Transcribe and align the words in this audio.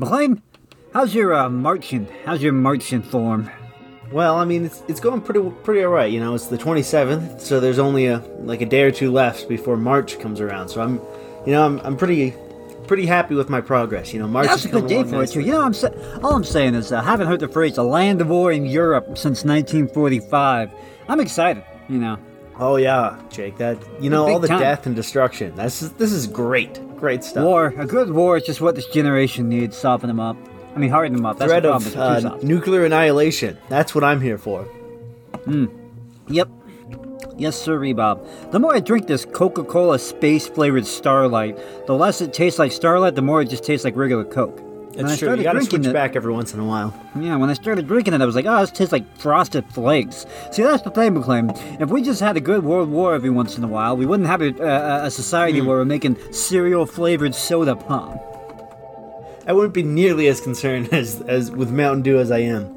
McLean, 0.00 0.40
how's 0.94 1.14
your 1.14 1.34
uh, 1.34 1.50
marching? 1.50 2.08
How's 2.24 2.42
your 2.42 2.54
marching 2.54 3.02
form? 3.02 3.50
Well, 4.10 4.36
I 4.36 4.46
mean, 4.46 4.64
it's, 4.64 4.82
it's 4.88 4.98
going 4.98 5.20
pretty 5.20 5.42
pretty 5.62 5.84
all 5.84 5.92
right. 5.92 6.10
You 6.10 6.20
know, 6.20 6.34
it's 6.34 6.46
the 6.46 6.56
27th, 6.56 7.38
so 7.38 7.60
there's 7.60 7.78
only 7.78 8.06
a 8.06 8.20
like 8.38 8.62
a 8.62 8.66
day 8.66 8.80
or 8.80 8.90
two 8.90 9.12
left 9.12 9.46
before 9.46 9.76
March 9.76 10.18
comes 10.18 10.40
around. 10.40 10.70
So 10.70 10.80
I'm, 10.80 10.94
you 11.44 11.52
know, 11.52 11.66
I'm, 11.66 11.80
I'm 11.80 11.98
pretty 11.98 12.34
pretty 12.86 13.04
happy 13.04 13.34
with 13.34 13.50
my 13.50 13.60
progress. 13.60 14.14
You 14.14 14.20
know, 14.20 14.26
March 14.26 14.46
That's 14.48 14.64
is 14.64 14.70
a 14.70 14.80
good 14.80 14.86
day 14.86 15.04
for 15.04 15.22
it. 15.22 15.36
You 15.36 15.52
know, 15.52 15.60
I'm 15.60 15.74
sa- 15.74 15.92
all 16.22 16.34
I'm 16.34 16.44
saying 16.44 16.76
is 16.76 16.92
uh, 16.92 17.00
I 17.00 17.02
haven't 17.02 17.26
heard 17.26 17.40
the 17.40 17.48
phrase 17.48 17.76
"a 17.76 17.82
land 17.82 18.22
of 18.22 18.28
war 18.28 18.50
in 18.52 18.64
Europe" 18.64 19.18
since 19.18 19.44
1945. 19.44 20.72
I'm 21.08 21.20
excited. 21.20 21.62
You 21.90 21.98
know, 21.98 22.18
Oh 22.60 22.76
yeah, 22.76 23.18
Jake. 23.30 23.56
That 23.56 23.78
you 24.00 24.10
know 24.10 24.28
all 24.28 24.38
the 24.38 24.48
time. 24.48 24.60
death 24.60 24.86
and 24.86 24.94
destruction. 24.94 25.54
This 25.56 25.80
is 25.80 25.92
this 25.92 26.12
is 26.12 26.26
great, 26.26 26.78
great 27.00 27.24
stuff. 27.24 27.44
war. 27.44 27.74
A 27.78 27.86
good 27.86 28.10
war 28.10 28.36
is 28.36 28.44
just 28.44 28.60
what 28.60 28.74
this 28.74 28.86
generation 28.86 29.48
needs. 29.48 29.76
Soften 29.76 30.08
them 30.08 30.20
up. 30.20 30.36
I 30.74 30.78
mean, 30.78 30.90
harden 30.90 31.16
them 31.16 31.26
up. 31.26 31.38
That's 31.38 31.50
Threat 31.50 31.62
the 31.64 31.70
problem. 31.70 32.26
of 32.26 32.42
uh, 32.42 32.46
nuclear 32.46 32.84
annihilation. 32.84 33.58
That's 33.68 33.94
what 33.94 34.04
I'm 34.04 34.20
here 34.20 34.38
for. 34.38 34.64
Hmm. 35.44 35.66
Yep. 36.28 36.48
Yes, 37.36 37.56
sir, 37.60 37.94
Bob. 37.94 38.24
The 38.52 38.58
more 38.60 38.74
I 38.74 38.80
drink 38.80 39.06
this 39.06 39.24
Coca 39.24 39.64
Cola 39.64 39.98
space 39.98 40.46
flavored 40.46 40.86
Starlight, 40.86 41.58
the 41.86 41.94
less 41.94 42.20
it 42.20 42.34
tastes 42.34 42.58
like 42.58 42.70
Starlight, 42.70 43.14
the 43.14 43.22
more 43.22 43.40
it 43.40 43.48
just 43.48 43.64
tastes 43.64 43.84
like 43.84 43.96
regular 43.96 44.24
Coke. 44.24 44.60
When 45.02 45.12
I 45.12 45.16
true. 45.16 45.28
You 45.28 45.42
started 45.42 45.42
drinking 45.42 45.82
switch 45.82 45.86
it- 45.86 45.92
back 45.92 46.16
every 46.16 46.32
once 46.32 46.54
in 46.54 46.60
a 46.60 46.64
while. 46.64 46.94
Yeah, 47.18 47.36
when 47.36 47.50
I 47.50 47.54
started 47.54 47.86
drinking 47.86 48.14
it, 48.14 48.20
I 48.20 48.26
was 48.26 48.34
like, 48.34 48.46
oh, 48.46 48.60
this 48.60 48.70
tastes 48.70 48.92
like 48.92 49.04
frosted 49.18 49.64
flakes. 49.72 50.26
See, 50.52 50.62
that's 50.62 50.82
the 50.82 50.90
thing, 50.90 51.14
McLean. 51.14 51.50
If 51.80 51.90
we 51.90 52.02
just 52.02 52.20
had 52.20 52.36
a 52.36 52.40
good 52.40 52.64
World 52.64 52.90
War 52.90 53.14
every 53.14 53.30
once 53.30 53.56
in 53.56 53.64
a 53.64 53.68
while, 53.68 53.96
we 53.96 54.06
wouldn't 54.06 54.28
have 54.28 54.42
a, 54.42 54.50
a, 54.62 55.06
a 55.06 55.10
society 55.10 55.60
hmm. 55.60 55.66
where 55.66 55.78
we're 55.78 55.84
making 55.84 56.16
cereal 56.32 56.86
flavored 56.86 57.34
soda 57.34 57.76
pop. 57.76 58.26
I 59.46 59.52
wouldn't 59.52 59.74
be 59.74 59.82
nearly 59.82 60.28
as 60.28 60.40
concerned 60.40 60.88
as 60.92 61.20
as 61.22 61.50
with 61.50 61.70
Mountain 61.70 62.02
Dew 62.02 62.18
as 62.18 62.30
I 62.30 62.38
am. 62.38 62.76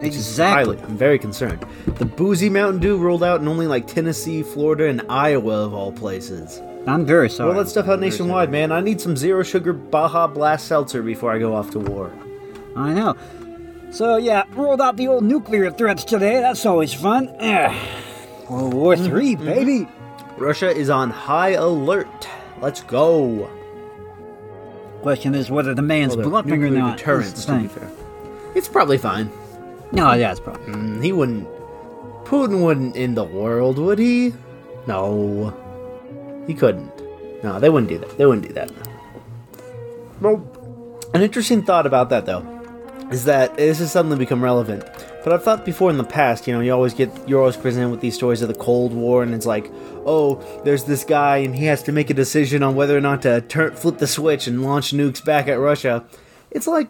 Exactly. 0.00 0.78
I'm 0.82 0.98
very 0.98 1.18
concerned. 1.18 1.64
The 1.86 2.04
boozy 2.04 2.50
Mountain 2.50 2.80
Dew 2.80 2.98
rolled 2.98 3.22
out 3.22 3.40
in 3.40 3.48
only 3.48 3.66
like 3.66 3.86
Tennessee, 3.86 4.42
Florida, 4.42 4.86
and 4.86 5.02
Iowa 5.08 5.64
of 5.64 5.72
all 5.72 5.92
places. 5.92 6.60
I'm 6.86 7.06
very 7.06 7.30
sorry. 7.30 7.52
Roll 7.54 7.62
that 7.64 7.70
stuff 7.70 7.86
out 7.88 7.94
I'm 7.94 8.00
nationwide, 8.00 8.50
man. 8.50 8.70
I 8.72 8.80
need 8.80 9.00
some 9.00 9.16
zero 9.16 9.42
sugar 9.42 9.72
Baja 9.72 10.26
Blast 10.26 10.66
Seltzer 10.68 11.02
before 11.02 11.32
I 11.32 11.38
go 11.38 11.54
off 11.54 11.70
to 11.70 11.78
war. 11.78 12.12
I 12.76 12.92
know. 12.92 13.16
So, 13.90 14.16
yeah, 14.16 14.44
rolled 14.52 14.80
out 14.80 14.96
the 14.96 15.08
old 15.08 15.24
nuclear 15.24 15.70
threats 15.70 16.04
today. 16.04 16.40
That's 16.40 16.66
always 16.66 16.92
fun. 16.92 17.28
Ugh. 17.40 17.74
World 18.50 18.74
War 18.74 18.94
Mm-hmm, 18.94 19.04
Three, 19.06 19.34
baby. 19.36 19.88
Russia 20.36 20.68
is 20.68 20.90
on 20.90 21.10
high 21.10 21.50
alert. 21.50 22.28
Let's 22.60 22.82
go. 22.82 23.48
Question 25.00 25.34
is 25.34 25.50
whether 25.50 25.74
the 25.74 25.82
man's 25.82 26.16
Well, 26.16 26.24
the 26.24 26.30
bluffing 26.30 26.52
or 26.54 26.56
nuclear 26.56 26.78
not. 26.80 26.98
Deterrence, 26.98 27.44
to 27.46 27.58
be 27.60 27.68
fair. 27.68 27.90
It's 28.54 28.68
probably 28.68 28.98
fine. 28.98 29.30
No, 29.92 30.12
yeah, 30.12 30.32
it's 30.32 30.40
probably. 30.40 30.72
Mm, 30.72 31.02
He 31.04 31.12
wouldn't. 31.12 31.46
Putin 32.24 32.64
wouldn't 32.64 32.96
end 32.96 33.16
the 33.16 33.24
world, 33.24 33.78
would 33.78 33.98
he? 33.98 34.34
No. 34.86 35.54
He 36.46 36.54
couldn't. 36.54 36.90
No, 37.42 37.60
they 37.60 37.70
wouldn't 37.70 37.90
do 37.90 37.98
that. 37.98 38.16
They 38.16 38.26
wouldn't 38.26 38.46
do 38.46 38.54
that. 38.54 38.70
Well, 40.20 40.42
an 41.12 41.22
interesting 41.22 41.62
thought 41.62 41.86
about 41.86 42.10
that, 42.10 42.26
though, 42.26 42.44
is 43.10 43.24
that 43.24 43.56
this 43.56 43.78
has 43.78 43.92
suddenly 43.92 44.16
become 44.16 44.42
relevant. 44.42 44.84
But 45.22 45.32
I've 45.32 45.42
thought 45.42 45.64
before 45.64 45.90
in 45.90 45.96
the 45.96 46.04
past, 46.04 46.46
you 46.46 46.52
know, 46.52 46.60
you 46.60 46.72
always 46.72 46.92
get, 46.92 47.10
you're 47.28 47.40
always 47.40 47.56
presented 47.56 47.90
with 47.90 48.00
these 48.00 48.14
stories 48.14 48.42
of 48.42 48.48
the 48.48 48.54
Cold 48.54 48.92
War, 48.92 49.22
and 49.22 49.34
it's 49.34 49.46
like, 49.46 49.70
oh, 50.04 50.36
there's 50.64 50.84
this 50.84 51.04
guy, 51.04 51.38
and 51.38 51.54
he 51.56 51.64
has 51.64 51.82
to 51.84 51.92
make 51.92 52.10
a 52.10 52.14
decision 52.14 52.62
on 52.62 52.74
whether 52.74 52.96
or 52.96 53.00
not 53.00 53.22
to 53.22 53.40
turn, 53.42 53.74
flip 53.74 53.98
the 53.98 54.06
switch 54.06 54.46
and 54.46 54.62
launch 54.62 54.92
nukes 54.92 55.24
back 55.24 55.48
at 55.48 55.58
Russia. 55.58 56.04
It's 56.50 56.66
like, 56.66 56.88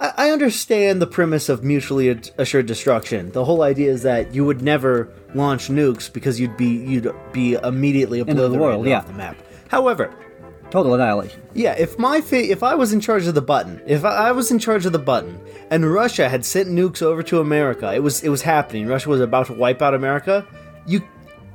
I 0.00 0.12
I 0.16 0.30
understand 0.30 1.00
the 1.00 1.06
premise 1.06 1.48
of 1.48 1.62
mutually 1.62 2.08
assured 2.38 2.66
destruction. 2.66 3.30
The 3.32 3.44
whole 3.44 3.62
idea 3.62 3.90
is 3.90 4.02
that 4.02 4.34
you 4.34 4.44
would 4.44 4.62
never 4.62 5.12
launch 5.34 5.68
nukes 5.68 6.12
because 6.12 6.40
you'd 6.40 6.56
be 6.56 6.68
you'd 6.68 7.12
be 7.32 7.54
immediately 7.54 8.22
the 8.22 8.32
obliterated 8.32 8.60
world, 8.60 8.86
yeah. 8.86 8.98
off 8.98 9.06
the 9.06 9.12
map. 9.12 9.36
However, 9.68 10.12
Total 10.70 10.94
annihilation. 10.94 11.42
yeah, 11.52 11.74
if 11.76 11.98
my 11.98 12.20
fa- 12.20 12.50
if 12.50 12.62
I 12.62 12.74
was 12.76 12.92
in 12.92 13.00
charge 13.00 13.26
of 13.26 13.34
the 13.34 13.42
button, 13.42 13.80
if 13.86 14.04
I 14.04 14.28
I 14.28 14.32
was 14.32 14.50
in 14.50 14.58
charge 14.58 14.86
of 14.86 14.92
the 14.92 14.98
button, 14.98 15.40
and 15.70 15.92
Russia 15.92 16.28
had 16.28 16.44
sent 16.44 16.68
nukes 16.68 17.02
over 17.02 17.22
to 17.24 17.40
America, 17.40 17.92
it 17.92 18.02
was 18.02 18.22
it 18.22 18.28
was 18.28 18.42
happening. 18.42 18.86
Russia 18.86 19.08
was 19.08 19.20
about 19.20 19.46
to 19.46 19.52
wipe 19.52 19.82
out 19.82 19.94
America. 19.94 20.46
You, 20.86 21.02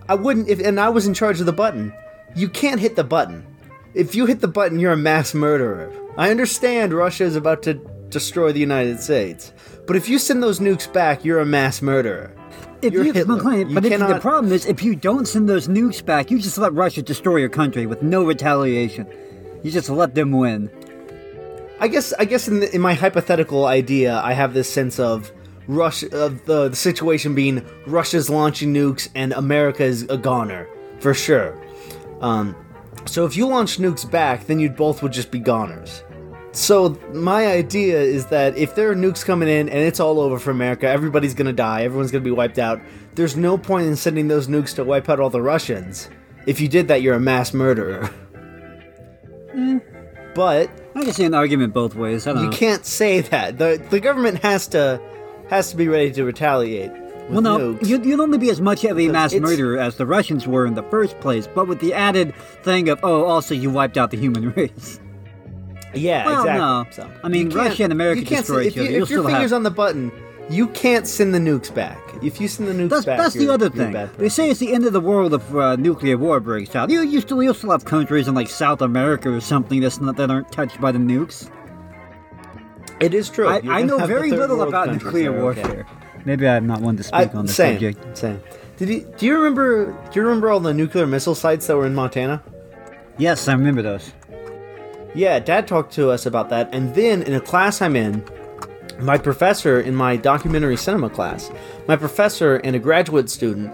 I 0.07 0.15
wouldn't. 0.15 0.49
If 0.49 0.59
and 0.59 0.79
I 0.79 0.89
was 0.89 1.07
in 1.07 1.13
charge 1.13 1.39
of 1.39 1.45
the 1.45 1.53
button, 1.53 1.93
you 2.35 2.49
can't 2.49 2.79
hit 2.79 2.95
the 2.95 3.03
button. 3.03 3.45
If 3.93 4.13
you 4.15 4.25
hit 4.25 4.41
the 4.41 4.49
button, 4.49 4.79
you're 4.79 4.91
a 4.91 4.97
mass 4.97 5.33
murderer. 5.33 5.93
I 6.17 6.29
understand 6.29 6.93
Russia 6.93 7.23
is 7.23 7.37
about 7.37 7.63
to 7.63 7.75
destroy 8.09 8.51
the 8.51 8.59
United 8.59 8.99
States, 8.99 9.53
but 9.87 9.95
if 9.95 10.09
you 10.09 10.19
send 10.19 10.41
those 10.41 10.59
nukes 10.59 10.91
back, 10.91 11.23
you're 11.23 11.39
a 11.39 11.45
mass 11.45 11.81
murderer. 11.81 12.31
If 12.81 12.93
You're 12.93 13.05
you, 13.05 13.13
Hitler. 13.13 13.57
You 13.57 13.73
but 13.73 13.85
if 13.85 13.99
the 13.99 14.19
problem 14.19 14.51
is, 14.51 14.65
if 14.65 14.83
you 14.83 14.95
don't 14.95 15.27
send 15.27 15.49
those 15.49 15.67
nukes 15.67 16.05
back, 16.05 16.29
you 16.29 16.39
just 16.39 16.57
let 16.57 16.73
Russia 16.73 17.01
destroy 17.01 17.37
your 17.37 17.49
country 17.49 17.85
with 17.85 18.03
no 18.03 18.23
retaliation. 18.23 19.07
You 19.63 19.71
just 19.71 19.89
let 19.89 20.13
them 20.13 20.31
win. 20.31 20.69
I 21.79 21.87
guess 21.87 22.13
I 22.13 22.25
guess 22.25 22.47
in, 22.47 22.59
the, 22.59 22.73
in 22.73 22.81
my 22.81 22.93
hypothetical 22.93 23.65
idea, 23.65 24.19
I 24.19 24.33
have 24.33 24.53
this 24.53 24.71
sense 24.71 24.99
of 24.99 25.31
Russia 25.67 26.07
of 26.15 26.45
the, 26.45 26.69
the 26.69 26.75
situation 26.75 27.33
being 27.33 27.65
Russia's 27.87 28.29
launching 28.29 28.73
nukes 28.73 29.09
and 29.15 29.33
America 29.33 29.83
is 29.83 30.03
a 30.03 30.17
goner 30.17 30.67
for 30.99 31.13
sure. 31.13 31.59
Um, 32.21 32.55
so 33.05 33.25
if 33.25 33.35
you 33.35 33.47
launch 33.47 33.77
nukes 33.77 34.09
back, 34.09 34.47
then 34.47 34.59
you 34.59 34.69
both 34.69 35.03
would 35.03 35.11
just 35.11 35.31
be 35.31 35.39
goners. 35.39 36.03
So 36.55 36.97
my 37.13 37.47
idea 37.47 37.99
is 37.99 38.27
that 38.27 38.57
if 38.57 38.75
there 38.75 38.89
are 38.89 38.95
nukes 38.95 39.25
coming 39.25 39.49
in 39.49 39.67
and 39.67 39.79
it's 39.79 39.99
all 39.99 40.21
over 40.21 40.39
for 40.39 40.51
America, 40.51 40.87
everybody's 40.87 41.33
gonna 41.33 41.51
die, 41.53 41.83
everyone's 41.83 42.11
gonna 42.11 42.23
be 42.23 42.31
wiped 42.31 42.57
out. 42.59 42.79
There's 43.15 43.35
no 43.35 43.57
point 43.57 43.87
in 43.87 43.95
sending 43.97 44.29
those 44.29 44.47
nukes 44.47 44.73
to 44.75 44.83
wipe 44.85 45.09
out 45.09 45.19
all 45.19 45.29
the 45.29 45.41
Russians. 45.41 46.09
If 46.47 46.61
you 46.61 46.67
did 46.69 46.87
that, 46.87 47.01
you're 47.01 47.15
a 47.15 47.19
mass 47.19 47.53
murderer. 47.53 48.09
Mm. 49.55 49.81
But 50.35 50.69
I 50.95 51.03
can 51.05 51.13
see 51.13 51.23
an 51.23 51.33
argument 51.33 51.73
both 51.73 51.95
ways. 51.95 52.27
I 52.27 52.33
don't 52.33 52.43
you 52.43 52.49
know. 52.49 52.55
can't 52.57 52.85
say 52.85 53.21
that. 53.21 53.57
the 53.57 53.81
The 53.89 54.01
government 54.01 54.39
has 54.39 54.67
to 54.69 54.99
has 55.49 55.71
to 55.71 55.77
be 55.77 55.87
ready 55.87 56.11
to 56.11 56.25
retaliate. 56.25 56.91
Well, 57.29 57.39
no, 57.41 57.57
nukes. 57.57 57.87
you'd, 57.87 58.05
you'd 58.05 58.19
only 58.19 58.37
be 58.37 58.49
as 58.49 58.59
much 58.59 58.83
of 58.83 58.99
a 58.99 59.07
mass 59.07 59.31
it's- 59.31 59.49
murderer 59.49 59.79
as 59.79 59.95
the 59.95 60.05
Russians 60.05 60.45
were 60.45 60.65
in 60.65 60.73
the 60.73 60.83
first 60.83 61.17
place, 61.21 61.47
but 61.47 61.69
with 61.69 61.79
the 61.79 61.93
added 61.93 62.35
thing 62.63 62.89
of, 62.89 62.99
oh, 63.01 63.23
also 63.23 63.55
you 63.55 63.69
wiped 63.69 63.97
out 63.97 64.11
the 64.11 64.17
human 64.17 64.49
race. 64.57 64.99
Yeah, 65.95 66.25
well, 66.25 66.39
exactly. 66.41 66.59
no. 66.59 66.85
So, 66.91 67.19
I 67.23 67.27
mean, 67.29 67.47
you 67.49 67.55
can't- 67.55 67.69
Russia 67.69 67.83
and 67.83 67.93
America 67.93 68.19
you 68.21 68.25
can't 68.25 68.41
destroy 68.45 68.61
say- 68.63 68.67
each 68.69 68.77
if, 68.77 68.83
you, 68.83 68.83
if 68.83 68.91
your 68.91 69.05
still 69.05 69.23
fingers 69.25 69.41
have- 69.51 69.53
on 69.53 69.63
the 69.63 69.71
button, 69.71 70.11
you 70.49 70.67
can't 70.67 71.07
send 71.07 71.33
the 71.33 71.39
nukes 71.39 71.73
back. 71.73 71.97
If 72.21 72.39
you 72.39 72.47
send 72.47 72.69
the 72.69 72.73
nukes 72.73 72.89
That's, 72.89 73.05
back, 73.05 73.17
that's 73.17 73.33
the 73.33 73.41
you're- 73.43 73.53
other 73.55 73.69
thing. 73.69 73.91
They 74.17 74.29
say 74.29 74.49
it's 74.49 74.59
the 74.59 74.73
end 74.73 74.85
of 74.85 74.93
the 74.93 74.99
world 75.01 75.33
if 75.33 75.55
uh, 75.55 75.75
nuclear 75.77 76.17
war 76.17 76.39
breaks 76.39 76.75
out. 76.75 76.89
You, 76.91 77.01
you 77.01 77.19
still 77.21 77.41
you'll 77.41 77.53
still 77.55 77.71
have 77.71 77.83
countries 77.85 78.27
in 78.27 78.35
like 78.35 78.47
South 78.49 78.81
America 78.81 79.31
or 79.33 79.41
something 79.41 79.79
that's 79.81 79.99
not, 79.99 80.17
that 80.17 80.29
aren't 80.29 80.51
touched 80.51 80.79
by 80.79 80.91
the 80.91 80.99
nukes. 80.99 81.49
it 82.99 83.13
is 83.13 83.29
true. 83.29 83.47
I, 83.47 83.61
I 83.67 83.81
know 83.81 84.05
very 84.05 84.31
little 84.31 84.61
about 84.61 84.89
nuclear 84.91 85.31
that 85.31 85.37
are 85.39 85.49
okay. 85.49 85.61
warfare. 85.63 85.87
Maybe 86.25 86.47
I'm 86.47 86.65
not 86.67 86.81
one 86.81 86.97
to 86.97 87.15
I, 87.15 87.23
speak 87.25 87.35
on 87.35 87.45
the 87.45 87.53
subject. 87.53 88.17
same. 88.17 88.41
Did 88.77 88.89
you 88.89 89.13
do 89.17 89.25
you 89.25 89.35
remember? 89.37 89.85
Do 90.11 90.19
you 90.19 90.25
remember 90.25 90.49
all 90.49 90.59
the 90.59 90.73
nuclear 90.73 91.07
missile 91.07 91.35
sites 91.35 91.67
that 91.67 91.75
were 91.77 91.85
in 91.85 91.95
Montana? 91.95 92.43
Yes, 93.17 93.47
I 93.47 93.53
remember 93.53 93.81
those. 93.81 94.11
Yeah, 95.15 95.39
Dad 95.39 95.67
talked 95.67 95.93
to 95.93 96.11
us 96.11 96.25
about 96.25 96.49
that, 96.49 96.69
and 96.73 96.93
then 96.93 97.23
in 97.23 97.33
a 97.33 97.41
class 97.41 97.81
I'm 97.81 97.95
in, 97.95 98.23
my 98.99 99.17
professor 99.17 99.79
in 99.79 99.95
my 99.95 100.17
documentary 100.17 100.77
cinema 100.77 101.09
class, 101.09 101.49
my 101.87 101.95
professor 101.95 102.57
and 102.57 102.75
a 102.75 102.79
graduate 102.79 103.29
student, 103.29 103.73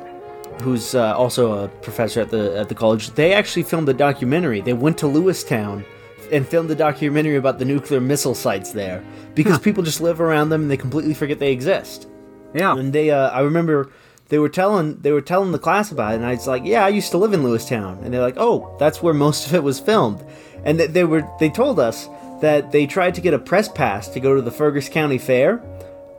who's 0.62 0.94
uh, 0.94 1.16
also 1.16 1.64
a 1.64 1.68
professor 1.68 2.22
at 2.22 2.30
the 2.30 2.58
at 2.58 2.70
the 2.70 2.76
college, 2.76 3.10
they 3.12 3.34
actually 3.34 3.64
filmed 3.64 3.90
a 3.90 3.94
documentary. 3.94 4.62
They 4.62 4.74
went 4.74 4.98
to 5.00 5.08
Lewistown 5.08 5.84
and 6.32 6.48
filmed 6.48 6.72
a 6.72 6.76
documentary 6.76 7.36
about 7.36 7.60
the 7.60 7.66
nuclear 7.66 8.00
missile 8.00 8.36
sites 8.36 8.72
there 8.72 9.04
because 9.36 9.60
people 9.60 9.84
just 9.84 10.02
live 10.02 10.22
around 10.22 10.50
them 10.50 10.62
and 10.62 10.72
they 10.72 10.78
completely 10.78 11.14
forget 11.14 11.40
they 11.40 11.52
exist. 11.52 12.08
Yeah. 12.54 12.78
And 12.78 12.94
they, 12.94 13.12
uh, 13.12 13.30
I 13.30 13.42
remember 13.42 13.92
they 14.30 14.40
were 14.40 14.50
telling 14.50 14.98
they 15.02 15.12
were 15.12 15.22
telling 15.22 15.52
the 15.52 15.60
class 15.60 15.92
about 15.92 16.14
it, 16.14 16.16
and 16.16 16.26
I 16.26 16.32
was 16.32 16.48
like, 16.48 16.64
"Yeah, 16.64 16.86
I 16.86 16.90
used 16.90 17.12
to 17.12 17.18
live 17.18 17.34
in 17.34 17.44
Lewistown," 17.44 18.02
and 18.02 18.14
they're 18.14 18.22
like, 18.22 18.38
"Oh, 18.38 18.76
that's 18.80 19.04
where 19.04 19.14
most 19.14 19.48
of 19.48 19.54
it 19.54 19.62
was 19.62 19.80
filmed," 19.80 20.24
and 20.66 20.78
th- 20.78 20.92
they 20.92 21.04
were 21.04 21.28
they 21.40 21.50
told 21.50 21.80
us 21.80 22.08
that 22.42 22.72
they 22.72 22.88
tried 22.88 23.16
to 23.16 23.22
get 23.22 23.34
a 23.34 23.40
press 23.40 23.70
pass 23.70 24.08
to 24.10 24.20
go 24.20 24.36
to 24.36 24.42
the 24.42 24.52
Fergus 24.52 24.90
County 24.90 25.18
Fair 25.18 25.62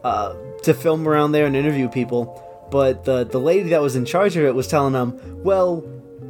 uh, 0.04 0.34
to 0.62 0.72
film 0.72 1.06
around 1.06 1.32
there 1.32 1.46
and 1.46 1.56
interview 1.56 1.88
people, 1.88 2.68
but 2.70 3.04
the 3.04 3.24
the 3.24 3.38
lady 3.40 3.70
that 3.70 3.80
was 3.80 3.96
in 3.96 4.04
charge 4.04 4.36
of 4.36 4.44
it 4.44 4.54
was 4.54 4.68
telling 4.68 4.92
them, 4.92 5.18
"Well, 5.42 5.84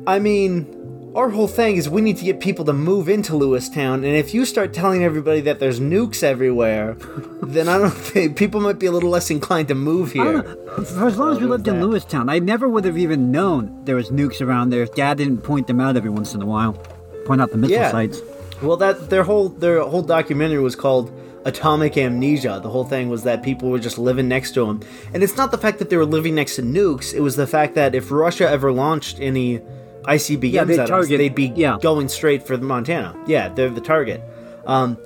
I 0.06 0.18
mean." 0.18 0.78
Our 1.14 1.28
whole 1.28 1.46
thing 1.46 1.76
is 1.76 1.90
we 1.90 2.00
need 2.00 2.16
to 2.16 2.24
get 2.24 2.40
people 2.40 2.64
to 2.64 2.72
move 2.72 3.06
into 3.06 3.34
Lewistown, 3.34 3.96
and 3.96 4.06
if 4.06 4.32
you 4.32 4.46
start 4.46 4.72
telling 4.72 5.04
everybody 5.04 5.42
that 5.42 5.60
there's 5.60 5.78
nukes 5.78 6.22
everywhere, 6.22 6.94
then 7.42 7.68
I 7.68 7.76
don't 7.76 7.90
think 7.90 8.34
people 8.34 8.62
might 8.62 8.78
be 8.78 8.86
a 8.86 8.90
little 8.90 9.10
less 9.10 9.30
inclined 9.30 9.68
to 9.68 9.74
move 9.74 10.12
here. 10.12 10.42
For 10.42 11.06
as 11.06 11.18
long 11.18 11.32
as 11.32 11.38
we 11.38 11.44
lived 11.44 11.68
in. 11.68 11.82
Lewistown, 11.82 12.30
I 12.30 12.38
never 12.38 12.66
would 12.66 12.86
have 12.86 12.96
even 12.96 13.30
known 13.30 13.84
there 13.84 13.96
was 13.96 14.08
nukes 14.10 14.40
around 14.40 14.70
there 14.70 14.82
if 14.82 14.94
Dad 14.94 15.18
didn't 15.18 15.42
point 15.42 15.66
them 15.66 15.82
out 15.82 15.98
every 15.98 16.08
once 16.08 16.32
in 16.32 16.40
a 16.40 16.46
while. 16.46 16.82
Point 17.24 17.40
out 17.40 17.50
the 17.50 17.58
missile 17.58 17.76
Yeah. 17.76 17.90
sites. 17.90 18.20
Well, 18.62 18.76
that 18.78 19.10
their 19.10 19.24
whole 19.24 19.48
their 19.48 19.80
whole 19.80 20.02
documentary 20.02 20.60
was 20.60 20.76
called 20.76 21.10
Atomic 21.44 21.96
Amnesia. 21.96 22.60
The 22.62 22.68
whole 22.68 22.84
thing 22.84 23.08
was 23.08 23.24
that 23.24 23.42
people 23.42 23.70
were 23.70 23.78
just 23.80 23.98
living 23.98 24.28
next 24.28 24.52
to 24.54 24.66
them, 24.66 24.80
and 25.12 25.22
it's 25.22 25.36
not 25.36 25.50
the 25.50 25.58
fact 25.58 25.78
that 25.80 25.90
they 25.90 25.96
were 25.96 26.06
living 26.06 26.34
next 26.34 26.56
to 26.56 26.62
nukes. 26.62 27.12
It 27.12 27.20
was 27.20 27.34
the 27.36 27.46
fact 27.46 27.74
that 27.74 27.94
if 27.94 28.10
Russia 28.12 28.48
ever 28.48 28.70
launched 28.72 29.18
any 29.20 29.60
ICBMs 30.04 30.52
Yeah, 30.52 30.64
they'd 30.64 30.78
at 30.80 30.90
us, 30.90 31.08
they'd 31.08 31.34
be 31.34 31.52
yeah. 31.56 31.78
going 31.80 32.08
straight 32.08 32.46
for 32.46 32.56
Montana. 32.58 33.14
Yeah, 33.26 33.48
they're 33.48 33.70
the 33.70 33.80
target. 33.80 34.22
Um, 34.66 34.96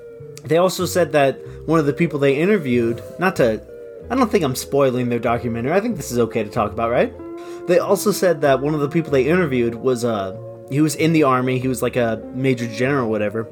they 0.44 0.58
also 0.58 0.84
said 0.86 1.12
that 1.12 1.38
one 1.66 1.80
of 1.80 1.86
the 1.86 1.92
people 1.92 2.18
they 2.18 2.36
interviewed, 2.36 3.02
not 3.18 3.36
to, 3.36 3.60
I 4.10 4.14
don't 4.14 4.30
think 4.30 4.44
I'm 4.44 4.54
spoiling 4.54 5.08
their 5.08 5.18
documentary. 5.18 5.72
I 5.72 5.80
think 5.80 5.96
this 5.96 6.10
is 6.12 6.18
okay 6.18 6.44
to 6.44 6.50
talk 6.50 6.72
about, 6.72 6.90
right? 6.90 7.12
They 7.66 7.78
also 7.78 8.12
said 8.12 8.42
that 8.42 8.60
one 8.60 8.74
of 8.74 8.80
the 8.80 8.88
people 8.88 9.10
they 9.10 9.26
interviewed 9.26 9.74
was 9.74 10.04
uh 10.04 10.36
he 10.70 10.80
was 10.80 10.94
in 10.94 11.12
the 11.12 11.22
army. 11.22 11.58
He 11.58 11.68
was 11.68 11.82
like 11.82 11.96
a 11.96 12.20
major 12.34 12.66
general, 12.66 13.06
or 13.06 13.10
whatever. 13.10 13.46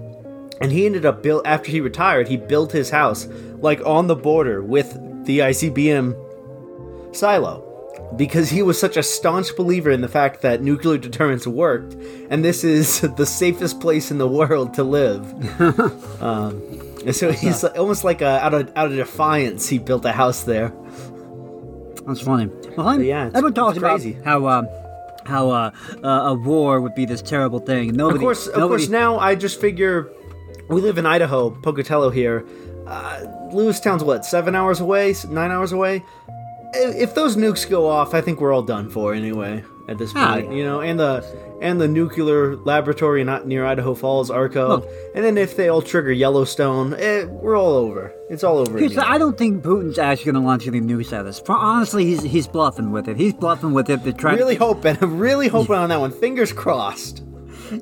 And 0.60 0.70
he 0.72 0.86
ended 0.86 1.04
up 1.04 1.22
built 1.22 1.46
after 1.46 1.70
he 1.70 1.80
retired. 1.80 2.28
He 2.28 2.36
built 2.36 2.72
his 2.72 2.90
house 2.90 3.26
like 3.58 3.80
on 3.84 4.06
the 4.06 4.16
border 4.16 4.62
with 4.62 4.92
the 5.26 5.40
ICBM 5.40 6.14
silo 7.14 7.70
because 8.16 8.50
he 8.50 8.62
was 8.62 8.78
such 8.78 8.96
a 8.96 9.02
staunch 9.02 9.54
believer 9.56 9.90
in 9.90 10.00
the 10.00 10.08
fact 10.08 10.42
that 10.42 10.62
nuclear 10.62 10.98
deterrence 10.98 11.46
worked, 11.46 11.94
and 12.30 12.44
this 12.44 12.62
is 12.64 13.00
the 13.16 13.26
safest 13.26 13.80
place 13.80 14.10
in 14.10 14.18
the 14.18 14.28
world 14.28 14.74
to 14.74 14.84
live. 14.84 15.22
um, 16.22 16.62
and 17.04 17.14
so 17.14 17.32
he's 17.32 17.62
like- 17.62 17.76
almost 17.78 18.04
like 18.04 18.20
a, 18.22 18.44
out 18.44 18.54
of 18.54 18.72
out 18.76 18.86
of 18.90 18.96
defiance, 18.96 19.68
he 19.68 19.78
built 19.78 20.04
a 20.04 20.12
house 20.12 20.44
there. 20.44 20.72
That's 22.06 22.20
funny. 22.20 22.46
Well, 22.76 22.88
I'm, 22.88 23.02
yeah, 23.02 23.26
it's- 23.28 23.34
everyone 23.36 23.54
talks 23.54 23.78
about 23.78 24.00
crazy. 24.00 24.18
how 24.24 24.44
uh, 24.46 24.83
how 25.26 25.50
uh, 25.50 25.70
uh, 26.02 26.08
a 26.08 26.34
war 26.34 26.80
would 26.80 26.94
be 26.94 27.04
this 27.06 27.22
terrible 27.22 27.58
thing. 27.58 27.94
Nobody, 27.94 28.16
Of 28.16 28.20
course, 28.22 28.46
of 28.46 28.58
nobody, 28.58 28.82
course. 28.84 28.90
Now 28.90 29.18
I 29.18 29.34
just 29.34 29.60
figure 29.60 30.12
we 30.68 30.80
live 30.80 30.98
in 30.98 31.06
Idaho, 31.06 31.50
Pocatello 31.50 32.10
here. 32.10 32.46
Uh, 32.86 33.20
Lewistown's 33.52 34.04
what 34.04 34.24
seven 34.24 34.54
hours 34.54 34.80
away, 34.80 35.14
nine 35.28 35.50
hours 35.50 35.72
away. 35.72 36.04
If 36.74 37.14
those 37.14 37.36
nukes 37.36 37.68
go 37.68 37.86
off, 37.86 38.14
I 38.14 38.20
think 38.20 38.40
we're 38.40 38.52
all 38.52 38.62
done 38.62 38.90
for 38.90 39.14
anyway. 39.14 39.62
At 39.86 39.98
this 39.98 40.12
Ah, 40.16 40.34
point, 40.36 40.50
yeah. 40.50 40.56
you 40.56 40.64
know, 40.64 40.80
and 40.80 40.98
the 40.98 41.22
and 41.60 41.78
the 41.78 41.86
nuclear 41.88 42.56
laboratory 42.56 43.22
not 43.22 43.46
near 43.46 43.66
Idaho 43.66 43.94
Falls, 43.94 44.30
Arco, 44.30 44.68
Look. 44.68 44.88
and 45.14 45.22
then 45.22 45.36
if 45.36 45.56
they 45.56 45.68
all 45.68 45.82
trigger 45.82 46.10
Yellowstone, 46.10 46.94
eh, 46.94 47.24
we're 47.24 47.54
all 47.58 47.72
over. 47.74 48.10
It's 48.30 48.42
all 48.42 48.58
over. 48.58 48.78
Here's 48.78 48.94
the- 48.94 49.06
I 49.06 49.18
don't 49.18 49.36
think 49.36 49.62
Putin's 49.62 49.98
actually 49.98 50.32
going 50.32 50.42
to 50.42 50.48
launch 50.48 50.66
any 50.66 50.80
nukes 50.80 51.12
at 51.12 51.26
us. 51.26 51.38
For, 51.38 51.52
honestly, 51.52 52.06
he's 52.06 52.22
he's 52.22 52.46
bluffing 52.46 52.92
with 52.92 53.08
it. 53.08 53.18
He's 53.18 53.34
bluffing 53.34 53.72
with 53.74 53.90
it 53.90 54.04
to 54.04 54.12
try. 54.14 54.34
really 54.34 54.54
hoping, 54.56 54.96
I'm 55.02 55.18
really 55.28 55.48
hoping 55.48 55.76
on 55.76 55.90
that 55.90 56.00
one. 56.00 56.12
Fingers 56.12 56.50
crossed. 56.52 57.22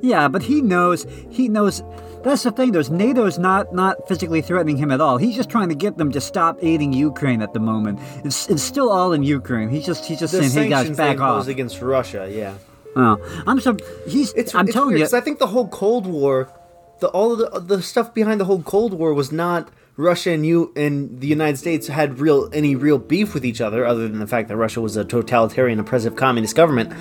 Yeah, 0.00 0.26
but 0.28 0.43
he 0.43 0.60
knows. 0.60 1.06
He 1.31 1.48
knows. 1.48 1.82
That's 2.24 2.44
the 2.44 2.52
thing. 2.52 2.72
There's 2.72 2.90
NATO's 2.90 3.38
not 3.38 3.74
not 3.74 4.06
physically 4.08 4.42
threatening 4.42 4.76
him 4.76 4.90
at 4.90 5.00
all. 5.00 5.16
He's 5.19 5.34
just 5.34 5.48
trying 5.50 5.69
to 5.70 5.74
get 5.74 5.98
them 5.98 6.12
to 6.12 6.20
stop 6.20 6.58
aiding 6.62 6.92
Ukraine 6.92 7.42
at 7.42 7.52
the 7.52 7.60
moment. 7.60 7.98
It's 8.24 8.48
it's 8.48 8.62
still 8.62 8.90
all 8.90 9.12
in 9.12 9.22
Ukraine. 9.22 9.69
He's 9.70 9.84
just 9.84 10.04
he's 10.04 10.20
just 10.20 10.32
The 10.32 10.44
saying, 10.44 10.52
"Hey 10.52 10.69
guys, 10.69 10.96
back 10.96 11.20
off." 11.20 11.48
against 11.48 11.80
Russia, 11.82 12.28
yeah. 12.30 12.54
Oh, 12.94 13.19
I'm 13.46 13.58
so 13.60 13.76
he's. 14.06 14.32
It's, 14.34 14.54
I'm 14.54 14.66
it's 14.66 14.74
telling 14.74 14.94
weird, 14.94 15.10
you. 15.10 15.16
I 15.16 15.20
think 15.20 15.38
the 15.38 15.46
whole 15.48 15.66
Cold 15.69 16.06
War, 16.06 16.48
the 17.00 17.08
all 17.08 17.32
of 17.32 17.38
the 17.69 17.76
the 17.76 17.82
stuff 17.82 18.14
behind 18.14 18.40
the 18.40 18.44
whole 18.44 18.62
Cold 18.62 18.92
War 18.94 19.14
was 19.14 19.32
not 19.32 19.70
Russia 19.96 20.30
and 20.30 20.44
you 20.46 20.72
and 20.76 21.20
the 21.20 21.26
United 21.26 21.56
States 21.56 21.88
had 21.88 22.19
real 22.19 22.48
any 22.52 22.76
real 22.76 22.98
beef 22.98 23.34
with 23.34 23.44
each 23.44 23.60
other, 23.60 23.84
other 23.84 24.08
than 24.08 24.19
the 24.19 24.26
fact 24.26 24.48
that 24.48 24.56
Russia 24.56 24.80
was 24.80 24.96
a 24.96 25.04
totalitarian, 25.04 25.80
oppressive 25.80 26.16
communist 26.16 26.54
government. 26.54 26.92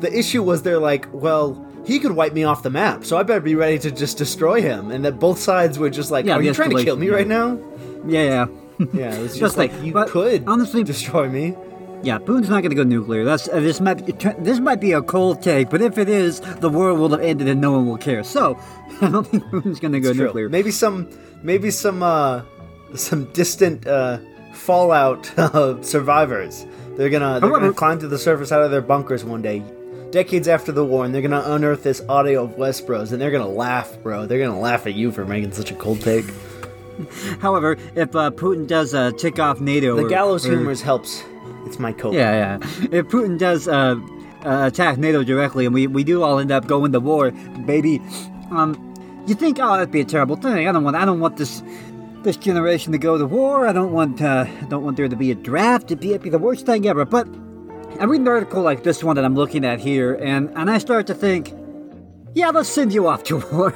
The 0.00 0.16
issue 0.16 0.42
was 0.42 0.62
they're 0.62 0.78
like, 0.78 1.08
well, 1.12 1.52
he 1.84 1.98
could 1.98 2.12
wipe 2.12 2.32
me 2.32 2.44
off 2.44 2.62
the 2.62 2.70
map, 2.70 3.04
so 3.04 3.16
I 3.16 3.22
better 3.22 3.40
be 3.40 3.54
ready 3.54 3.78
to 3.80 3.90
just 3.90 4.18
destroy 4.18 4.60
him. 4.60 4.90
And 4.90 5.04
that 5.04 5.18
both 5.18 5.38
sides 5.38 5.78
were 5.78 5.90
just 5.90 6.10
like, 6.10 6.26
Yeah, 6.26 6.34
are 6.36 6.42
you 6.42 6.52
trying 6.54 6.70
to 6.76 6.84
kill 6.84 6.96
me 6.96 7.06
yeah. 7.08 7.12
right 7.14 7.26
now? 7.28 7.58
yeah, 8.06 8.22
yeah. 8.22 8.46
Yeah, 8.92 9.14
it 9.14 9.20
was 9.22 9.30
just, 9.38 9.40
Just 9.40 9.56
like, 9.58 9.72
like- 9.72 9.82
you 9.82 9.92
could 9.92 10.44
honestly- 10.46 10.84
destroy 10.84 11.28
me. 11.28 11.56
Yeah, 12.00 12.18
Putin's 12.18 12.48
not 12.48 12.60
going 12.62 12.70
to 12.70 12.76
go 12.76 12.84
nuclear. 12.84 13.24
That's 13.24 13.48
uh, 13.48 13.58
this 13.58 13.80
might 13.80 14.06
be, 14.06 14.12
this 14.38 14.60
might 14.60 14.80
be 14.80 14.92
a 14.92 15.02
cold 15.02 15.42
take, 15.42 15.68
but 15.68 15.82
if 15.82 15.98
it 15.98 16.08
is, 16.08 16.38
the 16.60 16.68
world 16.68 17.00
will 17.00 17.08
have 17.08 17.20
ended 17.20 17.48
and 17.48 17.60
no 17.60 17.72
one 17.72 17.88
will 17.88 17.96
care. 17.98 18.22
So, 18.22 18.56
I 19.00 19.08
don't 19.10 19.26
think 19.26 19.42
Putin's 19.46 19.80
going 19.80 19.90
to 19.94 20.00
go 20.00 20.12
nuclear. 20.12 20.48
Maybe 20.48 20.70
some, 20.70 21.08
maybe 21.42 21.72
some, 21.72 22.04
uh, 22.04 22.42
some 22.94 23.24
distant 23.32 23.84
uh, 23.88 24.18
fallout 24.52 25.36
uh, 25.40 25.82
survivors. 25.82 26.66
They're 26.96 27.10
gonna, 27.10 27.40
they're 27.40 27.48
However- 27.50 27.60
gonna 27.66 27.72
climb 27.72 27.98
to 27.98 28.06
the 28.08 28.18
surface 28.18 28.52
out 28.52 28.62
of 28.62 28.70
their 28.70 28.80
bunkers 28.82 29.24
one 29.24 29.42
day, 29.42 29.64
decades 30.10 30.48
after 30.48 30.72
the 30.72 30.84
war, 30.84 31.04
and 31.04 31.14
they're 31.14 31.22
gonna 31.22 31.42
unearth 31.46 31.82
this 31.82 32.02
audio 32.08 32.44
of 32.44 32.56
West 32.56 32.86
Bros, 32.86 33.12
and 33.12 33.20
they're 33.20 33.30
gonna 33.30 33.48
laugh, 33.48 33.96
bro. 34.02 34.26
They're 34.26 34.38
gonna 34.44 34.58
laugh 34.60 34.86
at 34.86 34.94
you 34.94 35.12
for 35.12 35.24
making 35.24 35.52
such 35.52 35.70
a 35.70 35.74
cold 35.74 36.00
take. 36.00 36.24
However, 37.40 37.76
if 37.94 38.14
uh, 38.16 38.30
Putin 38.32 38.66
does 38.66 38.94
uh, 38.94 39.12
tick 39.12 39.38
off 39.38 39.60
NATO, 39.60 39.96
The 39.96 40.04
or- 40.04 40.08
gallows 40.08 40.46
or- 40.46 40.50
humors 40.52 40.80
helps. 40.82 41.22
It's 41.66 41.78
my 41.78 41.92
cope. 41.92 42.14
Yeah, 42.14 42.58
yeah. 42.60 42.68
If 42.90 43.06
Putin 43.08 43.38
does 43.38 43.68
uh, 43.68 43.96
uh, 44.44 44.66
attack 44.66 44.96
NATO 44.96 45.22
directly, 45.22 45.66
and 45.66 45.74
we, 45.74 45.86
we 45.86 46.02
do 46.02 46.22
all 46.22 46.38
end 46.38 46.50
up 46.50 46.66
going 46.66 46.92
to 46.92 47.00
war, 47.00 47.30
baby, 47.66 48.00
um, 48.50 48.74
you 49.26 49.34
think, 49.34 49.58
oh, 49.60 49.74
that'd 49.74 49.90
be 49.90 50.00
a 50.00 50.04
terrible 50.04 50.36
thing. 50.36 50.66
I 50.66 50.72
don't 50.72 50.82
want 50.84 50.96
I 50.96 51.04
don't 51.04 51.20
want 51.20 51.36
this 51.36 51.62
this 52.22 52.36
generation 52.38 52.92
to 52.92 52.98
go 52.98 53.18
to 53.18 53.26
war. 53.26 53.66
I 53.66 53.72
don't 53.74 53.92
want 53.92 54.22
uh, 54.22 54.44
don't 54.68 54.82
want 54.82 54.96
there 54.96 55.08
to 55.08 55.16
be 55.16 55.30
a 55.30 55.34
draft. 55.34 55.86
It'd 55.86 56.00
be, 56.00 56.10
it'd 56.10 56.22
be 56.22 56.30
the 56.30 56.38
worst 56.38 56.64
thing 56.64 56.86
ever. 56.88 57.04
But 57.04 57.28
I 58.00 58.04
read 58.04 58.20
an 58.20 58.28
article 58.28 58.62
like 58.62 58.82
this 58.84 59.02
one 59.02 59.16
that 59.16 59.24
I'm 59.24 59.34
looking 59.34 59.64
at 59.64 59.80
here, 59.80 60.14
and 60.14 60.50
and 60.56 60.70
I 60.70 60.78
start 60.78 61.06
to 61.08 61.14
think, 61.14 61.52
yeah, 62.34 62.50
let's 62.50 62.68
send 62.68 62.92
you 62.92 63.06
off 63.08 63.24
to 63.24 63.38
war. 63.52 63.74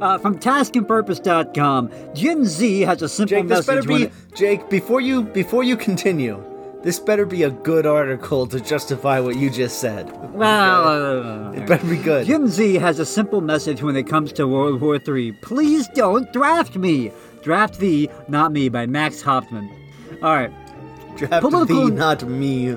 Uh, 0.00 0.18
from 0.18 0.38
taskandpurpose.com, 0.38 1.90
Gen 2.14 2.44
Z 2.46 2.80
has 2.82 3.02
a 3.02 3.08
simple 3.08 3.36
Jake, 3.38 3.48
this 3.48 3.66
better 3.66 3.76
message 3.78 3.88
when 3.90 3.98
be 4.00 4.04
it- 4.06 4.12
Jake. 4.34 4.68
Before 4.70 5.00
you 5.00 5.22
before 5.22 5.62
you 5.62 5.76
continue, 5.76 6.42
this 6.82 6.98
better 6.98 7.24
be 7.26 7.42
a 7.42 7.50
good 7.50 7.86
article 7.86 8.46
to 8.48 8.60
justify 8.60 9.20
what 9.20 9.36
you 9.36 9.50
just 9.50 9.80
said. 9.80 10.10
well, 10.34 11.52
It 11.54 11.66
better 11.66 11.86
be 11.86 11.96
good. 11.96 12.26
Gen 12.26 12.48
Z 12.48 12.74
has 12.76 12.98
a 12.98 13.06
simple 13.06 13.40
message 13.40 13.82
when 13.82 13.96
it 13.96 14.06
comes 14.06 14.32
to 14.34 14.46
World 14.46 14.80
War 14.80 14.98
III. 15.06 15.32
Please 15.42 15.88
don't 15.94 16.30
draft 16.32 16.76
me. 16.76 17.12
Draft 17.42 17.78
thee, 17.78 18.08
not 18.28 18.52
me, 18.52 18.68
by 18.68 18.86
Max 18.86 19.22
Hoffman. 19.22 19.70
All 20.22 20.34
right. 20.34 20.50
Draft 21.16 21.42
political- 21.42 21.86
thee, 21.86 21.90
not 21.94 22.22
me. 22.28 22.76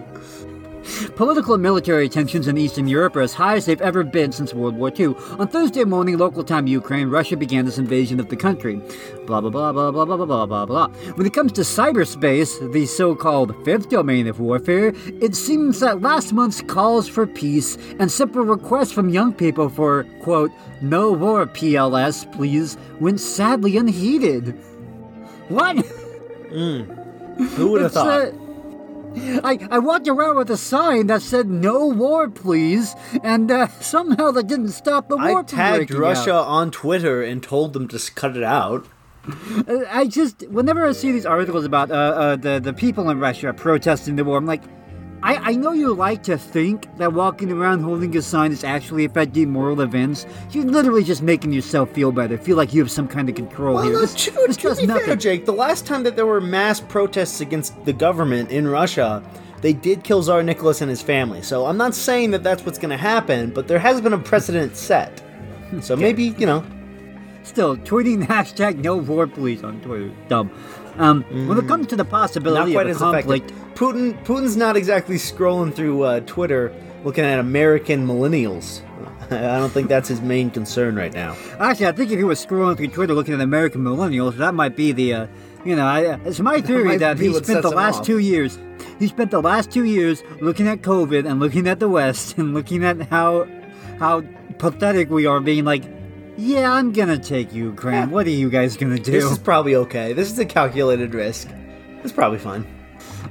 Political 1.15 1.55
and 1.55 1.63
military 1.63 2.09
tensions 2.09 2.47
in 2.47 2.57
Eastern 2.57 2.87
Europe 2.87 3.15
are 3.15 3.21
as 3.21 3.33
high 3.33 3.55
as 3.55 3.65
they've 3.65 3.81
ever 3.81 4.03
been 4.03 4.31
since 4.31 4.53
World 4.53 4.75
War 4.75 4.91
II. 4.97 5.15
On 5.39 5.47
Thursday 5.47 5.83
morning, 5.83 6.17
local 6.17 6.43
time 6.43 6.67
Ukraine, 6.67 7.09
Russia 7.09 7.37
began 7.37 7.65
this 7.65 7.77
invasion 7.77 8.19
of 8.19 8.29
the 8.29 8.35
country. 8.35 8.81
Blah, 9.25 9.41
blah, 9.41 9.49
blah, 9.49 9.71
blah, 9.71 9.91
blah, 9.91 10.05
blah, 10.05 10.17
blah, 10.17 10.25
blah, 10.25 10.45
blah, 10.45 10.65
blah. 10.65 10.87
When 11.15 11.27
it 11.27 11.33
comes 11.33 11.51
to 11.53 11.61
cyberspace, 11.61 12.71
the 12.73 12.85
so 12.85 13.15
called 13.15 13.55
fifth 13.65 13.89
domain 13.89 14.27
of 14.27 14.39
warfare, 14.39 14.93
it 15.21 15.35
seems 15.35 15.79
that 15.79 16.01
last 16.01 16.33
month's 16.33 16.61
calls 16.61 17.07
for 17.07 17.27
peace 17.27 17.77
and 17.99 18.11
simple 18.11 18.43
requests 18.43 18.91
from 18.91 19.09
young 19.09 19.33
people 19.33 19.69
for, 19.69 20.05
quote, 20.21 20.51
no 20.81 21.11
war 21.11 21.45
PLS, 21.45 22.31
please, 22.31 22.77
went 22.99 23.19
sadly 23.19 23.77
unheeded. 23.77 24.57
What? 25.47 25.85
Who 26.49 27.71
would 27.71 27.81
have 27.81 27.93
thought? 27.93 28.27
uh, 28.27 28.31
I, 29.15 29.67
I 29.69 29.79
walked 29.79 30.07
around 30.07 30.37
with 30.37 30.49
a 30.49 30.57
sign 30.57 31.07
that 31.07 31.21
said 31.21 31.49
"No 31.49 31.87
war, 31.87 32.29
please," 32.29 32.95
and 33.23 33.51
uh, 33.51 33.67
somehow 33.79 34.31
that 34.31 34.47
didn't 34.47 34.69
stop 34.69 35.09
the 35.09 35.17
war 35.17 35.39
I 35.39 35.43
tagged 35.43 35.91
Russia 35.91 36.35
out. 36.35 36.47
on 36.47 36.71
Twitter 36.71 37.21
and 37.21 37.43
told 37.43 37.73
them 37.73 37.87
to 37.89 38.11
cut 38.15 38.37
it 38.37 38.43
out. 38.43 38.87
I 39.89 40.07
just, 40.07 40.47
whenever 40.49 40.83
I 40.85 40.93
see 40.93 41.11
these 41.11 41.27
articles 41.27 41.63
about 41.63 41.91
uh, 41.91 41.93
uh, 41.93 42.35
the 42.37 42.59
the 42.59 42.73
people 42.73 43.09
in 43.09 43.19
Russia 43.19 43.53
protesting 43.53 44.15
the 44.15 44.23
war, 44.23 44.37
I'm 44.37 44.45
like, 44.45 44.63
I, 45.37 45.51
I 45.51 45.55
know 45.55 45.71
you 45.71 45.93
like 45.93 46.23
to 46.23 46.37
think 46.37 46.93
that 46.97 47.13
walking 47.13 47.51
around 47.51 47.81
holding 47.81 48.15
a 48.17 48.21
sign 48.21 48.51
is 48.51 48.63
actually 48.63 49.05
affecting 49.05 49.49
moral 49.49 49.79
events. 49.81 50.25
You're 50.51 50.65
literally 50.65 51.03
just 51.03 51.21
making 51.21 51.53
yourself 51.53 51.91
feel 51.91 52.11
better, 52.11 52.37
feel 52.37 52.57
like 52.57 52.73
you 52.73 52.81
have 52.81 52.91
some 52.91 53.07
kind 53.07 53.29
of 53.29 53.35
control 53.35 53.75
Well, 53.75 53.83
here. 53.83 53.93
no, 53.93 54.01
This, 54.01 54.13
to, 54.25 54.31
this 54.47 54.57
to 54.57 54.75
be 54.75 54.85
nothing. 54.87 55.05
fair, 55.05 55.15
Jake, 55.15 55.45
the 55.45 55.53
last 55.53 55.85
time 55.85 56.03
that 56.03 56.15
there 56.15 56.25
were 56.25 56.41
mass 56.41 56.81
protests 56.81 57.39
against 57.39 57.85
the 57.85 57.93
government 57.93 58.51
in 58.51 58.67
Russia, 58.67 59.23
they 59.61 59.73
did 59.73 60.03
kill 60.03 60.21
Tsar 60.21 60.43
Nicholas 60.43 60.81
and 60.81 60.89
his 60.89 61.01
family. 61.01 61.41
So 61.41 61.65
I'm 61.65 61.77
not 61.77 61.95
saying 61.95 62.31
that 62.31 62.43
that's 62.43 62.65
what's 62.65 62.77
going 62.79 62.89
to 62.91 62.97
happen, 62.97 63.51
but 63.51 63.67
there 63.67 63.79
has 63.79 64.01
been 64.01 64.13
a 64.13 64.17
precedent 64.17 64.75
set. 64.75 65.19
Hmm, 65.69 65.79
so 65.79 65.95
maybe, 65.95 66.35
you 66.37 66.45
know, 66.45 66.63
Still, 67.43 67.75
tweeting 67.75 68.23
hashtag 68.27 68.77
no 68.83 68.95
war 68.97 69.25
please 69.25 69.63
on 69.63 69.81
Twitter. 69.81 70.11
Dumb. 70.27 70.51
Um, 70.97 71.23
When 71.47 71.57
it 71.57 71.67
comes 71.67 71.87
to 71.87 71.95
the 71.95 72.05
possibility 72.05 72.75
of 72.75 72.87
a 72.87 72.93
conflict, 72.93 73.51
effective. 73.51 73.75
Putin, 73.75 74.23
Putin's 74.25 74.57
not 74.57 74.75
exactly 74.75 75.15
scrolling 75.15 75.73
through 75.73 76.03
uh, 76.03 76.19
Twitter 76.21 76.73
looking 77.03 77.23
at 77.23 77.39
American 77.39 78.05
millennials. 78.05 78.81
I 79.31 79.57
don't 79.57 79.69
think 79.71 79.87
that's 79.87 80.09
his 80.09 80.21
main 80.21 80.49
concern 80.51 80.95
right 80.95 81.13
now. 81.13 81.35
actually, 81.59 81.87
I 81.87 81.91
think 81.93 82.11
if 82.11 82.17
he 82.17 82.23
was 82.23 82.45
scrolling 82.45 82.77
through 82.77 82.89
Twitter 82.89 83.13
looking 83.13 83.33
at 83.33 83.39
American 83.41 83.81
millennials, 83.81 84.35
that 84.37 84.53
might 84.53 84.75
be 84.75 84.91
the, 84.91 85.13
uh, 85.13 85.27
you 85.63 85.75
know, 85.75 85.85
I, 85.85 86.19
it's 86.25 86.39
my 86.39 86.59
theory 86.69 86.83
might 86.83 86.99
that 86.99 87.17
he 87.17 87.33
spent 87.33 87.61
the 87.61 87.69
last 87.69 87.99
off. 87.99 88.05
two 88.05 88.19
years, 88.19 88.59
he 88.99 89.07
spent 89.07 89.31
the 89.31 89.41
last 89.41 89.71
two 89.71 89.85
years 89.85 90.23
looking 90.41 90.67
at 90.67 90.81
COVID 90.81 91.29
and 91.29 91.39
looking 91.39 91.67
at 91.67 91.79
the 91.79 91.87
West 91.87 92.37
and 92.37 92.53
looking 92.53 92.83
at 92.83 93.01
how, 93.09 93.47
how 93.99 94.21
pathetic 94.57 95.09
we 95.09 95.25
are, 95.25 95.39
being 95.39 95.63
like, 95.63 95.83
Yeah, 96.37 96.71
I'm 96.71 96.91
gonna 96.91 97.17
take 97.19 97.53
you, 97.53 97.65
Ukraine. 97.65 98.09
What 98.09 98.25
are 98.25 98.29
you 98.31 98.49
guys 98.49 98.77
gonna 98.77 98.97
do? 98.97 99.11
This 99.11 99.23
is 99.25 99.37
probably 99.37 99.75
okay. 99.75 100.13
This 100.13 100.31
is 100.31 100.39
a 100.39 100.45
calculated 100.45 101.13
risk. 101.13 101.49
It's 102.03 102.13
probably 102.13 102.39
fine. 102.39 102.65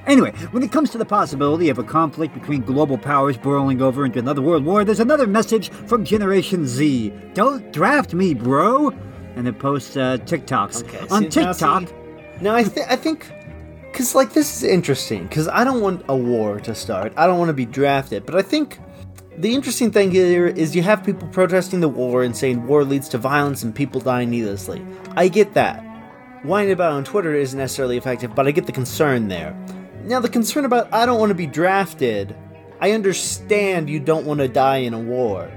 Anyway, 0.06 0.32
when 0.52 0.62
it 0.62 0.72
comes 0.72 0.90
to 0.90 0.98
the 0.98 1.04
possibility 1.04 1.68
of 1.68 1.78
a 1.78 1.82
conflict 1.84 2.34
between 2.34 2.62
global 2.62 2.96
powers 2.96 3.36
boiling 3.36 3.82
over 3.82 4.04
into 4.04 4.18
another 4.18 4.40
world 4.42 4.64
war, 4.64 4.84
there's 4.84 5.00
another 5.00 5.26
message 5.26 5.70
from 5.70 6.04
Generation 6.04 6.66
Z. 6.66 7.12
Don't 7.34 7.70
draft 7.72 8.14
me, 8.14 8.34
bro! 8.34 8.90
And 9.36 9.46
it 9.46 9.58
posts 9.58 9.96
uh, 9.96 10.18
TikToks. 10.18 10.84
Okay, 10.84 11.06
On 11.10 11.30
see, 11.30 11.40
now 11.40 11.52
TikTok, 11.52 11.88
see- 11.88 11.94
No, 12.40 12.54
I, 12.54 12.62
th- 12.64 12.86
I 12.88 12.96
think. 12.96 13.30
Because, 13.92 14.14
like, 14.14 14.32
this 14.32 14.56
is 14.56 14.62
interesting. 14.62 15.24
Because 15.24 15.48
I 15.48 15.64
don't 15.64 15.80
want 15.80 16.04
a 16.08 16.16
war 16.16 16.60
to 16.60 16.74
start. 16.74 17.12
I 17.16 17.26
don't 17.26 17.38
want 17.38 17.48
to 17.48 17.54
be 17.54 17.66
drafted. 17.66 18.24
But 18.24 18.36
I 18.36 18.42
think 18.42 18.78
the 19.38 19.54
interesting 19.54 19.90
thing 19.90 20.10
here 20.10 20.46
is 20.46 20.74
you 20.74 20.82
have 20.82 21.04
people 21.04 21.28
protesting 21.28 21.80
the 21.80 21.88
war 21.88 22.22
and 22.22 22.36
saying 22.36 22.66
war 22.66 22.84
leads 22.84 23.08
to 23.10 23.18
violence 23.18 23.62
and 23.62 23.74
people 23.74 24.00
dying 24.00 24.30
needlessly. 24.30 24.84
I 25.16 25.28
get 25.28 25.54
that. 25.54 25.80
Whining 26.42 26.72
about 26.72 26.92
on 26.92 27.04
Twitter 27.04 27.34
isn't 27.34 27.58
necessarily 27.58 27.96
effective, 27.96 28.34
but 28.34 28.46
I 28.46 28.50
get 28.50 28.66
the 28.66 28.72
concern 28.72 29.28
there. 29.28 29.54
Now, 30.04 30.20
the 30.20 30.28
concern 30.28 30.64
about 30.64 30.92
I 30.92 31.06
don't 31.06 31.20
want 31.20 31.30
to 31.30 31.34
be 31.34 31.46
drafted, 31.46 32.34
I 32.80 32.92
understand 32.92 33.88
you 33.88 34.00
don't 34.00 34.26
want 34.26 34.40
to 34.40 34.48
die 34.48 34.78
in 34.78 34.94
a 34.94 34.98
war. 34.98 35.50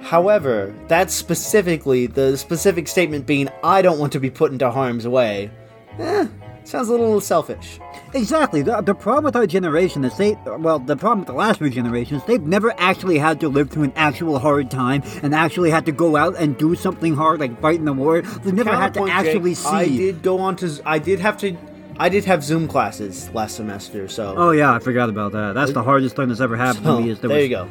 However, 0.00 0.74
that's 0.88 1.14
specifically 1.14 2.06
the 2.06 2.36
specific 2.36 2.88
statement 2.88 3.26
being 3.26 3.48
I 3.62 3.80
don't 3.80 3.98
want 3.98 4.12
to 4.12 4.20
be 4.20 4.30
put 4.30 4.52
into 4.52 4.70
harm's 4.70 5.06
way. 5.06 5.50
Eh, 5.98 6.26
sounds 6.64 6.88
a 6.88 6.92
little 6.92 7.20
selfish. 7.20 7.78
Exactly. 8.14 8.62
The, 8.62 8.80
the 8.80 8.94
problem 8.94 9.24
with 9.24 9.36
our 9.36 9.46
generation 9.46 10.04
is 10.04 10.16
they, 10.16 10.36
well, 10.46 10.78
the 10.78 10.96
problem 10.96 11.20
with 11.20 11.28
the 11.28 11.34
last 11.34 11.58
few 11.58 11.70
generations, 11.70 12.22
they've 12.24 12.42
never 12.42 12.74
actually 12.78 13.18
had 13.18 13.40
to 13.40 13.48
live 13.48 13.70
through 13.70 13.84
an 13.84 13.92
actual 13.96 14.38
hard 14.38 14.70
time 14.70 15.02
and 15.22 15.34
actually 15.34 15.70
had 15.70 15.86
to 15.86 15.92
go 15.92 16.16
out 16.16 16.36
and 16.36 16.56
do 16.56 16.74
something 16.74 17.14
hard 17.14 17.40
like 17.40 17.60
fight 17.60 17.76
in 17.78 17.84
the 17.84 17.92
war. 17.92 18.22
They've 18.22 18.54
never 18.54 18.74
had 18.74 18.94
to 18.94 19.08
actually 19.08 19.50
Jake, 19.50 19.58
see. 19.58 19.68
I 19.68 19.88
did 19.88 20.22
go 20.22 20.38
on 20.38 20.56
to. 20.56 20.80
I 20.84 20.98
did 20.98 21.20
have 21.20 21.36
to. 21.38 21.56
I 21.96 22.08
did 22.08 22.24
have 22.24 22.42
Zoom 22.42 22.66
classes 22.66 23.30
last 23.30 23.56
semester, 23.56 24.08
so. 24.08 24.34
Oh 24.36 24.50
yeah, 24.50 24.72
I 24.72 24.80
forgot 24.80 25.08
about 25.08 25.32
that. 25.32 25.54
That's 25.54 25.72
the 25.72 25.82
hardest 25.82 26.16
thing 26.16 26.28
that's 26.28 26.40
ever 26.40 26.56
happened 26.56 26.84
so, 26.84 26.92
to 26.92 26.96
oh, 26.98 27.00
me. 27.00 27.10
Is 27.10 27.20
there, 27.20 27.28
there 27.28 27.38
was, 27.38 27.48
you 27.48 27.56
go. 27.56 27.68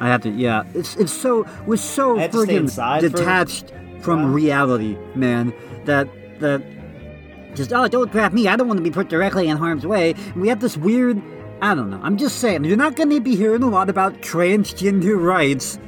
I 0.00 0.08
had 0.08 0.22
to. 0.22 0.30
Yeah, 0.30 0.64
it's 0.74 0.96
it's 0.96 1.12
so 1.12 1.46
was 1.66 1.80
so 1.80 2.18
I 2.18 2.22
had 2.22 2.34
stay 2.34 2.58
friggin' 2.58 3.00
detached 3.00 3.72
from 4.00 4.32
reality, 4.32 4.96
man. 5.14 5.52
That 5.86 6.08
that 6.40 6.62
just 7.54 7.72
oh 7.72 7.88
don't 7.88 8.10
draft 8.10 8.34
me. 8.34 8.48
I 8.48 8.56
don't 8.56 8.68
want 8.68 8.78
to 8.78 8.84
be 8.84 8.90
put 8.90 9.08
directly 9.08 9.48
in 9.48 9.56
harm's 9.56 9.86
way. 9.86 10.14
We 10.36 10.48
have 10.48 10.60
this 10.60 10.76
weird. 10.76 11.22
I 11.62 11.74
don't 11.74 11.90
know. 11.90 12.00
I'm 12.02 12.16
just 12.16 12.40
saying 12.40 12.64
you're 12.64 12.76
not 12.76 12.96
going 12.96 13.10
to 13.10 13.20
be 13.20 13.36
hearing 13.36 13.62
a 13.62 13.68
lot 13.70 13.88
about 13.88 14.20
transgender 14.20 15.20
rights 15.22 15.78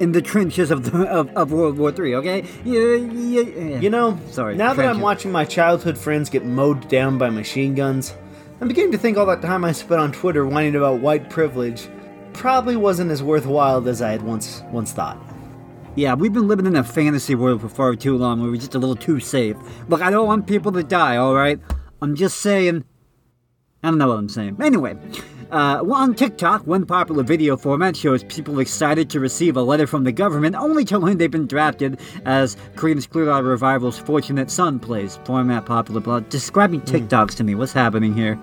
in 0.00 0.12
the 0.12 0.22
trenches 0.22 0.70
of 0.70 0.90
the 0.90 1.06
of, 1.08 1.28
of 1.30 1.52
World 1.52 1.78
War 1.78 1.92
Three. 1.92 2.14
Okay. 2.14 2.44
Yeah, 2.64 2.94
yeah, 2.94 3.40
yeah. 3.42 3.80
You 3.80 3.90
know, 3.90 4.18
Sorry, 4.30 4.56
now 4.56 4.74
that 4.74 4.86
I'm 4.86 5.00
watching 5.00 5.32
my 5.32 5.44
childhood 5.44 5.98
friends 5.98 6.30
get 6.30 6.44
mowed 6.44 6.88
down 6.88 7.18
by 7.18 7.30
machine 7.30 7.74
guns, 7.74 8.14
I'm 8.60 8.68
beginning 8.68 8.92
to 8.92 8.98
think 8.98 9.16
all 9.16 9.26
that 9.26 9.42
time 9.42 9.64
I 9.64 9.72
spent 9.72 10.00
on 10.00 10.12
Twitter 10.12 10.46
whining 10.46 10.76
about 10.76 11.00
white 11.00 11.30
privilege 11.30 11.88
probably 12.32 12.76
wasn't 12.76 13.10
as 13.10 13.22
worthwhile 13.22 13.86
as 13.88 14.00
I 14.00 14.10
had 14.10 14.22
once 14.22 14.62
once 14.70 14.92
thought. 14.92 15.18
Yeah, 15.98 16.14
we've 16.14 16.32
been 16.32 16.46
living 16.46 16.66
in 16.66 16.76
a 16.76 16.84
fantasy 16.84 17.34
world 17.34 17.60
for 17.60 17.68
far 17.68 17.96
too 17.96 18.16
long 18.16 18.40
where 18.40 18.52
we're 18.52 18.60
just 18.60 18.76
a 18.76 18.78
little 18.78 18.94
too 18.94 19.18
safe. 19.18 19.56
Look, 19.88 20.00
I 20.00 20.10
don't 20.10 20.28
want 20.28 20.46
people 20.46 20.70
to 20.70 20.84
die, 20.84 21.16
alright? 21.16 21.58
I'm 22.00 22.14
just 22.14 22.38
saying. 22.38 22.84
I 23.82 23.88
don't 23.88 23.98
know 23.98 24.06
what 24.06 24.18
I'm 24.18 24.28
saying. 24.28 24.58
Anyway, 24.62 24.96
uh, 25.50 25.80
well, 25.82 26.00
on 26.00 26.14
TikTok, 26.14 26.64
one 26.68 26.86
popular 26.86 27.24
video 27.24 27.56
format 27.56 27.96
shows 27.96 28.22
people 28.22 28.60
excited 28.60 29.10
to 29.10 29.18
receive 29.18 29.56
a 29.56 29.62
letter 29.62 29.88
from 29.88 30.04
the 30.04 30.12
government 30.12 30.54
only 30.54 30.84
to 30.84 31.00
learn 31.00 31.18
they've 31.18 31.32
been 31.32 31.48
drafted 31.48 31.98
as 32.24 32.56
Creedence 32.76 33.10
Clearwater 33.10 33.48
Revival's 33.48 33.98
Fortunate 33.98 34.52
Son 34.52 34.78
plays. 34.78 35.18
Format 35.24 35.66
popular, 35.66 36.00
blah. 36.00 36.20
Describing 36.20 36.80
TikToks 36.82 37.34
to 37.34 37.42
me. 37.42 37.56
What's 37.56 37.72
happening 37.72 38.14
here? 38.14 38.38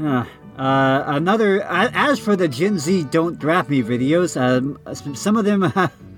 Uh, 0.00 0.24
uh, 0.56 1.04
another. 1.08 1.60
As 1.64 2.18
for 2.18 2.36
the 2.36 2.48
Gen 2.48 2.78
Z 2.78 3.04
"Don't 3.10 3.38
Draft 3.38 3.68
Me" 3.68 3.82
videos, 3.82 4.40
um, 4.40 4.78
some 5.14 5.36
of 5.36 5.44
them 5.44 5.70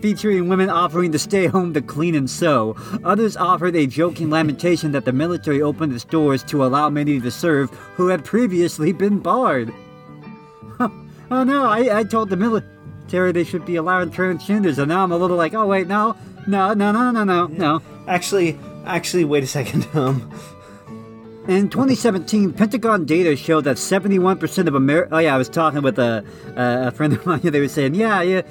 featuring 0.00 0.48
women 0.48 0.70
offering 0.70 1.12
to 1.12 1.18
stay 1.18 1.46
home 1.46 1.74
to 1.74 1.82
clean 1.82 2.14
and 2.14 2.28
sew. 2.28 2.76
Others 3.04 3.36
offered 3.36 3.76
a 3.76 3.86
joking 3.86 4.30
lamentation 4.30 4.92
that 4.92 5.04
the 5.04 5.12
military 5.12 5.62
opened 5.62 5.92
its 5.92 6.04
doors 6.04 6.42
to 6.44 6.64
allow 6.64 6.88
many 6.90 7.20
to 7.20 7.30
serve 7.30 7.70
who 7.94 8.08
had 8.08 8.24
previously 8.24 8.92
been 8.92 9.18
barred. 9.18 9.72
oh 10.80 11.44
no! 11.44 11.66
I, 11.66 12.00
I 12.00 12.04
told 12.04 12.30
the 12.30 12.36
military 12.36 13.32
they 13.32 13.44
should 13.44 13.64
be 13.64 13.76
allowing 13.76 14.10
transgenders, 14.10 14.78
and 14.78 14.88
now 14.88 15.04
I'm 15.04 15.12
a 15.12 15.16
little 15.16 15.36
like, 15.36 15.54
oh 15.54 15.66
wait, 15.66 15.86
no, 15.86 16.16
no, 16.46 16.72
no, 16.74 16.92
no, 16.92 17.10
no, 17.10 17.24
no, 17.24 17.46
no. 17.46 17.82
Actually, 18.06 18.58
actually, 18.86 19.24
wait 19.24 19.44
a 19.44 19.46
second. 19.46 19.86
Um, 19.94 20.30
In 21.48 21.68
2017, 21.68 22.52
Pentagon 22.52 23.06
data 23.06 23.34
showed 23.34 23.64
that 23.64 23.76
71% 23.76 24.68
of 24.68 24.74
America. 24.74 25.08
Oh, 25.10 25.18
yeah, 25.18 25.34
I 25.34 25.38
was 25.38 25.48
talking 25.48 25.82
with 25.82 25.98
a, 25.98 26.22
a 26.54 26.92
friend 26.92 27.14
of 27.14 27.24
mine. 27.26 27.40
They 27.42 27.58
were 27.60 27.66
saying, 27.66 27.94
yeah, 27.94 28.20
yeah, 28.22 28.42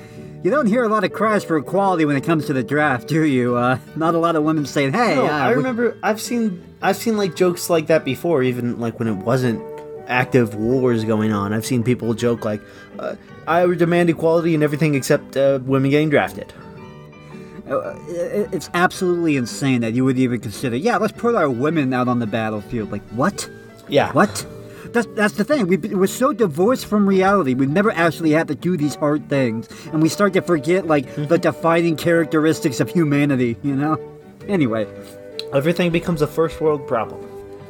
you 0.44 0.52
don't 0.52 0.68
hear 0.68 0.84
a 0.84 0.88
lot 0.88 1.04
of 1.04 1.12
cries 1.12 1.44
for 1.44 1.58
equality 1.58 2.06
when 2.06 2.16
it 2.16 2.24
comes 2.24 2.46
to 2.46 2.54
the 2.54 2.64
draft, 2.64 3.08
do 3.08 3.24
you? 3.24 3.56
Uh, 3.56 3.80
not 3.96 4.16
a 4.16 4.18
lot 4.18 4.36
of 4.36 4.44
women 4.44 4.66
saying, 4.66 4.94
hey, 4.94 5.16
no, 5.16 5.26
uh, 5.26 5.30
I 5.30 5.50
remember 5.52 5.98
I've 6.02 6.22
seen 6.22 6.64
I've 6.82 6.96
seen 6.96 7.18
like 7.18 7.36
jokes 7.36 7.70
like 7.70 7.88
that 7.88 8.06
before, 8.06 8.44
even 8.44 8.80
like 8.80 9.00
when 9.00 9.08
it 9.08 9.16
wasn't 9.16 9.62
active 10.08 10.56
wars 10.56 11.04
going 11.04 11.32
on. 11.32 11.54
I've 11.54 11.66
seen 11.66 11.84
people 11.84 12.14
joke 12.14 12.46
like, 12.46 12.62
uh, 12.98 13.16
"I 13.48 13.66
would 13.66 13.80
demand 13.80 14.10
equality 14.10 14.56
in 14.56 14.64
everything 14.64 14.96
except 14.96 15.36
uh, 15.36 15.60
women 15.64 15.92
getting 15.92 16.10
drafted." 16.10 16.54
it's 17.72 18.68
absolutely 18.74 19.38
insane 19.38 19.82
that 19.82 19.94
you 19.94 20.04
would 20.04 20.18
even 20.18 20.40
consider, 20.40 20.76
yeah, 20.76 20.98
let's 20.98 21.14
put 21.14 21.36
our 21.36 21.48
women 21.48 21.94
out 21.94 22.08
on 22.08 22.18
the 22.18 22.26
battlefield. 22.26 22.92
Like, 22.92 23.04
what? 23.10 23.48
Yeah. 23.88 24.12
What? 24.14 24.44
That's, 24.94 25.08
that's 25.16 25.34
the 25.36 25.44
thing. 25.44 25.68
We've, 25.68 25.84
we're 25.94 26.08
so 26.08 26.34
divorced 26.34 26.86
from 26.88 27.08
reality. 27.08 27.54
We've 27.54 27.70
never 27.70 27.92
actually 27.92 28.32
had 28.32 28.48
to 28.48 28.56
do 28.56 28.76
these 28.78 28.96
hard 28.96 29.30
things. 29.30 29.68
And 29.94 30.02
we 30.02 30.10
start 30.10 30.34
to 30.34 30.42
forget, 30.42 30.88
like, 30.88 31.06
Mm-hmm. 31.08 31.26
the 31.28 31.38
defining 31.38 31.96
characteristics 31.96 32.80
of 32.80 32.90
humanity, 32.90 33.58
you 33.64 33.76
know? 33.76 33.98
Anyway, 34.48 34.88
Everything 35.54 35.92
becomes 35.92 36.22
a 36.22 36.28
first 36.28 36.62
world 36.62 36.88
problem. 36.88 37.20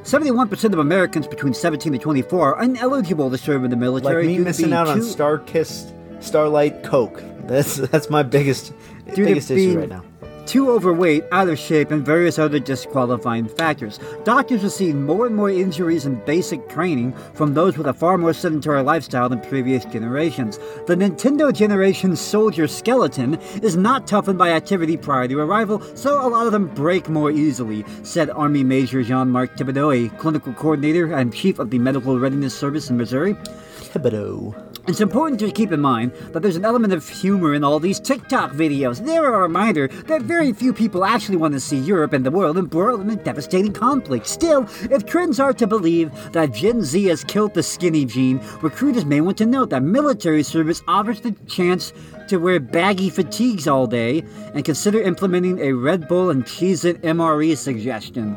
71% 0.03 0.73
of 0.73 0.79
Americans 0.79 1.27
between 1.27 1.53
17 1.53 1.93
and 1.93 2.01
24 2.01 2.55
are 2.55 2.63
ineligible 2.63 3.29
to 3.31 3.37
serve 3.37 3.63
in 3.63 3.69
the 3.69 3.77
military. 3.77 4.27
Like 4.27 4.37
me 4.37 4.43
missing 4.43 4.73
out 4.73 4.87
on 4.87 4.97
too- 4.97 5.03
Star 5.03 5.37
Kissed 5.37 5.93
Starlight 6.19 6.83
Coke. 6.83 7.21
That's 7.45 7.75
that's 7.77 8.09
my 8.09 8.23
biggest 8.23 8.73
Due 9.07 9.15
to 9.15 9.23
biggest 9.25 9.49
issue 9.51 9.79
right 9.79 9.87
now. 9.89 10.03
Too 10.49 10.71
overweight, 10.71 11.25
out 11.31 11.47
of 11.47 11.59
shape, 11.59 11.91
and 11.91 12.03
various 12.03 12.39
other 12.39 12.57
disqualifying 12.57 13.47
factors. 13.47 13.99
Doctors 14.23 14.73
seeing 14.73 15.03
more 15.03 15.27
and 15.27 15.35
more 15.35 15.51
injuries 15.51 16.07
in 16.07 16.15
basic 16.25 16.67
training 16.67 17.13
from 17.35 17.53
those 17.53 17.77
with 17.77 17.85
a 17.85 17.93
far 17.93 18.17
more 18.17 18.33
sedentary 18.33 18.81
lifestyle 18.81 19.29
than 19.29 19.41
previous 19.41 19.85
generations. 19.85 20.57
The 20.87 20.95
Nintendo 20.95 21.53
generation 21.53 22.15
soldier 22.15 22.67
skeleton 22.67 23.35
is 23.61 23.77
not 23.77 24.07
toughened 24.07 24.39
by 24.39 24.49
activity 24.49 24.97
prior 24.97 25.27
to 25.27 25.39
arrival, 25.39 25.83
so 25.95 26.19
a 26.19 26.27
lot 26.27 26.47
of 26.47 26.51
them 26.51 26.73
break 26.73 27.09
more 27.09 27.29
easily, 27.29 27.85
said 28.01 28.31
Army 28.31 28.63
Major 28.63 29.03
Jean 29.03 29.29
Marc 29.29 29.55
Thibodeau, 29.55 30.17
clinical 30.17 30.53
coordinator 30.53 31.13
and 31.13 31.31
chief 31.31 31.59
of 31.59 31.69
the 31.69 31.77
Medical 31.77 32.17
Readiness 32.19 32.57
Service 32.57 32.89
in 32.89 32.97
Missouri. 32.97 33.35
Thibodeau. 33.35 34.68
It's 34.89 35.01
important 35.01 35.39
to 35.41 35.51
keep 35.51 35.71
in 35.71 35.81
mind 35.81 36.13
that 36.33 36.41
there's 36.41 36.55
an 36.55 36.65
element 36.65 36.93
of 36.93 37.07
humor 37.07 37.53
in 37.53 37.63
all 37.63 37.79
these 37.79 37.99
TikTok 37.99 38.53
videos. 38.53 39.05
They're 39.05 39.31
a 39.35 39.37
reminder 39.37 39.87
that 39.87 40.23
very 40.23 40.51
few 40.51 40.73
people 40.73 41.05
actually 41.05 41.37
want 41.37 41.53
to 41.53 41.59
see 41.59 41.77
Europe 41.77 42.11
and 42.11 42.25
the 42.25 42.31
world 42.31 42.57
embroiled 42.57 43.01
in 43.01 43.09
a 43.11 43.15
devastating 43.15 43.71
conflict. 43.71 44.25
Still, 44.25 44.67
if 44.89 45.05
trends 45.05 45.39
are 45.39 45.53
to 45.53 45.67
believe 45.67 46.11
that 46.31 46.55
Gen 46.55 46.81
Z 46.81 47.03
has 47.03 47.23
killed 47.23 47.53
the 47.53 47.61
skinny 47.61 48.03
gene, 48.03 48.41
recruiters 48.63 49.05
may 49.05 49.21
want 49.21 49.37
to 49.37 49.45
note 49.45 49.69
that 49.69 49.83
military 49.83 50.41
service 50.41 50.81
offers 50.87 51.21
the 51.21 51.33
chance 51.47 51.93
to 52.27 52.37
wear 52.37 52.59
baggy 52.59 53.11
fatigues 53.11 53.67
all 53.67 53.85
day 53.85 54.23
and 54.55 54.65
consider 54.65 54.99
implementing 54.99 55.59
a 55.59 55.71
Red 55.71 56.07
Bull 56.07 56.31
and 56.31 56.45
Cheez 56.45 56.83
It 56.83 56.99
MRE 57.03 57.55
suggestion. 57.55 58.33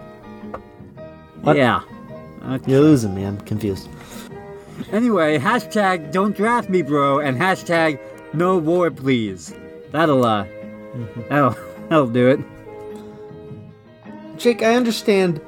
What? 1.40 1.56
Yeah. 1.56 1.80
Okay. 2.44 2.72
You're 2.72 2.82
losing 2.82 3.14
me. 3.14 3.24
I'm 3.24 3.38
confused. 3.38 3.88
Anyway, 4.90 5.38
hashtag 5.38 6.12
don't 6.12 6.36
draft 6.36 6.68
me, 6.68 6.82
bro, 6.82 7.20
and 7.20 7.36
hashtag 7.38 7.98
no 8.32 8.58
war, 8.58 8.90
please. 8.90 9.54
That'll, 9.90 10.24
uh, 10.24 10.46
that'll, 11.28 11.56
that'll 11.88 12.06
do 12.08 12.28
it. 12.28 12.40
Jake, 14.38 14.62
I 14.62 14.74
understand. 14.74 15.40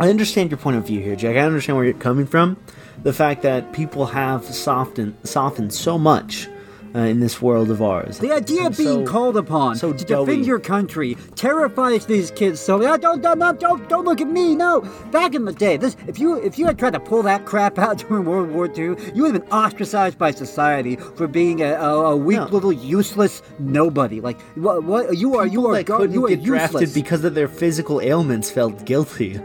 I 0.00 0.10
understand 0.10 0.50
your 0.50 0.58
point 0.58 0.76
of 0.76 0.86
view 0.86 1.00
here, 1.00 1.16
Jake. 1.16 1.36
I 1.36 1.40
understand 1.40 1.76
where 1.76 1.84
you're 1.84 1.94
coming 1.94 2.26
from. 2.26 2.56
The 3.02 3.12
fact 3.12 3.42
that 3.42 3.72
people 3.72 4.06
have 4.06 4.44
softened 4.44 5.16
softened 5.22 5.72
so 5.72 5.98
much 5.98 6.48
uh, 6.94 7.00
in 7.00 7.20
this 7.20 7.40
world 7.42 7.70
of 7.70 7.82
ours. 7.82 8.18
The 8.18 8.32
idea 8.32 8.66
of 8.66 8.76
being 8.76 9.06
So- 9.06 9.12
called 9.12 9.36
upon 9.36 9.76
so 9.76 9.92
to 9.92 10.04
doughy. 10.04 10.26
defend 10.32 10.46
your 10.46 10.58
country 10.60 11.16
terrifies 11.36 12.06
these 12.06 12.30
kids. 12.30 12.60
So 12.60 12.78
don't, 12.96 13.20
don't, 13.22 13.38
don't, 13.38 13.88
don't, 13.88 14.04
look 14.04 14.20
at 14.20 14.28
me. 14.28 14.54
No, 14.56 14.80
back 15.10 15.34
in 15.34 15.44
the 15.44 15.52
day, 15.52 15.76
this 15.76 15.96
if 16.06 16.18
you 16.18 16.36
if 16.36 16.58
you 16.58 16.66
had 16.66 16.78
tried 16.78 16.94
to 16.94 17.00
pull 17.00 17.22
that 17.24 17.44
crap 17.44 17.78
out 17.86 17.98
during 17.98 18.24
World 18.24 18.50
War 18.50 18.66
II, 18.66 18.96
you 19.14 19.22
would 19.22 19.34
have 19.34 19.42
been 19.42 19.52
ostracized 19.52 20.18
by 20.18 20.30
society 20.30 20.96
for 20.96 21.26
being 21.26 21.60
a, 21.62 21.72
a, 21.74 21.94
a 22.12 22.16
weak 22.16 22.38
No. 22.38 22.46
little 22.46 22.72
useless 22.72 23.42
nobody. 23.58 24.20
Like 24.20 24.40
what? 24.56 24.84
What 24.84 25.16
you 25.18 25.36
are? 25.36 25.46
You 25.46 25.66
are. 25.66 25.74
that 25.74 25.84
go, 25.86 26.02
you 26.02 26.24
are 26.26 26.28
get 26.30 26.42
drafted 26.42 26.94
because 26.94 27.24
of 27.24 27.34
their 27.34 27.48
physical 27.48 28.00
ailments 28.00 28.50
felt 28.50 28.84
guilty. 28.84 29.38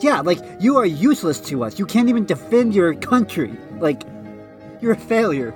yeah, 0.00 0.20
like 0.20 0.38
you 0.60 0.76
are 0.76 0.84
useless 0.86 1.40
to 1.40 1.64
us. 1.64 1.78
You 1.78 1.86
can't 1.86 2.08
even 2.08 2.26
defend 2.26 2.74
your 2.74 2.94
country. 2.94 3.52
Like 3.78 4.02
you're 4.80 4.92
a 4.92 4.96
failure. 4.98 5.54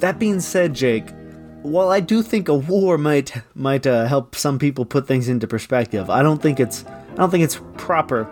That 0.00 0.18
being 0.18 0.40
said, 0.40 0.74
Jake, 0.74 1.04
while 1.62 1.90
I 1.90 2.00
do 2.00 2.22
think 2.22 2.48
a 2.48 2.54
war 2.54 2.96
might 2.98 3.32
might 3.54 3.86
uh, 3.86 4.06
help 4.06 4.34
some 4.34 4.58
people 4.58 4.84
put 4.84 5.06
things 5.06 5.28
into 5.28 5.46
perspective, 5.46 6.08
I 6.10 6.22
don't 6.22 6.40
think 6.42 6.58
it's 6.60 6.84
I 7.12 7.16
don't 7.16 7.30
think 7.30 7.44
it's 7.44 7.60
proper. 7.76 8.24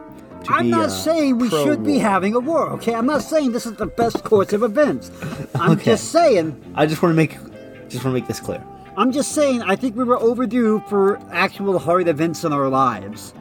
To 0.45 0.53
I'm 0.53 0.67
be, 0.67 0.71
not 0.71 0.87
uh, 0.87 0.89
saying 0.89 1.39
we 1.39 1.51
should 1.51 1.85
be 1.85 1.99
having 1.99 2.35
a 2.35 2.41
war, 2.41 2.71
okay? 2.75 2.95
I'm 2.95 3.07
not 3.07 3.23
saying 3.23 3.53
this 3.53 3.67
is 3.67 3.75
the 3.75 3.87
best 3.87 4.23
course 4.25 4.53
of 4.53 4.63
events. 4.63 5.11
I'm 5.57 5.73
Okay. 5.73 5.85
just 5.93 6.13
saying, 6.13 6.55
I 6.77 6.87
just 6.87 7.03
want 7.03 7.13
to 7.13 7.17
make 7.17 7.33
just 7.89 8.05
want 8.05 8.15
to 8.15 8.21
make 8.21 8.29
this 8.29 8.41
clear. 8.41 8.65
I'm 8.97 9.13
just 9.13 9.33
saying, 9.33 9.63
I 9.63 9.77
think 9.77 9.95
we 9.97 10.05
were 10.05 10.19
overdue 10.19 10.83
for 10.89 11.19
actual 11.33 11.79
hard 11.79 12.09
events 12.09 12.45
in 12.45 12.53
our 12.53 12.69
lives. 12.69 13.33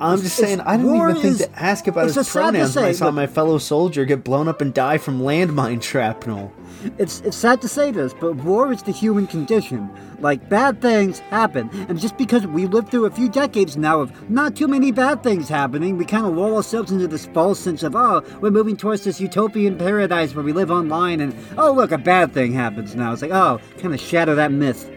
I'm 0.00 0.20
just 0.20 0.36
saying 0.36 0.60
I 0.60 0.76
didn't 0.76 0.96
even 0.96 1.14
think 1.14 1.24
is- 1.26 1.38
to 1.38 1.62
ask 1.62 1.86
about 1.86 2.04
his 2.04 2.16
a 2.16 2.24
sad 2.24 2.32
to 2.32 2.38
pronouns 2.52 2.76
when 2.76 2.84
I 2.86 2.92
saw 2.92 3.10
my 3.10 3.26
fellow 3.26 3.58
soldier 3.58 4.04
get 4.04 4.24
blown 4.24 4.48
up 4.48 4.60
and 4.60 4.72
die 4.72 4.98
from 4.98 5.20
landmine 5.20 5.82
shrapnel. 5.88 6.52
It's 6.96 7.20
it's 7.20 7.36
sad 7.36 7.60
to 7.60 7.68
say 7.68 7.90
this, 7.90 8.14
but 8.14 8.36
war 8.36 8.72
is 8.72 8.82
the 8.82 8.92
human 8.92 9.26
condition. 9.26 9.90
Like 10.20 10.48
bad 10.48 10.80
things 10.80 11.18
happen, 11.18 11.68
and 11.88 12.00
just 12.00 12.16
because 12.16 12.46
we 12.46 12.66
lived 12.66 12.90
through 12.90 13.04
a 13.04 13.10
few 13.10 13.28
decades 13.28 13.76
now 13.76 14.00
of 14.00 14.30
not 14.30 14.56
too 14.56 14.66
many 14.68 14.90
bad 14.90 15.22
things 15.22 15.48
happening, 15.48 15.98
we 15.98 16.04
kind 16.06 16.24
of 16.24 16.34
lull 16.34 16.56
ourselves 16.56 16.90
into 16.90 17.06
this 17.06 17.26
false 17.26 17.58
sense 17.58 17.82
of 17.82 17.94
oh, 17.94 18.22
we're 18.40 18.50
moving 18.50 18.76
towards 18.76 19.04
this 19.04 19.20
utopian 19.20 19.76
paradise 19.76 20.34
where 20.34 20.44
we 20.44 20.52
live 20.52 20.70
online, 20.70 21.20
and 21.20 21.34
oh 21.58 21.72
look, 21.72 21.92
a 21.92 21.98
bad 21.98 22.32
thing 22.32 22.52
happens 22.52 22.94
now. 22.94 23.12
It's 23.12 23.20
like 23.22 23.30
oh, 23.32 23.60
kind 23.78 23.92
of 23.92 24.00
shatter 24.00 24.34
that 24.36 24.52
myth. 24.52 24.90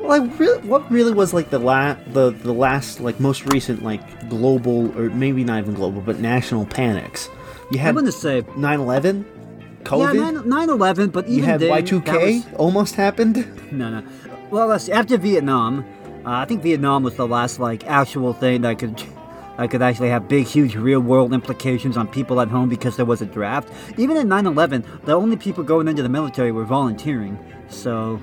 Well, 0.00 0.20
like, 0.20 0.38
really, 0.38 0.60
what 0.66 0.90
really 0.90 1.12
was 1.12 1.32
like 1.34 1.50
the 1.50 1.58
la- 1.58 1.96
the 2.12 2.30
the 2.30 2.52
last 2.52 3.00
like 3.00 3.20
most 3.20 3.46
recent 3.52 3.82
like 3.82 4.28
global 4.28 4.96
or 4.98 5.10
maybe 5.10 5.44
not 5.44 5.58
even 5.58 5.74
global 5.74 6.00
but 6.00 6.18
national 6.20 6.66
panics? 6.66 7.28
You 7.70 7.78
had 7.78 7.90
I'm 7.90 7.94
gonna 7.96 8.12
say 8.12 8.42
9/11, 8.56 9.24
COVID. 9.84 10.14
yeah, 10.14 10.30
9 10.32 10.48
9 10.48 10.68
11, 10.70 11.10
but 11.10 11.26
even 11.26 11.38
you 11.38 11.44
had 11.44 11.60
then, 11.60 11.70
Y2K 11.70 12.34
was- 12.46 12.54
almost 12.56 12.94
happened. 12.96 13.44
No, 13.72 13.88
no. 13.90 14.02
Well, 14.50 14.66
let's 14.66 14.84
see. 14.84 14.92
After 14.92 15.16
Vietnam, 15.16 15.84
uh, 16.26 16.30
I 16.30 16.44
think 16.44 16.62
Vietnam 16.62 17.02
was 17.04 17.14
the 17.16 17.26
last 17.26 17.60
like 17.60 17.86
actual 17.86 18.32
thing 18.32 18.62
that 18.62 18.78
could, 18.80 19.00
that 19.58 19.70
could 19.70 19.80
actually 19.82 20.08
have 20.08 20.28
big, 20.28 20.46
huge, 20.46 20.74
real 20.74 20.98
world 21.00 21.32
implications 21.32 21.96
on 21.96 22.08
people 22.08 22.40
at 22.40 22.48
home 22.48 22.68
because 22.68 22.96
there 22.96 23.06
was 23.06 23.22
a 23.22 23.26
draft. 23.26 23.68
Even 23.96 24.16
in 24.16 24.28
9/11, 24.28 24.82
the 25.04 25.14
only 25.14 25.36
people 25.36 25.62
going 25.62 25.86
into 25.86 26.02
the 26.02 26.08
military 26.08 26.50
were 26.50 26.64
volunteering. 26.64 27.38
So 27.68 28.20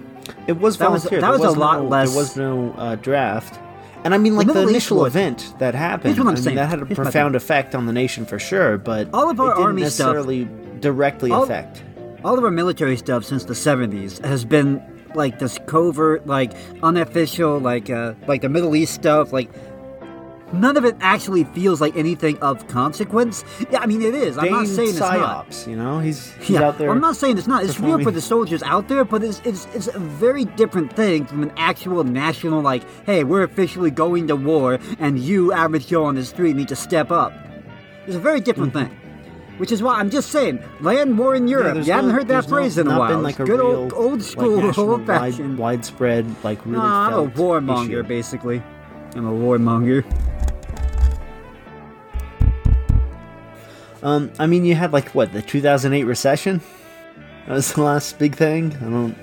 It 0.48 0.60
was 0.60 0.78
That 0.78 0.92
was- 0.92 1.04
that 1.04 1.22
There 1.22 1.32
was 1.32 1.42
a 1.42 1.52
lot 1.52 1.84
no, 1.84 1.88
less- 1.90 2.10
There 2.10 2.18
was 2.18 2.38
no 2.38 2.74
uh, 2.78 2.96
draft. 2.96 3.60
And 4.04 4.14
I 4.14 4.18
mean, 4.20 4.36
like 4.36 4.48
the, 4.48 4.62
East 4.62 4.70
initial 4.70 4.98
was- 5.00 5.08
event 5.14 5.54
that 5.60 5.74
happened, 5.76 6.16
Here's 6.16 6.18
what 6.20 6.28
I'm 6.30 6.36
I 6.36 6.36
mean, 6.36 6.44
saying. 6.44 6.56
that 6.58 6.70
had 6.70 6.82
a 6.82 6.86
Here's 6.86 6.96
profound 6.98 7.36
effect 7.36 7.76
on 7.76 7.86
the 7.88 7.94
nation 7.94 8.26
for 8.26 8.40
sure. 8.40 8.78
But 8.78 9.10
All 9.14 9.30
of 9.30 9.40
our 9.40 9.48
it 9.52 9.56
didn't 9.56 9.64
army 9.66 9.82
stuff- 9.84 10.08
necessarily 10.14 10.48
directly 10.80 11.32
All- 11.32 11.44
affect. 11.44 11.84
all 12.24 12.38
of 12.38 12.44
our 12.44 12.52
military 12.52 12.96
stuff 12.98 13.24
since 13.26 13.44
the 13.46 13.54
70s 13.56 14.24
has 14.26 14.46
been 14.46 14.82
like 15.16 15.40
this 15.40 15.58
covert, 15.66 16.28
like 16.28 16.54
unofficial, 16.84 17.60
like 17.60 17.90
uh, 17.90 18.14
like 18.28 18.42
the 18.42 18.50
Middle 18.50 18.76
East 18.76 18.94
stuff, 18.94 19.34
like. 19.34 19.50
None 20.54 20.78
of 20.78 20.86
it 20.86 20.96
actually 21.02 21.44
feels 21.44 21.82
like 21.82 21.96
anything 21.98 22.38
of 22.40 22.68
consequence. 22.70 23.44
Yeah, 23.70 23.80
I 23.82 23.86
mean 23.86 24.02
it 24.02 24.16
is. 24.16 24.38
I'm 24.38 24.50
not 24.50 24.68
saying 24.68 24.90
it's 24.92 25.00
not. 25.00 25.46
psyops, 25.50 25.68
you 25.68 25.76
know, 25.76 26.00
he's 26.00 26.32
he's 26.36 26.52
yeah, 26.52 26.64
out 26.68 26.78
there. 26.78 26.90
I'm 26.90 27.02
not 27.02 27.18
saying 27.18 27.38
it's 27.38 27.48
not. 27.48 27.66
It's 27.66 27.80
real 27.82 28.02
for 28.02 28.12
the 28.12 28.22
soldiers 28.22 28.64
out 28.64 28.88
there, 28.88 29.04
but 29.04 29.24
it's, 29.24 29.42
it's 29.44 29.68
it's 29.74 29.88
a 29.88 30.00
very 30.00 30.46
different 30.46 30.94
thing 30.94 31.26
from 31.26 31.44
an 31.44 31.52
actual 31.58 32.04
national 32.06 32.62
like, 32.62 32.84
hey, 33.06 33.26
we're 33.26 33.44
officially 33.44 33.92
going 33.92 34.28
to 34.28 34.38
war, 34.38 34.80
and 35.00 35.20
you, 35.20 35.52
average 35.52 35.88
Joe 35.88 36.06
on 36.06 36.16
the 36.16 36.24
street, 36.24 36.56
need 36.56 36.70
to 36.70 36.76
step 36.78 37.12
up. 37.12 37.34
It's 38.06 38.16
a 38.16 38.20
very 38.20 38.40
different 38.40 38.74
Mm-hmm. 38.74 38.88
thing. 38.88 39.02
Which 39.58 39.72
is 39.72 39.82
why 39.82 39.96
I'm 40.00 40.12
just 40.12 40.30
saying, 40.32 40.64
land 40.82 41.18
war 41.18 41.36
in 41.36 41.48
Europe. 41.48 41.74
there's 41.74 41.88
you 41.88 41.94
haven't 41.94 42.12
heard 42.12 42.28
that 42.28 42.34
there's 42.34 42.48
no- 42.48 42.56
phrase 42.58 42.78
in 42.78 42.88
a 42.88 42.98
while. 42.98 43.10
Been 43.10 43.24
like 43.24 43.40
a 43.40 43.44
Good 43.44 43.60
real, 43.60 43.66
old, 43.76 43.94
old 43.96 44.22
school, 44.22 44.62
national, 44.62 44.92
old 44.92 45.08
wide, 45.08 45.20
fashioned. 45.34 45.58
widespread, 45.58 46.26
like 46.44 46.64
really. 46.66 46.78
Nah, 46.78 47.08
I'm 47.08 47.14
a 47.28 47.32
warmonger, 47.32 47.86
issue. 48.02 48.04
basically. 48.04 48.62
I'm 49.16 49.26
a 49.26 49.32
warmonger. 49.32 50.06
Um, 54.08 54.32
I 54.40 54.48
mean, 54.48 54.64
you 54.64 54.74
had 54.74 54.94
like 54.94 55.10
what 55.10 55.34
the 55.34 55.42
2008 55.42 56.06
recession. 56.06 56.62
That 57.46 57.56
was 57.56 57.74
the 57.74 57.82
last 57.82 58.18
big 58.18 58.36
thing. 58.36 58.74
I 58.78 58.86
don't. 58.86 59.18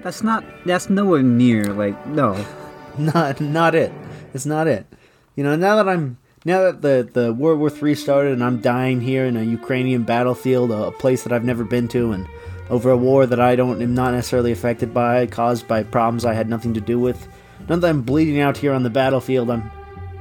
That's 0.00 0.22
not. 0.22 0.44
That's 0.64 0.88
nowhere 0.88 1.24
near. 1.24 1.64
Like 1.72 2.06
no. 2.06 2.44
Not 2.98 3.40
not 3.40 3.74
it. 3.74 3.90
It's 4.34 4.46
not 4.46 4.68
it. 4.68 4.86
You 5.34 5.42
know, 5.42 5.56
now 5.56 5.74
that 5.74 5.88
I'm 5.88 6.16
now 6.44 6.70
that 6.70 6.82
the 6.82 7.08
the 7.12 7.32
World 7.32 7.58
War 7.58 7.68
Three 7.68 7.96
started 7.96 8.34
and 8.34 8.44
I'm 8.44 8.60
dying 8.60 9.00
here 9.00 9.24
in 9.24 9.36
a 9.36 9.42
Ukrainian 9.42 10.04
battlefield, 10.04 10.70
a 10.70 10.92
place 10.92 11.24
that 11.24 11.32
I've 11.32 11.42
never 11.42 11.64
been 11.64 11.88
to, 11.88 12.12
and 12.12 12.28
over 12.70 12.90
a 12.92 12.96
war 12.96 13.26
that 13.26 13.40
I 13.40 13.56
don't 13.56 13.82
am 13.82 13.94
not 13.94 14.14
necessarily 14.14 14.52
affected 14.52 14.94
by, 14.94 15.26
caused 15.26 15.66
by 15.66 15.82
problems 15.82 16.24
I 16.24 16.34
had 16.34 16.48
nothing 16.48 16.74
to 16.74 16.80
do 16.80 17.00
with. 17.00 17.26
Now 17.68 17.74
that 17.74 17.90
I'm 17.90 18.02
bleeding 18.02 18.38
out 18.38 18.56
here 18.56 18.72
on 18.72 18.84
the 18.84 18.90
battlefield, 18.90 19.50
I'm 19.50 19.68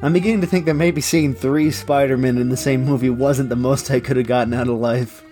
I'm 0.04 0.12
beginning 0.12 0.42
to 0.42 0.48
think 0.48 0.66
that 0.66 0.74
maybe 0.74 1.00
seeing 1.00 1.34
three 1.34 1.72
Spider-Men 1.72 2.38
in 2.38 2.50
the 2.50 2.58
same 2.58 2.84
movie 2.84 3.10
wasn't 3.10 3.48
the 3.48 3.56
most 3.56 3.90
I 3.90 4.02
could 4.02 4.18
have 4.18 4.28
gotten 4.28 4.54
out 4.54 4.68
of 4.68 4.78
life. 4.78 5.24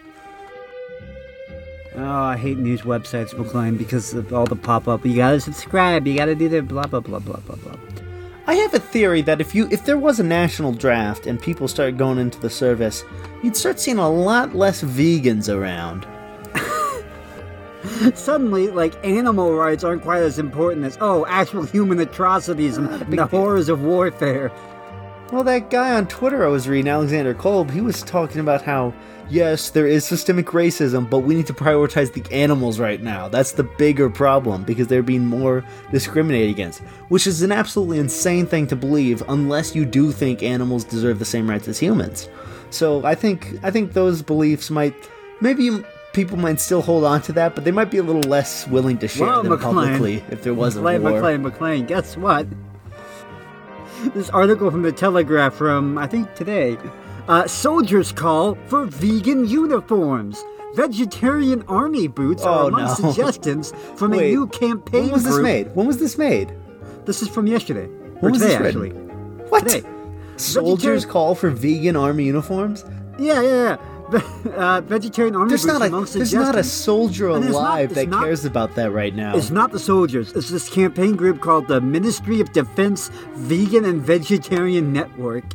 Oh, 1.97 2.23
I 2.23 2.38
hate 2.38 2.57
news 2.57 2.84
websites, 2.84 3.38
McLean, 3.38 3.75
because 3.75 4.13
of 4.13 4.34
all 4.34 4.45
the 4.45 4.55
pop 4.55 4.88
up. 4.88 5.05
You 5.05 5.13
gotta 5.13 5.41
subscribe. 5.41 6.07
You 6.07 6.15
gotta 6.15 6.36
do 6.36 6.47
the 6.47 6.62
blah 6.62 6.88
blah 6.88 7.01
blah 7.01 7.19
blah 7.19 7.41
blah 7.41 7.57
blah. 7.57 7.75
I 8.47 8.53
have 8.55 8.73
a 8.73 8.79
theory 8.79 9.21
that 9.23 9.41
if 9.41 9.53
you 9.53 9.67
if 9.71 9.84
there 9.84 9.97
was 9.97 10.21
a 10.21 10.23
national 10.23 10.71
draft 10.71 11.27
and 11.27 11.38
people 11.38 11.67
started 11.67 11.97
going 11.97 12.17
into 12.17 12.39
the 12.39 12.49
service, 12.49 13.03
you'd 13.43 13.57
start 13.57 13.77
seeing 13.77 13.97
a 13.97 14.10
lot 14.10 14.55
less 14.55 14.81
vegans 14.81 15.53
around. 15.53 16.07
Suddenly, 18.15 18.69
like 18.69 18.93
animal 19.05 19.53
rights 19.53 19.83
aren't 19.83 20.03
quite 20.03 20.21
as 20.21 20.39
important 20.39 20.85
as 20.85 20.97
oh, 21.01 21.25
actual 21.27 21.63
human 21.63 21.99
atrocities 21.99 22.77
and 22.77 22.87
the 22.99 23.05
deal. 23.05 23.27
horrors 23.27 23.69
of 23.69 23.81
warfare. 23.81 24.51
Well, 25.31 25.43
that 25.45 25.69
guy 25.69 25.93
on 25.95 26.07
Twitter 26.07 26.45
I 26.45 26.49
was 26.49 26.67
reading, 26.67 26.89
Alexander 26.89 27.33
Kolb, 27.33 27.71
he 27.71 27.79
was 27.79 28.03
talking 28.03 28.41
about 28.41 28.61
how 28.63 28.93
yes, 29.31 29.69
there 29.69 29.87
is 29.87 30.05
systemic 30.05 30.47
racism, 30.47 31.09
but 31.09 31.19
we 31.19 31.33
need 31.33 31.47
to 31.47 31.53
prioritize 31.53 32.11
the 32.13 32.33
animals 32.33 32.79
right 32.79 33.01
now. 33.01 33.29
That's 33.29 33.53
the 33.53 33.63
bigger 33.63 34.09
problem 34.09 34.63
because 34.63 34.87
they're 34.87 35.01
being 35.01 35.25
more 35.25 35.63
discriminated 35.91 36.49
against, 36.49 36.81
which 37.07 37.25
is 37.25 37.41
an 37.41 37.51
absolutely 37.51 37.99
insane 37.99 38.45
thing 38.45 38.67
to 38.67 38.75
believe 38.75 39.23
unless 39.29 39.73
you 39.73 39.85
do 39.85 40.11
think 40.11 40.43
animals 40.43 40.83
deserve 40.83 41.19
the 41.19 41.25
same 41.25 41.49
rights 41.49 41.67
as 41.67 41.79
humans. 41.79 42.27
So 42.69 43.03
I 43.05 43.15
think 43.15 43.57
I 43.63 43.71
think 43.71 43.93
those 43.93 44.21
beliefs 44.21 44.69
might 44.69 44.95
maybe 45.39 45.83
people 46.13 46.38
might 46.38 46.60
still 46.60 46.82
hold 46.82 47.04
on 47.04 47.21
to 47.24 47.34
that, 47.34 47.56
but 47.56 47.63
they 47.63 47.71
might 47.71 47.89
be 47.91 47.97
a 47.97 48.04
little 48.04 48.21
less 48.30 48.67
willing 48.67 48.97
to 49.00 49.08
share 49.08 49.28
Well, 49.28 49.43
them 49.43 49.52
McLean, 49.54 49.74
publicly 49.76 50.24
if 50.30 50.43
there 50.43 50.54
was 50.54 50.76
a 50.76 50.82
McLean, 50.82 51.02
war. 51.04 51.12
McLean, 51.13 51.41
McLean. 51.41 51.86
Guess 51.86 52.17
what? 52.17 52.47
This 54.13 54.30
article 54.32 54.71
from 54.71 54.82
the 54.82 54.91
Telegraph 54.91 55.54
from 55.54 55.97
I 55.97 56.08
think 56.08 56.34
today. 56.36 56.78
Uh, 57.28 57.47
soldiers 57.47 58.12
call 58.12 58.56
for 58.67 58.86
vegan 58.86 59.47
uniforms. 59.47 60.43
Vegetarian 60.74 61.63
army 61.67 62.08
boots 62.08 62.43
are 62.43 62.63
Oh, 62.63 62.67
among 62.67 62.86
no. 62.86 62.93
suggestions 62.93 63.71
from 63.95 64.12
Wait, 64.12 64.32
a 64.32 64.36
new 64.36 64.47
campaign 64.47 65.04
When 65.04 65.12
was 65.12 65.24
this 65.24 65.34
group. 65.34 65.43
made? 65.43 65.76
When 65.76 65.86
was 65.86 65.97
this 66.00 66.17
made? 66.17 66.52
This 67.06 67.21
is 67.21 67.28
from 67.28 67.45
yesterday. 67.45 67.86
Or 67.86 68.19
When 68.21 68.32
was 68.32 68.41
today, 68.41 68.58
this 68.58 68.67
actually. 68.67 68.89
What? 69.50 69.67
Today. 69.67 69.88
Soldiers 70.38 71.04
Vegetarian- 71.04 71.10
call 71.10 71.36
for 71.36 71.50
vegan 71.52 71.95
army 71.95 72.24
uniforms? 72.24 72.84
Yeah, 73.19 73.41
yeah, 73.41 73.47
yeah. 73.50 73.78
Uh, 74.13 74.82
vegetarian 74.82 75.36
army 75.36 75.50
There's 75.50 75.65
not 75.65 75.82
a 75.82 75.86
among 75.86 76.06
there's 76.06 76.34
not 76.34 76.56
a 76.56 76.63
soldier 76.63 77.30
it's 77.30 77.45
not- 77.45 77.52
alive 77.52 77.95
that 77.95 78.10
not- 78.10 78.24
cares 78.24 78.45
about 78.45 78.76
that 78.76 78.91
right 78.91 79.15
now. 79.15 79.36
It's 79.36 79.50
not 79.52 79.71
the 79.71 79.80
soldiers. 79.80 80.32
It's 80.34 80.50
this 80.50 80.69
campaign 80.69 81.15
group 81.15 81.39
called 81.41 81.67
the 81.67 81.80
Ministry 81.82 82.41
of 82.41 82.52
Defense 82.52 83.10
Vegan 83.36 83.86
and 83.86 84.02
Vegetarian 84.02 84.91
Network. 84.91 85.45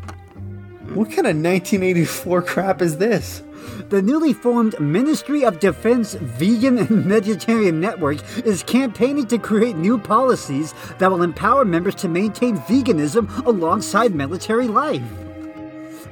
What 0.95 1.09
kind 1.09 1.27
of 1.27 1.37
1984 1.37 2.42
crap 2.42 2.81
is 2.81 2.97
this? 2.99 3.42
The 3.90 4.01
newly 4.01 4.33
formed 4.33 4.79
Ministry 4.81 5.45
of 5.45 5.61
Defense 5.61 6.14
Vegan 6.14 6.79
and 6.79 7.05
Vegetarian 7.05 7.81
Network 7.81 8.19
is 8.47 8.62
campaigning 8.62 9.27
to 9.27 9.38
create 9.38 9.77
new 9.77 9.99
policies 9.99 10.75
that 10.99 11.11
will 11.11 11.23
empower 11.23 11.64
members 11.64 11.95
to 11.97 12.09
maintain 12.09 12.57
veganism 12.59 13.45
alongside 13.47 14.14
military 14.14 14.69
life. 14.69 15.03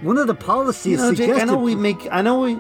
One 0.05 0.19
of 0.19 0.27
the 0.27 0.35
policies 0.35 0.99
know, 0.99 1.15
Jake, 1.15 1.31
I 1.31 1.45
know 1.45 1.59
we 1.59 1.75
make 1.75 2.07
I 2.13 2.21
know 2.21 2.41
we 2.41 2.59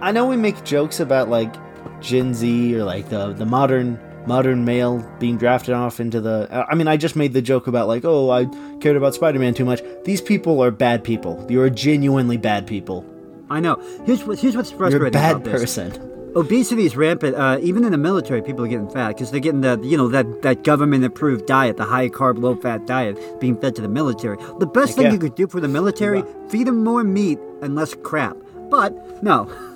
I 0.00 0.12
know 0.12 0.26
we 0.26 0.36
make 0.36 0.62
jokes 0.64 1.00
about 1.00 1.28
like 1.28 1.54
Gen 2.00 2.34
Z 2.34 2.76
or 2.76 2.84
like 2.84 3.08
the 3.08 3.32
the 3.32 3.46
modern 3.46 3.98
modern 4.26 4.64
male 4.64 4.98
being 5.18 5.36
drafted 5.36 5.74
off 5.74 6.00
into 6.00 6.20
the. 6.20 6.66
I 6.70 6.74
mean, 6.74 6.88
I 6.88 6.96
just 6.96 7.16
made 7.16 7.32
the 7.32 7.42
joke 7.42 7.66
about 7.66 7.88
like, 7.88 8.04
oh, 8.04 8.30
I 8.30 8.44
cared 8.80 8.96
about 8.96 9.14
Spider 9.14 9.38
Man 9.38 9.54
too 9.54 9.64
much. 9.64 9.80
These 10.04 10.20
people 10.20 10.62
are 10.62 10.70
bad 10.70 11.02
people. 11.02 11.44
You 11.48 11.62
are 11.62 11.70
genuinely 11.70 12.36
bad 12.36 12.66
people. 12.66 13.06
I 13.48 13.60
know. 13.60 13.76
Here's 14.04 14.24
what 14.24 14.38
here's 14.38 14.56
what's 14.56 14.70
frustrating 14.70 14.98
You're 14.98 15.08
a 15.08 15.10
bad 15.10 15.36
about 15.36 15.44
this. 15.44 15.88
Obesity 16.34 16.86
is 16.86 16.96
rampant. 16.96 17.36
Uh, 17.36 17.58
even 17.60 17.84
in 17.84 17.92
the 17.92 17.98
military, 17.98 18.40
people 18.42 18.64
are 18.64 18.68
getting 18.68 18.88
fat 18.88 19.08
because 19.08 19.30
they're 19.30 19.40
getting 19.40 19.60
that 19.62 19.84
you 19.84 19.96
know 19.96 20.08
that 20.08 20.42
that 20.42 20.64
government 20.64 21.04
approved 21.04 21.46
diet, 21.46 21.76
the 21.76 21.84
high 21.84 22.08
carb, 22.08 22.38
low 22.38 22.56
fat 22.56 22.86
diet 22.86 23.18
being 23.40 23.56
fed 23.56 23.76
to 23.76 23.82
the 23.82 23.88
military. 23.88 24.38
The 24.58 24.66
best 24.66 24.96
thing 24.96 25.06
yeah. 25.06 25.12
you 25.12 25.18
could 25.18 25.34
do 25.34 25.46
for 25.46 25.60
the 25.60 25.68
military: 25.68 26.24
feed 26.48 26.66
them 26.66 26.82
more 26.82 27.04
meat 27.04 27.38
and 27.60 27.74
less 27.74 27.94
crap. 27.94 28.36
But 28.70 29.22
no. 29.22 29.50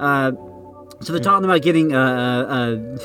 Uh, 0.00 0.32
so 1.00 1.12
they're 1.12 1.22
talking 1.22 1.44
about 1.44 1.62
getting 1.62 1.94
uh, 1.94 2.00
uh, 2.00 2.52
uh, 2.52 2.98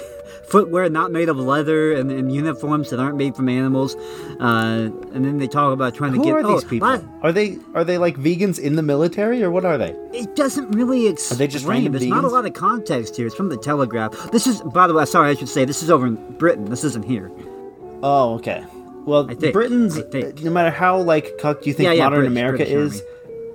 footwear 0.50 0.90
not 0.90 1.12
made 1.12 1.30
of 1.30 1.38
leather 1.38 1.94
and, 1.94 2.12
and 2.12 2.34
uniforms 2.34 2.90
that 2.90 3.00
aren't 3.00 3.18
made 3.18 3.36
from 3.36 3.50
animals. 3.50 3.96
Uh, 4.40 4.90
and 5.14 5.26
then 5.26 5.38
they 5.38 5.48
talk 5.48 5.74
about 5.74 5.96
trying 5.96 6.14
to 6.14 6.18
Who 6.18 6.24
get. 6.26 6.34
are 6.34 6.44
these 6.44 6.64
oh, 6.64 6.68
people? 6.68 7.02
Are 7.22 7.32
they 7.32 7.58
are 7.74 7.84
they 7.84 7.98
like 7.98 8.18
vegans 8.18 8.60
in 8.60 8.76
the 8.76 8.84
military 8.84 9.44
or 9.44 9.52
what 9.52 9.66
are 9.66 9.78
they? 9.78 9.96
It 10.14 10.36
doesn't 10.36 10.72
really 10.72 11.08
explain. 11.08 11.36
Are 11.36 11.40
they 11.40 11.48
just 11.48 11.66
random 11.66 11.94
There's 11.94 12.06
not 12.06 12.24
a 12.24 12.30
lot 12.30 12.46
of 12.46 12.54
context 12.54 13.16
here. 13.16 13.28
It's 13.28 13.36
from 13.36 13.50
the 13.50 13.58
Telegraph. 13.58 14.32
This 14.32 14.48
is, 14.48 14.62
by 14.62 14.88
the 14.88 14.94
way, 14.94 15.06
sorry, 15.06 15.30
I 15.30 15.36
should 15.36 15.50
say, 15.50 15.66
this 15.66 15.84
is 15.84 15.90
over 15.90 16.08
in 16.08 16.16
Britain. 16.38 16.66
This 16.66 16.84
isn't 16.84 17.06
here. 17.06 17.32
Oh, 18.02 18.36
okay. 18.36 18.66
Well, 19.06 19.28
think- 19.28 19.54
Britain's 19.54 19.98
no 20.44 20.52
matter 20.52 20.72
how 20.72 21.00
like 21.00 21.38
cucked 21.38 21.66
you 21.66 21.74
think 21.74 21.88
Yeah, 21.88 21.94
yeah, 21.94 22.04
modern 22.06 22.20
British- 22.20 22.32
America 22.32 22.66
British 22.66 22.74
is, 22.74 23.04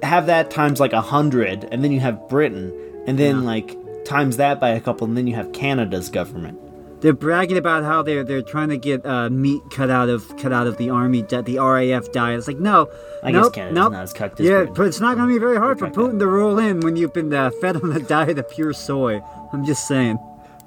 have 0.02 0.26
that 0.26 0.50
times 0.50 0.80
like 0.80 0.92
a 0.92 1.00
hundred, 1.00 1.64
and 1.70 1.82
then 1.82 1.92
you 1.92 2.00
have 2.00 2.28
Britain, 2.28 2.72
and 3.06 3.18
then 3.18 3.44
like 3.44 3.76
times 4.04 4.36
that 4.36 4.60
by 4.60 4.70
a 4.70 4.80
couple, 4.80 5.06
and 5.06 5.16
then 5.16 5.26
you 5.26 5.34
have 5.34 5.52
Canada's 5.52 6.08
government. 6.10 6.58
They're 7.04 7.12
bragging 7.12 7.58
about 7.58 7.84
how 7.84 8.00
they're 8.02 8.24
they're 8.24 8.40
trying 8.40 8.70
to 8.70 8.78
get 8.78 9.04
uh, 9.04 9.28
meat 9.28 9.60
cut 9.70 9.90
out 9.90 10.08
of 10.08 10.26
cut 10.38 10.54
out 10.54 10.66
of 10.66 10.78
the 10.78 10.88
army 10.88 11.20
di- 11.20 11.42
the 11.42 11.58
RAF 11.58 12.10
diet. 12.12 12.38
It's 12.38 12.48
like 12.48 12.58
no, 12.58 12.88
I 13.22 13.30
guess 13.30 13.42
nope, 13.42 13.52
Canada's 13.52 13.74
nope. 13.74 13.92
not 13.92 14.02
as 14.04 14.12
cucked 14.14 14.40
as 14.40 14.46
Yeah, 14.46 14.64
but 14.64 14.86
it's 14.86 15.00
not 15.00 15.16
going 15.18 15.28
to 15.28 15.34
be 15.34 15.38
very 15.38 15.58
hard 15.58 15.78
for 15.78 15.84
that. 15.90 15.94
Putin 15.94 16.18
to 16.18 16.26
roll 16.26 16.58
in 16.58 16.80
when 16.80 16.96
you've 16.96 17.12
been 17.12 17.30
uh, 17.34 17.50
fed 17.60 17.76
on 17.76 17.92
a 17.92 18.00
diet 18.00 18.38
of 18.38 18.48
pure 18.48 18.72
soy. 18.72 19.20
I'm 19.52 19.66
just 19.66 19.86
saying. 19.86 20.18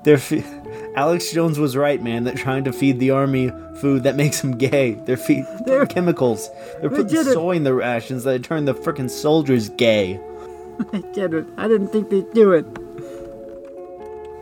They're 0.04 0.19
fe- 0.19 0.43
Alex 0.95 1.32
Jones 1.34 1.58
was 1.58 1.76
right, 1.76 2.02
man. 2.04 2.23
They're 2.23 2.36
trying 2.36 2.65
to 2.65 2.71
feed 2.71 3.00
the 3.00 3.10
army 3.10 3.52
food 3.82 4.04
that 4.04 4.15
makes 4.15 4.39
them 4.41 4.58
gay. 4.60 4.91
They're 4.93 5.17
feed 5.17 5.43
They're- 5.65 5.88
chemicals. 5.88 6.52
They're 6.82 6.89
They 6.91 6.97
putting 7.04 7.17
it. 7.19 7.34
soy 7.34 7.56
in 7.56 7.63
the 7.63 7.73
rations 7.73 8.23
that 8.26 8.43
turn 8.43 8.65
the 8.65 8.76
frickin' 8.76 9.10
soldiers 9.10 9.69
gay. 9.69 10.19
I 10.93 11.00
didn't. 11.13 11.52
I 11.58 11.67
didn't 11.67 11.88
think 11.88 12.12
they'd 12.12 12.32
do 12.34 12.52
it. 12.52 12.65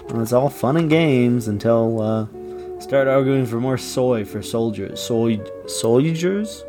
Well, 0.09 0.21
it's 0.21 0.33
all 0.33 0.49
fun 0.49 0.77
and 0.77 0.89
games 0.89 1.47
until 1.47 2.01
uh, 2.01 2.27
start 2.79 3.07
arguing 3.07 3.45
for 3.45 3.59
more 3.59 3.77
soy 3.77 4.23
for 4.25 4.41
soldiers. 4.41 5.01
Soy 5.01 5.39
soldiers. 5.67 6.63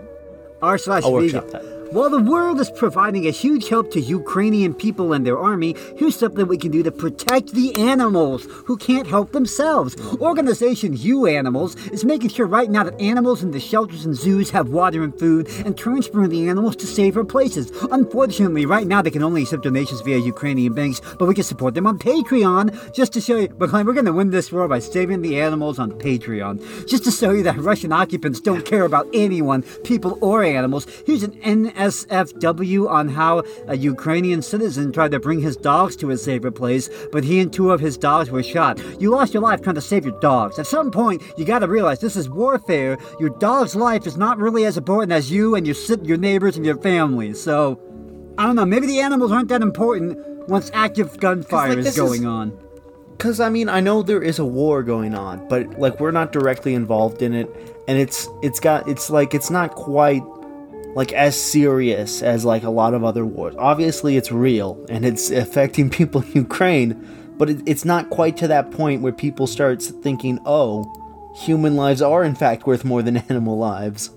R 0.62 0.78
slash 0.78 1.04
vegan. 1.04 1.75
While 1.92 2.10
the 2.10 2.18
world 2.18 2.58
is 2.58 2.68
providing 2.68 3.28
a 3.28 3.30
huge 3.30 3.68
help 3.68 3.92
to 3.92 4.00
Ukrainian 4.00 4.74
people 4.74 5.12
and 5.12 5.24
their 5.24 5.38
army, 5.38 5.76
here's 5.96 6.16
something 6.16 6.48
we 6.48 6.58
can 6.58 6.72
do 6.72 6.82
to 6.82 6.90
protect 6.90 7.52
the 7.52 7.76
animals 7.76 8.44
who 8.66 8.76
can't 8.76 9.06
help 9.06 9.30
themselves. 9.30 9.96
Organization 10.20 10.96
UAnimals 10.96 11.92
is 11.92 12.04
making 12.04 12.30
sure 12.30 12.46
right 12.46 12.70
now 12.70 12.82
that 12.82 13.00
animals 13.00 13.44
in 13.44 13.52
the 13.52 13.60
shelters 13.60 14.04
and 14.04 14.16
zoos 14.16 14.50
have 14.50 14.70
water 14.70 15.04
and 15.04 15.16
food 15.16 15.48
and 15.64 15.78
transferring 15.78 16.30
the 16.30 16.48
animals 16.48 16.74
to 16.76 16.86
safer 16.86 17.24
places. 17.24 17.70
Unfortunately, 17.92 18.66
right 18.66 18.88
now 18.88 19.00
they 19.00 19.10
can 19.12 19.22
only 19.22 19.42
accept 19.42 19.62
donations 19.62 20.00
via 20.00 20.18
Ukrainian 20.18 20.74
banks, 20.74 21.00
but 21.20 21.28
we 21.28 21.34
can 21.34 21.44
support 21.44 21.74
them 21.74 21.86
on 21.86 22.00
Patreon 22.00 22.94
just 22.94 23.12
to 23.12 23.20
show 23.20 23.36
you. 23.36 23.48
McLean, 23.58 23.86
we're 23.86 23.92
going 23.92 24.06
to 24.06 24.12
win 24.12 24.30
this 24.30 24.50
war 24.50 24.66
by 24.66 24.80
saving 24.80 25.22
the 25.22 25.40
animals 25.40 25.78
on 25.78 25.92
Patreon. 25.92 26.88
Just 26.88 27.04
to 27.04 27.12
show 27.12 27.30
you 27.30 27.44
that 27.44 27.58
Russian 27.58 27.92
occupants 27.92 28.40
don't 28.40 28.66
care 28.66 28.84
about 28.84 29.06
anyone, 29.14 29.62
people 29.84 30.18
or 30.20 30.42
animals. 30.42 30.86
Here's 31.06 31.22
an 31.22 31.38
NSFW 31.76 32.88
on 32.88 33.08
how 33.08 33.42
a 33.68 33.76
Ukrainian 33.76 34.42
citizen 34.42 34.92
tried 34.92 35.10
to 35.12 35.20
bring 35.20 35.40
his 35.40 35.56
dogs 35.56 35.96
to 35.96 36.10
a 36.10 36.16
safer 36.16 36.50
place, 36.50 36.88
but 37.12 37.24
he 37.24 37.40
and 37.40 37.52
two 37.52 37.70
of 37.70 37.80
his 37.80 37.96
dogs 37.96 38.30
were 38.30 38.42
shot. 38.42 38.80
You 39.00 39.10
lost 39.10 39.34
your 39.34 39.42
life 39.42 39.62
trying 39.62 39.74
to 39.76 39.80
save 39.80 40.04
your 40.04 40.18
dogs. 40.20 40.58
At 40.58 40.66
some 40.66 40.90
point, 40.90 41.22
you 41.36 41.44
gotta 41.44 41.68
realize 41.68 42.00
this 42.00 42.16
is 42.16 42.28
warfare. 42.28 42.98
Your 43.20 43.30
dog's 43.30 43.76
life 43.76 44.06
is 44.06 44.16
not 44.16 44.38
really 44.38 44.64
as 44.64 44.76
important 44.76 45.12
as 45.12 45.30
you 45.30 45.54
and 45.54 45.66
your 45.66 45.76
your 46.02 46.18
neighbors 46.18 46.56
and 46.56 46.64
your 46.64 46.78
family. 46.78 47.34
So, 47.34 47.80
I 48.38 48.44
don't 48.46 48.56
know. 48.56 48.66
Maybe 48.66 48.86
the 48.86 49.00
animals 49.00 49.32
aren't 49.32 49.48
that 49.48 49.62
important 49.62 50.18
once 50.48 50.70
active 50.74 51.18
gunfire 51.18 51.70
like, 51.70 51.78
is 51.78 51.84
this 51.86 51.98
is- 51.98 52.00
going 52.00 52.26
on. 52.26 52.52
Cause 53.18 53.40
I 53.40 53.48
mean, 53.48 53.70
I 53.70 53.80
know 53.80 54.02
there 54.02 54.22
is 54.22 54.38
a 54.38 54.44
war 54.44 54.82
going 54.82 55.14
on, 55.14 55.48
but 55.48 55.78
like 55.80 55.98
we're 56.00 56.10
not 56.10 56.32
directly 56.32 56.74
involved 56.74 57.22
in 57.22 57.32
it, 57.32 57.48
and 57.88 57.98
it's 57.98 58.28
it's 58.42 58.60
got 58.60 58.86
it's 58.86 59.08
like 59.08 59.32
it's 59.32 59.48
not 59.48 59.74
quite 59.74 60.22
like 60.96 61.12
as 61.12 61.38
serious 61.38 62.22
as 62.22 62.42
like 62.46 62.62
a 62.62 62.70
lot 62.70 62.94
of 62.94 63.04
other 63.04 63.26
wars. 63.26 63.54
Obviously, 63.58 64.16
it's 64.16 64.32
real 64.32 64.82
and 64.88 65.04
it's 65.04 65.30
affecting 65.30 65.90
people 66.00 66.22
in 66.22 66.32
Ukraine, 66.32 67.06
but 67.36 67.50
it, 67.50 67.62
it's 67.66 67.84
not 67.84 68.08
quite 68.08 68.38
to 68.38 68.48
that 68.48 68.70
point 68.70 69.02
where 69.02 69.12
people 69.12 69.46
start 69.46 69.82
thinking, 69.82 70.40
"Oh, 70.46 70.90
human 71.36 71.76
lives 71.76 72.00
are 72.00 72.24
in 72.24 72.34
fact 72.34 72.66
worth 72.66 72.84
more 72.84 73.02
than 73.02 73.16
animal 73.28 73.58
lives." 73.58 74.10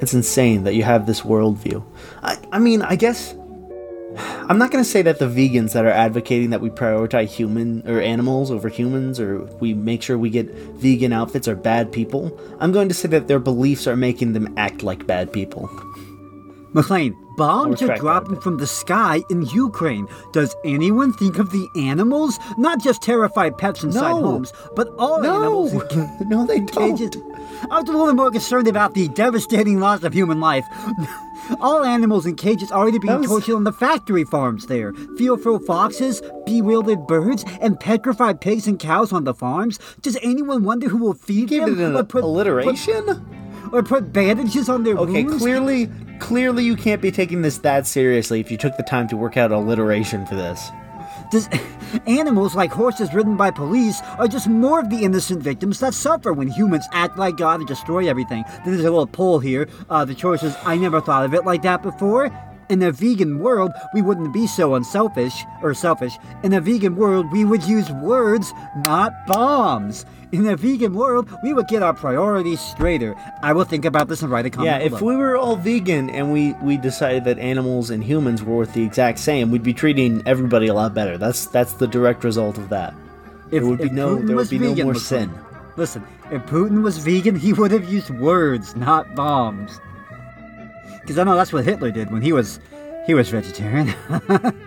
It's 0.00 0.14
insane 0.14 0.62
that 0.64 0.74
you 0.74 0.84
have 0.84 1.06
this 1.06 1.22
worldview. 1.22 1.82
I, 2.22 2.38
I 2.52 2.58
mean, 2.60 2.82
I 2.82 2.94
guess 2.94 3.34
I'm 4.18 4.58
not 4.58 4.70
going 4.70 4.82
to 4.82 4.88
say 4.88 5.02
that 5.02 5.18
the 5.18 5.26
vegans 5.26 5.72
that 5.72 5.84
are 5.84 5.90
advocating 5.90 6.50
that 6.50 6.60
we 6.60 6.70
prioritize 6.70 7.28
human 7.28 7.82
or 7.88 8.00
animals 8.00 8.50
over 8.50 8.68
humans 8.68 9.18
or 9.20 9.44
we 9.60 9.74
make 9.74 10.02
sure 10.02 10.16
we 10.18 10.30
get 10.30 10.50
vegan 10.50 11.12
outfits 11.12 11.48
are 11.48 11.56
bad 11.56 11.92
people. 11.92 12.38
I'm 12.60 12.72
going 12.72 12.88
to 12.88 12.94
say 12.94 13.08
that 13.08 13.28
their 13.28 13.38
beliefs 13.38 13.86
are 13.86 13.96
making 13.96 14.32
them 14.32 14.54
act 14.56 14.82
like 14.82 15.06
bad 15.06 15.32
people. 15.32 15.68
McLean, 16.72 17.16
bombs 17.38 17.80
are 17.80 17.86
retract 17.86 17.88
that 17.88 17.96
a 17.98 18.00
dropping 18.02 18.40
from 18.40 18.58
the 18.58 18.66
sky 18.66 19.22
in 19.30 19.42
Ukraine. 19.46 20.06
Does 20.32 20.54
anyone 20.64 21.12
think 21.14 21.38
of 21.38 21.50
the 21.50 21.66
animals? 21.76 22.38
Not 22.58 22.82
just 22.82 23.00
terrified 23.02 23.56
pets 23.56 23.82
inside 23.82 24.10
No. 24.10 24.22
homes, 24.22 24.52
but 24.74 24.88
all 24.98 25.24
animals 25.24 25.72
in 25.72 26.18
no, 26.28 26.46
they 26.46 26.60
don't. 26.60 27.00
I 27.70 27.80
was 27.80 27.88
a 27.88 27.92
little 27.92 28.12
more 28.14 28.30
concerned 28.30 28.68
about 28.68 28.92
the 28.94 29.08
devastating 29.08 29.80
loss 29.80 30.02
of 30.02 30.12
human 30.12 30.38
life. 30.40 30.66
All 31.60 31.84
animals 31.84 32.26
in 32.26 32.34
cages 32.36 32.70
are 32.72 32.80
already 32.82 32.98
being 32.98 33.18
was- 33.18 33.26
tortured 33.28 33.56
on 33.56 33.64
the 33.64 33.72
factory 33.72 34.24
farms 34.24 34.66
there. 34.66 34.92
Field-filled 35.16 35.64
foxes, 35.64 36.22
bewildered 36.44 37.06
birds, 37.06 37.44
and 37.60 37.78
petrified 37.78 38.40
pigs 38.40 38.66
and 38.66 38.78
cows 38.78 39.12
on 39.12 39.24
the 39.24 39.34
farms. 39.34 39.78
Does 40.02 40.16
anyone 40.22 40.62
wonder 40.64 40.88
who 40.88 40.98
will 40.98 41.14
feed 41.14 41.48
Give 41.48 41.64
them? 41.66 41.80
it 41.80 41.84
an 41.84 41.96
or 41.96 42.04
put, 42.04 42.24
alliteration. 42.24 43.04
put- 43.04 43.18
or 43.72 43.82
put 43.82 44.12
bandages 44.12 44.68
on 44.68 44.84
their 44.84 44.96
Okay, 44.96 45.24
wounds? 45.24 45.42
clearly, 45.42 45.90
clearly 46.20 46.64
you 46.64 46.76
can't 46.76 47.02
be 47.02 47.10
taking 47.10 47.42
this 47.42 47.58
that 47.58 47.86
seriously 47.86 48.38
if 48.40 48.50
you 48.50 48.56
took 48.56 48.76
the 48.76 48.82
time 48.84 49.08
to 49.08 49.16
work 49.16 49.36
out 49.36 49.50
alliteration 49.50 50.24
for 50.26 50.36
this. 50.36 50.70
Does, 51.30 51.48
animals 52.06 52.54
like 52.54 52.70
horses 52.70 53.12
ridden 53.14 53.36
by 53.36 53.50
police 53.50 54.00
are 54.18 54.28
just 54.28 54.48
more 54.48 54.80
of 54.80 54.90
the 54.90 55.04
innocent 55.04 55.42
victims 55.42 55.80
that 55.80 55.94
suffer 55.94 56.32
when 56.32 56.48
humans 56.48 56.86
act 56.92 57.18
like 57.18 57.36
God 57.36 57.60
and 57.60 57.68
destroy 57.68 58.08
everything. 58.08 58.44
There's 58.64 58.80
a 58.80 58.84
little 58.84 59.06
poll 59.06 59.38
here. 59.38 59.68
Uh, 59.88 60.04
the 60.04 60.14
choice 60.14 60.42
is 60.42 60.56
I 60.64 60.76
never 60.76 61.00
thought 61.00 61.24
of 61.24 61.34
it 61.34 61.44
like 61.44 61.62
that 61.62 61.82
before. 61.82 62.30
In 62.68 62.82
a 62.82 62.90
vegan 62.90 63.38
world, 63.38 63.72
we 63.94 64.02
wouldn't 64.02 64.32
be 64.32 64.46
so 64.48 64.74
unselfish 64.74 65.44
or 65.62 65.72
selfish. 65.72 66.18
In 66.42 66.52
a 66.52 66.60
vegan 66.60 66.96
world, 66.96 67.30
we 67.30 67.44
would 67.44 67.62
use 67.62 67.90
words, 67.92 68.52
not 68.84 69.12
bombs. 69.26 70.04
In 70.32 70.46
a 70.48 70.56
vegan 70.56 70.94
world, 70.94 71.30
we 71.44 71.52
would 71.52 71.68
get 71.68 71.84
our 71.84 71.94
priorities 71.94 72.60
straighter. 72.60 73.14
I 73.42 73.52
will 73.52 73.64
think 73.64 73.84
about 73.84 74.08
this 74.08 74.22
and 74.22 74.32
write 74.32 74.46
a 74.46 74.50
comment. 74.50 74.66
Yeah, 74.66 74.84
if 74.84 74.98
below. 74.98 75.06
we 75.06 75.16
were 75.16 75.36
all 75.36 75.54
vegan 75.54 76.10
and 76.10 76.32
we 76.32 76.54
we 76.54 76.76
decided 76.76 77.24
that 77.24 77.38
animals 77.38 77.90
and 77.90 78.02
humans 78.02 78.42
were 78.42 78.56
worth 78.56 78.74
the 78.74 78.82
exact 78.82 79.20
same, 79.20 79.52
we'd 79.52 79.62
be 79.62 79.72
treating 79.72 80.22
everybody 80.26 80.66
a 80.66 80.74
lot 80.74 80.92
better. 80.92 81.16
That's 81.16 81.46
that's 81.46 81.74
the 81.74 81.86
direct 81.86 82.24
result 82.24 82.58
of 82.58 82.68
that. 82.70 82.92
If, 83.46 83.62
there 83.62 83.66
would 83.66 83.78
be 83.78 83.90
no 83.90 84.16
Putin 84.16 84.26
there 84.26 84.36
would 84.36 84.50
be 84.50 84.58
no 84.58 84.74
more 84.74 84.94
McLean, 84.94 84.96
sin. 84.96 85.34
Listen, 85.76 86.04
if 86.32 86.42
Putin 86.46 86.82
was 86.82 86.98
vegan, 86.98 87.36
he 87.36 87.52
would 87.52 87.70
have 87.70 87.88
used 87.88 88.10
words, 88.10 88.74
not 88.74 89.14
bombs. 89.14 89.80
Because 91.00 91.18
I 91.18 91.24
know 91.24 91.36
that's 91.36 91.52
what 91.52 91.64
Hitler 91.64 91.90
did 91.90 92.10
when 92.10 92.22
he 92.22 92.32
was 92.32 92.60
he 93.06 93.14
was 93.14 93.28
vegetarian. 93.28 93.94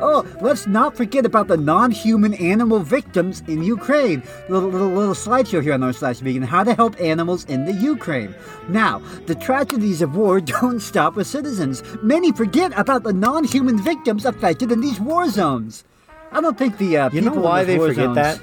oh, 0.00 0.26
let's 0.40 0.66
not 0.66 0.96
forget 0.96 1.24
about 1.24 1.48
the 1.48 1.56
non-human 1.56 2.34
animal 2.34 2.80
victims 2.80 3.42
in 3.48 3.62
Ukraine. 3.62 4.22
Little 4.48 4.68
little 4.68 4.88
little 4.88 5.14
slideshow 5.14 5.62
here 5.62 5.72
on 5.72 5.82
our 5.82 5.92
slash 5.92 6.18
vegan 6.18 6.42
how 6.42 6.64
to 6.64 6.74
help 6.74 7.00
animals 7.00 7.44
in 7.46 7.64
the 7.64 7.72
Ukraine. 7.72 8.34
Now, 8.68 8.98
the 9.26 9.34
tragedies 9.34 10.02
of 10.02 10.16
war 10.16 10.40
don't 10.60 10.80
stop 10.80 11.16
with 11.16 11.26
citizens. 11.26 11.82
Many 12.02 12.32
forget 12.32 12.72
about 12.78 13.02
the 13.02 13.12
non-human 13.12 13.78
victims 13.78 14.24
affected 14.26 14.70
in 14.72 14.80
these 14.80 15.00
war 15.00 15.28
zones. 15.30 15.84
I 16.32 16.40
don't 16.40 16.58
think 16.58 16.78
the 16.78 16.98
uh, 16.98 17.10
You 17.10 17.22
know 17.22 17.32
why 17.34 17.64
they 17.64 17.78
forget 17.78 18.14
zones- 18.14 18.16
that? 18.16 18.40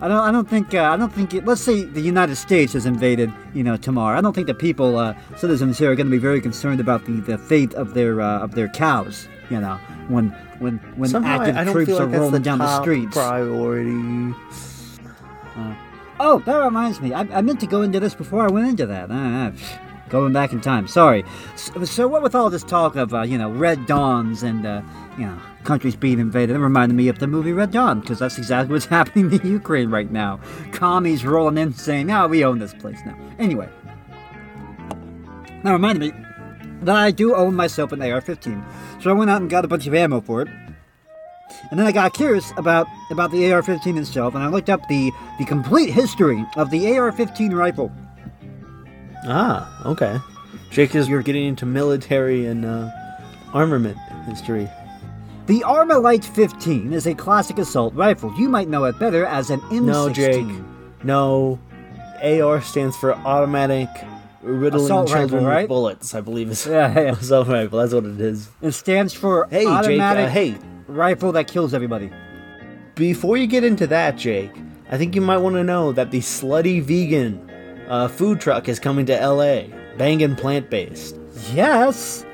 I 0.00 0.08
don't. 0.08 0.20
I 0.20 0.32
don't 0.32 0.48
think. 0.48 0.74
Uh, 0.74 0.82
I 0.82 0.96
don't 0.96 1.12
think. 1.12 1.34
It, 1.34 1.44
let's 1.44 1.60
say 1.60 1.84
the 1.84 2.00
United 2.00 2.36
States 2.36 2.74
is 2.74 2.86
invaded. 2.86 3.32
You 3.54 3.62
know, 3.62 3.76
tomorrow. 3.76 4.18
I 4.18 4.20
don't 4.20 4.34
think 4.34 4.46
the 4.46 4.54
people, 4.54 4.98
uh, 4.98 5.14
citizens 5.36 5.78
here, 5.78 5.92
are 5.92 5.94
going 5.94 6.06
to 6.06 6.10
be 6.10 6.18
very 6.18 6.40
concerned 6.40 6.80
about 6.80 7.04
the, 7.06 7.20
the 7.20 7.38
fate 7.38 7.74
of 7.74 7.94
their 7.94 8.20
uh, 8.20 8.40
of 8.40 8.54
their 8.54 8.68
cows. 8.68 9.28
You 9.50 9.60
know, 9.60 9.76
when 10.08 10.30
when 10.58 10.78
when 10.96 11.10
Somehow 11.10 11.40
active 11.40 11.56
I, 11.56 11.60
I 11.60 11.64
don't 11.64 11.74
troops 11.74 11.88
feel 11.88 11.98
are 11.98 12.00
like 12.00 12.10
that's 12.10 12.20
rolling 12.20 12.32
the 12.32 12.40
down 12.40 12.58
the 12.58 12.80
streets. 12.80 13.16
priority. 13.16 14.34
Oh, 16.20 16.38
that 16.46 16.56
reminds 16.56 17.00
me. 17.00 17.12
I, 17.12 17.22
I 17.22 17.42
meant 17.42 17.60
to 17.60 17.66
go 17.66 17.82
into 17.82 17.98
this 18.00 18.14
before 18.14 18.42
I 18.42 18.48
went 18.48 18.68
into 18.68 18.86
that. 18.86 19.08
Ah, 19.10 19.52
ah, 19.52 19.80
going 20.08 20.32
back 20.32 20.52
in 20.52 20.60
time. 20.60 20.86
Sorry. 20.86 21.24
So, 21.56 21.84
so 21.84 22.08
what 22.08 22.22
with 22.22 22.34
all 22.34 22.50
this 22.50 22.62
talk 22.62 22.94
of, 22.96 23.12
uh, 23.12 23.22
you 23.22 23.36
know, 23.36 23.50
Red 23.50 23.86
Dawns 23.86 24.42
and, 24.42 24.64
uh, 24.64 24.82
you 25.18 25.26
know, 25.26 25.38
countries 25.64 25.96
being 25.96 26.18
invaded, 26.18 26.56
it 26.56 26.60
reminded 26.60 26.94
me 26.94 27.08
of 27.08 27.18
the 27.18 27.26
movie 27.26 27.52
Red 27.52 27.72
Dawn, 27.72 28.00
because 28.00 28.18
that's 28.18 28.38
exactly 28.38 28.72
what's 28.72 28.86
happening 28.98 29.32
in 29.32 29.46
Ukraine 29.46 29.90
right 29.90 30.10
now. 30.10 30.40
Commies 30.72 31.24
rolling 31.24 31.58
in 31.58 31.72
saying, 31.72 32.10
oh, 32.10 32.28
we 32.28 32.44
own 32.44 32.58
this 32.58 32.74
place 32.74 32.98
now. 33.04 33.16
Anyway. 33.38 33.68
That 35.62 35.72
reminded 35.72 36.00
me 36.00 36.24
that 36.82 36.96
I 36.96 37.10
do 37.10 37.34
own 37.34 37.54
myself 37.54 37.92
an 37.92 38.02
AR-15. 38.02 38.64
So 39.02 39.10
I 39.10 39.12
went 39.14 39.30
out 39.30 39.40
and 39.40 39.50
got 39.50 39.64
a 39.64 39.68
bunch 39.68 39.86
of 39.86 39.94
ammo 39.94 40.20
for 40.20 40.42
it. 40.42 40.48
And 41.70 41.78
then 41.78 41.86
I 41.86 41.92
got 41.92 42.14
curious 42.14 42.52
about, 42.56 42.86
about 43.10 43.30
the 43.30 43.50
AR-15 43.52 43.98
itself, 43.98 44.34
and 44.34 44.42
I 44.42 44.48
looked 44.48 44.68
up 44.70 44.86
the, 44.88 45.10
the 45.38 45.44
complete 45.44 45.90
history 45.90 46.44
of 46.56 46.70
the 46.70 46.96
AR-15 46.96 47.54
rifle. 47.54 47.90
Ah, 49.26 49.86
okay. 49.86 50.18
Jake 50.70 50.94
is 50.94 51.08
you're 51.08 51.22
getting 51.22 51.46
into 51.46 51.64
military 51.64 52.46
and 52.46 52.64
uh, 52.64 52.90
armament 53.52 53.96
history. 54.26 54.68
The 55.46 55.60
Armalite 55.60 56.24
15 56.24 56.92
is 56.92 57.06
a 57.06 57.14
classic 57.14 57.58
assault 57.58 57.94
rifle. 57.94 58.32
You 58.38 58.48
might 58.48 58.68
know 58.68 58.84
it 58.84 58.98
better 58.98 59.26
as 59.26 59.50
an 59.50 59.60
M16. 59.62 59.82
No, 59.84 60.08
Jake. 60.08 60.46
No. 61.04 61.58
AR 62.22 62.62
stands 62.62 62.96
for 62.96 63.14
automatic 63.14 63.88
riddling 64.40 64.84
Assault 64.84 65.12
rifle, 65.12 65.40
right? 65.40 65.62
with 65.62 65.68
bullets. 65.68 66.14
I 66.14 66.22
believe 66.22 66.50
is 66.50 66.66
Yeah, 66.66 66.92
yeah. 66.98 67.10
assault 67.20 67.48
rifle. 67.48 67.78
That's 67.80 67.92
what 67.92 68.06
it 68.06 68.20
is. 68.20 68.48
It 68.62 68.72
stands 68.72 69.12
for 69.12 69.46
Hey, 69.50 69.64
Jake. 69.64 69.68
automatic 69.68 70.26
Uh, 70.26 70.30
hey, 70.30 70.56
rifle 70.86 71.32
that 71.32 71.46
kills 71.48 71.74
everybody. 71.74 72.10
before 72.94 73.36
you 73.36 73.46
get 73.46 73.64
into 73.64 73.86
that, 73.88 74.16
Jake, 74.16 74.52
I 74.90 74.96
think 74.96 75.14
you 75.14 75.20
might 75.20 75.38
want 75.38 75.56
to 75.56 75.64
know 75.64 75.92
that 75.92 76.10
the 76.10 76.20
slutty 76.20 76.80
vegan 76.82 77.50
uh, 77.88 78.08
food 78.08 78.40
truck 78.40 78.66
is 78.68 78.78
coming 78.78 79.04
to 79.06 79.14
LA, 79.28 79.64
banging 79.98 80.36
plant 80.36 80.70
based. 80.70 81.18
Yes. 81.52 82.24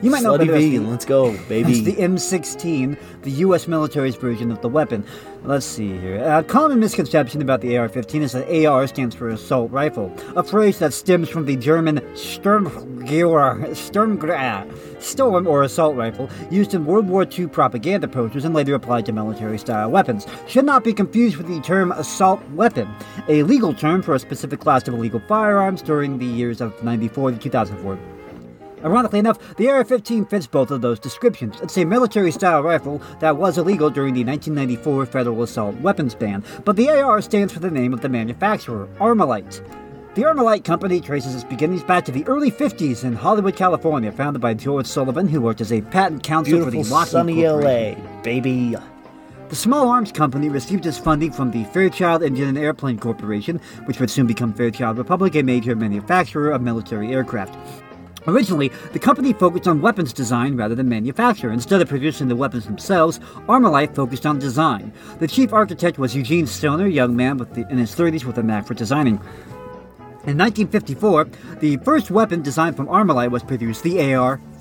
You 0.00 0.10
might 0.10 0.22
know 0.22 0.34
slutty 0.34 0.46
better 0.46 0.58
the- 0.60 0.78
Let's 0.78 1.04
go, 1.04 1.36
baby. 1.48 1.72
It's 1.72 1.82
the 1.82 1.94
M16, 2.00 2.96
the 3.22 3.30
U.S. 3.32 3.66
military's 3.66 4.14
version 4.14 4.52
of 4.52 4.60
the 4.60 4.68
weapon. 4.68 5.04
Let's 5.44 5.66
see 5.66 5.96
here. 5.98 6.22
A 6.22 6.42
common 6.44 6.78
misconception 6.78 7.42
about 7.42 7.60
the 7.62 7.76
AR-15 7.76 8.20
is 8.22 8.32
that 8.32 8.66
AR 8.66 8.86
stands 8.86 9.14
for 9.16 9.28
assault 9.28 9.70
rifle, 9.72 10.14
a 10.36 10.42
phrase 10.42 10.78
that 10.78 10.92
stems 10.92 11.28
from 11.28 11.46
the 11.46 11.56
German 11.56 11.98
Sturmgewehr, 12.14 13.66
Sturmgewehr, 13.70 15.02
storm 15.02 15.46
or 15.46 15.62
assault 15.62 15.96
rifle, 15.96 16.28
used 16.50 16.74
in 16.74 16.84
World 16.84 17.08
War 17.08 17.26
II 17.26 17.48
propaganda 17.48 18.06
posters 18.08 18.44
and 18.44 18.54
later 18.54 18.74
applied 18.74 19.06
to 19.06 19.12
military-style 19.12 19.90
weapons. 19.90 20.26
Should 20.46 20.64
not 20.64 20.84
be 20.84 20.92
confused 20.92 21.36
with 21.36 21.48
the 21.48 21.60
term 21.60 21.92
assault 21.92 22.40
weapon, 22.50 22.88
a 23.28 23.42
legal 23.44 23.74
term 23.74 24.02
for 24.02 24.14
a 24.14 24.18
specific 24.18 24.60
class 24.60 24.86
of 24.86 24.94
illegal 24.94 25.20
firearms 25.26 25.82
during 25.82 26.18
the 26.18 26.26
years 26.26 26.60
of 26.60 26.82
94 26.84 27.32
to 27.32 27.38
2004. 27.38 27.98
Ironically 28.84 29.18
enough, 29.18 29.56
the 29.56 29.68
AR-15 29.68 30.28
fits 30.28 30.46
both 30.46 30.70
of 30.70 30.80
those 30.80 30.98
descriptions. 30.98 31.60
It's 31.60 31.76
a 31.76 31.84
military-style 31.84 32.62
rifle 32.62 33.02
that 33.20 33.36
was 33.36 33.58
illegal 33.58 33.90
during 33.90 34.14
the 34.14 34.24
1994 34.24 35.06
federal 35.06 35.42
assault 35.42 35.74
weapons 35.76 36.14
ban, 36.14 36.44
but 36.64 36.76
the 36.76 36.90
AR 36.90 37.20
stands 37.20 37.52
for 37.52 37.60
the 37.60 37.70
name 37.70 37.92
of 37.92 38.00
the 38.00 38.08
manufacturer, 38.08 38.88
Armalite. 38.98 39.62
The 40.14 40.22
Armalite 40.24 40.64
Company 40.64 41.00
traces 41.00 41.34
its 41.34 41.44
beginnings 41.44 41.84
back 41.84 42.04
to 42.06 42.12
the 42.12 42.26
early 42.26 42.50
50s 42.50 43.04
in 43.04 43.12
Hollywood, 43.12 43.54
California, 43.54 44.10
founded 44.10 44.42
by 44.42 44.54
George 44.54 44.86
Sullivan, 44.86 45.28
who 45.28 45.40
worked 45.40 45.60
as 45.60 45.72
a 45.72 45.80
patent 45.80 46.24
counsel 46.24 46.58
for 46.58 46.70
Beautiful 46.70 46.82
the 46.82 46.90
Lockheed 46.90 47.10
sunny 47.12 47.34
Corporation. 47.42 48.04
LA, 48.04 48.22
baby. 48.22 48.76
The 49.48 49.56
small 49.56 49.88
arms 49.88 50.12
company 50.12 50.48
received 50.48 50.86
its 50.86 50.98
funding 50.98 51.32
from 51.32 51.50
the 51.52 51.64
Fairchild 51.66 52.22
Engine 52.22 52.48
and 52.48 52.58
Airplane 52.58 52.98
Corporation, 52.98 53.60
which 53.84 54.00
would 54.00 54.10
soon 54.10 54.26
become 54.26 54.52
Fairchild 54.52 54.98
Republic, 54.98 55.36
a 55.36 55.42
major 55.42 55.74
manufacturer 55.74 56.50
of 56.50 56.62
military 56.62 57.12
aircraft. 57.12 57.56
Originally, 58.26 58.68
the 58.92 58.98
company 58.98 59.32
focused 59.32 59.68
on 59.68 59.80
weapons 59.80 60.12
design 60.12 60.56
rather 60.56 60.74
than 60.74 60.88
manufacture. 60.88 61.50
Instead 61.50 61.80
of 61.80 61.88
producing 61.88 62.28
the 62.28 62.36
weapons 62.36 62.66
themselves, 62.66 63.20
Armalite 63.48 63.94
focused 63.94 64.26
on 64.26 64.38
design. 64.38 64.92
The 65.18 65.28
chief 65.28 65.52
architect 65.52 65.98
was 65.98 66.14
Eugene 66.14 66.46
Stoner, 66.46 66.86
a 66.86 66.90
young 66.90 67.16
man 67.16 67.36
the, 67.54 67.66
in 67.70 67.78
his 67.78 67.94
30s 67.94 68.24
with 68.24 68.38
a 68.38 68.42
knack 68.42 68.66
for 68.66 68.74
designing. 68.74 69.20
In 70.26 70.36
1954, 70.36 71.28
the 71.60 71.76
first 71.78 72.10
weapon 72.10 72.42
designed 72.42 72.76
from 72.76 72.88
Armalite 72.88 73.30
was 73.30 73.42
produced, 73.42 73.82
the 73.82 73.98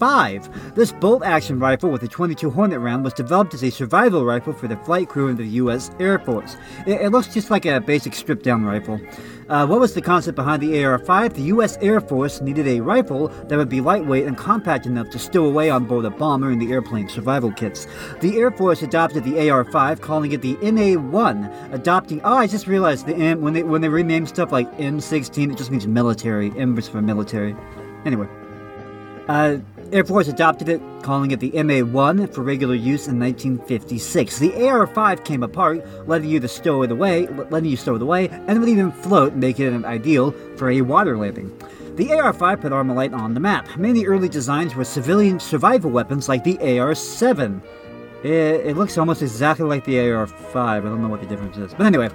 AR-5. 0.01 0.75
This 0.75 0.91
bolt-action 0.91 1.59
rifle 1.59 1.89
with 1.89 2.03
a 2.03 2.07
22 2.07 2.49
Hornet 2.49 2.79
round 2.79 3.03
was 3.03 3.13
developed 3.13 3.53
as 3.53 3.63
a 3.63 3.69
survival 3.69 4.25
rifle 4.25 4.53
for 4.53 4.67
the 4.67 4.77
flight 4.77 5.09
crew 5.09 5.29
of 5.29 5.37
the 5.37 5.47
U.S. 5.47 5.91
Air 5.99 6.19
Force. 6.19 6.57
It, 6.85 7.01
it 7.01 7.09
looks 7.11 7.33
just 7.33 7.49
like 7.49 7.65
a 7.65 7.79
basic 7.79 8.13
stripped-down 8.13 8.63
rifle. 8.63 8.99
Uh, 9.49 9.65
what 9.65 9.79
was 9.79 9.93
the 9.93 10.01
concept 10.01 10.35
behind 10.35 10.61
the 10.61 10.83
AR-5? 10.83 11.33
The 11.33 11.43
U.S. 11.43 11.77
Air 11.81 12.01
Force 12.01 12.41
needed 12.41 12.67
a 12.67 12.81
rifle 12.81 13.29
that 13.29 13.57
would 13.57 13.69
be 13.69 13.79
lightweight 13.79 14.25
and 14.25 14.37
compact 14.37 14.85
enough 14.85 15.09
to 15.11 15.19
stow 15.19 15.45
away 15.45 15.69
on 15.69 15.85
board 15.85 16.05
a 16.05 16.09
bomber 16.09 16.51
and 16.51 16.61
the 16.61 16.71
airplane 16.71 17.07
survival 17.07 17.51
kits. 17.51 17.87
The 18.19 18.37
Air 18.37 18.51
Force 18.51 18.81
adopted 18.81 19.23
the 19.23 19.49
AR-5, 19.49 20.01
calling 20.01 20.33
it 20.33 20.41
the 20.41 20.55
MA-1, 20.55 21.73
adopting. 21.73 22.21
Oh, 22.23 22.33
I 22.33 22.47
just 22.47 22.67
realized 22.67 23.05
the 23.05 23.15
M 23.15 23.41
when 23.41 23.53
they 23.53 23.63
when 23.63 23.81
they 23.81 23.89
rename 23.89 24.25
stuff 24.25 24.51
like 24.51 24.69
M16, 24.77 25.51
it 25.51 25.57
just 25.57 25.71
means 25.71 25.87
military. 25.87 26.51
M 26.57 26.77
is 26.77 26.87
for 26.87 27.01
military. 27.01 27.55
Anyway. 28.05 28.27
Uh, 29.27 29.57
Air 29.93 30.03
Force 30.03 30.27
adopted 30.27 30.67
it, 30.67 30.81
calling 31.01 31.31
it 31.31 31.39
the 31.39 31.51
MA-1 31.51 32.33
for 32.33 32.41
regular 32.41 32.75
use 32.75 33.07
in 33.07 33.19
1956. 33.19 34.39
The 34.39 34.67
AR-5 34.67 35.23
came 35.23 35.43
apart, 35.43 35.85
letting 36.07 36.29
you 36.29 36.39
to 36.41 36.47
stow 36.47 36.81
it 36.81 36.91
away, 36.91 37.27
letting 37.27 37.69
you 37.69 37.77
stow 37.77 37.95
it 37.95 38.01
away, 38.01 38.27
and 38.29 38.59
would 38.59 38.67
even 38.67 38.91
float, 38.91 39.33
making 39.35 39.73
it 39.73 39.85
ideal 39.85 40.31
for 40.57 40.69
a 40.69 40.81
water 40.81 41.17
landing. 41.17 41.57
The 41.95 42.11
AR-5 42.13 42.61
put 42.61 42.71
Armalite 42.73 43.13
on 43.13 43.33
the 43.33 43.39
map. 43.39 43.77
Many 43.77 44.05
early 44.05 44.27
designs 44.27 44.75
were 44.75 44.83
civilian 44.83 45.39
survival 45.39 45.89
weapons 45.89 46.27
like 46.27 46.43
the 46.43 46.57
AR-7. 46.57 47.61
It, 48.23 48.31
it 48.65 48.77
looks 48.77 48.97
almost 48.97 49.21
exactly 49.21 49.65
like 49.65 49.85
the 49.85 50.11
AR-5. 50.11 50.55
I 50.55 50.79
don't 50.79 51.01
know 51.01 51.07
what 51.07 51.21
the 51.21 51.27
difference 51.27 51.57
is, 51.57 51.73
but 51.73 51.85
anyway. 51.85 52.09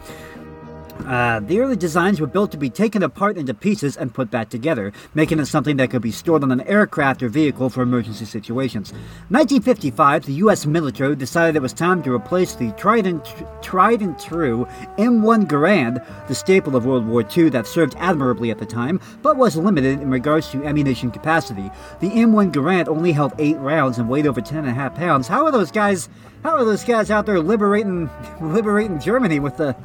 Uh, 1.07 1.41
the 1.41 1.61
early 1.61 1.77
designs 1.77 2.21
were 2.21 2.27
built 2.27 2.53
to 2.53 2.57
be 2.57 2.71
taken 2.71 3.03
apart 3.03 3.37
into 3.37 3.53
pieces 3.55 3.97
and 3.97 4.15
put 4.15 4.31
back 4.31 4.49
together, 4.49 4.93
making 5.15 5.39
it 5.39 5.47
something 5.47 5.77
that 5.77 5.91
could 5.91 6.03
be 6.03 6.11
stored 6.13 6.43
on 6.43 6.53
an 6.53 6.61
aircraft 6.63 7.23
or 7.23 7.29
vehicle 7.29 7.69
for 7.69 7.83
emergency 7.83 8.25
situations. 8.25 8.93
1955, 9.29 10.27
the 10.27 10.33
U.S. 10.35 10.67
military 10.67 11.17
decided 11.17 11.57
it 11.57 11.63
was 11.63 11.73
time 11.73 12.03
to 12.03 12.13
replace 12.13 12.55
the 12.55 12.71
tried 12.73 13.07
and, 13.07 13.25
tr- 13.25 13.45
tried 13.63 14.01
and 14.01 14.19
true 14.19 14.67
M1 14.99 15.47
Garand, 15.47 16.05
the 16.29 16.35
staple 16.35 16.77
of 16.77 16.87
World 16.87 17.07
War 17.07 17.25
II 17.37 17.49
that 17.51 17.67
served 17.67 17.95
admirably 17.99 18.51
at 18.51 18.59
the 18.59 18.67
time, 18.67 19.01
but 19.23 19.37
was 19.37 19.57
limited 19.57 20.01
in 20.01 20.11
regards 20.11 20.51
to 20.51 20.65
ammunition 20.65 21.11
capacity. 21.11 21.71
The 22.01 22.11
M1 22.11 22.53
Garand 22.53 22.89
only 22.89 23.13
held 23.13 23.33
8 23.39 23.57
rounds 23.59 23.99
and 23.99 24.09
weighed 24.09 24.27
over 24.27 24.41
10.5 24.41 24.95
pounds. 24.95 25.29
How 25.29 25.45
are 25.45 25.53
those 25.53 25.71
guys? 25.71 26.09
How 26.43 26.57
are 26.57 26.65
those 26.65 26.85
guys 26.85 27.11
out 27.11 27.27
there 27.27 27.39
liberating, 27.41 28.11
liberating 28.41 29.01
Germany 29.01 29.39
with 29.39 29.57
the 29.57 29.77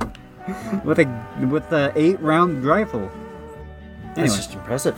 with 0.84 1.00
a 1.00 1.48
with 1.52 1.70
the 1.70 1.92
eight 1.96 2.20
round 2.20 2.64
rifle. 2.64 3.12
That's 4.16 4.36
just 4.36 4.54
impressive. 4.54 4.96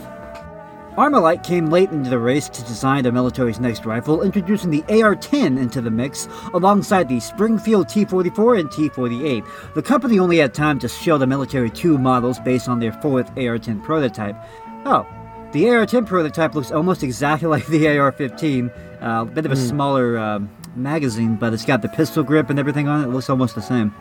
Armalite 0.96 1.44
came 1.44 1.70
late 1.70 1.90
into 1.90 2.10
the 2.10 2.18
race 2.18 2.48
to 2.48 2.64
design 2.64 3.04
the 3.04 3.12
military's 3.12 3.60
next 3.60 3.86
rifle, 3.86 4.22
introducing 4.22 4.70
the 4.70 4.82
AR-10 4.88 5.58
into 5.58 5.80
the 5.80 5.90
mix 5.90 6.26
alongside 6.52 7.08
the 7.08 7.20
Springfield 7.20 7.88
T-44 7.88 8.60
and 8.60 8.70
T-48. 8.72 9.74
The 9.74 9.82
company 9.82 10.18
only 10.18 10.38
had 10.38 10.52
time 10.52 10.78
to 10.80 10.88
show 10.88 11.16
the 11.16 11.28
military 11.28 11.70
two 11.70 11.96
models 11.96 12.40
based 12.40 12.68
on 12.68 12.80
their 12.80 12.92
fourth 12.92 13.30
AR-10 13.30 13.82
prototype. 13.84 14.36
Oh, 14.84 15.06
the 15.52 15.70
AR-10 15.70 16.06
prototype 16.06 16.54
looks 16.54 16.72
almost 16.72 17.02
exactly 17.04 17.48
like 17.54 17.66
the 17.68 17.96
AR-15. 17.96 18.70
Uh, 19.00 19.22
a 19.22 19.24
bit 19.24 19.46
of 19.46 19.52
a 19.52 19.56
smaller 19.56 20.18
um, 20.18 20.50
magazine, 20.74 21.36
but 21.36 21.54
it's 21.54 21.64
got 21.64 21.82
the 21.82 21.88
pistol 21.88 22.22
grip 22.22 22.50
and 22.50 22.58
everything 22.58 22.88
on 22.88 23.02
it. 23.02 23.04
It 23.04 23.10
looks 23.10 23.30
almost 23.30 23.54
the 23.54 23.62
same. 23.62 23.94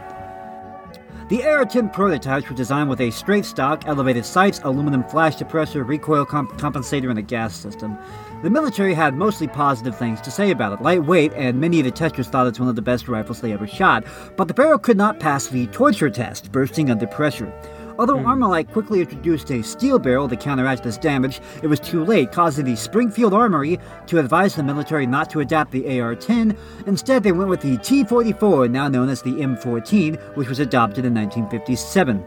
The 1.30 1.44
AR-10 1.44 1.94
prototypes 1.94 2.50
were 2.50 2.56
designed 2.56 2.90
with 2.90 3.00
a 3.02 3.12
straight 3.12 3.46
stock, 3.46 3.84
elevated 3.86 4.26
sights, 4.26 4.60
aluminum 4.64 5.04
flash 5.04 5.36
suppressor, 5.36 5.88
recoil 5.88 6.26
comp- 6.26 6.54
compensator, 6.54 7.12
and 7.12 7.20
a 7.20 7.22
gas 7.22 7.56
system. 7.56 7.96
The 8.42 8.50
military 8.50 8.96
had 8.96 9.14
mostly 9.14 9.48
positive 9.48 9.96
things 9.96 10.22
to 10.22 10.32
say 10.32 10.50
about 10.50 10.74
it. 10.74 10.82
Lightweight, 10.82 11.34
and 11.34 11.62
many 11.62 11.78
of 11.80 11.86
the 11.86 11.92
testers 11.92 12.28
thought 12.28 12.48
it's 12.48 12.60
one 12.60 12.68
of 12.68 12.76
the 12.76 12.82
best 12.82 13.08
rifles 13.08 13.42
they 13.42 13.54
ever 13.54 13.68
shot. 13.68 14.06
But 14.38 14.48
the 14.48 14.56
barrel 14.56 14.80
could 14.80 14.98
not 14.98 15.20
pass 15.20 15.46
the 15.46 15.68
torture 15.68 16.10
test, 16.10 16.52
bursting 16.52 16.90
under 16.90 17.06
pressure. 17.06 17.54
Although 18.00 18.20
Armalite 18.20 18.72
quickly 18.72 19.02
introduced 19.02 19.52
a 19.52 19.62
steel 19.62 20.00
barrel 20.00 20.30
to 20.30 20.38
counteract 20.38 20.84
this 20.84 20.98
damage, 20.98 21.42
it 21.62 21.68
was 21.68 21.82
too 21.82 22.06
late, 22.06 22.32
causing 22.32 22.64
the 22.64 22.78
Springfield 22.78 23.34
Armory 23.34 23.78
to 24.08 24.20
advise 24.20 24.56
the 24.56 24.64
military 24.64 25.06
not 25.06 25.30
to 25.32 25.42
adapt 25.42 25.72
the 25.72 26.00
AR 26.00 26.16
10. 26.16 26.58
Instead, 26.88 27.24
they 27.24 27.34
went 27.34 27.50
with 27.50 27.60
the 27.60 27.76
T 27.80 28.06
44, 28.06 28.70
now 28.70 28.88
known 28.88 29.10
as 29.10 29.22
the 29.22 29.44
M 29.44 29.58
14, 29.58 30.16
which 30.36 30.48
was 30.48 30.60
adopted 30.60 31.04
in 31.04 31.14
1957. 31.14 32.26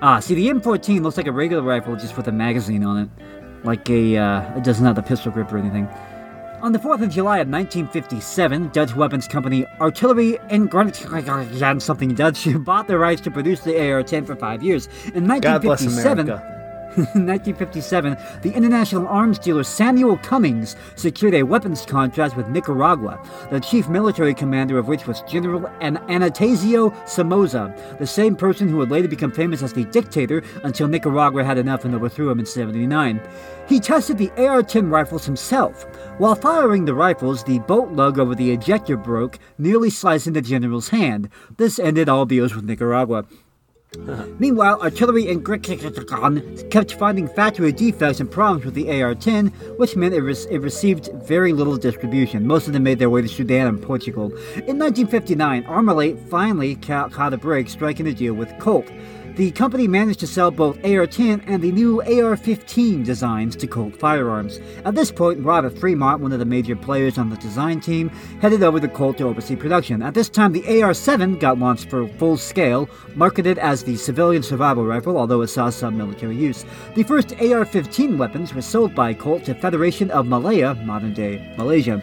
Ah, 0.00 0.18
see, 0.18 0.34
the 0.34 0.48
M14 0.48 1.02
looks 1.02 1.18
like 1.18 1.26
a 1.26 1.32
regular 1.32 1.62
rifle 1.62 1.94
just 1.94 2.16
with 2.16 2.28
a 2.28 2.32
magazine 2.32 2.82
on 2.82 2.96
it. 3.02 3.08
Like 3.62 3.90
a, 3.90 4.16
uh, 4.16 4.56
it 4.56 4.64
doesn't 4.64 4.86
have 4.86 4.96
the 4.96 5.02
pistol 5.02 5.30
grip 5.30 5.52
or 5.52 5.58
anything. 5.58 5.90
On 6.62 6.72
the 6.72 6.78
4th 6.78 7.00
of 7.02 7.08
July 7.08 7.38
of 7.38 7.48
1957, 7.48 8.68
Dutch 8.68 8.94
weapons 8.94 9.26
company 9.26 9.64
Artillery 9.80 10.38
and 10.50 10.70
something 11.80 12.14
Dutch 12.14 12.46
bought 12.64 12.86
the 12.86 12.98
rights 12.98 13.22
to 13.22 13.30
produce 13.30 13.60
the 13.60 13.78
AR-10 13.80 14.26
for 14.26 14.36
five 14.36 14.62
years. 14.62 14.86
In 15.14 15.26
God 15.26 15.62
bless 15.62 15.80
1957, 15.80 16.28
America. 16.28 16.59
in 16.96 17.26
1957, 17.26 18.16
the 18.42 18.52
international 18.52 19.06
arms 19.06 19.38
dealer 19.38 19.62
Samuel 19.62 20.16
Cummings 20.18 20.74
secured 20.96 21.34
a 21.34 21.44
weapons 21.44 21.86
contract 21.86 22.36
with 22.36 22.48
Nicaragua, 22.48 23.24
the 23.50 23.60
chief 23.60 23.88
military 23.88 24.34
commander 24.34 24.76
of 24.76 24.88
which 24.88 25.06
was 25.06 25.22
General 25.22 25.66
An- 25.80 25.98
Anastasio 26.08 26.90
Somoza, 27.06 27.72
the 28.00 28.06
same 28.06 28.34
person 28.34 28.68
who 28.68 28.76
would 28.78 28.90
later 28.90 29.06
become 29.06 29.30
famous 29.30 29.62
as 29.62 29.72
the 29.72 29.84
dictator 29.84 30.42
until 30.64 30.88
Nicaragua 30.88 31.44
had 31.44 31.58
enough 31.58 31.84
and 31.84 31.94
overthrew 31.94 32.28
him 32.28 32.40
in 32.40 32.46
79. 32.46 33.20
He 33.68 33.78
tested 33.78 34.18
the 34.18 34.30
AR-10 34.30 34.90
rifles 34.90 35.24
himself. 35.24 35.84
While 36.18 36.34
firing 36.34 36.86
the 36.86 36.94
rifles, 36.94 37.44
the 37.44 37.60
bolt 37.60 37.92
lug 37.92 38.18
over 38.18 38.34
the 38.34 38.50
ejector 38.50 38.96
broke, 38.96 39.38
nearly 39.58 39.90
slicing 39.90 40.32
the 40.32 40.42
general's 40.42 40.88
hand. 40.88 41.28
This 41.56 41.78
ended 41.78 42.08
all 42.08 42.26
deals 42.26 42.52
with 42.52 42.64
Nicaragua. 42.64 43.26
Meanwhile, 44.38 44.80
artillery 44.80 45.28
in 45.28 45.42
Grekikon 45.42 46.70
kept 46.70 46.94
finding 46.94 47.26
factory 47.26 47.72
defects 47.72 48.20
and 48.20 48.30
problems 48.30 48.64
with 48.64 48.74
the 48.74 48.88
AR-10, 48.88 49.78
which 49.78 49.96
meant 49.96 50.14
it, 50.14 50.20
re- 50.20 50.36
it 50.48 50.60
received 50.60 51.10
very 51.24 51.52
little 51.52 51.76
distribution. 51.76 52.46
Most 52.46 52.68
of 52.68 52.72
them 52.72 52.84
made 52.84 53.00
their 53.00 53.10
way 53.10 53.20
to 53.20 53.28
Sudan 53.28 53.66
and 53.66 53.82
Portugal. 53.82 54.26
In 54.54 54.78
1959, 54.78 55.64
Armalite 55.64 56.28
finally 56.28 56.76
ca- 56.76 57.08
caught 57.08 57.34
a 57.34 57.38
break, 57.38 57.68
striking 57.68 58.06
a 58.06 58.14
deal 58.14 58.34
with 58.34 58.56
Colt. 58.60 58.88
The 59.40 59.50
company 59.52 59.88
managed 59.88 60.20
to 60.20 60.26
sell 60.26 60.50
both 60.50 60.76
AR-10 60.84 61.44
and 61.46 61.62
the 61.62 61.72
new 61.72 62.02
AR-15 62.02 63.06
designs 63.06 63.56
to 63.56 63.66
Colt 63.66 63.96
Firearms. 63.96 64.60
At 64.84 64.94
this 64.94 65.10
point, 65.10 65.42
Robert 65.42 65.78
Fremont, 65.78 66.20
one 66.20 66.32
of 66.32 66.40
the 66.40 66.44
major 66.44 66.76
players 66.76 67.16
on 67.16 67.30
the 67.30 67.38
design 67.38 67.80
team, 67.80 68.10
headed 68.42 68.62
over 68.62 68.78
to 68.78 68.86
Colt 68.86 69.16
to 69.16 69.24
oversee 69.24 69.56
production. 69.56 70.02
At 70.02 70.12
this 70.12 70.28
time, 70.28 70.52
the 70.52 70.82
AR-7 70.82 71.40
got 71.40 71.58
launched 71.58 71.88
for 71.88 72.06
full 72.06 72.36
scale, 72.36 72.90
marketed 73.14 73.56
as 73.56 73.82
the 73.82 73.96
civilian 73.96 74.42
survival 74.42 74.84
rifle, 74.84 75.16
although 75.16 75.40
it 75.40 75.48
saw 75.48 75.70
some 75.70 75.96
military 75.96 76.36
use. 76.36 76.66
The 76.94 77.04
first 77.04 77.32
AR-15 77.32 78.18
weapons 78.18 78.52
were 78.52 78.60
sold 78.60 78.94
by 78.94 79.14
Colt 79.14 79.44
to 79.44 79.54
Federation 79.54 80.10
of 80.10 80.26
Malaya, 80.26 80.74
modern-day 80.74 81.54
Malaysia. 81.56 82.02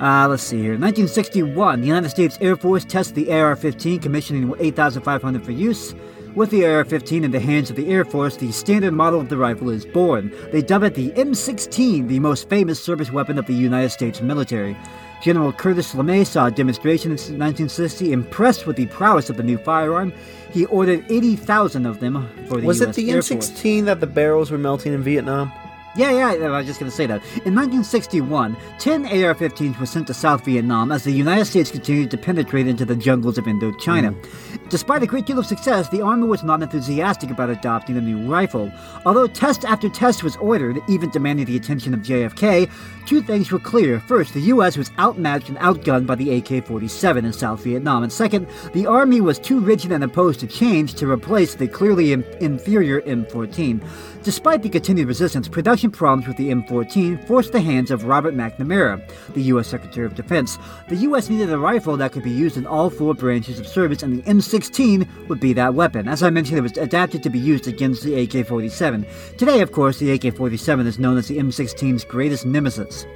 Uh, 0.00 0.26
let's 0.26 0.42
see 0.42 0.56
here. 0.56 0.78
1961, 0.78 1.82
the 1.82 1.86
United 1.86 2.08
States 2.08 2.38
Air 2.40 2.56
Force 2.56 2.86
tests 2.86 3.12
the 3.12 3.30
AR-15, 3.30 4.00
commissioning 4.00 4.54
8,500 4.58 5.44
for 5.44 5.52
use. 5.52 5.94
With 6.34 6.48
the 6.50 6.64
AR-15 6.64 7.24
in 7.24 7.32
the 7.32 7.40
hands 7.40 7.68
of 7.68 7.76
the 7.76 7.88
Air 7.88 8.06
Force, 8.06 8.36
the 8.36 8.50
standard 8.50 8.92
model 8.92 9.20
of 9.20 9.28
the 9.28 9.36
rifle 9.36 9.68
is 9.68 9.84
born. 9.84 10.32
They 10.52 10.62
dub 10.62 10.84
it 10.84 10.94
the 10.94 11.10
M16, 11.10 12.08
the 12.08 12.18
most 12.18 12.48
famous 12.48 12.82
service 12.82 13.10
weapon 13.10 13.36
of 13.36 13.46
the 13.46 13.52
United 13.52 13.90
States 13.90 14.22
military. 14.22 14.74
General 15.20 15.52
Curtis 15.52 15.92
LeMay 15.92 16.26
saw 16.26 16.46
a 16.46 16.50
demonstration 16.50 17.10
in 17.10 17.16
1960. 17.16 18.12
Impressed 18.12 18.66
with 18.66 18.76
the 18.76 18.86
prowess 18.86 19.28
of 19.28 19.36
the 19.36 19.42
new 19.42 19.58
firearm, 19.58 20.14
he 20.50 20.64
ordered 20.66 21.04
80,000 21.10 21.84
of 21.84 22.00
them 22.00 22.26
for 22.48 22.58
the 22.58 22.66
Was 22.66 22.80
U.S. 22.80 22.88
it 22.90 22.94
the 22.94 23.10
Air 23.10 23.22
Force. 23.22 23.50
M16 23.50 23.84
that 23.84 24.00
the 24.00 24.06
barrels 24.06 24.50
were 24.50 24.56
melting 24.56 24.94
in 24.94 25.02
Vietnam? 25.02 25.52
Yeah, 25.96 26.12
yeah, 26.12 26.46
I 26.46 26.58
was 26.58 26.66
just 26.66 26.78
going 26.78 26.88
to 26.88 26.96
say 26.96 27.06
that. 27.06 27.20
In 27.44 27.54
1961, 27.54 28.56
10 28.78 29.06
AR 29.06 29.34
15s 29.34 29.78
were 29.80 29.86
sent 29.86 30.06
to 30.06 30.14
South 30.14 30.44
Vietnam 30.44 30.92
as 30.92 31.02
the 31.02 31.10
United 31.10 31.46
States 31.46 31.70
continued 31.70 32.12
to 32.12 32.16
penetrate 32.16 32.68
into 32.68 32.84
the 32.84 32.94
jungles 32.94 33.38
of 33.38 33.46
Indochina. 33.46 34.14
Mm. 34.14 34.68
Despite 34.70 35.02
a 35.02 35.06
great 35.06 35.26
deal 35.26 35.40
of 35.40 35.46
success, 35.46 35.88
the 35.88 36.00
Army 36.00 36.28
was 36.28 36.44
not 36.44 36.62
enthusiastic 36.62 37.30
about 37.30 37.50
adopting 37.50 37.96
the 37.96 38.00
new 38.00 38.30
rifle. 38.30 38.70
Although 39.04 39.26
test 39.26 39.64
after 39.64 39.88
test 39.88 40.22
was 40.22 40.36
ordered, 40.36 40.78
even 40.88 41.10
demanding 41.10 41.46
the 41.46 41.56
attention 41.56 41.92
of 41.92 42.00
JFK, 42.00 42.70
two 43.04 43.20
things 43.20 43.50
were 43.50 43.58
clear. 43.58 43.98
First, 43.98 44.32
the 44.32 44.42
U.S. 44.42 44.76
was 44.76 44.92
outmatched 44.96 45.48
and 45.48 45.58
outgunned 45.58 46.06
by 46.06 46.14
the 46.14 46.36
AK 46.36 46.64
47 46.64 47.24
in 47.24 47.32
South 47.32 47.64
Vietnam. 47.64 48.04
And 48.04 48.12
second, 48.12 48.46
the 48.74 48.86
Army 48.86 49.20
was 49.20 49.40
too 49.40 49.58
rigid 49.58 49.90
and 49.90 50.04
opposed 50.04 50.38
to 50.38 50.46
change 50.46 50.94
to 50.94 51.10
replace 51.10 51.56
the 51.56 51.66
clearly 51.66 52.12
in- 52.12 52.22
inferior 52.40 53.00
M14. 53.00 53.84
Despite 54.22 54.62
the 54.62 54.68
continued 54.68 55.08
resistance, 55.08 55.48
production 55.48 55.90
problems 55.90 56.28
with 56.28 56.36
the 56.36 56.50
M14 56.50 57.26
forced 57.26 57.52
the 57.52 57.60
hands 57.60 57.90
of 57.90 58.04
Robert 58.04 58.34
McNamara, 58.34 59.00
the 59.32 59.40
U.S. 59.44 59.66
Secretary 59.68 60.04
of 60.04 60.14
Defense. 60.14 60.58
The 60.90 60.96
U.S. 60.96 61.30
needed 61.30 61.50
a 61.50 61.58
rifle 61.58 61.96
that 61.96 62.12
could 62.12 62.22
be 62.22 62.30
used 62.30 62.58
in 62.58 62.66
all 62.66 62.90
four 62.90 63.14
branches 63.14 63.58
of 63.58 63.66
service, 63.66 64.02
and 64.02 64.18
the 64.18 64.22
M16 64.30 65.28
would 65.28 65.40
be 65.40 65.54
that 65.54 65.72
weapon. 65.72 66.06
As 66.06 66.22
I 66.22 66.28
mentioned, 66.28 66.58
it 66.58 66.62
was 66.62 66.76
adapted 66.76 67.22
to 67.22 67.30
be 67.30 67.38
used 67.38 67.66
against 67.66 68.02
the 68.02 68.14
AK 68.20 68.46
47. 68.46 69.06
Today, 69.38 69.62
of 69.62 69.72
course, 69.72 69.98
the 69.98 70.10
AK 70.12 70.36
47 70.36 70.86
is 70.86 70.98
known 70.98 71.16
as 71.16 71.28
the 71.28 71.38
M16's 71.38 72.04
greatest 72.04 72.44
nemesis. 72.44 73.06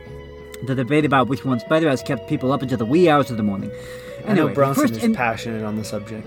The 0.66 0.74
debate 0.74 1.04
about 1.04 1.28
which 1.28 1.44
one's 1.44 1.64
better 1.64 1.90
has 1.90 2.02
kept 2.02 2.30
people 2.30 2.50
up 2.50 2.62
into 2.62 2.78
the 2.78 2.86
wee 2.86 3.10
hours 3.10 3.30
of 3.30 3.36
the 3.36 3.42
morning. 3.42 3.70
I 4.26 4.28
know 4.32 4.46
Anyway, 4.46 4.54
Bronson 4.54 4.82
first 4.88 4.96
is 4.96 5.04
in- 5.04 5.14
passionate 5.14 5.64
on 5.64 5.76
the 5.76 5.84
subject. 5.84 6.26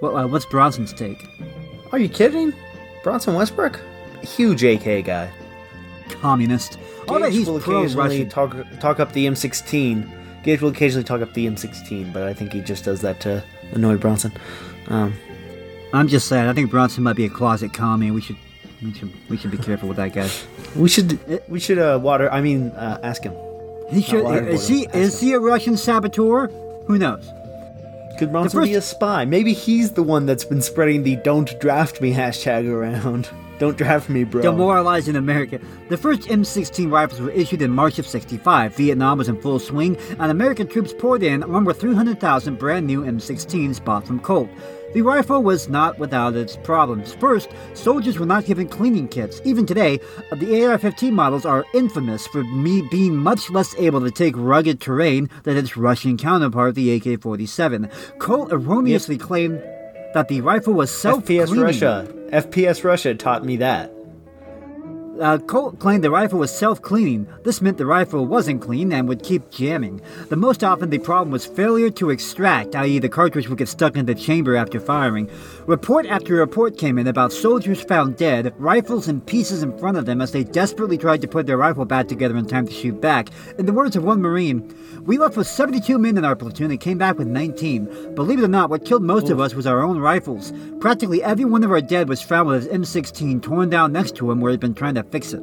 What- 0.00 0.14
uh, 0.14 0.26
what's 0.28 0.46
Bronson's 0.46 0.94
take? 0.94 1.18
Are 1.92 1.98
you 1.98 2.08
kidding? 2.08 2.54
Bronson 3.02 3.34
Westbrook? 3.34 3.78
Huge 4.24 4.62
AK 4.64 5.04
guy. 5.04 5.30
Communist. 6.08 6.78
That 7.06 7.20
Gage 7.20 7.32
he's 7.32 7.46
will 7.46 7.56
occasionally 7.56 8.24
talk 8.26 8.56
talk 8.80 9.00
up 9.00 9.12
the 9.12 9.26
M16. 9.26 10.42
Gage 10.42 10.60
will 10.60 10.70
occasionally 10.70 11.04
talk 11.04 11.20
up 11.22 11.32
the 11.34 11.46
M16, 11.46 12.12
but 12.12 12.22
I 12.24 12.34
think 12.34 12.52
he 12.52 12.60
just 12.60 12.84
does 12.84 13.00
that 13.02 13.20
to 13.20 13.42
annoy 13.72 13.96
Bronson. 13.96 14.32
Um, 14.88 15.14
I'm 15.92 16.08
just 16.08 16.28
saying. 16.28 16.48
I 16.48 16.52
think 16.52 16.70
Bronson 16.70 17.02
might 17.02 17.16
be 17.16 17.24
a 17.24 17.30
closet 17.30 17.72
commie. 17.72 18.10
We 18.10 18.20
should, 18.20 18.36
we 18.82 18.92
should, 18.92 19.12
we 19.30 19.36
should 19.36 19.50
be 19.50 19.58
careful 19.58 19.88
with 19.88 19.96
that 19.96 20.12
guy. 20.12 20.28
we 20.76 20.88
should 20.88 21.18
we 21.48 21.60
should 21.60 21.78
uh, 21.78 21.98
water. 22.02 22.30
I 22.30 22.40
mean, 22.40 22.68
uh, 22.70 22.98
ask 23.02 23.22
him. 23.22 23.34
He 23.90 24.02
should. 24.02 24.24
waterboard 24.24 24.48
Is 24.48 24.68
he? 24.68 24.84
him. 24.84 24.90
Is 24.94 25.20
he 25.20 25.32
a 25.32 25.38
Russian 25.38 25.76
saboteur? 25.76 26.48
Who 26.86 26.98
knows? 26.98 27.26
Could 28.18 28.30
Bronson 28.30 28.60
first- 28.60 28.70
be 28.70 28.74
a 28.74 28.82
spy? 28.82 29.24
Maybe 29.24 29.52
he's 29.52 29.92
the 29.92 30.02
one 30.02 30.26
that's 30.26 30.44
been 30.44 30.62
spreading 30.62 31.02
the 31.02 31.16
"Don't 31.16 31.58
draft 31.60 32.00
me" 32.00 32.12
hashtag 32.12 32.68
around. 32.68 33.28
Don't 33.58 33.76
draft 33.76 34.08
me, 34.08 34.24
bro. 34.24 34.42
Demoralizing 34.42 35.16
America. 35.16 35.60
The 35.88 35.96
first 35.96 36.22
M16 36.22 36.90
rifles 36.90 37.20
were 37.20 37.30
issued 37.30 37.62
in 37.62 37.70
March 37.70 37.98
of 37.98 38.06
65. 38.06 38.74
Vietnam 38.74 39.18
was 39.18 39.28
in 39.28 39.40
full 39.40 39.58
swing, 39.58 39.96
and 40.18 40.30
American 40.30 40.66
troops 40.66 40.92
poured 40.98 41.22
in, 41.22 41.42
armed 41.42 41.66
with 41.66 41.80
300,000 41.80 42.58
brand 42.58 42.86
new 42.86 43.02
M16s 43.02 43.84
bought 43.84 44.06
from 44.06 44.18
Colt. 44.20 44.48
The 44.92 45.02
rifle 45.02 45.42
was 45.42 45.68
not 45.68 45.98
without 45.98 46.36
its 46.36 46.56
problems. 46.56 47.14
First, 47.14 47.50
soldiers 47.74 48.16
were 48.18 48.26
not 48.26 48.44
given 48.44 48.68
cleaning 48.68 49.08
kits. 49.08 49.40
Even 49.44 49.66
today, 49.66 49.98
the 50.30 50.64
AR-15 50.64 51.12
models 51.12 51.44
are 51.44 51.64
infamous 51.74 52.28
for 52.28 52.44
me 52.44 52.82
being 52.92 53.16
much 53.16 53.50
less 53.50 53.74
able 53.76 54.00
to 54.02 54.10
take 54.12 54.34
rugged 54.36 54.80
terrain 54.80 55.28
than 55.42 55.56
its 55.56 55.76
Russian 55.76 56.16
counterpart, 56.16 56.76
the 56.76 56.94
AK-47. 56.94 57.90
Colt 58.20 58.52
erroneously 58.52 59.18
claimed 59.18 59.60
that 60.14 60.28
the 60.28 60.40
rifle 60.42 60.74
was 60.74 60.92
self-cleaning. 60.92 61.46
FPS 61.46 61.62
Russia. 61.62 62.23
FPS 62.34 62.82
Russia 62.82 63.14
taught 63.14 63.44
me 63.44 63.54
that. 63.58 63.92
Uh, 65.20 65.38
Colt 65.38 65.78
claimed 65.78 66.02
the 66.02 66.10
rifle 66.10 66.40
was 66.40 66.50
self-cleaning. 66.50 67.28
This 67.44 67.62
meant 67.62 67.78
the 67.78 67.86
rifle 67.86 68.26
wasn't 68.26 68.62
clean 68.62 68.92
and 68.92 69.06
would 69.06 69.22
keep 69.22 69.48
jamming. 69.48 70.00
The 70.28 70.36
most 70.36 70.64
often 70.64 70.90
the 70.90 70.98
problem 70.98 71.30
was 71.30 71.46
failure 71.46 71.90
to 71.90 72.10
extract, 72.10 72.74
i.e. 72.74 72.98
the 72.98 73.08
cartridge 73.08 73.48
would 73.48 73.58
get 73.58 73.68
stuck 73.68 73.96
in 73.96 74.06
the 74.06 74.14
chamber 74.16 74.56
after 74.56 74.80
firing. 74.80 75.30
Report 75.66 76.06
after 76.06 76.34
report 76.34 76.78
came 76.78 76.98
in 76.98 77.06
about 77.06 77.32
soldiers 77.32 77.80
found 77.80 78.16
dead, 78.16 78.54
rifles 78.58 79.06
in 79.06 79.20
pieces 79.20 79.62
in 79.62 79.78
front 79.78 79.96
of 79.96 80.04
them 80.04 80.20
as 80.20 80.32
they 80.32 80.42
desperately 80.42 80.98
tried 80.98 81.20
to 81.20 81.28
put 81.28 81.46
their 81.46 81.58
rifle 81.58 81.84
back 81.84 82.08
together 82.08 82.36
in 82.36 82.46
time 82.46 82.66
to 82.66 82.72
shoot 82.72 83.00
back. 83.00 83.28
In 83.56 83.66
the 83.66 83.72
words 83.72 83.94
of 83.94 84.02
one 84.02 84.20
Marine, 84.20 84.74
we 85.04 85.16
left 85.16 85.36
with 85.36 85.46
72 85.46 85.96
men 85.96 86.18
in 86.18 86.24
our 86.24 86.34
platoon 86.34 86.72
and 86.72 86.80
came 86.80 86.98
back 86.98 87.18
with 87.18 87.28
19. 87.28 88.14
Believe 88.16 88.40
it 88.40 88.44
or 88.44 88.48
not, 88.48 88.68
what 88.68 88.84
killed 88.84 89.02
most 89.04 89.30
of 89.30 89.38
us 89.38 89.54
was 89.54 89.66
our 89.66 89.82
own 89.82 89.98
rifles. 89.98 90.52
Practically 90.80 91.22
every 91.22 91.44
one 91.44 91.62
of 91.62 91.70
our 91.70 91.80
dead 91.80 92.08
was 92.08 92.20
found 92.20 92.48
with 92.48 92.64
his 92.64 92.72
M16 92.72 93.42
torn 93.42 93.70
down 93.70 93.92
next 93.92 94.16
to 94.16 94.30
him 94.30 94.40
where 94.40 94.50
he'd 94.50 94.60
been 94.60 94.74
trying 94.74 94.96
to 94.96 95.03
fix 95.10 95.32
it. 95.32 95.42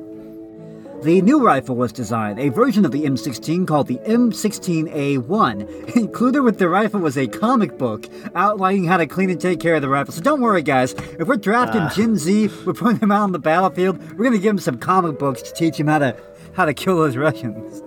The 1.04 1.22
new 1.24 1.44
rifle 1.44 1.76
was 1.76 1.92
designed, 1.92 2.40
a 2.40 2.50
version 2.50 2.86
of 2.86 2.92
the 2.92 3.06
M16 3.06 3.66
called 3.68 3.88
the 3.88 3.98
M16A1. 3.98 5.96
Included 5.96 6.44
with 6.44 6.60
the 6.60 6.70
rifle 6.70 7.00
was 7.00 7.18
a 7.18 7.28
comic 7.28 7.76
book 7.80 8.08
outlining 8.36 8.84
how 8.86 8.98
to 8.98 9.08
clean 9.08 9.32
and 9.32 9.42
take 9.42 9.60
care 9.60 9.74
of 9.74 9.82
the 9.82 9.90
rifle. 9.90 10.14
So 10.14 10.22
don't 10.22 10.42
worry, 10.42 10.62
guys. 10.62 10.94
If 10.94 11.28
we're 11.28 11.38
drafting 11.38 11.82
ah. 11.82 11.90
Gen 11.90 12.18
Z, 12.18 12.52
we're 12.66 12.74
putting 12.74 13.00
them 13.00 13.12
out 13.12 13.24
on 13.24 13.32
the 13.32 13.40
battlefield, 13.40 13.98
we're 14.16 14.26
gonna 14.26 14.38
give 14.38 14.50
them 14.50 14.60
some 14.60 14.78
comic 14.78 15.18
books 15.18 15.42
to 15.42 15.52
teach 15.54 15.78
them 15.78 15.88
how 15.88 15.98
to 15.98 16.16
how 16.54 16.66
to 16.66 16.74
kill 16.74 16.98
those 16.98 17.18
Russians. 17.18 17.82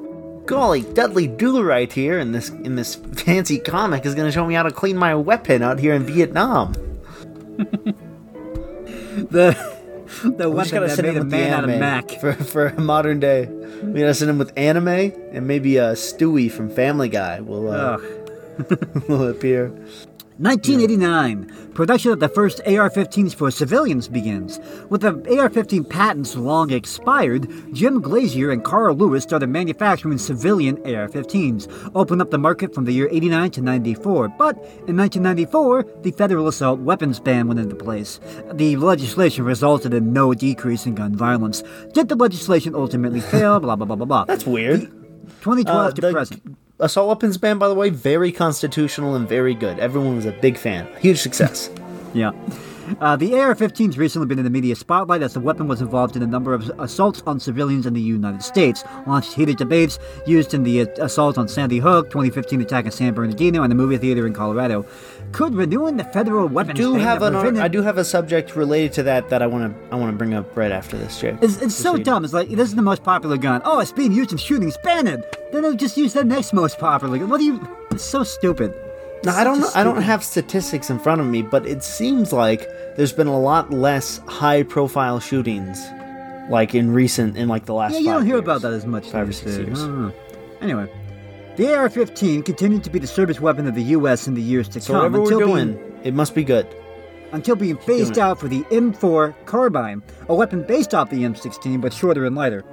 Golly, 0.46 0.82
Dudley 0.82 1.26
Do-Right 1.26 1.90
here 1.92 2.18
in 2.18 2.32
this 2.32 2.50
in 2.50 2.74
this 2.74 2.96
fancy 2.96 3.58
comic 3.58 4.04
is 4.04 4.14
going 4.14 4.26
to 4.26 4.32
show 4.32 4.44
me 4.44 4.54
how 4.54 4.62
to 4.62 4.70
clean 4.70 4.96
my 4.96 5.14
weapon 5.14 5.62
out 5.62 5.78
here 5.78 5.94
in 5.94 6.04
Vietnam. 6.04 6.74
The 9.30 9.54
the 10.36 10.48
We 10.50 10.56
gotta 10.68 10.88
send 10.88 11.06
him 11.06 11.16
a 11.16 11.18
with 11.20 11.30
man 11.30 11.52
out 11.52 11.64
of 11.64 11.70
anime 11.70 11.80
Mac. 11.80 12.10
for 12.20 12.32
for 12.32 12.66
a 12.66 12.80
modern 12.80 13.20
day. 13.20 13.46
We 13.46 14.00
gotta 14.00 14.14
send 14.14 14.30
him 14.30 14.38
with 14.38 14.52
anime 14.56 14.88
and 14.88 15.46
maybe 15.46 15.78
uh, 15.78 15.94
Stewie 15.94 16.50
from 16.50 16.70
Family 16.70 17.08
Guy 17.08 17.40
will 17.40 17.70
uh, 17.70 17.98
will 19.08 19.28
appear. 19.28 19.72
1989, 20.38 21.72
production 21.74 22.10
of 22.10 22.18
the 22.18 22.28
first 22.28 22.60
AR 22.66 22.90
15s 22.90 23.32
for 23.34 23.52
civilians 23.52 24.08
begins. 24.08 24.58
With 24.90 25.02
the 25.02 25.38
AR 25.38 25.48
15 25.48 25.84
patents 25.84 26.34
long 26.34 26.72
expired, 26.72 27.48
Jim 27.72 28.00
Glazier 28.00 28.50
and 28.50 28.64
Carl 28.64 28.96
Lewis 28.96 29.22
started 29.22 29.46
manufacturing 29.46 30.18
civilian 30.18 30.76
AR 30.78 31.08
15s, 31.08 31.92
opened 31.94 32.20
up 32.20 32.32
the 32.32 32.38
market 32.38 32.74
from 32.74 32.84
the 32.84 32.90
year 32.92 33.08
89 33.12 33.50
to 33.52 33.60
94. 33.62 34.28
But 34.30 34.56
in 34.88 34.96
1994, 34.96 35.86
the 36.02 36.10
federal 36.10 36.48
assault 36.48 36.80
weapons 36.80 37.20
ban 37.20 37.46
went 37.46 37.60
into 37.60 37.76
place. 37.76 38.18
The 38.52 38.74
legislation 38.76 39.44
resulted 39.44 39.94
in 39.94 40.12
no 40.12 40.34
decrease 40.34 40.84
in 40.84 40.96
gun 40.96 41.14
violence. 41.14 41.62
Did 41.92 42.08
the 42.08 42.16
legislation 42.16 42.74
ultimately 42.74 43.20
fail? 43.20 43.60
Blah, 43.64 43.76
blah, 43.76 43.86
blah, 43.86 43.96
blah, 43.96 44.06
blah. 44.06 44.24
That's 44.24 44.46
weird. 44.46 44.80
2012 45.42 45.68
Uh, 45.68 45.90
to 45.92 46.00
the 46.00 46.12
present. 46.12 46.56
Assault 46.80 47.08
weapons 47.08 47.38
ban, 47.38 47.58
by 47.58 47.68
the 47.68 47.74
way, 47.74 47.90
very 47.90 48.32
constitutional 48.32 49.14
and 49.14 49.28
very 49.28 49.54
good. 49.54 49.78
Everyone 49.78 50.16
was 50.16 50.26
a 50.26 50.32
big 50.32 50.56
fan. 50.56 50.88
Huge 51.00 51.18
success. 51.18 51.70
Yeah. 52.12 52.32
Uh, 53.00 53.16
the 53.16 53.34
AR-15 53.34 53.86
has 53.86 53.98
recently 53.98 54.26
been 54.26 54.38
in 54.38 54.44
the 54.44 54.50
media 54.50 54.76
spotlight 54.76 55.22
as 55.22 55.32
the 55.32 55.40
weapon 55.40 55.66
was 55.66 55.80
involved 55.80 56.16
in 56.16 56.22
a 56.22 56.26
number 56.26 56.52
of 56.52 56.68
assaults 56.78 57.22
on 57.26 57.40
civilians 57.40 57.86
in 57.86 57.94
the 57.94 58.00
United 58.00 58.42
States, 58.42 58.84
launched 59.06 59.32
heated 59.32 59.56
debates, 59.56 59.98
used 60.26 60.52
in 60.52 60.62
the 60.64 60.82
uh, 60.82 60.86
assault 60.98 61.38
on 61.38 61.48
Sandy 61.48 61.78
Hook, 61.78 62.10
2015 62.10 62.60
attack 62.60 62.84
in 62.84 62.90
San 62.90 63.14
Bernardino, 63.14 63.62
and 63.62 63.70
the 63.70 63.74
movie 63.74 63.96
theater 63.96 64.26
in 64.26 64.34
Colorado. 64.34 64.84
Could 65.34 65.56
renewing 65.56 65.96
the 65.96 66.04
federal 66.04 66.46
weapons 66.46 66.78
I 66.78 66.82
do 66.82 66.94
have 66.94 67.22
an 67.22 67.34
I 67.58 67.66
do 67.66 67.82
have 67.82 67.98
a 67.98 68.04
subject 68.04 68.54
related 68.54 68.92
to 68.92 69.02
that 69.02 69.30
that 69.30 69.42
I 69.42 69.48
want 69.48 69.74
to 69.74 69.92
I 69.92 69.98
want 69.98 70.12
to 70.12 70.16
bring 70.16 70.32
up 70.32 70.56
right 70.56 70.70
after 70.70 70.96
this, 70.96 71.20
Jake. 71.20 71.34
It's, 71.42 71.60
it's 71.60 71.74
so 71.74 71.96
dumb. 71.96 72.24
It's 72.24 72.32
like 72.32 72.50
this 72.50 72.68
is 72.68 72.76
the 72.76 72.82
most 72.82 73.02
popular 73.02 73.36
gun. 73.36 73.60
Oh, 73.64 73.80
it's 73.80 73.90
being 73.90 74.12
used 74.12 74.30
in 74.30 74.38
shootings. 74.38 74.76
Ban 74.84 75.08
it. 75.08 75.20
Then 75.50 75.62
they'll 75.62 75.74
just 75.74 75.96
use 75.96 76.12
the 76.12 76.22
next 76.22 76.52
most 76.52 76.78
popular 76.78 77.18
gun. 77.18 77.28
What 77.28 77.38
do 77.38 77.44
you? 77.46 77.68
It's 77.90 78.04
so 78.04 78.22
stupid. 78.22 78.72
It's 79.24 79.26
I 79.26 79.42
don't 79.42 79.58
know. 79.58 79.70
I 79.74 79.82
don't 79.82 80.02
have 80.02 80.22
statistics 80.22 80.88
in 80.88 81.00
front 81.00 81.20
of 81.20 81.26
me, 81.26 81.42
but 81.42 81.66
it 81.66 81.82
seems 81.82 82.32
like 82.32 82.68
there's 82.96 83.12
been 83.12 83.26
a 83.26 83.40
lot 83.40 83.72
less 83.72 84.18
high-profile 84.28 85.18
shootings, 85.18 85.84
like 86.48 86.76
in 86.76 86.92
recent 86.92 87.36
in 87.36 87.48
like 87.48 87.64
the 87.64 87.74
last. 87.74 87.94
Yeah, 87.94 87.98
you 87.98 88.06
don't 88.06 88.24
hear 88.24 88.36
years. 88.36 88.44
about 88.44 88.62
that 88.62 88.72
as 88.72 88.86
much. 88.86 89.08
Five 89.08 89.30
or 89.30 89.32
six 89.32 89.56
years. 89.56 89.82
I 89.82 89.86
don't 89.86 90.02
know. 90.02 90.14
Anyway, 90.60 90.88
the 91.56 91.72
AR-15 91.74 92.44
continued 92.44 92.82
to 92.84 92.90
be 92.90 92.98
the 92.98 93.06
service 93.06 93.40
weapon 93.40 93.66
of 93.66 93.74
the 93.74 93.82
U.S. 93.82 94.26
in 94.26 94.34
the 94.34 94.42
years 94.42 94.68
to 94.70 94.80
So 94.80 94.94
come 94.94 95.14
until 95.14 95.38
we're 95.38 95.46
being 95.46 96.00
it 96.02 96.14
must 96.14 96.34
be 96.34 96.44
good. 96.44 96.66
until 97.32 97.56
being 97.56 97.76
phased 97.78 98.18
out 98.18 98.38
for 98.38 98.48
the 98.48 98.62
M4 98.64 99.34
carbine, 99.46 100.02
a 100.28 100.34
weapon 100.34 100.62
based 100.62 100.94
off 100.94 101.10
the 101.10 101.22
M16 101.22 101.80
but 101.80 101.92
shorter 101.92 102.24
and 102.24 102.36
lighter. 102.36 102.64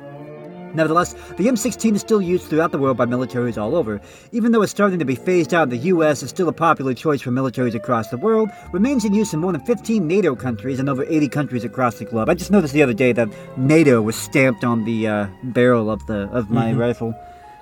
Nevertheless, 0.74 1.14
the 1.36 1.48
M16 1.48 1.96
is 1.96 2.02
still 2.02 2.22
used 2.22 2.46
throughout 2.46 2.72
the 2.72 2.78
world 2.78 2.96
by 2.96 3.06
militaries 3.06 3.58
all 3.58 3.76
over. 3.76 4.00
Even 4.32 4.52
though 4.54 4.62
it's 4.62 4.72
starting 4.72 5.00
to 5.00 5.06
be 5.06 5.16
phased 5.16 5.54
out 5.54 5.64
in 5.64 5.70
the 5.70 5.78
US, 5.90 6.24
it's 6.24 6.32
still 6.32 6.48
a 6.48 6.54
popular 6.54 6.94
choice 6.94 7.22
for 7.22 7.30
militaries 7.30 7.76
across 7.76 8.08
the 8.10 8.18
world, 8.18 8.50
remains 8.72 9.04
in 9.04 9.14
use 9.14 9.34
in 9.34 9.40
more 9.42 9.52
than 9.52 9.62
15 9.66 10.08
NATO 10.08 10.34
countries 10.36 10.80
and 10.80 10.90
over 10.90 11.04
80 11.04 11.28
countries 11.28 11.64
across 11.66 12.00
the 12.00 12.06
globe. 12.06 12.30
I 12.30 12.36
just 12.36 12.52
noticed 12.52 12.74
the 12.74 12.84
other 12.84 12.94
day 12.94 13.12
that 13.12 13.28
NATO 13.58 14.02
was 14.02 14.16
stamped 14.16 14.64
on 14.64 14.86
the 14.86 15.08
uh, 15.08 15.28
barrel 15.44 15.92
of 15.92 16.06
the 16.08 16.30
of 16.32 16.50
my 16.50 16.72
rifle 16.74 17.14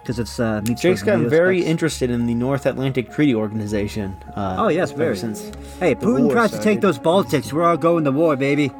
because 0.09 0.17
it's 0.17 0.39
uh, 0.39 0.59
Jake's 0.61 1.03
gotten 1.03 1.29
very 1.29 1.59
specs. 1.59 1.69
interested 1.69 2.09
in 2.09 2.25
the 2.25 2.33
North 2.33 2.65
Atlantic 2.65 3.11
Treaty 3.11 3.35
Organization. 3.35 4.17
Uh, 4.35 4.55
Oh, 4.57 4.67
yes, 4.69 4.91
very. 4.91 5.15
Since 5.15 5.51
Hey, 5.79 5.93
Putin 5.93 6.31
tries 6.31 6.49
to 6.49 6.59
take 6.59 6.81
those 6.81 6.97
Baltics. 6.97 7.53
We're 7.53 7.63
all 7.63 7.77
going 7.77 8.05
to 8.05 8.11
war, 8.11 8.35
baby. 8.35 8.71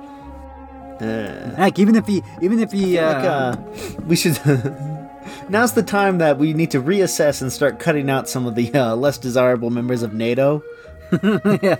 Uh, 1.00 1.52
Heck, 1.56 1.78
even 1.78 1.96
if 1.96 2.08
he, 2.08 2.24
even 2.42 2.60
if 2.60 2.72
he, 2.72 2.98
uh, 2.98 3.14
like, 3.14 3.26
uh, 3.26 3.56
we 4.08 4.16
should. 4.16 4.40
Now's 5.50 5.74
the 5.74 5.84
time 5.84 6.18
that 6.18 6.40
we 6.40 6.54
need 6.54 6.72
to 6.72 6.82
reassess 6.82 7.44
and 7.44 7.54
start 7.54 7.78
cutting 7.80 8.10
out 8.10 8.28
some 8.28 8.48
of 8.48 8.56
the 8.56 8.74
uh, 8.74 8.96
less 8.96 9.20
desirable 9.20 9.70
members 9.70 10.02
of 10.02 10.14
NATO. 10.16 10.64
yeah, 11.12 11.76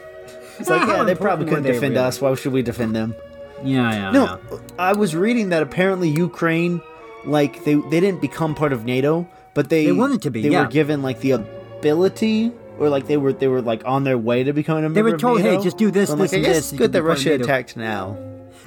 It's 0.60 0.70
like, 0.70 0.88
yeah, 0.88 1.04
they 1.06 1.16
probably 1.16 1.46
couldn't 1.46 1.64
defend 1.64 1.96
really? 1.96 2.06
us. 2.06 2.22
Why 2.22 2.36
should 2.36 2.54
we 2.54 2.62
defend 2.62 2.96
them? 2.96 3.16
yeah, 3.64 3.92
yeah. 3.94 4.12
No, 4.12 4.40
I 4.78 4.94
was 4.94 5.16
reading 5.16 5.50
that 5.50 5.64
apparently 5.64 6.08
Ukraine, 6.10 6.82
like 7.26 7.64
they 7.66 7.74
they 7.76 8.00
didn't 8.00 8.22
become 8.22 8.56
part 8.56 8.72
of 8.74 8.86
NATO, 8.86 9.28
but 9.54 9.70
they 9.70 9.86
They 9.86 9.92
wanted 9.92 10.22
to 10.24 10.32
be, 10.32 10.42
They 10.44 10.50
yeah. 10.50 10.62
were 10.64 10.68
given 10.68 11.02
like 11.02 11.20
the 11.22 11.32
ability, 11.32 12.52
or 12.78 12.90
like 12.90 13.08
they 13.08 13.18
were 13.18 13.34
they 13.34 13.48
were 13.48 13.62
like 13.62 13.82
on 13.86 14.04
their 14.04 14.18
way 14.18 14.44
to 14.44 14.54
becoming 14.54 14.86
a 14.86 14.90
They 14.90 14.96
member 15.02 15.10
were 15.12 15.16
of 15.16 15.22
told. 15.22 15.42
"Hey, 15.42 15.58
just 15.62 15.78
do 15.78 15.92
this, 15.92 16.10
So 16.10 16.16
this, 16.16 16.32
like, 16.32 16.38
and 16.38 16.46
I 16.46 16.50
guess 16.50 16.56
this, 16.58 16.72
it's 16.72 16.78
good 16.80 16.92
that 16.94 17.04
Russia 17.04 17.34
attacked 17.34 17.76
now. 17.78 18.18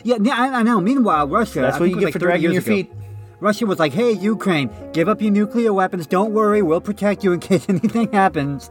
Yeah, 0.04 0.16
yeah, 0.20 0.34
I, 0.36 0.60
I 0.60 0.62
know. 0.62 0.80
Meanwhile, 0.80 1.28
Russia. 1.28 1.60
That's 1.60 1.78
what 1.78 1.88
you 1.88 1.94
get 2.00 2.12
for 2.12 2.18
like 2.18 2.20
30 2.20 2.24
dragging 2.24 2.52
your 2.52 2.60
ago, 2.62 2.68
feet. 2.74 2.92
Russia 3.40 3.66
was 3.66 3.78
like, 3.78 3.92
"Hey, 3.92 4.12
Ukraine, 4.12 4.70
give 4.92 5.08
up 5.08 5.20
your 5.22 5.30
nuclear 5.30 5.72
weapons. 5.72 6.06
Don't 6.06 6.32
worry, 6.32 6.62
we'll 6.62 6.80
protect 6.80 7.22
you 7.24 7.32
in 7.32 7.40
case 7.40 7.66
anything 7.68 8.10
happens." 8.12 8.70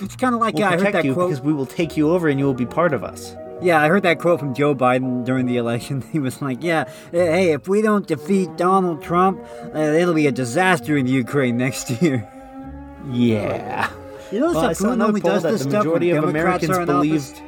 It's 0.00 0.14
kind 0.16 0.34
of 0.34 0.40
like 0.40 0.54
We'll 0.54 0.60
yeah, 0.62 0.68
I 0.68 0.70
heard 0.72 0.78
protect 0.78 0.92
that 0.94 1.04
you 1.04 1.14
quote. 1.14 1.30
because 1.30 1.42
we 1.44 1.52
will 1.52 1.66
take 1.66 1.96
you 1.96 2.10
over 2.12 2.28
and 2.28 2.38
you 2.38 2.46
will 2.46 2.54
be 2.54 2.66
part 2.66 2.92
of 2.94 3.02
us. 3.02 3.34
Yeah, 3.60 3.82
I 3.82 3.88
heard 3.88 4.04
that 4.04 4.20
quote 4.20 4.38
from 4.38 4.54
Joe 4.54 4.74
Biden 4.74 5.24
during 5.24 5.46
the 5.46 5.56
election. 5.56 6.02
He 6.12 6.18
was 6.18 6.40
like, 6.40 6.62
"Yeah, 6.62 6.88
hey, 7.10 7.52
if 7.52 7.66
we 7.68 7.82
don't 7.82 8.06
defeat 8.06 8.56
Donald 8.56 9.02
Trump, 9.02 9.40
uh, 9.74 9.78
it'll 9.78 10.14
be 10.14 10.26
a 10.26 10.32
disaster 10.32 10.96
in 10.96 11.06
Ukraine 11.06 11.56
next 11.56 11.90
year." 12.02 12.28
Yeah. 13.10 13.90
You 14.30 14.40
know, 14.40 14.50
Well, 14.52 14.58
I 14.58 14.68
that 14.68 14.76
saw 14.76 14.88
Putin 14.88 14.92
another 14.92 15.08
only 15.08 15.20
poll 15.20 15.30
does 15.32 15.42
that 15.44 15.52
this 15.52 15.62
the 15.64 15.70
majority 15.70 16.10
of 16.10 16.24
Democrats 16.24 16.64
Americans 16.64 16.86
believed. 16.86 17.42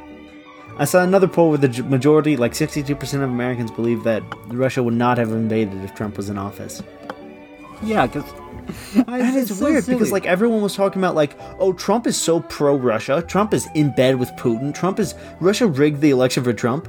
I 0.77 0.85
saw 0.85 1.03
another 1.03 1.27
poll 1.27 1.49
where 1.49 1.57
the 1.59 1.83
majority, 1.83 2.37
like 2.37 2.53
62% 2.53 3.13
of 3.15 3.21
Americans, 3.29 3.69
believe 3.71 4.03
that 4.03 4.23
Russia 4.47 4.81
would 4.81 4.95
not 4.95 5.17
have 5.17 5.31
invaded 5.31 5.83
if 5.83 5.93
Trump 5.93 6.17
was 6.17 6.29
in 6.29 6.37
office. 6.37 6.81
Yeah, 7.83 8.07
because 8.07 8.23
And 9.07 9.37
it's 9.37 9.59
weird 9.59 9.85
because 9.85 10.11
like 10.11 10.25
everyone 10.25 10.61
was 10.61 10.75
talking 10.75 11.01
about 11.01 11.15
like, 11.15 11.35
oh, 11.59 11.73
Trump 11.73 12.07
is 12.07 12.19
so 12.19 12.39
pro 12.41 12.75
Russia. 12.75 13.23
Trump 13.27 13.53
is 13.53 13.67
in 13.75 13.93
bed 13.95 14.17
with 14.17 14.29
Putin. 14.31 14.73
Trump 14.73 14.99
is 14.99 15.15
Russia 15.39 15.67
rigged 15.67 16.01
the 16.01 16.09
election 16.09 16.43
for 16.43 16.53
Trump. 16.53 16.87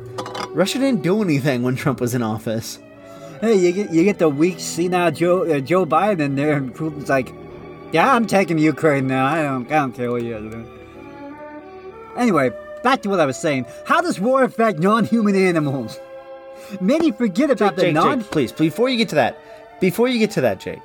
Russia 0.50 0.78
didn't 0.78 1.02
do 1.02 1.22
anything 1.22 1.62
when 1.62 1.76
Trump 1.76 2.00
was 2.00 2.14
in 2.14 2.22
office. 2.22 2.78
hey, 3.40 3.54
you 3.54 3.72
get 3.72 3.92
you 3.92 4.04
get 4.04 4.18
the 4.18 4.28
weak 4.28 4.60
senile 4.60 5.10
Joe 5.10 5.42
uh, 5.50 5.60
Joe 5.60 5.84
Biden 5.86 6.20
in 6.20 6.34
there, 6.36 6.56
and 6.56 6.74
Putin's 6.74 7.08
like, 7.08 7.32
"Yeah, 7.92 8.14
I'm 8.14 8.26
taking 8.26 8.58
Ukraine 8.58 9.06
now. 9.06 9.26
I 9.26 9.42
don't 9.42 9.66
I 9.70 9.76
don't 9.76 9.92
care 9.92 10.10
what 10.10 10.22
you 10.22 10.34
guys 10.34 10.44
are 10.44 10.50
doing." 10.50 10.78
Anyway, 12.16 12.50
back 12.82 13.02
to 13.02 13.08
what 13.08 13.20
I 13.20 13.26
was 13.26 13.38
saying. 13.38 13.66
How 13.86 14.00
does 14.02 14.20
war 14.20 14.42
affect 14.44 14.78
non-human 14.78 15.34
animals? 15.34 15.98
Many 16.80 17.10
forget 17.12 17.50
about 17.50 17.70
Jake, 17.70 17.76
the 17.76 17.82
Jake, 17.82 17.94
non. 17.94 18.20
Jake, 18.20 18.30
please, 18.30 18.52
before 18.52 18.88
you 18.88 18.96
get 18.98 19.08
to 19.10 19.14
that, 19.16 19.38
before 19.80 20.08
you 20.08 20.18
get 20.18 20.30
to 20.32 20.40
that, 20.42 20.60
Jake, 20.60 20.82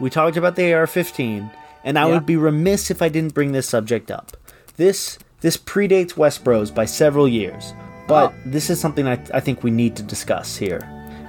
we 0.00 0.10
talked 0.10 0.36
about 0.36 0.56
the 0.56 0.72
AR-15, 0.72 1.50
and 1.84 1.98
I 1.98 2.06
Yeah. 2.06 2.14
would 2.14 2.26
be 2.26 2.36
remiss 2.36 2.90
if 2.90 3.02
I 3.02 3.08
didn't 3.08 3.34
bring 3.34 3.52
this 3.52 3.68
subject 3.68 4.10
up. 4.10 4.36
This 4.76 5.18
this 5.40 5.56
predates 5.56 6.14
Westbros 6.14 6.74
by 6.74 6.84
several 6.84 7.28
years, 7.28 7.72
but 8.08 8.32
Oh. 8.32 8.34
this 8.44 8.70
is 8.70 8.80
something 8.80 9.06
I, 9.06 9.18
I 9.32 9.38
think 9.40 9.62
we 9.62 9.70
need 9.70 9.94
to 9.96 10.02
discuss 10.02 10.56
here. 10.56 10.80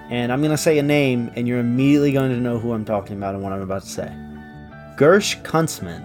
And 0.10 0.32
I'm 0.32 0.40
going 0.42 0.50
to 0.50 0.58
say 0.58 0.80
a 0.80 0.84
name, 0.84 1.30
and 1.36 1.48
you're 1.48 1.60
immediately 1.60 2.12
going 2.12 2.32
to 2.32 2.38
know 2.40 2.58
who 2.58 2.74
I'm 2.74 2.86
talking 2.86 3.16
about 3.18 3.36
and 3.36 3.44
what 3.44 3.54
I'm 3.54 3.62
about 3.62 3.84
to 3.84 3.88
say. 3.90 4.12
Gersh 4.98 5.40
Kuntzman. 5.44 6.02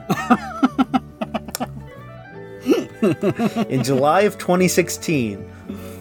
in 3.71 3.83
July 3.83 4.23
of 4.23 4.37
2016, 4.39 5.51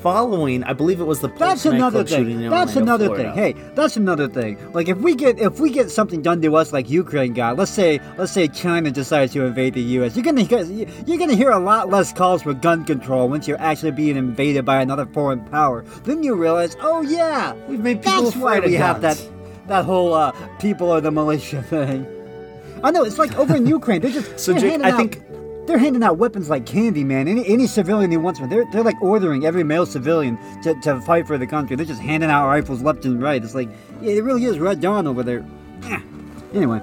following, 0.03 0.63
I 0.65 0.73
believe 0.73 0.99
it 0.99 1.05
was 1.05 1.21
the 1.21 1.29
That's 1.29 1.65
another 1.65 2.03
thing. 2.03 2.29
in 2.29 2.49
That's 2.49 2.75
another 2.75 3.05
Florida. 3.05 3.33
thing. 3.33 3.55
Hey, 3.55 3.61
that's 3.73 3.95
another 3.97 4.27
thing. 4.27 4.57
Like 4.73 4.87
if 4.89 4.97
we 4.97 5.15
get 5.15 5.39
if 5.39 5.59
we 5.59 5.71
get 5.71 5.89
something 5.89 6.21
done 6.21 6.41
to 6.41 6.55
us 6.55 6.73
like 6.73 6.89
Ukraine 6.89 7.33
got, 7.33 7.57
let's 7.57 7.71
say 7.71 7.99
let's 8.17 8.31
say 8.33 8.47
China 8.49 8.91
decides 8.91 9.33
to 9.33 9.45
invade 9.45 9.73
the 9.73 9.81
U.S. 9.97 10.15
You're 10.15 10.25
gonna 10.25 10.43
you're 10.43 11.17
gonna 11.17 11.35
hear 11.35 11.51
a 11.51 11.59
lot 11.59 11.89
less 11.89 12.11
calls 12.13 12.43
for 12.43 12.53
gun 12.53 12.83
control 12.85 13.29
once 13.29 13.47
you're 13.47 13.59
actually 13.61 13.91
being 13.91 14.17
invaded 14.17 14.65
by 14.65 14.81
another 14.81 15.05
foreign 15.07 15.43
power. 15.45 15.83
Then 16.03 16.21
you 16.21 16.35
realize, 16.35 16.75
oh 16.81 17.01
yeah, 17.01 17.53
We've 17.69 17.79
made 17.79 18.03
people 18.03 18.23
that's 18.23 18.35
why 18.35 18.59
we 18.59 18.73
have 18.73 19.01
that 19.01 19.17
guns. 19.17 19.29
that 19.67 19.85
whole 19.85 20.13
uh, 20.13 20.31
people 20.59 20.91
are 20.91 20.99
the 21.01 21.11
militia 21.11 21.63
thing. 21.73 22.05
I 22.83 22.91
know 22.91 23.03
it's 23.05 23.17
like 23.17 23.33
over 23.37 23.55
in 23.55 23.65
Ukraine. 23.79 24.01
They're 24.01 24.11
just 24.11 24.37
So, 24.37 24.51
they're 24.51 24.59
Jake, 24.61 24.81
I 24.83 24.91
out- 24.91 24.97
think- 24.97 25.21
they're 25.65 25.77
handing 25.77 26.03
out 26.03 26.17
weapons 26.17 26.49
like 26.49 26.65
candy, 26.65 27.03
man. 27.03 27.27
Any 27.27 27.45
any 27.47 27.67
civilian 27.67 28.11
who 28.11 28.19
wants 28.19 28.39
one, 28.39 28.49
they're 28.49 28.65
they're 28.71 28.83
like 28.83 29.01
ordering 29.01 29.45
every 29.45 29.63
male 29.63 29.85
civilian 29.85 30.37
to, 30.63 30.73
to 30.81 30.99
fight 31.01 31.27
for 31.27 31.37
the 31.37 31.47
country. 31.47 31.75
They're 31.75 31.85
just 31.85 32.01
handing 32.01 32.29
out 32.29 32.47
rifles 32.47 32.81
left 32.81 33.05
and 33.05 33.21
right. 33.21 33.43
It's 33.43 33.55
like 33.55 33.69
yeah, 34.01 34.13
it 34.13 34.23
really 34.23 34.43
is 34.45 34.59
Red 34.59 34.81
Dawn 34.81 35.07
over 35.07 35.23
there. 35.23 35.45
Anyway, 36.53 36.81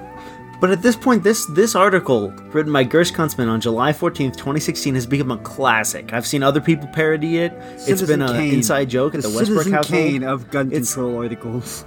But 0.61 0.71
at 0.71 0.83
this 0.83 0.97
point, 0.97 1.23
this 1.23 1.47
this 1.47 1.75
article, 1.75 2.31
written 2.53 2.73
by 2.73 2.85
Gersh 2.85 3.13
Kuntzman 3.13 3.49
on 3.49 3.61
July 3.61 3.93
14th, 3.93 4.33
2016, 4.37 4.95
has 4.97 5.07
become 5.07 5.31
a 5.31 5.39
classic. 5.39 6.13
I've 6.13 6.27
seen 6.27 6.43
other 6.43 6.61
people 6.61 6.89
parody 6.89 7.39
it. 7.39 7.53
It's 7.87 8.03
been 8.03 8.21
an 8.21 8.37
inside 8.37 8.91
joke 8.91 9.15
at 9.15 9.23
the, 9.23 9.29
Westbrook 9.29 9.49
Citizen 9.65 9.73
household. 9.73 10.03
Kane 10.03 10.23
of 10.25 10.51
gun 10.51 10.69
It's- 10.73 10.93
control 10.93 11.19
articles. 11.23 11.85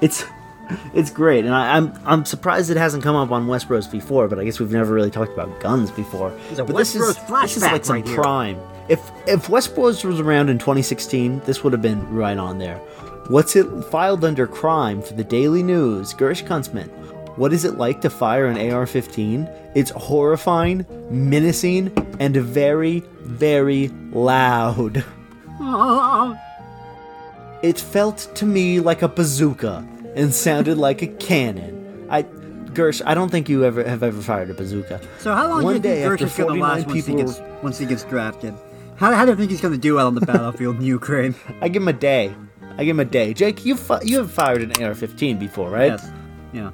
It's 0.00 0.24
it's 0.94 1.10
great, 1.10 1.44
and 1.44 1.54
I, 1.54 1.76
I'm 1.76 1.92
I'm 2.04 2.24
surprised 2.24 2.70
it 2.70 2.76
hasn't 2.76 3.02
come 3.02 3.16
up 3.16 3.30
on 3.30 3.46
Westbros 3.46 3.90
before. 3.90 4.28
But 4.28 4.38
I 4.38 4.44
guess 4.44 4.58
we've 4.58 4.70
never 4.70 4.92
really 4.92 5.10
talked 5.10 5.32
about 5.32 5.60
guns 5.60 5.90
before. 5.90 6.32
But 6.56 6.68
this 6.68 6.94
is 6.94 7.16
this 7.16 7.56
is 7.56 7.62
like 7.62 7.84
some 7.84 7.96
right 7.96 8.06
prime. 8.06 8.58
If 8.88 9.00
if 9.26 9.46
Westbros 9.48 10.04
was 10.04 10.20
around 10.20 10.48
in 10.48 10.58
2016, 10.58 11.40
this 11.40 11.62
would 11.62 11.72
have 11.72 11.82
been 11.82 12.08
right 12.14 12.38
on 12.38 12.58
there. 12.58 12.78
What's 13.28 13.56
it 13.56 13.66
filed 13.86 14.24
under 14.24 14.46
crime 14.46 15.02
for 15.02 15.14
the 15.14 15.24
Daily 15.24 15.62
News? 15.62 16.14
Gersh 16.14 16.44
Kuntzman. 16.44 16.88
What 17.36 17.52
is 17.52 17.64
it 17.64 17.76
like 17.76 18.00
to 18.02 18.10
fire 18.10 18.46
an 18.46 18.72
AR 18.72 18.86
15? 18.86 19.48
It's 19.74 19.90
horrifying, 19.90 20.86
menacing, 21.10 21.92
and 22.18 22.34
very, 22.36 23.00
very 23.20 23.88
loud. 24.12 25.04
It 27.62 27.80
felt 27.80 28.30
to 28.34 28.46
me 28.46 28.80
like 28.80 29.02
a 29.02 29.08
bazooka 29.08 29.84
and 30.16 30.34
sounded 30.34 30.78
like 30.78 31.02
a 31.02 31.06
cannon. 31.06 32.06
I, 32.10 32.22
Gersh, 32.24 33.00
I 33.06 33.14
don't 33.14 33.30
think 33.30 33.48
you 33.48 33.64
ever 33.64 33.84
have 33.84 34.02
ever 34.02 34.20
fired 34.20 34.50
a 34.50 34.54
bazooka. 34.54 35.00
so 35.18 35.32
how 35.32 35.48
long 35.48 35.62
One 35.62 35.80
do 35.80 35.88
you 35.88 35.94
think 35.94 36.20
Gersh 36.20 36.26
is 36.26 36.36
going 36.36 36.54
to 36.54 36.60
last 36.60 36.86
once 36.86 37.06
he 37.06 37.14
gets 37.14 37.40
once 37.62 37.78
he 37.78 37.86
gets 37.86 38.04
drafted? 38.04 38.54
How, 38.96 39.12
how 39.12 39.24
do 39.24 39.30
you 39.32 39.36
think 39.36 39.50
he's 39.50 39.60
going 39.60 39.74
to 39.74 39.80
do 39.80 39.98
out 39.98 40.06
on 40.06 40.14
the 40.14 40.22
battlefield 40.22 40.76
in 40.76 40.82
Ukraine? 40.82 41.34
I 41.60 41.68
give 41.68 41.82
him 41.82 41.88
a 41.88 41.92
day. 41.92 42.34
I 42.78 42.84
give 42.84 42.96
him 42.96 43.00
a 43.00 43.04
day. 43.04 43.32
Jake, 43.34 43.64
you 43.64 43.76
fi- 43.76 44.02
you 44.02 44.18
have 44.18 44.30
fired 44.30 44.62
an 44.62 44.70
AR-15 44.82 45.38
before, 45.38 45.70
right? 45.70 45.92
Yes. 45.92 46.10
Yeah. 46.52 46.70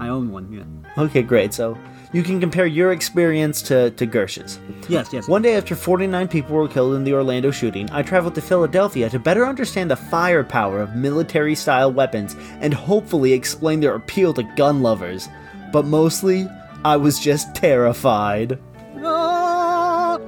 I 0.00 0.08
own 0.08 0.30
one. 0.30 0.50
Yeah. 0.52 1.02
Okay, 1.02 1.22
great. 1.22 1.52
So 1.54 1.76
you 2.12 2.22
can 2.22 2.40
compare 2.40 2.66
your 2.66 2.92
experience 2.92 3.62
to 3.62 3.90
to 3.92 4.06
Gersh's. 4.06 4.58
Yes. 4.88 5.12
Yes. 5.12 5.28
One 5.28 5.42
day 5.42 5.56
after 5.56 5.74
49 5.76 6.28
people 6.28 6.56
were 6.56 6.68
killed 6.68 6.94
in 6.94 7.04
the 7.04 7.14
Orlando 7.14 7.50
shooting, 7.50 7.88
I 7.90 8.02
traveled 8.02 8.34
to 8.36 8.40
Philadelphia 8.40 9.10
to 9.10 9.18
better 9.18 9.46
understand 9.46 9.90
the 9.90 9.96
firepower 9.96 10.80
of 10.80 10.96
military 10.96 11.54
style 11.54 11.92
weapons 11.92 12.36
and 12.60 12.72
hopefully 12.72 13.32
explain 13.32 13.80
their 13.80 13.94
appeal 13.94 14.32
to 14.34 14.42
gun 14.56 14.82
lovers. 14.82 15.28
But 15.72 15.84
mostly, 15.84 16.46
I 16.84 16.96
was 16.96 17.18
just 17.18 17.54
terrified. 17.54 18.58
Ah! 19.02 20.18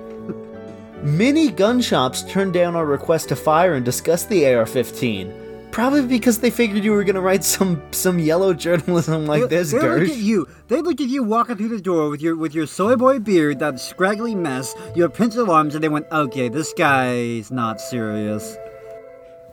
Many 1.02 1.50
gun 1.50 1.80
shops 1.80 2.22
turned 2.24 2.52
down 2.52 2.76
our 2.76 2.84
request 2.84 3.30
to 3.30 3.36
fire 3.36 3.74
and 3.74 3.84
discuss 3.84 4.26
the 4.26 4.44
AR-15. 4.54 5.39
Probably 5.72 6.04
because 6.06 6.38
they 6.38 6.50
figured 6.50 6.84
you 6.84 6.92
were 6.92 7.04
gonna 7.04 7.20
write 7.20 7.44
some 7.44 7.80
some 7.92 8.18
yellow 8.18 8.52
journalism 8.52 9.26
like 9.26 9.48
this, 9.48 9.70
they 9.70 9.78
look 9.78 10.08
at 10.08 10.16
you. 10.16 10.48
They 10.68 10.82
look 10.82 11.00
at 11.00 11.08
you 11.08 11.22
walking 11.22 11.56
through 11.56 11.68
the 11.68 11.80
door 11.80 12.10
with 12.10 12.20
your 12.20 12.36
with 12.36 12.54
your 12.54 12.66
soy 12.66 12.96
boy 12.96 13.18
beard, 13.20 13.60
that 13.60 13.78
scraggly 13.78 14.34
mess, 14.34 14.74
your 14.94 15.08
pencil 15.08 15.50
arms, 15.50 15.74
and 15.74 15.84
they 15.84 15.88
went, 15.88 16.06
"Okay, 16.10 16.48
this 16.48 16.72
guy's 16.72 17.50
not 17.50 17.80
serious." 17.80 18.56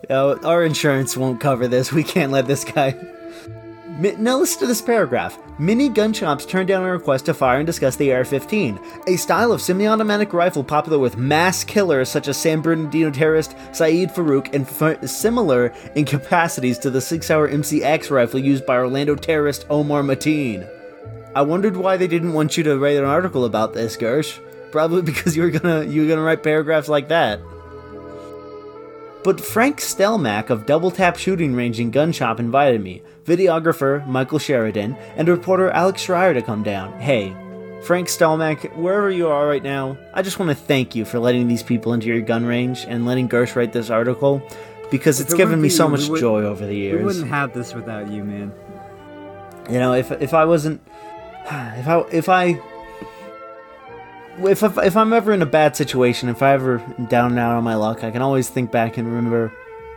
Oh, 0.10 0.38
our 0.44 0.64
insurance 0.64 1.18
won't 1.18 1.40
cover 1.40 1.68
this. 1.68 1.92
We 1.92 2.04
can't 2.04 2.32
let 2.32 2.48
this 2.48 2.64
guy. 2.64 2.96
Now 4.00 4.38
listen 4.38 4.60
to 4.60 4.68
this 4.68 4.82
paragraph. 4.82 5.40
Many 5.58 5.90
gun 5.90 6.14
shops 6.14 6.46
turned 6.46 6.68
down 6.68 6.84
a 6.84 6.92
request 6.92 7.26
to 7.26 7.34
fire 7.34 7.58
and 7.58 7.66
discuss 7.66 7.96
the 7.96 8.14
AR-15, 8.14 9.08
a 9.08 9.18
style 9.18 9.52
of 9.52 9.60
semi-automatic 9.60 10.34
rifle 10.34 10.64
popular 10.64 11.00
with 11.00 11.18
mass 11.18 11.64
killers 11.64 12.08
such 12.08 12.28
as 12.28 12.38
San 12.38 12.62
Bernardino 12.62 13.10
terrorist 13.10 13.56
Syed 13.72 14.14
Farook 14.14 14.54
and 14.54 14.68
f- 14.68 15.10
similar 15.10 15.74
in 15.96 16.06
capacities 16.06 16.78
to 16.78 16.92
the 16.92 17.02
SIG 17.02 17.24
Sauer 17.24 17.50
MCX 17.50 18.12
rifle 18.12 18.40
used 18.40 18.68
by 18.68 18.76
Orlando 18.78 19.16
terrorist 19.16 19.66
Omar 19.68 20.04
Mateen. 20.04 20.70
I 21.36 21.42
wondered 21.42 21.76
why 21.76 21.98
they 21.98 22.08
didn't 22.08 22.34
want 22.34 22.56
you 22.56 22.64
to 22.66 22.78
write 22.78 22.98
an 22.98 23.04
article 23.04 23.46
about 23.46 23.74
this, 23.74 23.98
Gersh. 23.98 24.40
Probably 24.72 25.02
because 25.12 25.36
you 25.36 25.42
were 25.42 25.50
gonna 25.50 25.86
you 25.86 26.04
were 26.04 26.08
gonna 26.08 26.22
write 26.22 26.44
paragraphs 26.44 26.88
like 26.88 27.08
that. 27.08 27.40
But 29.24 29.42
Frank 29.42 29.80
Stelmack 29.82 30.52
of 30.52 30.66
Double 30.66 30.92
Tap 30.92 31.18
Shooting 31.18 31.54
Range 31.54 31.80
and 31.80 31.92
Gun 31.92 32.12
Shop 32.12 32.40
invited 32.40 32.82
me, 32.82 33.02
videographer 33.28 34.06
Michael 34.08 34.40
Sheridan, 34.40 34.96
and 35.18 35.28
reporter 35.28 35.70
Alex 35.70 36.06
Schreier 36.06 36.34
to 36.34 36.42
come 36.42 36.64
down. 36.64 36.98
Hey, 37.00 37.36
Frank 37.84 38.08
Stelmack, 38.08 38.76
wherever 38.76 39.12
you 39.12 39.28
are 39.28 39.48
right 39.48 39.62
now, 39.62 39.98
I 40.14 40.22
just 40.22 40.40
want 40.40 40.50
to 40.50 40.56
thank 40.56 40.96
you 40.96 41.06
for 41.06 41.20
letting 41.20 41.48
these 41.48 41.62
people 41.62 41.94
into 41.94 42.08
your 42.08 42.22
gun 42.22 42.46
range 42.46 42.86
and 42.88 43.06
letting 43.06 43.30
Gersh 43.30 43.56
write 43.56 43.74
this 43.74 43.90
article 43.90 44.42
because 44.90 45.20
it's 45.20 45.34
it 45.34 45.38
given 45.38 45.62
me 45.62 45.68
be 45.68 45.70
so 45.70 45.86
you, 45.86 45.92
much 45.92 46.20
joy 46.20 46.44
over 46.44 46.66
the 46.66 46.74
years. 46.74 47.00
We 47.00 47.06
wouldn't 47.06 47.28
have 47.28 47.54
this 47.54 47.74
without 47.74 48.10
you, 48.10 48.24
man. 48.24 48.54
You 49.70 49.80
know, 49.80 49.94
if 49.94 50.12
if 50.12 50.34
I 50.34 50.46
wasn't, 50.46 50.82
if 51.46 51.88
I 51.88 52.00
if 52.12 52.30
I. 52.30 52.62
If, 54.40 54.62
if, 54.62 54.78
if 54.78 54.96
I'm 54.96 55.14
ever 55.14 55.34
in 55.34 55.42
a 55.42 55.48
bad 55.48 55.76
situation, 55.76 56.30
if 56.30 56.44
I 56.44 56.54
ever 56.54 56.78
down 57.10 57.32
and 57.32 57.40
out 57.40 57.56
on 57.56 57.64
my 57.64 57.74
luck, 57.74 58.04
I 58.04 58.12
can 58.12 58.22
always 58.22 58.48
think 58.48 58.72
back 58.72 58.98
and 58.98 59.08
remember, 59.08 59.52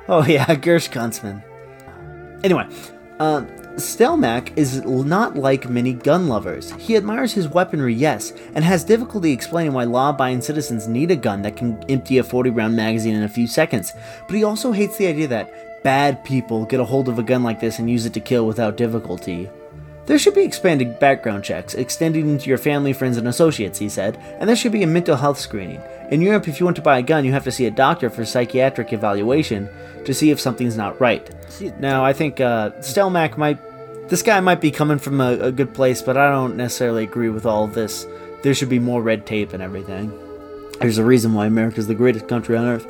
oh 0.08 0.24
yeah, 0.24 0.46
Gersh 0.54 0.88
Kuntzman. 0.90 1.44
Anyway, 2.42 2.66
uh, 3.20 3.44
is 3.76 4.84
not 4.84 5.36
like 5.36 5.68
many 5.68 5.92
gun 5.92 6.26
lovers. 6.26 6.72
He 6.72 6.96
admires 6.96 7.32
his 7.32 7.48
weaponry, 7.48 7.94
yes, 7.94 8.32
and 8.54 8.64
has 8.64 8.82
difficulty 8.82 9.32
explaining 9.32 9.72
why 9.72 9.84
law 9.84 10.10
abiding 10.10 10.40
citizens 10.40 10.88
need 10.88 11.10
a 11.10 11.16
gun 11.16 11.42
that 11.42 11.56
can 11.56 11.82
empty 11.88 12.18
a 12.18 12.24
40 12.24 12.50
round 12.50 12.74
magazine 12.74 13.14
in 13.14 13.22
a 13.22 13.28
few 13.28 13.46
seconds. 13.46 13.92
But 14.26 14.36
he 14.36 14.44
also 14.44 14.72
hates 14.72 14.96
the 14.96 15.06
idea 15.06 15.28
that 15.28 15.82
bad 15.84 16.24
people 16.24 16.64
get 16.64 16.80
a 16.80 16.84
hold 16.84 17.08
of 17.08 17.18
a 17.18 17.22
gun 17.22 17.42
like 17.42 17.60
this 17.60 17.78
and 17.78 17.90
use 17.90 18.06
it 18.06 18.14
to 18.14 18.20
kill 18.20 18.46
without 18.46 18.76
difficulty. 18.76 19.48
There 20.06 20.18
should 20.18 20.34
be 20.34 20.42
expanded 20.42 20.98
background 20.98 21.44
checks, 21.44 21.74
extending 21.74 22.28
into 22.28 22.48
your 22.48 22.58
family, 22.58 22.92
friends, 22.92 23.16
and 23.16 23.28
associates, 23.28 23.78
he 23.78 23.88
said, 23.88 24.16
and 24.40 24.48
there 24.48 24.56
should 24.56 24.72
be 24.72 24.82
a 24.82 24.86
mental 24.86 25.14
health 25.14 25.38
screening. 25.38 25.80
In 26.10 26.20
Europe, 26.20 26.48
if 26.48 26.58
you 26.58 26.66
want 26.66 26.74
to 26.76 26.82
buy 26.82 26.98
a 26.98 27.02
gun, 27.02 27.24
you 27.24 27.32
have 27.32 27.44
to 27.44 27.52
see 27.52 27.66
a 27.66 27.70
doctor 27.70 28.10
for 28.10 28.24
psychiatric 28.24 28.92
evaluation 28.92 29.68
to 30.05 30.14
see 30.14 30.30
if 30.30 30.40
something's 30.40 30.76
not 30.76 31.01
right. 31.01 31.28
Now, 31.78 32.05
I 32.05 32.12
think 32.12 32.40
uh, 32.40 32.70
Stelmack 32.80 33.36
might. 33.36 33.59
This 34.09 34.22
guy 34.22 34.40
might 34.40 34.61
be 34.61 34.70
coming 34.70 34.98
from 34.98 35.20
a, 35.20 35.32
a 35.38 35.53
good 35.53 35.72
place, 35.72 36.03
but 36.03 36.16
I 36.16 36.30
don't 36.30 36.57
necessarily 36.57 37.05
agree 37.05 37.28
with 37.28 37.46
all 37.46 37.66
this. 37.68 38.07
There 38.42 38.55
should 38.55 38.68
be 38.68 38.78
more 38.80 39.03
red 39.03 39.24
tape 39.26 39.53
and 39.53 39.62
everything. 39.62 40.12
There's 40.80 40.98
a 40.98 41.05
reason 41.05 41.34
why 41.34 41.46
America's 41.46 41.86
the 41.86 41.94
greatest 41.94 42.26
country 42.26 42.57
on 42.57 42.64
earth. 42.64 42.86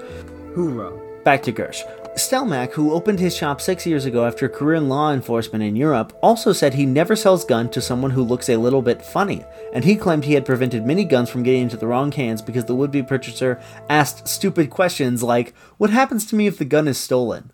hoorah! 0.55 0.93
Back 1.25 1.43
to 1.43 1.53
Gersh. 1.53 1.83
Stelmack, 2.21 2.73
who 2.73 2.93
opened 2.93 3.19
his 3.19 3.35
shop 3.35 3.61
six 3.61 3.87
years 3.87 4.05
ago 4.05 4.27
after 4.27 4.47
a 4.47 4.49
career 4.49 4.77
in 4.77 4.89
law 4.89 5.13
enforcement 5.13 5.65
in 5.65 5.75
Europe, 5.75 6.17
also 6.23 6.53
said 6.53 6.75
he 6.75 6.87
never 6.87 7.17
sells 7.17 7.45
gun 7.45 7.69
to 7.71 7.81
someone 7.81 8.11
who 8.11 8.23
looks 8.23 8.49
a 8.49 8.59
little 8.59 8.83
bit 8.83 9.03
funny, 9.03 9.45
and 9.73 9.85
he 9.85 9.97
claimed 9.97 10.25
he 10.25 10.35
had 10.35 10.45
prevented 10.45 10.85
many 10.87 11.05
guns 11.05 11.31
from 11.31 11.43
getting 11.43 11.63
into 11.63 11.77
the 11.77 11.87
wrong 11.87 12.13
hands 12.13 12.43
because 12.43 12.67
the 12.67 12.75
would-be 12.75 13.03
purchaser 13.03 13.61
asked 13.89 14.29
stupid 14.29 14.71
questions 14.71 15.23
like, 15.23 15.55
"What 15.79 15.91
happens 15.91 16.27
to 16.27 16.37
me 16.37 16.47
if 16.47 16.59
the 16.59 16.65
gun 16.65 16.87
is 16.87 16.99
stolen?" 16.99 17.51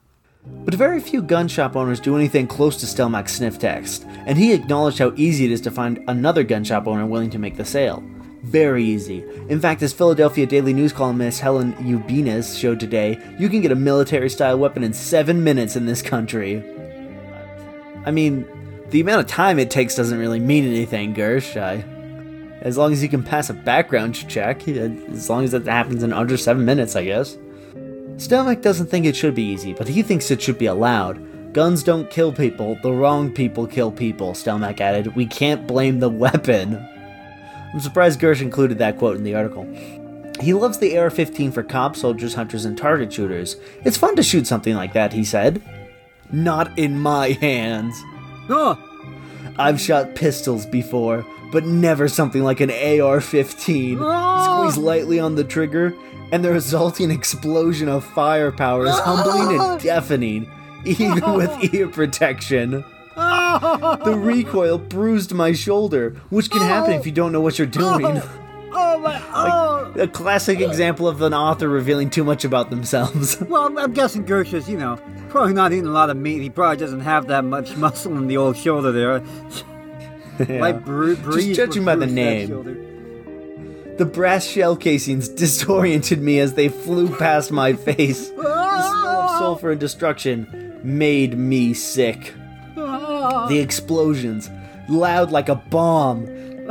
But 0.64 0.74
very 0.74 1.00
few 1.00 1.22
gun 1.22 1.48
shop 1.48 1.76
owners 1.76 2.00
do 2.00 2.16
anything 2.16 2.46
close 2.46 2.76
to 2.78 2.86
Stelmack's 2.86 3.32
sniff 3.32 3.58
test, 3.58 4.04
and 4.26 4.36
he 4.36 4.52
acknowledged 4.52 4.98
how 4.98 5.12
easy 5.16 5.44
it 5.44 5.50
is 5.50 5.60
to 5.62 5.70
find 5.70 6.02
another 6.08 6.42
gun 6.42 6.64
shop 6.64 6.86
owner 6.86 7.06
willing 7.06 7.30
to 7.30 7.38
make 7.38 7.56
the 7.56 7.64
sale. 7.64 8.02
Very 8.46 8.84
easy. 8.84 9.24
In 9.48 9.60
fact, 9.60 9.82
as 9.82 9.92
Philadelphia 9.92 10.46
Daily 10.46 10.72
News 10.72 10.92
columnist 10.92 11.40
Helen 11.40 11.74
Ubinas 11.74 12.56
showed 12.56 12.78
today, 12.78 13.20
you 13.40 13.48
can 13.48 13.60
get 13.60 13.72
a 13.72 13.76
military 13.76 14.30
style 14.30 14.56
weapon 14.56 14.84
in 14.84 14.92
seven 14.92 15.42
minutes 15.42 15.74
in 15.74 15.86
this 15.86 16.00
country. 16.00 16.62
I 18.04 18.12
mean, 18.12 18.46
the 18.90 19.00
amount 19.00 19.22
of 19.22 19.26
time 19.26 19.58
it 19.58 19.68
takes 19.68 19.96
doesn't 19.96 20.18
really 20.18 20.38
mean 20.38 20.64
anything, 20.64 21.12
Gersh. 21.12 21.60
I, 21.60 21.84
as 22.60 22.78
long 22.78 22.92
as 22.92 23.02
you 23.02 23.08
can 23.08 23.24
pass 23.24 23.50
a 23.50 23.54
background 23.54 24.14
check, 24.28 24.68
as 24.68 25.28
long 25.28 25.42
as 25.42 25.50
that 25.50 25.66
happens 25.66 26.04
in 26.04 26.12
under 26.12 26.36
seven 26.36 26.64
minutes, 26.64 26.94
I 26.94 27.04
guess. 27.04 27.36
Stelmack 28.14 28.62
doesn't 28.62 28.86
think 28.86 29.06
it 29.06 29.16
should 29.16 29.34
be 29.34 29.42
easy, 29.42 29.72
but 29.72 29.88
he 29.88 30.02
thinks 30.02 30.30
it 30.30 30.40
should 30.40 30.56
be 30.56 30.66
allowed. 30.66 31.52
Guns 31.52 31.82
don't 31.82 32.08
kill 32.10 32.32
people, 32.32 32.78
the 32.82 32.92
wrong 32.92 33.32
people 33.32 33.66
kill 33.66 33.90
people, 33.90 34.34
Stelmack 34.34 34.80
added. 34.80 35.16
We 35.16 35.26
can't 35.26 35.66
blame 35.66 35.98
the 35.98 36.08
weapon. 36.08 36.86
I'm 37.72 37.80
surprised 37.80 38.20
Gersh 38.20 38.40
included 38.40 38.78
that 38.78 38.98
quote 38.98 39.16
in 39.16 39.24
the 39.24 39.34
article. 39.34 39.64
He 40.40 40.52
loves 40.52 40.78
the 40.78 40.98
AR 40.98 41.10
15 41.10 41.52
for 41.52 41.62
cops, 41.62 42.00
soldiers, 42.00 42.34
hunters, 42.34 42.64
and 42.64 42.76
target 42.76 43.12
shooters. 43.12 43.56
It's 43.84 43.96
fun 43.96 44.16
to 44.16 44.22
shoot 44.22 44.46
something 44.46 44.74
like 44.74 44.92
that, 44.92 45.12
he 45.12 45.24
said. 45.24 45.62
Not 46.30 46.78
in 46.78 46.98
my 46.98 47.30
hands. 47.30 48.00
Oh, 48.48 48.78
I've 49.58 49.80
shot 49.80 50.14
pistols 50.14 50.66
before, 50.66 51.24
but 51.52 51.64
never 51.64 52.08
something 52.08 52.42
like 52.42 52.60
an 52.60 52.70
AR 52.70 53.20
15. 53.20 53.98
Ah. 54.00 54.02
Oh! 54.02 54.68
Squeeze 54.68 54.82
lightly 54.82 55.18
on 55.18 55.34
the 55.36 55.44
trigger, 55.44 55.94
and 56.32 56.44
the 56.44 56.52
resulting 56.52 57.10
explosion 57.10 57.88
of 57.88 58.04
firepower 58.04 58.86
is 58.86 58.98
humbling 58.98 59.58
and 59.58 59.80
deafening, 59.80 60.50
even 60.84 61.32
with 61.34 61.74
ear 61.74 61.88
protection. 61.88 62.84
The 64.04 64.16
recoil 64.16 64.78
bruised 64.78 65.32
my 65.32 65.52
shoulder, 65.52 66.10
which 66.30 66.50
can 66.50 66.60
happen 66.60 66.92
if 66.92 67.06
you 67.06 67.12
don't 67.12 67.32
know 67.32 67.40
what 67.40 67.58
you're 67.58 67.66
doing. 67.66 68.04
oh 68.72 68.98
my! 68.98 69.22
Oh. 69.34 69.92
A 69.98 70.08
classic 70.08 70.60
example 70.60 71.08
of 71.08 71.22
an 71.22 71.32
author 71.32 71.68
revealing 71.68 72.10
too 72.10 72.24
much 72.24 72.44
about 72.44 72.68
themselves. 72.70 73.40
Well, 73.40 73.78
I'm 73.78 73.92
guessing 73.92 74.24
Gersh's, 74.24 74.68
you 74.68 74.76
know, 74.76 74.98
probably 75.30 75.54
not 75.54 75.72
eating 75.72 75.86
a 75.86 75.90
lot 75.90 76.10
of 76.10 76.16
meat. 76.16 76.42
He 76.42 76.50
probably 76.50 76.76
doesn't 76.76 77.00
have 77.00 77.28
that 77.28 77.44
much 77.44 77.76
muscle 77.76 78.16
in 78.16 78.26
the 78.26 78.36
old 78.36 78.56
shoulder 78.56 78.92
there. 78.92 79.22
Like 80.60 80.84
bru- 80.84 81.16
breeze 81.16 81.56
judging 81.56 81.84
by 81.84 81.96
the 81.96 82.06
name. 82.06 82.48
The 83.96 84.04
brass 84.04 84.46
shell 84.46 84.76
casings 84.76 85.28
disoriented 85.30 86.20
me 86.20 86.38
as 86.40 86.52
they 86.54 86.68
flew 86.68 87.08
past 87.16 87.50
my 87.50 87.72
face. 87.72 88.28
The 88.28 88.42
smell 88.42 89.06
of 89.06 89.38
sulfur 89.38 89.70
and 89.70 89.80
destruction 89.80 90.78
made 90.82 91.38
me 91.38 91.72
sick. 91.72 92.34
The 93.48 93.58
explosions, 93.58 94.50
loud 94.88 95.30
like 95.32 95.48
a 95.48 95.54
bomb, 95.56 96.26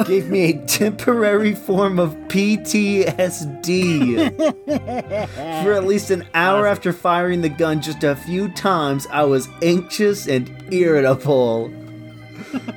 gave 0.05 0.27
me 0.29 0.49
a 0.51 0.57
temporary 0.65 1.55
form 1.55 1.99
of 1.99 2.13
PTSD. 2.27 3.15
For 5.63 5.73
at 5.73 5.85
least 5.85 6.11
an 6.11 6.27
hour 6.33 6.67
after 6.67 6.91
firing 6.93 7.41
the 7.41 7.49
gun 7.49 7.81
just 7.81 8.03
a 8.03 8.15
few 8.15 8.49
times, 8.49 9.07
I 9.11 9.23
was 9.23 9.47
anxious 9.61 10.27
and 10.27 10.49
irritable. 10.71 11.71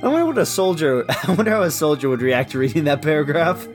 I 0.01 0.07
wonder 0.07 0.25
what 0.25 0.37
a 0.37 0.45
soldier. 0.45 1.05
I 1.27 1.33
wonder 1.33 1.51
how 1.51 1.61
a 1.63 1.71
soldier 1.71 2.09
would 2.09 2.21
react 2.21 2.51
to 2.51 2.59
reading 2.59 2.85
that 2.85 3.01
paragraph. 3.01 3.65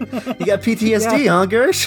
You 0.00 0.46
got 0.46 0.60
PTSD, 0.62 1.24
Yeah. 1.24 1.32
huh, 1.32 1.46
Gersh? 1.46 1.86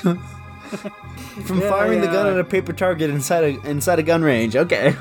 From 1.46 1.60
Yeah, 1.62 1.70
firing 1.70 2.02
the 2.02 2.08
gun 2.08 2.28
at 2.28 2.40
a 2.40 2.44
paper 2.44 2.74
target 2.74 3.10
inside 3.10 3.44
a 3.44 3.60
inside 3.70 4.00
a 4.00 4.04
gun 4.04 4.22
range. 4.24 4.56
Okay. 4.56 4.96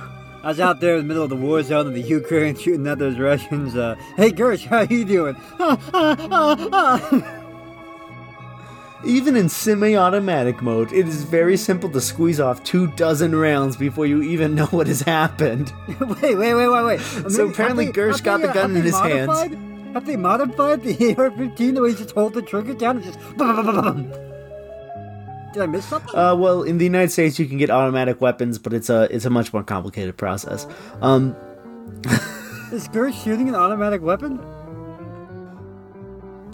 I 0.47 0.51
was 0.51 0.61
out 0.61 0.79
there 0.79 0.95
in 0.95 1.01
the 1.01 1.09
middle 1.09 1.25
of 1.25 1.31
the 1.31 1.35
war 1.35 1.61
zone 1.65 1.89
in 1.89 1.93
the 1.93 2.01
Ukraine 2.01 2.55
shooting 2.57 2.87
at 2.87 3.01
those 3.01 3.19
Russians. 3.19 3.75
Uh, 3.75 3.97
hey, 4.17 4.31
Gersh, 4.31 4.65
how 4.65 4.83
you 4.83 5.05
doing? 5.05 5.35
Even 9.05 9.35
in 9.35 9.49
semi-automatic 9.49 10.63
mode, 10.63 10.93
it 10.93 11.09
is 11.09 11.25
very 11.25 11.57
simple 11.57 11.91
to 11.91 12.01
squeeze 12.01 12.39
off 12.39 12.63
two 12.63 12.87
dozen 12.93 13.35
rounds 13.35 13.77
before 13.77 14.07
you 14.07 14.23
even 14.23 14.55
know 14.55 14.67
what 14.67 14.87
has 14.87 15.01
happened. 15.01 15.73
wait, 15.89 16.37
wait, 16.37 16.55
wait, 16.55 16.69
wait, 16.69 16.85
wait. 16.85 17.01
So 17.29 17.49
apparently 17.49 17.89
Gersh 17.89 18.23
got 18.23 18.41
the 18.41 18.47
gun 18.47 18.77
in 18.77 18.83
his 18.83 18.97
hands. 18.97 19.41
hands. 19.41 19.95
Have 19.95 20.07
they 20.07 20.15
modified 20.15 20.85
the 20.85 20.93
AR-15 21.17 21.75
the 21.75 21.83
way 21.83 21.89
you 21.89 21.97
just 21.97 22.13
hold 22.13 22.35
the 22.35 22.43
trigger 22.43 22.75
down 22.75 23.03
and 23.03 23.05
just... 23.05 24.26
Did 25.57 25.63
I 25.63 25.67
miss 25.67 25.87
something? 25.87 26.15
Uh, 26.15 26.35
well, 26.37 26.63
in 26.65 26.77
the 26.77 26.85
United 26.85 27.11
States, 27.11 27.39
you 27.39 27.47
can 27.47 27.57
get 27.57 27.71
automatic 27.71 28.21
weapons, 28.21 28.59
but 28.59 28.75
it's 28.75 28.91
a 28.91 29.09
it's 29.11 29.25
a 29.25 29.31
much 29.31 29.55
more 29.55 29.63
complicated 29.63 30.15
process. 30.19 30.67
Um, 31.01 31.35
Is 32.73 32.89
Gersh 32.89 33.25
shooting 33.25 33.49
an 33.49 33.55
automatic 33.55 34.03
weapon? 34.03 34.39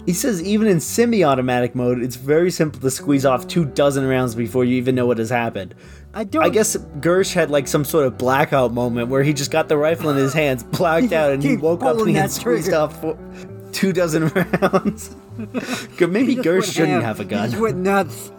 he 0.05 0.11
says 0.13 0.41
even 0.43 0.67
in 0.67 0.79
semi-automatic 0.81 1.75
mode, 1.75 2.01
it's 2.01 2.17
very 2.17 2.51
simple 2.51 2.79
to 2.81 2.91
squeeze 2.91 3.25
off 3.25 3.47
two 3.47 3.63
dozen 3.65 4.05
rounds 4.05 4.35
before 4.35 4.63
you 4.65 4.75
even 4.75 4.95
know 4.95 5.05
what 5.05 5.17
has 5.17 5.29
happened. 5.29 5.73
I 6.13 6.23
don't... 6.25 6.43
I 6.43 6.49
guess 6.49 6.75
Gersh 6.99 7.33
had 7.33 7.49
like 7.49 7.67
some 7.69 7.83
sort 7.85 8.05
of 8.07 8.17
blackout 8.17 8.73
moment 8.73 9.07
where 9.09 9.23
he 9.23 9.31
just 9.33 9.49
got 9.51 9.69
the 9.69 9.77
rifle 9.77 10.09
in 10.09 10.17
his 10.17 10.33
hands, 10.33 10.61
blacked 10.63 11.11
out, 11.19 11.31
and 11.31 11.41
he 11.43 11.55
woke 11.57 11.83
up 11.83 11.97
and 11.97 12.07
he 12.09 12.13
had 12.15 12.31
squeezed 12.31 12.65
trigger. 12.65 12.77
off 12.79 12.99
four, 13.01 13.17
two 13.71 13.91
dozen 13.93 14.27
rounds. 14.61 15.15
Maybe 15.37 16.35
Gersh 16.35 16.71
shouldn't 16.73 16.91
ham. 16.91 17.01
have 17.03 17.19
a 17.21 17.23
He 17.23 17.29
gun. 17.29 17.49
just 17.51 17.61
went 17.61 17.77
nuts. 17.77 18.31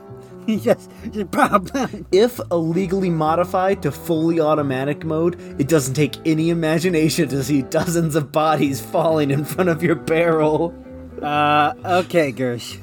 He 0.46 0.58
just... 0.58 0.90
just 1.10 1.30
bam, 1.30 1.64
bam. 1.64 2.06
If 2.12 2.40
illegally 2.50 3.10
modified 3.10 3.82
to 3.82 3.92
fully 3.92 4.40
automatic 4.40 5.04
mode, 5.04 5.40
it 5.60 5.68
doesn't 5.68 5.94
take 5.94 6.16
any 6.26 6.50
imagination 6.50 7.28
to 7.28 7.42
see 7.42 7.62
dozens 7.62 8.14
of 8.14 8.32
bodies 8.32 8.80
falling 8.80 9.30
in 9.30 9.44
front 9.44 9.70
of 9.70 9.82
your 9.82 9.94
barrel. 9.94 10.74
Uh, 11.22 11.72
okay, 11.84 12.32
Gersh. 12.32 12.78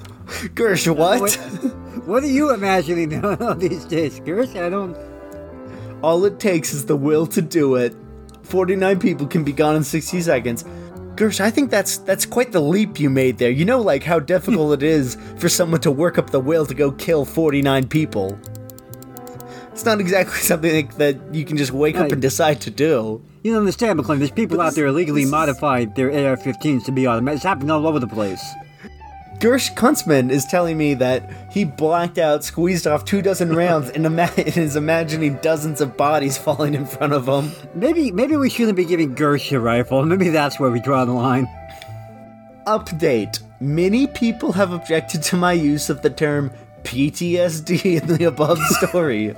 Gersh, 0.55 0.93
what? 0.95 1.22
What, 1.22 1.34
what 2.07 2.24
are 2.24 2.28
you 2.28 2.53
imagining 2.53 3.09
now 3.22 3.53
these 3.53 3.86
days, 3.86 4.20
Gersh? 4.22 4.55
I 4.62 4.70
don't... 4.70 4.97
All 6.01 6.26
it 6.26 6.39
takes 6.39 6.74
is 6.74 6.86
the 6.86 6.95
will 6.95 7.28
to 7.28 7.41
do 7.41 7.76
it. 7.76 7.95
49 8.43 8.99
people 8.99 9.28
can 9.28 9.43
be 9.43 9.53
gone 9.53 9.76
in 9.76 9.84
60 9.84 10.22
seconds. 10.22 10.66
Gersh, 11.22 11.40
I 11.40 11.52
think 11.52 11.70
that's 11.70 11.98
that's 12.00 12.26
quite 12.26 12.52
the 12.52 12.60
leap 12.60 13.00
you 13.00 13.08
made 13.08 13.38
there. 13.38 13.52
You 13.52 13.64
know 13.64 13.80
like 13.80 14.02
how 14.02 14.18
difficult 14.18 14.74
it 14.74 14.82
is 14.82 15.20
for 15.38 15.50
someone 15.50 15.80
to 15.82 15.92
work 15.92 16.18
up 16.18 16.32
the 16.32 16.40
will 16.40 16.66
to 16.66 16.74
go 16.74 16.92
kill 16.92 17.26
49 17.26 17.90
people. 17.90 18.40
It's 19.72 19.86
not 19.86 20.00
exactly 20.00 20.40
something 20.40 20.74
like 20.74 20.96
that 20.96 21.18
you 21.32 21.46
can 21.46 21.58
just 21.58 21.74
wake 21.74 21.96
up 21.98 22.12
and 22.12 22.20
decide 22.20 22.60
to 22.62 22.72
do. 22.72 23.22
You 23.44 23.52
don't 23.52 23.60
understand, 23.60 23.98
McLean. 23.98 24.18
There's 24.18 24.32
people 24.32 24.60
out 24.62 24.74
there 24.74 24.88
illegally 24.88 25.26
modifying 25.26 25.94
their 25.94 26.08
AR-15s 26.10 26.86
to 26.86 26.92
be 26.92 27.06
automatic. 27.06 27.36
It's 27.36 27.44
happening 27.44 27.70
all 27.70 27.86
over 27.86 28.00
the 28.00 28.08
place. 28.08 28.44
Gersh 29.42 29.74
Kuntzman 29.74 30.30
is 30.30 30.46
telling 30.46 30.78
me 30.78 30.94
that 30.94 31.24
he 31.50 31.66
blacked 31.66 32.20
out, 32.20 32.44
squeezed 32.44 32.86
off 32.86 33.06
two 33.06 33.24
dozen 33.24 33.56
rounds, 33.56 33.89
and, 33.89 34.06
ima- 34.06 34.30
and 34.38 34.48
is 34.56 34.76
imagining 34.76 35.38
dozens 35.38 35.82
of 35.82 35.98
bodies 35.98 36.38
falling 36.38 36.76
in 36.76 36.86
front 36.86 37.12
of 37.12 37.28
him. 37.28 37.52
Maybe, 37.74 38.12
maybe 38.12 38.38
we 38.38 38.52
shouldn't 38.52 38.78
be 38.78 38.86
giving 38.86 39.16
Gersh 39.16 39.52
a 39.52 39.60
rifle. 39.60 40.06
Maybe 40.06 40.30
that's 40.30 40.60
where 40.60 40.70
we 40.70 40.80
draw 40.80 41.06
the 41.06 41.14
line. 41.14 41.48
Update. 42.68 43.42
Many 43.60 44.06
people 44.06 44.52
have 44.52 44.74
objected 44.74 45.24
to 45.24 45.38
my 45.38 45.54
use 45.54 45.89
of 45.89 46.04
the 46.04 46.12
term 46.12 46.52
PTSD 46.84 48.00
in 48.00 48.08
the 48.18 48.26
above 48.26 48.60
story. 48.70 49.36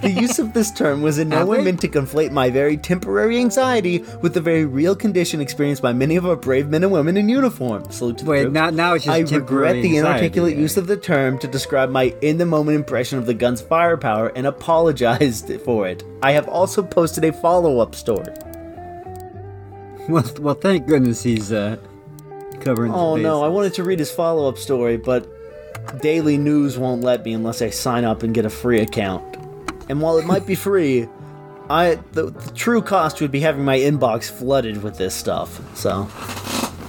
The 0.00 0.10
use 0.10 0.38
of 0.38 0.52
this 0.52 0.70
term 0.70 1.02
was 1.02 1.18
in 1.18 1.28
no 1.28 1.44
way 1.46 1.62
meant 1.62 1.80
to 1.82 1.88
conflate 1.88 2.30
my 2.30 2.50
very 2.50 2.76
temporary 2.76 3.38
anxiety 3.38 4.04
with 4.22 4.34
the 4.34 4.40
very 4.40 4.64
real 4.64 4.96
condition 4.96 5.40
experienced 5.40 5.82
by 5.82 5.92
many 5.92 6.16
of 6.16 6.26
our 6.26 6.36
brave 6.36 6.68
men 6.68 6.82
and 6.82 6.92
women 6.92 7.16
in 7.16 7.28
uniform. 7.28 7.90
Salute 7.90 8.18
to 8.18 8.24
the 8.24 8.30
Wait, 8.30 8.52
now, 8.52 8.70
now 8.70 8.94
it's 8.94 9.04
just 9.04 9.32
I 9.32 9.36
regret 9.36 9.74
the 9.74 9.96
anxiety. 9.96 9.98
inarticulate 9.98 10.56
use 10.56 10.76
of 10.76 10.86
the 10.86 10.96
term 10.96 11.38
to 11.38 11.48
describe 11.48 11.90
my 11.90 12.14
in 12.22 12.38
the 12.38 12.46
moment 12.46 12.76
impression 12.76 13.18
of 13.18 13.26
the 13.26 13.34
gun's 13.34 13.60
firepower 13.60 14.28
and 14.34 14.46
apologized 14.46 15.50
for 15.64 15.86
it. 15.86 16.02
I 16.22 16.32
have 16.32 16.48
also 16.48 16.82
posted 16.82 17.24
a 17.24 17.32
follow 17.32 17.80
up 17.80 17.94
story. 17.94 18.32
Well, 20.08 20.24
well, 20.40 20.54
thank 20.54 20.86
goodness 20.86 21.22
he's 21.22 21.50
uh, 21.50 21.76
covering. 22.60 22.92
Oh 22.92 23.16
no, 23.16 23.42
I 23.42 23.48
wanted 23.48 23.74
to 23.74 23.84
read 23.84 23.98
his 23.98 24.10
follow 24.10 24.48
up 24.48 24.58
story, 24.58 24.96
but 24.98 25.26
Daily 26.00 26.36
News 26.36 26.78
won't 26.78 27.02
let 27.02 27.24
me 27.24 27.32
unless 27.32 27.62
I 27.62 27.70
sign 27.70 28.04
up 28.04 28.22
and 28.22 28.34
get 28.34 28.44
a 28.44 28.50
free 28.50 28.80
account. 28.80 29.33
And 29.88 30.00
while 30.00 30.18
it 30.18 30.26
might 30.26 30.46
be 30.46 30.54
free, 30.54 31.08
I 31.68 31.96
the, 32.12 32.30
the 32.30 32.50
true 32.52 32.82
cost 32.82 33.20
would 33.20 33.30
be 33.30 33.40
having 33.40 33.64
my 33.64 33.78
inbox 33.78 34.30
flooded 34.30 34.82
with 34.82 34.98
this 34.98 35.14
stuff. 35.14 35.60
So, 35.76 36.08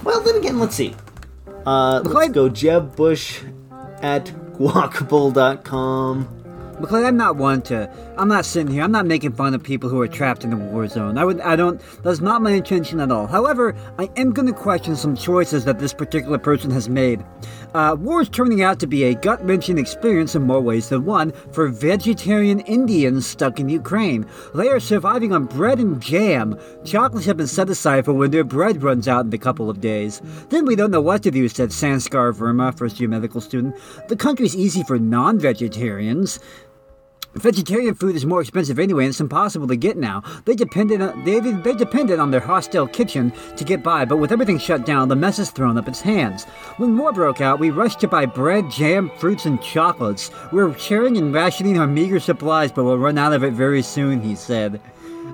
well, 0.04 0.22
then 0.22 0.36
again, 0.36 0.60
let's 0.60 0.76
see. 0.76 0.96
Uh, 1.66 2.02
let's 2.04 2.32
go 2.32 2.50
Jeb 2.50 2.96
Bush 2.96 3.42
at 4.02 4.32
guacable.com. 4.58 6.28
McLean, 6.80 7.06
I'm 7.06 7.18
not 7.18 7.38
one 7.38 7.62
to. 7.64 7.90
I'm 8.18 8.30
not 8.30 8.46
sitting 8.46 8.72
here. 8.72 8.84
I'm 8.84 8.92
not 8.92 9.06
making 9.06 9.34
fun 9.34 9.54
of 9.54 9.62
people 9.62 9.90
who 9.90 10.00
are 10.00 10.08
trapped 10.08 10.44
in 10.44 10.50
the 10.50 10.56
war 10.56 10.88
zone. 10.88 11.18
I 11.18 11.26
would. 11.26 11.42
I 11.42 11.56
don't. 11.56 11.82
That's 12.02 12.22
not 12.22 12.42
my 12.42 12.52
intention 12.52 13.00
at 13.02 13.12
all. 13.12 13.28
However, 13.28 13.76
I 14.00 14.10
am 14.16 14.32
going 14.32 14.48
to 14.48 14.54
question 14.54 14.96
some 14.96 15.16
choices 15.16 15.66
that 15.66 15.80
this 15.80 15.94
particular 15.94 16.38
person 16.38 16.72
has 16.72 16.88
made. 16.88 17.26
Uh, 17.74 17.96
war 18.00 18.22
is 18.22 18.30
turning 18.30 18.62
out 18.62 18.80
to 18.80 18.88
be 18.88 19.04
a 19.04 19.16
gut-wrenching 19.16 19.78
experience 19.78 20.34
in 20.34 20.44
more 20.44 20.62
ways 20.62 20.88
than 20.88 21.04
one 21.04 21.34
for 21.52 21.68
vegetarian 21.68 22.62
Indians 22.62 23.28
stuck 23.28 23.60
in 23.60 23.68
Ukraine. 23.68 24.26
They 24.54 24.70
are 24.70 24.80
surviving 24.80 25.34
on 25.34 25.46
bread 25.46 25.80
and 25.80 26.02
jam. 26.02 26.58
Chocolates 26.86 27.26
have 27.26 27.36
been 27.36 27.48
set 27.48 27.70
aside 27.70 28.06
for 28.06 28.14
when 28.14 28.32
their 28.32 28.46
bread 28.46 28.82
runs 28.82 29.10
out 29.10 29.26
in 29.26 29.34
a 29.34 29.38
couple 29.38 29.70
of 29.70 29.82
days. 29.82 30.22
Then 30.50 30.66
we 30.66 30.78
don't 30.78 30.92
know 30.92 31.02
what 31.02 31.22
to 31.24 31.32
do, 31.32 31.50
said 31.50 31.70
Sanskar 31.70 32.34
Verma, 32.34 32.78
first-year 32.78 33.10
medical 33.10 33.42
student. 33.42 33.76
The 34.08 34.16
country's 34.16 34.56
easy 34.56 34.84
for 34.84 34.98
non-vegetarians. 34.98 36.40
Vegetarian 37.36 37.94
food 37.94 38.16
is 38.16 38.26
more 38.26 38.40
expensive 38.40 38.80
anyway, 38.80 39.04
and 39.04 39.10
it's 39.10 39.20
impossible 39.20 39.68
to 39.68 39.76
get 39.76 39.98
now. 39.98 40.24
They 40.46 40.56
depended 40.56 41.02
on 41.02 41.24
they 41.26 41.40
they 41.40 41.74
depended 41.74 42.18
on 42.18 42.32
their 42.32 42.40
hostile 42.40 42.88
kitchen 42.88 43.34
to 43.58 43.64
get 43.66 43.84
by, 43.84 44.06
but 44.06 44.18
with 44.18 44.32
everything 44.32 44.58
shut 44.58 44.86
down, 44.86 45.10
the 45.10 45.18
mess 45.18 45.38
is 45.38 45.52
thrown 45.52 45.78
up 45.78 45.90
its 45.90 46.00
hands. 46.00 46.46
When 46.78 46.98
war 46.98 47.12
broke 47.12 47.42
out, 47.42 47.60
we 47.60 47.72
rushed 47.72 48.00
to 48.00 48.08
buy 48.08 48.26
bread, 48.26 48.72
jam, 48.72 49.12
fruits, 49.18 49.46
and 49.46 49.62
chocolates. 49.62 50.32
We're 50.54 50.78
sharing 50.80 51.18
and 51.18 51.34
rationing 51.34 51.78
our 51.78 51.88
meager 51.88 52.22
supplies, 52.22 52.72
but 52.72 52.86
we'll 52.86 52.98
run 52.98 53.18
out 53.18 53.34
of 53.34 53.44
it 53.44 53.52
very 53.52 53.82
soon, 53.82 54.22
he 54.22 54.36
said. 54.36 54.80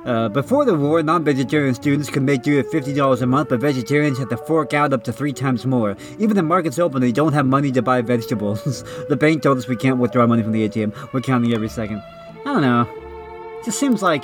Uh, 0.05 0.29
before 0.29 0.65
the 0.65 0.75
war, 0.75 1.03
non-vegetarian 1.03 1.75
students 1.75 2.09
could 2.09 2.23
make 2.23 2.41
do 2.41 2.57
with 2.57 2.71
fifty 2.71 2.93
dollars 2.93 3.21
a 3.21 3.25
month, 3.27 3.49
but 3.49 3.59
vegetarians 3.59 4.17
had 4.17 4.29
to 4.29 4.37
fork 4.37 4.73
out 4.73 4.93
up 4.93 5.03
to 5.03 5.13
three 5.13 5.33
times 5.33 5.65
more. 5.65 5.95
Even 6.17 6.35
the 6.35 6.43
markets 6.43 6.79
open, 6.79 7.01
they 7.01 7.11
don't 7.11 7.33
have 7.33 7.45
money 7.45 7.71
to 7.71 7.81
buy 7.81 8.01
vegetables. 8.01 8.63
the 9.09 9.15
bank 9.15 9.43
told 9.43 9.57
us 9.57 9.67
we 9.67 9.75
can't 9.75 9.99
withdraw 9.99 10.25
money 10.25 10.41
from 10.41 10.53
the 10.53 10.67
ATM. 10.67 11.13
We're 11.13 11.21
counting 11.21 11.53
every 11.53 11.69
second. 11.69 12.01
I 12.41 12.45
don't 12.45 12.61
know. 12.61 12.87
It 13.59 13.65
Just 13.65 13.79
seems 13.79 14.01
like 14.01 14.23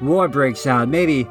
war 0.00 0.28
breaks 0.28 0.66
out. 0.66 0.88
Maybe, 0.88 1.26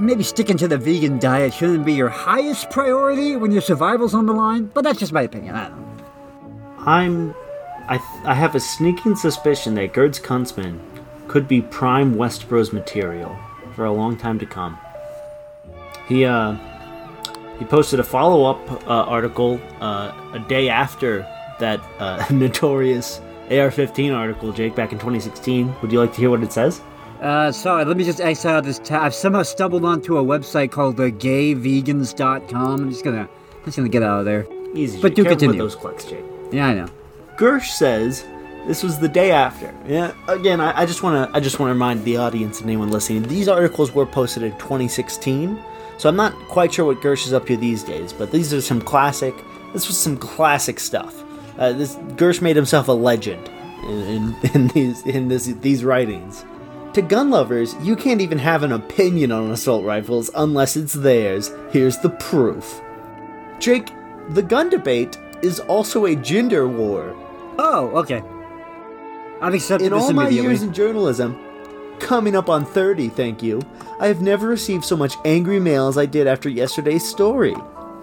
maybe 0.00 0.22
sticking 0.22 0.56
to 0.58 0.68
the 0.68 0.78
vegan 0.78 1.18
diet 1.18 1.52
shouldn't 1.52 1.84
be 1.84 1.94
your 1.94 2.08
highest 2.08 2.70
priority 2.70 3.34
when 3.34 3.50
your 3.50 3.62
survival's 3.62 4.14
on 4.14 4.26
the 4.26 4.32
line. 4.32 4.66
But 4.66 4.82
that's 4.82 5.00
just 5.00 5.12
my 5.12 5.22
opinion. 5.22 5.56
I 5.56 5.68
don't 5.68 5.80
know. 5.80 6.04
I'm. 6.86 7.34
I, 7.88 7.96
th- 7.96 8.24
I 8.24 8.34
have 8.34 8.54
a 8.54 8.60
sneaking 8.60 9.16
suspicion 9.16 9.74
that 9.74 9.92
Gersh 9.92 10.20
Kuntzman 10.20 10.78
could 11.30 11.46
be 11.46 11.62
prime 11.62 12.16
Westbros 12.16 12.72
material 12.72 13.38
for 13.76 13.84
a 13.84 13.92
long 13.92 14.16
time 14.16 14.36
to 14.36 14.44
come. 14.44 14.76
He 16.08 16.24
uh 16.24 16.56
he 17.60 17.64
posted 17.64 18.00
a 18.00 18.02
follow 18.02 18.50
up 18.50 18.58
uh, 18.88 19.04
article 19.16 19.60
uh, 19.80 20.10
a 20.32 20.40
day 20.48 20.68
after 20.68 21.20
that 21.60 21.78
uh, 22.00 22.26
notorious 22.32 23.20
AR-15 23.50 24.16
article, 24.16 24.50
Jake, 24.50 24.74
back 24.74 24.92
in 24.92 24.98
2016. 24.98 25.72
Would 25.82 25.92
you 25.92 26.00
like 26.00 26.12
to 26.14 26.20
hear 26.20 26.30
what 26.30 26.42
it 26.42 26.52
says? 26.52 26.80
Uh, 27.20 27.52
sorry, 27.52 27.84
let 27.84 27.96
me 27.96 28.02
just 28.02 28.20
X 28.20 28.44
out 28.44 28.64
this 28.64 28.78
tab. 28.78 29.02
I've 29.02 29.14
somehow 29.14 29.42
stumbled 29.42 29.84
onto 29.84 30.16
a 30.16 30.24
website 30.24 30.72
called 30.72 30.98
uh, 30.98 31.10
gayvegans.com. 31.10 32.80
I'm 32.80 32.90
just 32.90 33.04
gonna, 33.04 33.28
I'm 33.28 33.64
just 33.66 33.76
gonna 33.76 33.88
get 33.88 34.02
out 34.02 34.20
of 34.20 34.24
there. 34.24 34.46
Easy. 34.74 35.00
But 35.00 35.08
Jake. 35.08 35.16
do 35.16 35.22
Careful 35.24 35.38
continue. 35.38 35.62
with 35.62 35.72
those 35.72 35.76
clicks, 35.76 36.06
Jake. 36.06 36.24
Yeah, 36.50 36.66
I 36.66 36.74
know. 36.74 36.88
Gersh 37.36 37.66
says 37.66 38.24
this 38.66 38.82
was 38.82 38.98
the 38.98 39.08
day 39.08 39.30
after. 39.30 39.74
Yeah. 39.86 40.12
Again, 40.28 40.60
I, 40.60 40.82
I 40.82 40.86
just 40.86 41.02
want 41.02 41.30
to 41.30 41.36
I 41.36 41.40
just 41.40 41.58
want 41.58 41.70
to 41.70 41.74
remind 41.74 42.04
the 42.04 42.16
audience 42.16 42.60
and 42.60 42.68
anyone 42.68 42.90
listening. 42.90 43.22
These 43.24 43.48
articles 43.48 43.92
were 43.92 44.06
posted 44.06 44.42
in 44.42 44.52
2016, 44.52 45.62
so 45.98 46.08
I'm 46.08 46.16
not 46.16 46.34
quite 46.48 46.74
sure 46.74 46.86
what 46.86 47.00
Gersh 47.00 47.26
is 47.26 47.32
up 47.32 47.46
to 47.46 47.56
these 47.56 47.82
days. 47.82 48.12
But 48.12 48.30
these 48.30 48.52
are 48.52 48.60
some 48.60 48.80
classic. 48.80 49.34
This 49.72 49.86
was 49.86 49.98
some 49.98 50.16
classic 50.16 50.80
stuff. 50.80 51.24
Uh, 51.58 51.72
this 51.72 51.96
Gersh 52.16 52.40
made 52.40 52.56
himself 52.56 52.88
a 52.88 52.92
legend 52.92 53.48
in, 53.84 54.02
in, 54.02 54.36
in 54.54 54.68
these 54.68 55.06
in 55.06 55.28
this, 55.28 55.46
these 55.46 55.84
writings. 55.84 56.44
To 56.94 57.02
gun 57.02 57.30
lovers, 57.30 57.76
you 57.82 57.94
can't 57.94 58.20
even 58.20 58.38
have 58.38 58.64
an 58.64 58.72
opinion 58.72 59.30
on 59.30 59.52
assault 59.52 59.84
rifles 59.84 60.28
unless 60.34 60.76
it's 60.76 60.92
theirs. 60.92 61.52
Here's 61.70 61.98
the 61.98 62.10
proof. 62.10 62.80
Jake, 63.60 63.90
the 64.30 64.42
gun 64.42 64.70
debate 64.70 65.16
is 65.40 65.60
also 65.60 66.06
a 66.06 66.16
gender 66.16 66.66
war. 66.66 67.14
Oh, 67.58 67.90
okay. 67.94 68.22
I've 69.40 69.54
accepted 69.54 69.86
In 69.86 69.92
all 69.92 70.12
my 70.12 70.28
years 70.28 70.62
in 70.62 70.72
journalism, 70.72 71.38
coming 71.98 72.36
up 72.36 72.48
on 72.48 72.64
30, 72.64 73.08
thank 73.08 73.42
you, 73.42 73.62
I 73.98 74.06
have 74.06 74.20
never 74.20 74.46
received 74.46 74.84
so 74.84 74.96
much 74.96 75.14
angry 75.24 75.60
mail 75.60 75.88
as 75.88 75.96
I 75.96 76.06
did 76.06 76.26
after 76.26 76.48
yesterday's 76.48 77.08
story. 77.08 77.54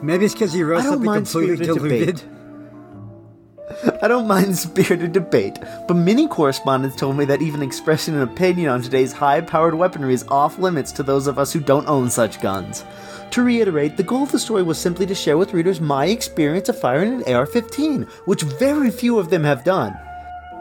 Maybe 0.02 0.26
it's 0.26 0.34
because 0.34 0.56
you 0.56 0.66
wrote 0.66 0.84
something 0.84 1.14
completely 1.14 1.66
debate. 1.66 2.26
I 4.02 4.08
don't 4.08 4.28
mind 4.28 4.58
spirited 4.58 5.12
debate, 5.12 5.58
but 5.88 5.96
many 5.96 6.28
correspondents 6.28 6.96
told 6.96 7.18
me 7.18 7.26
that 7.26 7.42
even 7.42 7.62
expressing 7.62 8.16
an 8.16 8.22
opinion 8.22 8.70
on 8.70 8.82
today's 8.82 9.12
high 9.12 9.42
powered 9.42 9.76
weaponry 9.76 10.14
is 10.14 10.26
off 10.30 10.58
limits 10.58 10.92
to 10.94 11.04
those 11.04 11.28
of 11.28 11.38
us 11.38 11.52
who 11.52 11.60
don't 11.60 11.88
own 11.88 12.10
such 12.10 12.42
guns. 12.42 12.84
To 13.32 13.44
reiterate, 13.44 13.98
the 13.98 14.04
goal 14.04 14.24
of 14.24 14.32
the 14.32 14.40
story 14.40 14.64
was 14.64 14.80
simply 14.80 15.06
to 15.06 15.14
share 15.14 15.38
with 15.38 15.54
readers 15.54 15.82
my 15.82 16.06
experience 16.06 16.70
of 16.70 16.80
firing 16.80 17.22
an 17.22 17.34
AR 17.36 17.46
15, 17.46 18.04
which 18.26 18.44
very 18.44 18.90
few 18.90 19.20
of 19.20 19.30
them 19.30 19.44
have 19.44 19.64
done. 19.64 19.98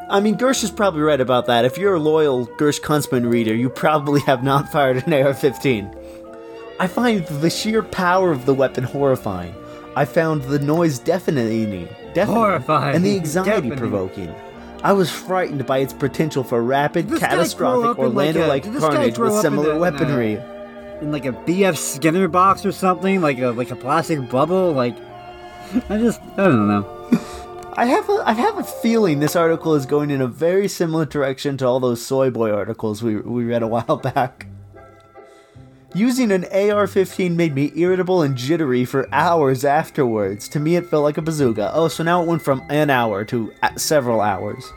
I 0.08 0.20
mean, 0.20 0.36
Gersh 0.36 0.62
is 0.62 0.70
probably 0.70 1.00
right 1.02 1.20
about 1.20 1.46
that. 1.46 1.64
If 1.64 1.78
you're 1.78 1.94
a 1.94 1.98
loyal 2.00 2.46
Gersh 2.46 2.80
Kuntzman 2.80 3.28
reader, 3.30 3.54
you 3.54 3.68
probably 3.68 4.20
have 4.22 4.42
not 4.44 4.68
fired 4.72 5.04
an 5.06 5.12
AR 5.12 5.34
15. 5.34 5.94
I 6.78 6.86
find 6.86 7.26
the 7.26 7.50
sheer 7.50 7.82
power 7.82 8.30
of 8.30 8.46
the 8.46 8.54
weapon 8.54 8.84
horrifying. 8.84 9.54
I 9.96 10.04
found 10.04 10.42
the 10.42 10.58
noise 10.58 10.98
deafening, 10.98 11.88
deafening 12.12 12.36
Horrifying, 12.36 12.96
and 12.96 13.04
the 13.04 13.16
anxiety 13.16 13.70
deafening. 13.70 13.78
provoking. 13.78 14.34
I 14.82 14.92
was 14.92 15.10
frightened 15.10 15.66
by 15.66 15.78
its 15.78 15.94
potential 15.94 16.44
for 16.44 16.62
rapid, 16.62 17.08
This 17.08 17.18
guy 17.18 17.28
grow 17.28 17.36
catastrophic, 17.38 17.90
up 17.90 17.98
in 17.98 18.14
like 18.14 18.36
a- 18.36 18.38
Orlando-like 18.38 18.62
did 18.64 18.72
this 18.74 18.82
guy 18.82 18.90
carnage 18.94 19.18
with 19.18 19.30
up 19.30 19.36
in 19.36 19.42
similar 19.42 19.68
a- 19.68 19.72
in 19.72 19.76
a- 19.76 19.80
weaponry. 19.80 20.32
In 21.00 21.12
like 21.12 21.24
a 21.24 21.32
BF 21.32 21.76
Skinner 21.76 22.28
box 22.28 22.64
or 22.66 22.72
something, 22.72 23.20
like 23.22 23.38
a 23.38 23.48
like 23.50 23.70
a 23.70 23.76
plastic 23.76 24.28
bubble. 24.30 24.72
Like, 24.72 24.96
I 25.90 25.98
just 25.98 26.20
I 26.36 26.44
don't 26.44 26.68
know. 26.68 26.82
I 27.78 27.84
have 27.84 28.08
a 28.08 28.22
I 28.24 28.32
have 28.32 28.56
a 28.56 28.64
feeling 28.64 29.20
this 29.20 29.36
article 29.36 29.74
is 29.74 29.84
going 29.84 30.10
in 30.10 30.22
a 30.22 30.26
very 30.26 30.66
similar 30.66 31.04
direction 31.04 31.58
to 31.58 31.66
all 31.66 31.78
those 31.78 32.04
soy 32.04 32.30
boy 32.30 32.50
articles 32.50 33.02
we 33.02 33.16
we 33.16 33.44
read 33.44 33.62
a 33.62 33.66
while 33.66 33.96
back. 34.14 34.46
Using 35.94 36.32
an 36.32 36.44
AR-15 36.44 37.36
made 37.36 37.54
me 37.54 37.72
irritable 37.76 38.22
and 38.22 38.34
jittery 38.34 38.86
for 38.86 39.08
hours 39.12 39.64
afterwards. 39.64 40.48
To 40.48 40.60
me, 40.60 40.76
it 40.76 40.86
felt 40.86 41.04
like 41.04 41.16
a 41.18 41.22
bazooka. 41.22 41.70
Oh, 41.74 41.88
so 41.88 42.02
now 42.02 42.22
it 42.22 42.26
went 42.26 42.42
from 42.42 42.62
an 42.68 42.90
hour 42.90 43.24
to 43.26 43.52
several 43.76 44.20
hours. 44.20 44.72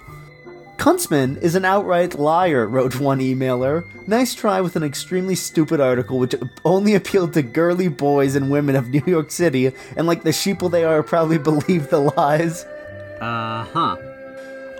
Kuntzman 0.77 1.41
is 1.41 1.55
an 1.55 1.65
outright 1.65 2.17
liar, 2.17 2.67
wrote 2.67 3.01
one 3.01 3.19
emailer. 3.19 3.85
Nice 4.07 4.33
try 4.33 4.61
with 4.61 4.77
an 4.77 4.83
extremely 4.83 5.35
stupid 5.35 5.81
article 5.81 6.19
which 6.19 6.35
only 6.63 6.95
appealed 6.95 7.33
to 7.33 7.41
girly 7.43 7.87
boys 7.87 8.35
and 8.35 8.49
women 8.49 8.75
of 8.75 8.89
New 8.89 9.03
York 9.05 9.31
City, 9.31 9.71
and 9.97 10.07
like 10.07 10.23
the 10.23 10.29
sheeple 10.29 10.71
they 10.71 10.83
are, 10.83 11.03
probably 11.03 11.37
believe 11.49 11.89
the 11.89 11.99
lies. 11.99 12.65
Uh 13.21 13.63
huh. 13.65 13.97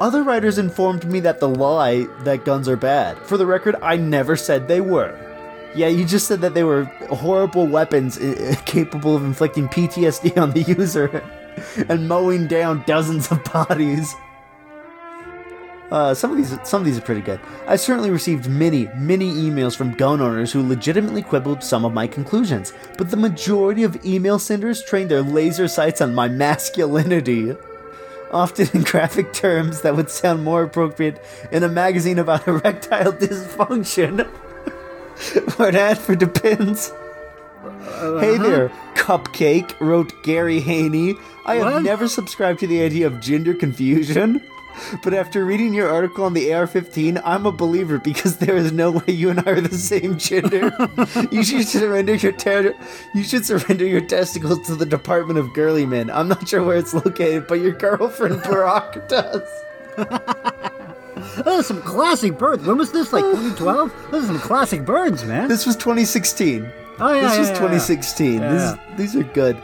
Other 0.02 0.24
writers 0.24 0.58
informed 0.58 1.06
me 1.06 1.20
that 1.22 1.42
the 1.42 1.50
lie 1.50 2.08
that 2.24 2.46
guns 2.46 2.70
are 2.70 2.78
bad. 2.78 3.18
For 3.20 3.38
the 3.38 3.46
record, 3.46 3.76
I 3.82 3.98
never 3.98 4.38
said 4.38 4.68
they 4.68 4.80
were. 4.80 5.18
Yeah, 5.76 5.88
you 5.88 6.06
just 6.06 6.28
said 6.28 6.42
that 6.42 6.54
they 6.54 6.64
were 6.64 6.86
horrible 7.10 7.68
weapons 7.68 8.18
capable 8.66 9.16
of 9.16 9.26
inflicting 9.26 9.68
PTSD 9.68 10.38
on 10.42 10.52
the 10.52 10.62
user 10.62 11.22
and 11.90 12.08
mowing 12.08 12.48
down 12.48 12.84
dozens 12.88 13.30
of 13.32 13.44
bodies. 13.44 14.16
Uh, 15.92 16.14
some 16.14 16.32
of 16.32 16.38
these, 16.38 16.56
some 16.64 16.82
of 16.82 16.86
these 16.86 16.98
are 16.98 17.02
pretty 17.02 17.22
good. 17.22 17.40
I 17.68 17.76
certainly 17.76 18.12
received 18.12 18.48
many, 18.48 18.88
many 18.96 19.32
emails 19.34 19.76
from 19.76 19.96
gun 19.96 20.22
owners 20.22 20.52
who 20.52 20.66
legitimately 20.66 21.24
quibbled 21.24 21.64
some 21.64 21.84
of 21.84 21.94
my 21.94 22.06
conclusions, 22.06 22.74
but 22.98 23.10
the 23.10 23.18
majority 23.18 23.84
of 23.84 24.06
email 24.06 24.38
senders 24.38 24.84
trained 24.84 25.10
their 25.10 25.24
laser 25.24 25.68
sights 25.68 26.00
on 26.00 26.14
my 26.14 26.28
masculinity 26.28 27.56
often 28.32 28.67
in 28.73 28.82
graphic 28.84 29.34
terms 29.34 29.82
that 29.82 29.95
would 29.95 30.09
sound 30.09 30.43
more 30.43 30.63
appropriate 30.63 31.23
in 31.51 31.63
a 31.63 31.69
magazine 31.69 32.19
about 32.19 32.47
erectile 32.47 33.13
dysfunction 33.13 34.30
or 35.59 35.67
an 35.69 35.75
ad 35.75 35.97
for 35.97 36.15
Depends. 36.15 36.91
Uh-huh. 37.61 38.19
Hey 38.19 38.38
there, 38.38 38.69
Cupcake, 38.95 39.77
wrote 39.80 40.11
Gary 40.23 40.59
Haney. 40.59 41.15
I 41.45 41.55
have 41.55 41.84
never 41.84 42.07
subscribed 42.07 42.59
to 42.61 42.67
the 42.67 42.82
idea 42.82 43.07
of 43.07 43.19
gender 43.19 43.53
confusion. 43.53 44.41
But 45.03 45.13
after 45.13 45.45
reading 45.45 45.73
your 45.73 45.89
article 45.89 46.25
on 46.25 46.34
the 46.34 46.53
AR-15, 46.53 47.21
I'm 47.23 47.45
a 47.45 47.51
believer 47.51 47.99
because 47.99 48.38
there 48.38 48.55
is 48.55 48.71
no 48.71 48.91
way 48.91 49.13
you 49.13 49.30
and 49.30 49.39
I 49.39 49.51
are 49.51 49.61
the 49.61 49.77
same 49.77 50.17
gender. 50.17 50.71
you 51.32 51.43
should 51.43 51.67
surrender 51.67 52.15
your 52.15 52.32
ter- 52.32 52.75
you 53.13 53.23
should 53.23 53.45
surrender 53.45 53.86
your 53.86 54.01
testicles 54.01 54.65
to 54.67 54.75
the 54.75 54.86
Department 54.86 55.39
of 55.39 55.53
Girly 55.53 55.86
Men. 55.86 56.09
I'm 56.09 56.27
not 56.27 56.47
sure 56.47 56.63
where 56.63 56.77
it's 56.77 56.93
located, 56.93 57.47
but 57.47 57.55
your 57.55 57.73
girlfriend 57.73 58.36
Barack 58.43 59.07
does. 59.07 59.47
Those 61.43 61.59
are 61.59 61.63
some 61.63 61.82
classic 61.82 62.38
birds. 62.38 62.65
When 62.65 62.77
was 62.77 62.91
this? 62.91 63.13
Like 63.13 63.23
2012? 63.23 64.11
Those 64.11 64.23
are 64.23 64.27
some 64.27 64.39
classic 64.39 64.86
birds, 64.86 65.23
man. 65.25 65.47
This 65.47 65.65
was 65.65 65.75
2016. 65.75 66.71
oh 66.99 67.13
yeah, 67.13 67.21
this 67.21 67.34
yeah, 67.34 67.39
was 67.39 67.47
yeah, 67.49 67.53
2016. 67.55 68.34
Yeah. 68.41 68.51
This, 68.51 69.13
these 69.13 69.15
are 69.15 69.23
good. 69.23 69.61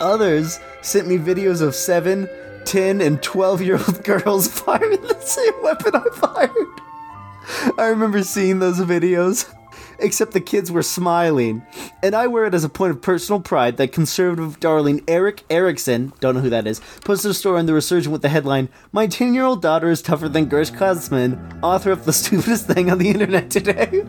Others 0.00 0.58
sent 0.80 1.06
me 1.06 1.16
videos 1.16 1.62
of 1.62 1.74
7, 1.74 2.28
10, 2.64 3.00
and 3.00 3.22
12 3.22 3.62
year 3.62 3.76
old 3.76 4.04
girls 4.04 4.48
firing 4.48 5.00
the 5.02 5.20
same 5.20 5.62
weapon 5.62 5.94
I 5.94 6.04
fired. 6.14 7.78
I 7.78 7.86
remember 7.88 8.22
seeing 8.22 8.58
those 8.58 8.80
videos. 8.80 9.52
Except 9.98 10.32
the 10.32 10.40
kids 10.40 10.72
were 10.72 10.82
smiling. 10.82 11.62
And 12.02 12.16
I 12.16 12.26
wear 12.26 12.44
it 12.46 12.54
as 12.54 12.64
a 12.64 12.68
point 12.68 12.90
of 12.90 13.00
personal 13.00 13.40
pride 13.40 13.76
that 13.76 13.92
conservative 13.92 14.58
darling 14.58 15.02
Erick 15.06 15.44
Erickson, 15.48 16.12
don't 16.18 16.34
know 16.34 16.40
who 16.40 16.50
that 16.50 16.66
is, 16.66 16.80
posted 17.04 17.30
a 17.30 17.34
story 17.34 17.60
on 17.60 17.66
The 17.66 17.74
Resurgent 17.74 18.12
with 18.12 18.22
the 18.22 18.28
headline, 18.28 18.68
My 18.90 19.06
10 19.06 19.32
year 19.32 19.44
old 19.44 19.62
daughter 19.62 19.90
is 19.90 20.02
tougher 20.02 20.28
than 20.28 20.48
Gersh 20.50 20.76
Kosman, 20.76 21.60
author 21.62 21.92
of 21.92 22.04
the 22.04 22.12
stupidest 22.12 22.66
thing 22.66 22.90
on 22.90 22.98
the 22.98 23.10
internet 23.10 23.50
today. 23.50 24.04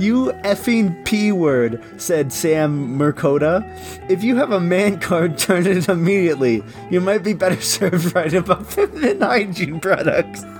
You 0.00 0.32
effing 0.44 1.04
P 1.04 1.30
word, 1.30 1.84
said 1.98 2.32
Sam 2.32 2.98
Mercoda. 2.98 3.62
If 4.08 4.24
you 4.24 4.34
have 4.36 4.50
a 4.50 4.58
man 4.58 4.98
card, 4.98 5.36
turn 5.46 5.66
it 5.66 5.90
immediately. 5.90 6.64
You 6.90 7.02
might 7.02 7.22
be 7.22 7.34
better 7.34 7.60
served 7.60 8.14
writing 8.14 8.38
about 8.38 8.66
feminine 8.66 9.20
hygiene 9.20 9.78
products. 9.78 10.42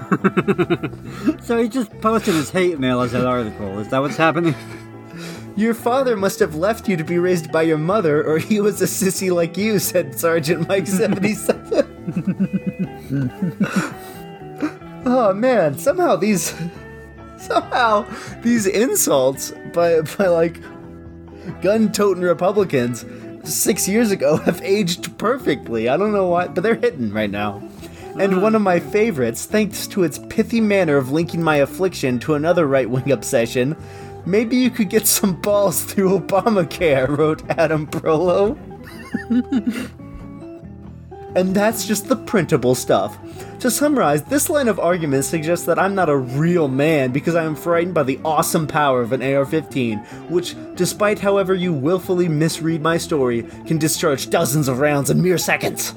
So 1.43 1.57
he 1.57 1.69
just 1.69 1.91
posted 2.01 2.35
his 2.35 2.51
hate 2.51 2.79
mail 2.81 3.01
as 3.01 3.15
an 3.15 3.25
article. 3.25 3.79
Is 3.79 3.89
that 3.89 4.01
what's 4.01 4.17
happening? 4.17 4.55
Your 5.57 5.73
father 5.73 6.17
must 6.17 6.39
have 6.41 6.57
left 6.57 6.89
you 6.89 6.97
to 6.97 7.05
be 7.05 7.19
raised 7.19 7.51
by 7.53 7.63
your 7.63 7.79
mother, 7.79 8.23
or 8.25 8.39
he 8.39 8.61
was 8.61 8.83
a 8.83 8.87
sissy 8.87 9.33
like 9.35 9.57
you, 9.57 9.79
said 9.79 10.19
Sergeant 10.19 10.69
Mike 10.69 10.87
77. 10.87 11.83
oh 15.07 15.33
man, 15.33 15.79
somehow 15.79 16.17
these. 16.17 16.55
Somehow 17.47 18.07
these 18.43 18.67
insults 18.67 19.53
by, 19.73 20.01
by 20.03 20.27
like 20.27 20.61
gun 21.63 21.91
toting 21.91 22.23
Republicans 22.23 23.05
six 23.45 23.89
years 23.89 24.11
ago 24.11 24.37
have 24.45 24.61
aged 24.63 25.17
perfectly. 25.19 25.89
I 25.89 25.97
don't 25.97 26.13
know 26.13 26.29
why, 26.29 26.49
but 26.49 26.63
they're 26.63 26.75
hitting 26.75 27.13
right 27.13 27.31
now. 27.31 27.63
And 28.19 28.43
one 28.43 28.55
of 28.55 28.63
my 28.63 28.81
favorites, 28.81 29.47
thanks 29.47 29.87
to 29.89 30.03
its 30.03 30.19
pithy 30.19 30.61
manner 30.61 30.97
of 30.97 31.13
linking 31.13 31.43
my 31.43 31.57
affliction 31.57 32.19
to 32.21 32.35
another 32.35 32.67
right 32.67 32.91
wing 32.91 33.11
obsession, 33.13 33.77
maybe 34.27 34.57
you 34.57 34.71
could 34.71 34.91
get 34.91 35.07
some 35.07 35.41
balls 35.41 35.85
through 35.85 36.19
Obamacare, 36.19 37.17
wrote 37.17 37.43
Adam 37.51 37.87
Prolo. 37.87 38.59
And 41.35 41.55
that's 41.55 41.87
just 41.87 42.09
the 42.09 42.17
printable 42.17 42.75
stuff. 42.75 43.19
To 43.61 43.71
summarize, 43.71 44.23
this 44.23 44.49
line 44.49 44.69
of 44.69 44.81
argument 44.81 45.25
suggests 45.25 45.67
that 45.67 45.79
I'm 45.79 45.95
not 45.95 46.09
a 46.09 46.17
real 46.17 46.67
man 46.67 47.13
because 47.13 47.35
I 47.35 47.45
am 47.45 47.55
frightened 47.55 47.95
by 47.95 48.05
the 48.05 48.19
awesome 48.25 48.67
power 48.67 49.03
of 49.03 49.13
an 49.13 49.23
AR 49.23 49.45
15, 49.45 49.99
which, 50.31 50.57
despite 50.77 51.19
however 51.19 51.55
you 51.55 51.73
willfully 51.73 52.27
misread 52.27 52.81
my 52.81 52.97
story, 52.97 53.43
can 53.67 53.77
discharge 53.77 54.31
dozens 54.31 54.67
of 54.67 54.79
rounds 54.79 55.11
in 55.11 55.23
mere 55.23 55.37
seconds. 55.37 55.95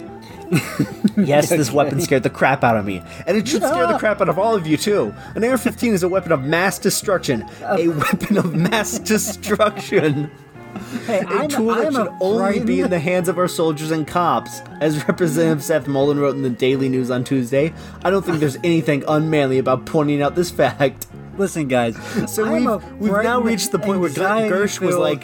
yes, 1.17 1.49
this 1.49 1.71
weapon 1.71 2.01
scared 2.01 2.23
the 2.23 2.29
crap 2.29 2.63
out 2.63 2.77
of 2.77 2.86
me, 2.86 3.01
and 3.25 3.38
it 3.38 3.47
should 3.47 3.63
scare 3.63 3.88
the 3.88 3.97
crap 3.97 4.21
out 4.21 4.29
of 4.29 4.38
all 4.38 4.55
of 4.55 4.67
you 4.67 4.77
too. 4.77 5.13
An 5.36 5.43
AR 5.43 5.57
15 5.57 5.93
is 5.93 6.03
a 6.03 6.09
weapon 6.09 6.31
of 6.31 6.43
mass 6.43 6.77
destruction. 6.77 7.43
Uh. 7.61 7.77
A 7.79 7.88
weapon 7.88 8.38
of 8.38 8.53
mass 8.53 8.99
destruction. 9.13 10.29
Hey, 11.05 11.19
A 11.19 11.28
I'm, 11.28 11.49
tool 11.49 11.67
that 11.67 11.88
I'm 11.88 11.93
should 11.93 12.07
a 12.07 12.17
only 12.21 12.59
be 12.59 12.80
in 12.82 12.89
the 12.89 12.99
hands 12.99 13.28
of 13.28 13.38
our 13.38 13.47
soldiers 13.47 13.91
and 13.91 14.07
cops. 14.07 14.61
As 14.82 15.05
Representative 15.07 15.63
Seth 15.63 15.88
Moulton 15.88 16.19
wrote 16.19 16.36
in 16.36 16.41
the 16.41 16.49
Daily 16.49 16.89
News 16.89 17.11
on 17.11 17.24
Tuesday, 17.24 17.74
I 18.03 18.09
don't 18.09 18.24
think 18.24 18.39
there's 18.39 18.57
anything 18.57 19.03
unmanly 19.07 19.59
about 19.59 19.86
pointing 19.86 20.21
out 20.21 20.36
this 20.36 20.49
fact. 20.51 21.07
Listen, 21.38 21.67
guys. 21.67 21.97
So 22.32 22.45
I'm 22.45 22.65
we've 22.65 22.99
we've 22.99 23.24
now 23.24 23.41
reached 23.41 23.71
the 23.71 23.80
point 23.80 23.99
where 24.01 24.09
Gersh 24.09 24.80
was 24.80 24.95
like, 24.97 25.24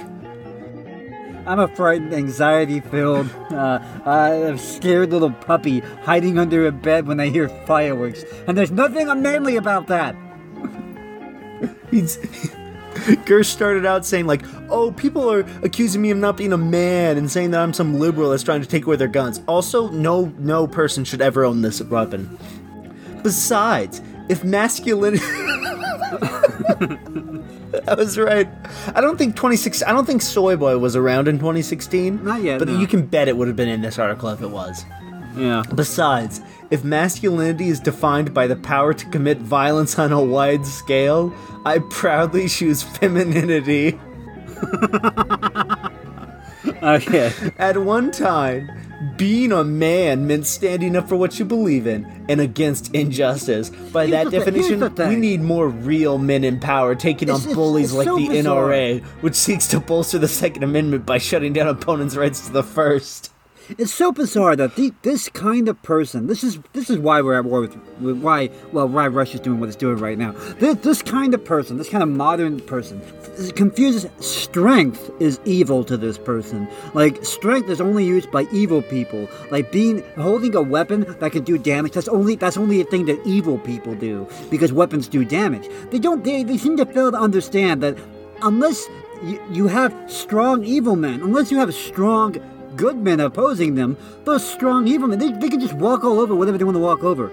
I'm 1.47 1.59
a 1.59 1.67
frightened, 1.67 2.13
anxiety-filled, 2.13 3.29
uh, 3.51 3.79
uh, 4.05 4.57
scared 4.57 5.11
little 5.11 5.31
puppy 5.31 5.79
hiding 5.79 6.37
under 6.37 6.67
a 6.67 6.71
bed 6.71 7.07
when 7.07 7.19
I 7.19 7.29
hear 7.29 7.49
fireworks, 7.65 8.23
and 8.47 8.57
there's 8.57 8.71
nothing 8.71 9.07
unmanly 9.07 9.55
about 9.55 9.87
that. 9.87 10.15
He's 11.91 12.17
Gersh 13.25 13.45
started 13.45 13.85
out 13.85 14.05
saying 14.05 14.25
like, 14.27 14.43
"Oh, 14.69 14.91
people 14.91 15.31
are 15.31 15.41
accusing 15.63 16.01
me 16.01 16.11
of 16.11 16.17
not 16.17 16.37
being 16.37 16.53
a 16.53 16.57
man 16.57 17.17
and 17.17 17.29
saying 17.29 17.51
that 17.51 17.61
I'm 17.61 17.73
some 17.73 17.99
liberal 17.99 18.29
that's 18.31 18.43
trying 18.43 18.61
to 18.61 18.67
take 18.67 18.85
away 18.85 18.95
their 18.95 19.07
guns." 19.07 19.41
Also, 19.47 19.89
no 19.89 20.33
no 20.37 20.67
person 20.67 21.03
should 21.03 21.21
ever 21.21 21.43
own 21.45 21.61
this 21.61 21.81
weapon. 21.81 22.37
Besides, 23.23 24.01
if 24.29 24.43
masculinity 24.43 25.23
I 27.87 27.93
was 27.95 28.17
right. 28.17 28.47
I 28.95 29.01
don't 29.01 29.17
think 29.17 29.35
26 29.35 29.83
I 29.83 29.91
don't 29.91 30.05
think 30.05 30.21
Soy 30.21 30.55
Boy 30.55 30.77
was 30.77 30.95
around 30.95 31.27
in 31.27 31.37
2016. 31.37 32.23
Not 32.23 32.41
yet, 32.41 32.59
But 32.59 32.67
no. 32.69 32.79
you 32.79 32.87
can 32.87 33.05
bet 33.05 33.27
it 33.27 33.37
would 33.37 33.47
have 33.47 33.55
been 33.57 33.69
in 33.69 33.81
this 33.81 33.99
article 33.99 34.29
if 34.29 34.41
it 34.41 34.49
was. 34.49 34.85
Yeah. 35.35 35.63
Besides, 35.75 36.41
if 36.71 36.83
masculinity 36.83 37.67
is 37.69 37.79
defined 37.79 38.33
by 38.33 38.47
the 38.47 38.55
power 38.55 38.93
to 38.93 39.05
commit 39.07 39.39
violence 39.39 39.97
on 39.97 40.11
a 40.11 40.21
wide 40.21 40.65
scale, 40.65 41.33
I 41.65 41.79
proudly 41.79 42.47
choose 42.47 42.83
femininity. 42.83 43.99
Okay. 46.83 47.31
At 47.57 47.77
one 47.77 48.11
time, 48.11 48.69
being 49.17 49.51
a 49.51 49.63
man 49.63 50.27
meant 50.27 50.45
standing 50.45 50.95
up 50.95 51.09
for 51.09 51.15
what 51.15 51.37
you 51.39 51.45
believe 51.45 51.87
in 51.87 52.05
and 52.29 52.39
against 52.39 52.93
injustice. 52.93 53.69
By 53.69 54.07
Here's 54.07 54.11
that 54.11 54.23
the 54.25 54.29
thi- 54.51 54.51
here's 54.59 54.67
definition, 54.69 54.95
thing. 54.95 55.09
we 55.09 55.15
need 55.15 55.41
more 55.41 55.67
real 55.67 56.17
men 56.17 56.43
in 56.43 56.59
power 56.59 56.95
taking 56.95 57.27
It's- 57.29 57.39
on 57.39 57.49
it's- 57.51 57.55
bullies 57.55 57.85
it's 57.87 57.93
like 57.95 58.05
so 58.07 58.17
the 58.17 58.27
bizarre. 58.29 58.69
NRA, 58.69 59.03
which 59.21 59.35
seeks 59.35 59.67
to 59.67 59.79
bolster 59.79 60.19
the 60.19 60.27
Second 60.27 60.63
Amendment 60.63 61.05
by 61.05 61.17
shutting 61.17 61.53
down 61.53 61.67
opponents' 61.67 62.15
rights 62.15 62.45
to 62.47 62.53
the 62.53 62.63
First. 62.63 63.31
It's 63.77 63.93
so 63.93 64.11
bizarre 64.11 64.55
that 64.55 64.75
the, 64.75 64.93
this 65.03 65.29
kind 65.29 65.67
of 65.67 65.81
person. 65.83 66.27
This 66.27 66.43
is 66.43 66.59
this 66.73 66.89
is 66.89 66.97
why 66.97 67.21
we're 67.21 67.37
at 67.37 67.45
war 67.45 67.61
with, 67.61 67.75
why 68.21 68.49
well 68.71 68.87
why 68.87 69.07
Russia's 69.07 69.41
doing 69.41 69.59
what 69.59 69.69
it's 69.69 69.75
doing 69.75 69.97
right 69.97 70.17
now. 70.17 70.31
This, 70.57 70.77
this 70.77 71.01
kind 71.03 71.33
of 71.33 71.45
person, 71.45 71.77
this 71.77 71.89
kind 71.89 72.01
of 72.01 72.09
modern 72.09 72.59
person, 72.61 73.01
confuses 73.55 74.07
strength 74.19 75.11
is 75.19 75.39
evil 75.45 75.83
to 75.83 75.97
this 75.97 76.17
person. 76.17 76.67
Like 76.93 77.23
strength 77.23 77.69
is 77.69 77.79
only 77.79 78.05
used 78.05 78.31
by 78.31 78.47
evil 78.51 78.81
people. 78.81 79.29
Like 79.51 79.71
being 79.71 80.03
holding 80.15 80.55
a 80.55 80.61
weapon 80.61 81.05
that 81.19 81.31
can 81.31 81.43
do 81.43 81.57
damage. 81.57 81.93
That's 81.93 82.07
only 82.07 82.35
that's 82.35 82.57
only 82.57 82.81
a 82.81 82.85
thing 82.85 83.05
that 83.05 83.19
evil 83.25 83.59
people 83.59 83.93
do 83.93 84.27
because 84.49 84.73
weapons 84.73 85.07
do 85.07 85.23
damage. 85.23 85.69
They 85.91 85.99
don't. 85.99 86.23
They, 86.23 86.43
they 86.43 86.57
seem 86.57 86.75
to 86.77 86.85
fail 86.85 87.11
to 87.11 87.17
understand 87.17 87.83
that 87.83 87.97
unless 88.41 88.87
you, 89.23 89.41
you 89.51 89.67
have 89.67 89.93
strong 90.07 90.63
evil 90.63 90.95
men, 90.95 91.21
unless 91.21 91.51
you 91.51 91.57
have 91.57 91.73
strong 91.73 92.35
good 92.79 92.95
men 92.95 93.19
opposing 93.19 93.75
them, 93.75 93.97
those 94.23 94.49
strong 94.49 94.87
evil 94.87 95.09
men, 95.09 95.19
they, 95.19 95.33
they 95.33 95.49
can 95.49 95.59
just 95.59 95.73
walk 95.73 96.05
all 96.05 96.17
over 96.17 96.33
whatever 96.33 96.57
they 96.57 96.63
want 96.63 96.75
to 96.75 96.79
walk 96.79 97.03
over. 97.03 97.29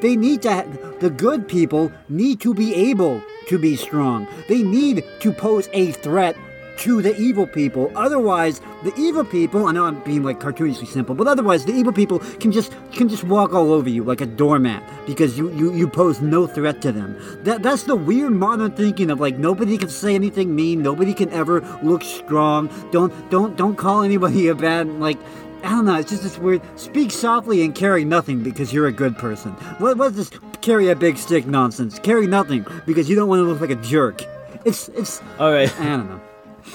They 0.00 0.16
need 0.16 0.40
to, 0.42 0.52
ha- 0.54 0.66
the 1.00 1.10
good 1.10 1.46
people 1.46 1.92
need 2.08 2.40
to 2.40 2.54
be 2.54 2.74
able 2.74 3.22
to 3.48 3.58
be 3.58 3.76
strong. 3.76 4.26
They 4.48 4.62
need 4.62 5.04
to 5.20 5.32
pose 5.32 5.68
a 5.74 5.92
threat 5.92 6.34
to 6.78 7.02
the 7.02 7.16
evil 7.16 7.46
people. 7.46 7.92
Otherwise, 7.96 8.60
the 8.82 8.94
evil 8.96 9.24
people, 9.24 9.66
I 9.66 9.72
know 9.72 9.84
I'm 9.84 10.00
being 10.04 10.22
like 10.22 10.40
cartoonishly 10.40 10.86
simple, 10.86 11.14
but 11.14 11.26
otherwise 11.26 11.64
the 11.64 11.72
evil 11.72 11.92
people 11.92 12.18
can 12.18 12.52
just 12.52 12.74
can 12.92 13.08
just 13.08 13.24
walk 13.24 13.52
all 13.54 13.72
over 13.72 13.88
you 13.88 14.04
like 14.04 14.20
a 14.20 14.26
doormat 14.26 14.82
because 15.06 15.36
you, 15.36 15.52
you, 15.54 15.72
you 15.74 15.88
pose 15.88 16.20
no 16.20 16.46
threat 16.46 16.80
to 16.82 16.92
them. 16.92 17.16
That 17.44 17.62
that's 17.62 17.84
the 17.84 17.96
weird 17.96 18.32
modern 18.32 18.72
thinking 18.72 19.10
of 19.10 19.20
like 19.20 19.38
nobody 19.38 19.78
can 19.78 19.88
say 19.88 20.14
anything 20.14 20.54
mean, 20.54 20.82
nobody 20.82 21.14
can 21.14 21.30
ever 21.30 21.60
look 21.82 22.02
strong. 22.02 22.70
Don't 22.92 23.12
don't 23.30 23.56
don't 23.56 23.76
call 23.76 24.02
anybody 24.02 24.48
a 24.48 24.54
bad 24.54 24.88
like 25.00 25.18
I 25.62 25.70
don't 25.70 25.86
know, 25.86 25.96
it's 25.96 26.10
just 26.10 26.22
this 26.22 26.38
weird 26.38 26.62
speak 26.78 27.10
softly 27.10 27.62
and 27.62 27.74
carry 27.74 28.04
nothing 28.04 28.42
because 28.42 28.72
you're 28.72 28.86
a 28.86 28.92
good 28.92 29.18
person. 29.18 29.52
What 29.78 29.96
what's 29.96 30.16
this 30.16 30.30
carry 30.60 30.90
a 30.90 30.96
big 30.96 31.16
stick 31.16 31.46
nonsense? 31.46 31.98
Carry 31.98 32.26
nothing 32.26 32.66
because 32.86 33.08
you 33.08 33.16
don't 33.16 33.28
want 33.28 33.40
to 33.40 33.44
look 33.44 33.60
like 33.60 33.70
a 33.70 33.82
jerk. 33.82 34.22
It's 34.64 34.88
it's 34.90 35.22
All 35.38 35.50
right. 35.50 35.72
I 35.80 35.84
don't 35.84 36.08
know. 36.08 36.20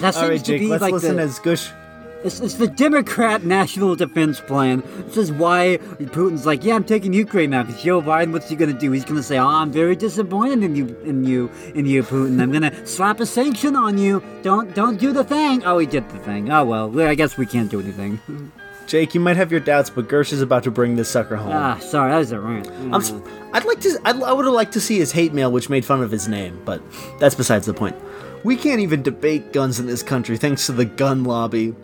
That 0.00 0.14
seems 0.14 0.16
All 0.24 0.28
right, 0.30 0.38
to 0.38 0.44
Jake, 0.44 0.60
be 0.60 0.66
let's 0.68 0.82
like 0.82 0.92
listen 0.92 1.16
the, 1.16 1.22
as 1.22 1.38
Gush. 1.38 1.70
it's, 2.24 2.40
it's 2.40 2.54
the 2.54 2.66
Democrat 2.68 3.44
National 3.44 3.94
Defense 3.94 4.40
Plan. 4.40 4.82
This 5.06 5.16
is 5.16 5.32
why 5.32 5.78
Putin's 5.98 6.46
like, 6.46 6.64
yeah, 6.64 6.74
I'm 6.74 6.84
taking 6.84 7.12
Ukraine 7.12 7.50
now. 7.50 7.62
Because 7.62 7.82
Joe 7.82 8.00
Biden, 8.02 8.32
what's 8.32 8.48
he 8.48 8.56
gonna 8.56 8.72
do? 8.72 8.90
He's 8.92 9.04
gonna 9.04 9.22
say, 9.22 9.38
oh, 9.38 9.46
I'm 9.46 9.70
very 9.70 9.94
disappointed 9.96 10.62
in 10.62 10.74
you, 10.74 10.96
in 11.04 11.24
you, 11.24 11.50
in 11.74 11.86
you, 11.86 12.02
Putin. 12.02 12.40
I'm 12.42 12.50
gonna 12.52 12.86
slap 12.86 13.20
a 13.20 13.26
sanction 13.26 13.76
on 13.76 13.98
you. 13.98 14.22
Don't, 14.42 14.74
don't 14.74 14.98
do 14.98 15.12
the 15.12 15.24
thing. 15.24 15.62
Oh, 15.64 15.78
he 15.78 15.86
did 15.86 16.08
the 16.10 16.18
thing. 16.20 16.50
Oh 16.50 16.64
well, 16.64 17.00
I 17.00 17.14
guess 17.14 17.36
we 17.36 17.46
can't 17.46 17.70
do 17.70 17.80
anything. 17.80 18.20
Jake, 18.88 19.14
you 19.14 19.20
might 19.20 19.36
have 19.36 19.50
your 19.52 19.60
doubts, 19.60 19.88
but 19.90 20.08
Gersh 20.08 20.32
is 20.32 20.42
about 20.42 20.64
to 20.64 20.70
bring 20.70 20.96
this 20.96 21.08
sucker 21.08 21.36
home. 21.36 21.52
ah, 21.52 21.78
sorry, 21.78 22.10
that 22.10 22.18
was 22.18 22.32
a 22.32 22.40
rant. 22.40 22.68
I'm, 22.68 22.94
s- 22.96 23.12
I'd 23.52 23.64
like 23.64 23.80
to. 23.82 23.98
I'd, 24.04 24.20
I 24.20 24.32
would 24.32 24.44
have 24.44 24.52
liked 24.52 24.72
to 24.72 24.80
see 24.80 24.98
his 24.98 25.12
hate 25.12 25.32
mail, 25.32 25.50
which 25.52 25.70
made 25.70 25.84
fun 25.84 26.02
of 26.02 26.10
his 26.10 26.26
name, 26.28 26.60
but 26.64 26.82
that's 27.20 27.34
besides 27.36 27.64
the 27.64 27.72
point. 27.72 27.96
We 28.44 28.56
can't 28.56 28.80
even 28.80 29.02
debate 29.02 29.52
guns 29.52 29.78
in 29.78 29.86
this 29.86 30.02
country 30.02 30.36
thanks 30.36 30.66
to 30.66 30.72
the 30.72 30.84
gun 30.84 31.24
lobby. 31.24 31.74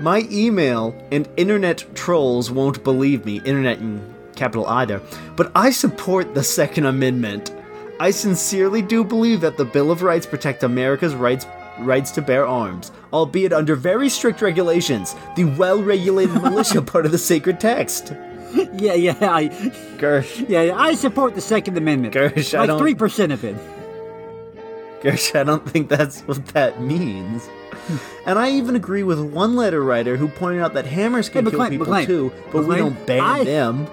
My 0.00 0.26
email 0.30 0.94
and 1.12 1.28
internet 1.36 1.84
trolls 1.94 2.50
won't 2.50 2.82
believe 2.84 3.24
me. 3.24 3.36
Internet 3.44 3.78
in 3.78 4.14
capital 4.34 4.66
either. 4.66 5.00
But 5.36 5.52
I 5.54 5.70
support 5.70 6.34
the 6.34 6.42
Second 6.44 6.86
Amendment. 6.86 7.54
I 8.00 8.10
sincerely 8.10 8.82
do 8.82 9.04
believe 9.04 9.40
that 9.40 9.56
the 9.56 9.64
Bill 9.64 9.90
of 9.90 10.02
Rights 10.02 10.26
protect 10.26 10.62
America's 10.62 11.14
rights 11.14 11.46
rights 11.80 12.10
to 12.12 12.22
bear 12.22 12.46
arms, 12.46 12.90
albeit 13.12 13.52
under 13.52 13.76
very 13.76 14.08
strict 14.08 14.40
regulations. 14.40 15.14
The 15.36 15.44
well-regulated 15.44 16.34
militia 16.42 16.80
part 16.80 17.04
of 17.04 17.12
the 17.12 17.18
sacred 17.18 17.60
text. 17.60 18.14
yeah, 18.74 18.94
yeah, 18.94 19.14
I, 19.20 19.48
Gersh. 19.98 20.48
yeah, 20.48 20.72
I 20.74 20.94
support 20.94 21.34
the 21.34 21.42
Second 21.42 21.76
Amendment. 21.76 22.14
Gersh, 22.14 22.54
I 22.54 22.60
like 22.60 22.68
don't- 22.68 22.78
three 22.78 22.94
percent 22.94 23.32
of 23.32 23.44
it. 23.44 23.56
Gersh, 25.02 25.38
I 25.38 25.44
don't 25.44 25.68
think 25.68 25.88
that's 25.88 26.20
what 26.22 26.44
that 26.48 26.80
means. 26.80 27.48
And 28.24 28.38
I 28.38 28.50
even 28.50 28.74
agree 28.74 29.02
with 29.02 29.20
one 29.20 29.54
letter 29.54 29.82
writer 29.82 30.16
who 30.16 30.26
pointed 30.28 30.62
out 30.62 30.74
that 30.74 30.86
hammers 30.86 31.28
can 31.28 31.44
Hey, 31.44 31.50
kill 31.50 31.68
people 31.68 32.04
too, 32.04 32.32
but 32.52 32.64
we 32.66 32.76
don't 32.76 33.06
ban 33.06 33.20
I- 33.22 33.44
them. 33.44 33.86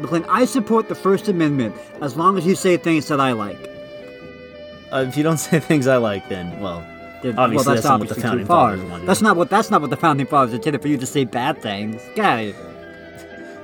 McLean, 0.00 0.24
I 0.28 0.44
support 0.44 0.88
the 0.88 0.94
First 0.94 1.26
Amendment 1.28 1.74
as 2.00 2.16
long 2.16 2.38
as 2.38 2.46
you 2.46 2.54
say 2.54 2.76
things 2.76 3.08
that 3.08 3.20
I 3.20 3.32
like. 3.32 3.58
Uh, 4.92 5.04
if 5.08 5.16
you 5.16 5.22
don't 5.22 5.38
say 5.48 5.58
things 5.60 5.86
I 5.86 5.96
like, 5.96 6.28
then 6.28 6.60
well, 6.60 6.80
Then- 7.22 7.38
obviously 7.38 7.66
well, 7.66 7.74
that's, 7.76 7.84
not 7.86 8.00
what 8.00 8.08
the 8.08 8.14
founding 8.14 8.46
fathers 8.46 8.80
wanted. 8.82 9.06
That's 9.08 9.22
not 9.22 9.36
what 9.36 9.50
that's 9.50 9.70
not 9.70 9.80
what 9.80 9.90
the 9.90 9.96
founding 9.96 10.26
fathers 10.26 10.54
intended 10.54 10.82
for 10.82 10.88
you 10.88 10.98
to 10.98 11.06
say 11.06 11.24
bad 11.24 11.60
things. 11.62 12.00
Guy, 12.14 12.52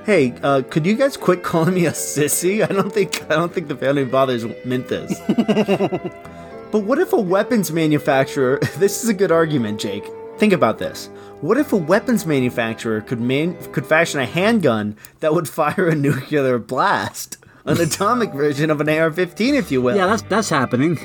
Hey, 0.05 0.35
uh, 0.43 0.61
could 0.69 0.85
you 0.85 0.95
guys 0.95 1.17
quit 1.17 1.41
calling 1.41 1.73
me 1.73 1.87
a 1.87 1.91
sissy? 1.91 2.61
I 2.63 2.71
don't 2.71 2.91
think 2.93 3.23
I 3.23 3.35
don't 3.35 3.51
think 3.53 3.67
the 3.69 3.75
founding 3.75 4.09
fathers 4.09 4.45
meant 4.65 4.87
this. 4.87 5.19
but 6.75 6.83
what 6.83 6.99
if 6.99 7.13
a 7.13 7.21
weapons 7.21 7.71
manufacturer? 7.71 8.59
This 8.79 9.01
is 9.01 9.07
a 9.07 9.13
good 9.13 9.31
argument, 9.31 9.79
Jake. 9.79 10.11
Think 10.37 10.51
about 10.51 10.77
this. 10.77 11.09
What 11.39 11.57
if 11.57 11.71
a 11.71 11.77
weapons 11.77 12.25
manufacturer 12.25 12.99
could 12.99 13.21
man 13.21 13.55
could 13.71 13.85
fashion 13.85 14.19
a 14.19 14.25
handgun 14.25 14.97
that 15.21 15.33
would 15.33 15.47
fire 15.59 15.87
a 15.87 15.95
nuclear 15.95 16.59
blast, 16.59 17.37
an 17.63 17.79
atomic 17.79 18.33
version 18.43 18.69
of 18.69 18.81
an 18.81 18.89
AR-15, 18.89 19.53
if 19.53 19.71
you 19.71 19.81
will? 19.81 19.95
yeah, 19.95 20.05
that's 20.05 20.23
that's 20.23 20.49
happening. 20.49 20.99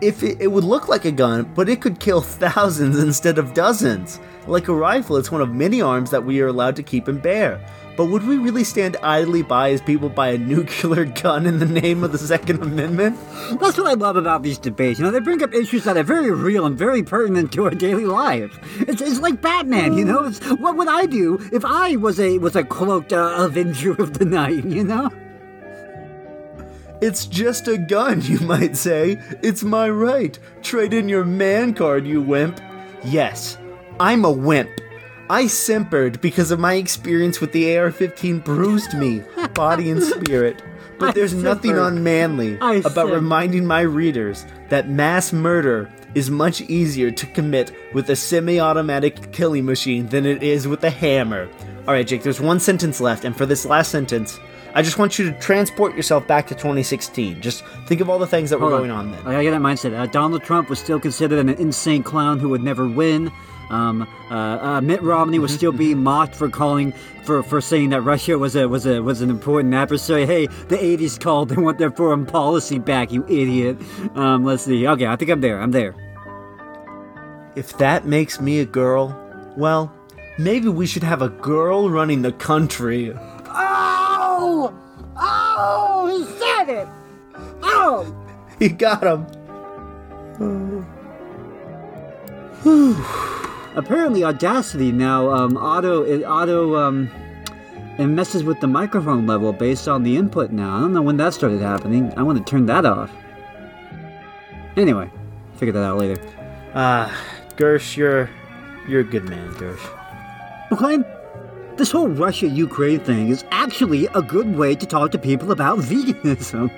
if 0.00 0.22
it, 0.22 0.40
it 0.40 0.46
would 0.46 0.64
look 0.64 0.88
like 0.88 1.04
a 1.04 1.12
gun, 1.12 1.52
but 1.54 1.68
it 1.68 1.82
could 1.82 2.00
kill 2.00 2.22
thousands 2.22 2.98
instead 2.98 3.36
of 3.36 3.52
dozens. 3.52 4.20
Like 4.46 4.68
a 4.68 4.74
rifle, 4.74 5.18
it's 5.18 5.30
one 5.30 5.42
of 5.42 5.50
many 5.50 5.82
arms 5.82 6.10
that 6.12 6.24
we 6.24 6.40
are 6.40 6.46
allowed 6.46 6.76
to 6.76 6.82
keep 6.82 7.08
and 7.08 7.20
bear. 7.20 7.60
But 7.96 8.06
would 8.06 8.26
we 8.26 8.38
really 8.38 8.64
stand 8.64 8.96
idly 9.02 9.42
by 9.42 9.72
as 9.72 9.82
people 9.82 10.08
buy 10.08 10.28
a 10.28 10.38
nuclear 10.38 11.04
gun 11.04 11.46
in 11.46 11.58
the 11.58 11.66
name 11.66 12.02
of 12.02 12.12
the 12.12 12.18
Second 12.18 12.62
Amendment? 12.62 13.18
That's 13.60 13.76
what 13.76 13.86
I 13.86 13.94
love 13.94 14.16
about 14.16 14.42
these 14.42 14.58
debates. 14.58 14.98
You 14.98 15.04
know, 15.04 15.10
they 15.10 15.20
bring 15.20 15.42
up 15.42 15.52
issues 15.52 15.84
that 15.84 15.96
are 15.96 16.02
very 16.02 16.30
real 16.30 16.66
and 16.66 16.78
very 16.78 17.02
pertinent 17.02 17.52
to 17.52 17.64
our 17.64 17.70
daily 17.70 18.06
lives. 18.06 18.56
It's, 18.80 19.02
it's 19.02 19.20
like 19.20 19.42
Batman. 19.42 19.94
You 19.94 20.04
know, 20.04 20.24
it's 20.24 20.40
what 20.52 20.76
would 20.76 20.88
I 20.88 21.06
do 21.06 21.38
if 21.52 21.64
I 21.64 21.96
was 21.96 22.18
a 22.20 22.38
was 22.38 22.56
a 22.56 22.64
cloaked 22.64 23.12
uh, 23.12 23.34
Avenger 23.36 23.92
of 23.92 24.18
the 24.18 24.24
Night? 24.24 24.64
You 24.64 24.84
know. 24.84 25.10
It's 27.00 27.26
just 27.26 27.66
a 27.66 27.78
gun, 27.78 28.20
you 28.22 28.40
might 28.40 28.76
say. 28.76 29.18
It's 29.42 29.62
my 29.62 29.88
right. 29.88 30.38
Trade 30.62 30.92
in 30.92 31.08
your 31.08 31.24
man 31.24 31.72
card, 31.74 32.06
you 32.06 32.20
wimp. 32.20 32.60
Yes, 33.04 33.56
I'm 33.98 34.24
a 34.24 34.30
wimp. 34.30 34.70
I 35.30 35.46
simpered 35.46 36.20
because 36.20 36.50
of 36.50 36.58
my 36.58 36.74
experience 36.74 37.40
with 37.40 37.52
the 37.52 37.78
AR 37.78 37.92
15 37.92 38.40
bruised 38.40 38.94
me, 38.94 39.22
body 39.54 39.88
and 39.88 40.02
spirit. 40.02 40.60
But 40.98 41.14
there's 41.14 41.34
nothing 41.34 41.78
unmanly 41.78 42.56
about 42.58 43.12
reminding 43.12 43.64
my 43.64 43.82
readers 43.82 44.44
that 44.70 44.88
mass 44.88 45.32
murder 45.32 45.88
is 46.16 46.32
much 46.32 46.62
easier 46.62 47.12
to 47.12 47.26
commit 47.26 47.70
with 47.94 48.10
a 48.10 48.16
semi 48.16 48.58
automatic 48.58 49.30
killing 49.30 49.66
machine 49.66 50.08
than 50.08 50.26
it 50.26 50.42
is 50.42 50.66
with 50.66 50.82
a 50.82 50.90
hammer. 50.90 51.48
Alright, 51.86 52.08
Jake, 52.08 52.24
there's 52.24 52.40
one 52.40 52.58
sentence 52.58 53.00
left, 53.00 53.24
and 53.24 53.36
for 53.36 53.46
this 53.46 53.64
last 53.64 53.92
sentence, 53.92 54.40
I 54.74 54.82
just 54.82 54.98
want 54.98 55.16
you 55.16 55.30
to 55.30 55.38
transport 55.38 55.94
yourself 55.94 56.26
back 56.26 56.48
to 56.48 56.56
2016. 56.56 57.40
Just 57.40 57.64
think 57.86 58.00
of 58.00 58.10
all 58.10 58.18
the 58.18 58.26
things 58.26 58.50
that 58.50 58.58
were 58.58 58.68
Hold 58.68 58.80
going 58.80 58.90
on 58.90 59.12
then. 59.12 59.24
I 59.28 59.44
get 59.44 59.52
that 59.52 59.60
mindset. 59.60 59.96
Uh, 59.96 60.06
Donald 60.06 60.42
Trump 60.42 60.68
was 60.68 60.80
still 60.80 60.98
considered 60.98 61.38
an 61.38 61.50
insane 61.50 62.02
clown 62.02 62.40
who 62.40 62.48
would 62.48 62.64
never 62.64 62.88
win. 62.88 63.30
Um, 63.70 64.02
uh, 64.30 64.34
uh, 64.34 64.80
Mitt 64.80 65.00
Romney 65.00 65.38
was 65.38 65.54
still 65.54 65.72
being 65.72 66.02
mocked 66.02 66.34
for 66.34 66.48
calling 66.50 66.92
for, 67.24 67.42
for 67.42 67.60
saying 67.60 67.90
that 67.90 68.00
Russia 68.02 68.36
was 68.36 68.56
a 68.56 68.68
was 68.68 68.84
a 68.84 69.00
was 69.00 69.20
an 69.20 69.30
important 69.30 69.72
adversary. 69.72 70.26
Hey, 70.26 70.46
the 70.46 70.76
'80s 70.76 71.18
called. 71.20 71.48
They 71.50 71.56
want 71.56 71.78
their 71.78 71.90
foreign 71.90 72.26
policy 72.26 72.78
back. 72.78 73.12
You 73.12 73.24
idiot. 73.28 73.78
Um, 74.14 74.44
let's 74.44 74.64
see. 74.64 74.86
Okay, 74.86 75.06
I 75.06 75.16
think 75.16 75.30
I'm 75.30 75.40
there. 75.40 75.60
I'm 75.60 75.70
there. 75.70 75.94
If 77.54 77.78
that 77.78 78.06
makes 78.06 78.40
me 78.40 78.60
a 78.60 78.64
girl, 78.64 79.16
well, 79.56 79.92
maybe 80.38 80.68
we 80.68 80.86
should 80.86 81.02
have 81.02 81.22
a 81.22 81.28
girl 81.28 81.90
running 81.90 82.22
the 82.22 82.32
country. 82.32 83.12
Oh! 83.46 84.74
Oh! 85.16 86.06
He 86.16 86.24
said 86.38 86.68
it! 86.68 86.88
Oh! 87.62 88.16
He 88.58 88.68
got 88.68 89.02
him. 89.02 89.26
Apparently, 93.74 94.24
Audacity 94.24 94.90
now 94.92 95.30
um, 95.30 95.56
auto 95.56 96.02
it 96.02 96.24
auto 96.24 96.76
um, 96.76 97.10
it 97.98 98.06
messes 98.06 98.42
with 98.42 98.60
the 98.60 98.66
microphone 98.66 99.26
level 99.26 99.52
based 99.52 99.86
on 99.86 100.02
the 100.02 100.16
input 100.16 100.50
now. 100.50 100.76
I 100.76 100.80
don't 100.80 100.92
know 100.92 101.02
when 101.02 101.16
that 101.18 101.34
started 101.34 101.60
happening. 101.60 102.12
I 102.16 102.22
want 102.22 102.38
to 102.38 102.50
turn 102.50 102.66
that 102.66 102.84
off. 102.84 103.10
Anyway, 104.76 105.10
figure 105.56 105.72
that 105.72 105.84
out 105.84 105.98
later. 105.98 106.20
Ah, 106.74 107.14
Gersh, 107.56 107.96
you're 107.96 108.30
you're 108.88 109.00
a 109.00 109.04
good 109.04 109.24
man, 109.24 109.50
Gersh. 109.54 110.70
McLean, 110.70 111.04
this 111.76 111.90
whole 111.90 112.08
Russia 112.08 112.48
Ukraine 112.48 113.00
thing 113.00 113.28
is 113.28 113.44
actually 113.50 114.06
a 114.14 114.22
good 114.22 114.56
way 114.56 114.74
to 114.74 114.86
talk 114.86 115.10
to 115.12 115.18
people 115.18 115.52
about 115.52 115.78
veganism. 115.90 116.70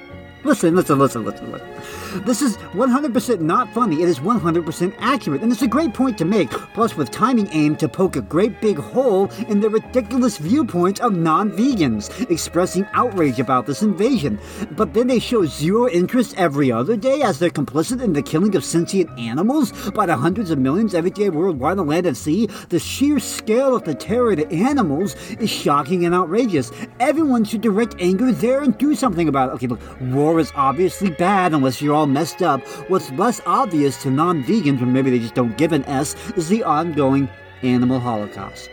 Listen, 0.45 0.75
listen, 0.75 0.99
listen, 0.99 1.25
listen, 1.25 1.53
listen. 1.53 2.25
This 2.25 2.43
is 2.43 2.57
100% 2.57 3.41
not 3.41 3.73
funny. 3.73 4.03
It 4.03 4.09
is 4.09 4.19
100% 4.19 4.95
accurate, 4.99 5.41
and 5.41 5.53
it's 5.53 5.63
a 5.63 5.69
great 5.69 5.95
point 5.95 6.19
to 6.19 6.25
make. 6.25 6.51
Plus, 6.51 6.97
with 6.97 7.13
timing 7.13 7.49
aimed 7.53 7.79
to 7.79 7.89
poke 7.89 8.17
a 8.17 8.21
great 8.21 8.61
big 8.61 8.77
hole 8.77 9.31
in 9.49 9.61
the 9.61 9.71
ridiculous 9.71 10.39
viewpoints 10.39 11.01
of 11.01 11.17
non-vegans 11.17 12.29
expressing 12.29 12.87
outrage 12.93 13.39
about 13.39 13.67
this 13.67 13.83
invasion. 13.83 14.39
But 14.73 14.95
then 14.95 15.07
they 15.07 15.21
show 15.21 15.47
zero 15.47 15.89
interest 15.89 16.35
every 16.37 16.73
other 16.73 16.97
day 16.97 17.23
as 17.23 17.39
they're 17.39 17.51
complicit 17.51 18.03
in 18.03 18.13
the 18.13 18.23
killing 18.23 18.57
of 18.57 18.65
sentient 18.65 19.17
animals 19.19 19.71
by 19.93 20.07
the 20.07 20.17
hundreds 20.17 20.51
of 20.51 20.59
millions 20.59 20.93
every 20.93 21.11
day 21.11 21.31
worldwide 21.31 21.79
on 21.79 21.87
land 21.87 22.07
and 22.07 22.17
sea. 22.17 22.47
The 22.69 22.81
sheer 22.81 23.21
scale 23.21 23.77
of 23.77 23.85
the 23.85 23.95
terror 23.95 24.35
to 24.35 24.53
animals 24.53 25.15
is 25.39 25.51
shocking 25.51 26.05
and 26.05 26.15
outrageous. 26.15 26.73
Everyone 26.99 27.45
should 27.45 27.61
direct 27.61 27.95
anger 28.01 28.33
there 28.33 28.63
and 28.63 28.77
do 28.77 28.97
something 28.97 29.29
about 29.29 29.51
it. 29.51 29.53
Okay, 29.53 29.67
look, 29.69 29.81
war 30.01 30.32
is 30.39 30.53
obviously 30.55 31.11
bad 31.11 31.53
unless 31.53 31.81
you're 31.81 31.95
all 31.95 32.07
messed 32.07 32.43
up. 32.43 32.61
What's 32.89 33.11
less 33.13 33.41
obvious 33.47 34.03
to 34.03 34.11
non 34.11 34.43
vegans, 34.45 34.81
or 34.81 34.87
maybe 34.87 35.11
they 35.11 35.19
just 35.19 35.35
don't 35.35 35.57
give 35.57 35.73
an 35.73 35.85
S, 35.85 36.15
is 36.37 36.49
the 36.49 36.63
ongoing 36.65 37.29
animal 37.63 38.01
holocaust. 38.01 38.71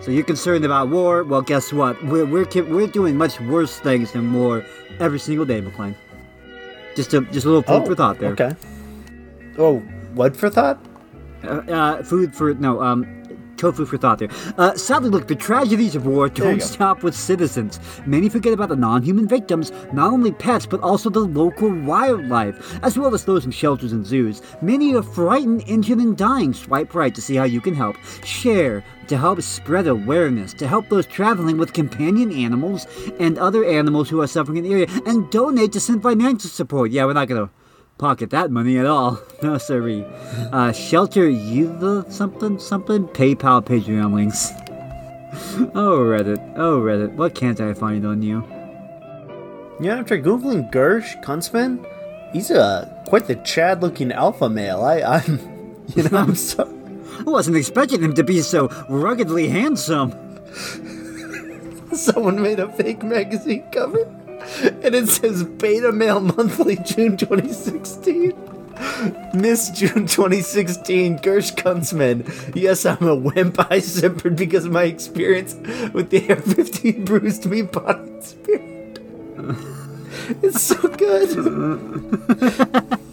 So 0.00 0.10
you're 0.10 0.24
concerned 0.24 0.64
about 0.64 0.90
war? 0.90 1.24
Well, 1.24 1.42
guess 1.42 1.72
what? 1.72 2.02
We're, 2.04 2.26
we're, 2.26 2.46
we're 2.64 2.86
doing 2.86 3.16
much 3.16 3.40
worse 3.40 3.78
things 3.78 4.12
than 4.12 4.32
war 4.32 4.64
every 5.00 5.18
single 5.18 5.46
day, 5.46 5.60
McLean. 5.60 5.94
Just 6.94 7.14
a, 7.14 7.22
just 7.22 7.46
a 7.46 7.48
little 7.48 7.62
food 7.62 7.86
for 7.86 7.94
thought 7.94 8.18
there. 8.18 8.32
Okay. 8.32 8.54
Oh, 9.58 9.78
what 10.14 10.36
for 10.36 10.50
thought? 10.50 10.78
Uh, 11.42 11.62
uh, 11.70 12.02
food 12.02 12.34
for 12.34 12.54
no 12.54 12.82
um 12.82 13.23
tofu 13.64 13.86
for 13.86 13.96
thought 13.96 14.18
there. 14.18 14.28
Uh, 14.58 14.74
sadly, 14.74 15.08
look, 15.08 15.26
the 15.26 15.34
tragedies 15.34 15.96
of 15.96 16.06
war 16.06 16.28
don't 16.28 16.60
stop 16.60 17.02
with 17.02 17.14
citizens. 17.14 17.80
Many 18.04 18.28
forget 18.28 18.52
about 18.52 18.68
the 18.68 18.76
non-human 18.76 19.26
victims, 19.26 19.72
not 19.92 20.12
only 20.12 20.32
pets 20.32 20.66
but 20.66 20.80
also 20.80 21.08
the 21.08 21.20
local 21.20 21.70
wildlife, 21.70 22.78
as 22.82 22.98
well 22.98 23.14
as 23.14 23.24
those 23.24 23.46
in 23.46 23.50
shelters 23.50 23.92
and 23.92 24.04
zoos. 24.04 24.42
Many 24.60 24.94
are 24.94 25.02
frightened, 25.02 25.64
injured, 25.66 25.98
and 25.98 26.14
dying. 26.16 26.52
Swipe 26.52 26.94
right 26.94 27.14
to 27.14 27.22
see 27.22 27.36
how 27.36 27.44
you 27.44 27.62
can 27.62 27.74
help. 27.74 27.96
Share 28.24 28.84
to 29.08 29.16
help 29.16 29.40
spread 29.40 29.86
awareness, 29.86 30.52
to 30.54 30.66
help 30.66 30.88
those 30.90 31.06
traveling 31.06 31.56
with 31.56 31.72
companion 31.72 32.32
animals 32.32 32.86
and 33.18 33.38
other 33.38 33.64
animals 33.64 34.10
who 34.10 34.20
are 34.20 34.26
suffering 34.26 34.58
in 34.58 34.64
the 34.64 34.72
area, 34.72 34.86
and 35.06 35.30
donate 35.30 35.72
to 35.72 35.80
send 35.80 36.02
financial 36.02 36.50
support. 36.50 36.90
Yeah, 36.90 37.06
we're 37.06 37.14
not 37.14 37.28
gonna 37.28 37.50
pocket 37.98 38.30
that 38.30 38.50
money 38.50 38.78
at 38.78 38.86
all. 38.86 39.18
No, 39.42 39.58
sorry. 39.58 40.06
Uh, 40.52 40.72
shelter 40.72 41.28
you 41.28 41.76
the 41.78 42.08
something 42.08 42.58
something 42.58 43.06
PayPal 43.08 43.62
Patreon 43.64 44.14
links. 44.14 44.50
Oh 45.74 45.98
Reddit, 45.98 46.54
oh 46.56 46.80
Reddit, 46.80 47.14
what 47.14 47.34
can't 47.34 47.60
I 47.60 47.74
find 47.74 48.06
on 48.06 48.22
you? 48.22 48.44
Yeah, 49.80 49.98
after 49.98 50.16
googling 50.18 50.72
Gersh 50.72 51.22
Kuntzman, 51.24 51.84
he's 52.32 52.50
a 52.50 53.02
quite 53.06 53.26
the 53.26 53.34
Chad-looking 53.36 54.12
alpha 54.12 54.48
male. 54.48 54.82
I, 54.84 55.00
I'm, 55.02 55.38
you 55.96 56.04
know, 56.04 56.18
I'm 56.18 56.34
so. 56.36 56.62
I 57.18 57.22
wasn't 57.24 57.56
expecting 57.56 58.02
him 58.02 58.14
to 58.14 58.22
be 58.24 58.40
so 58.40 58.68
ruggedly 58.88 59.48
handsome. 59.48 60.12
Someone 61.92 62.40
made 62.40 62.60
a 62.60 62.70
fake 62.72 63.02
magazine 63.02 63.64
cover, 63.72 64.04
and 64.82 64.94
it 64.94 65.08
says 65.08 65.44
Beta 65.44 65.92
Male 65.92 66.20
Monthly, 66.20 66.76
June 66.76 67.16
2016. 67.16 68.32
Miss 69.34 69.70
June 69.70 70.06
2016, 70.06 71.18
Gersh 71.20 71.54
Kuntzman. 71.54 72.54
Yes, 72.54 72.84
I'm 72.84 73.06
a 73.06 73.14
wimp. 73.14 73.58
I 73.70 73.78
simpered 73.78 74.36
because 74.36 74.64
of 74.64 74.72
my 74.72 74.84
experience 74.84 75.54
with 75.92 76.10
the 76.10 76.28
AR-15 76.30 77.04
bruised 77.04 77.46
me 77.46 77.62
body 77.62 78.20
spirit. 78.20 78.98
It's 80.42 80.62
so 80.62 80.76
good. 80.88 83.00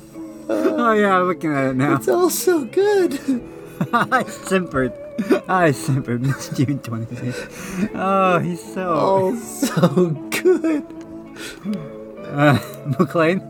Oh 0.83 0.93
yeah, 0.93 1.19
I'm 1.19 1.27
looking 1.27 1.53
at 1.53 1.67
it 1.67 1.75
now. 1.75 1.95
It's 1.95 2.07
all 2.07 2.29
so 2.29 2.65
good. 2.65 3.19
I 3.93 4.23
simpered. 4.23 4.93
I 5.47 5.71
simpered 5.71 6.21
Miss 6.21 6.49
June 6.49 6.79
2016. 6.79 7.89
Oh, 7.93 8.39
he's 8.39 8.73
so. 8.73 8.93
All 8.93 9.35
so 9.35 10.09
good. 10.41 11.00
Uh, 12.25 12.59
McLean, 12.99 13.41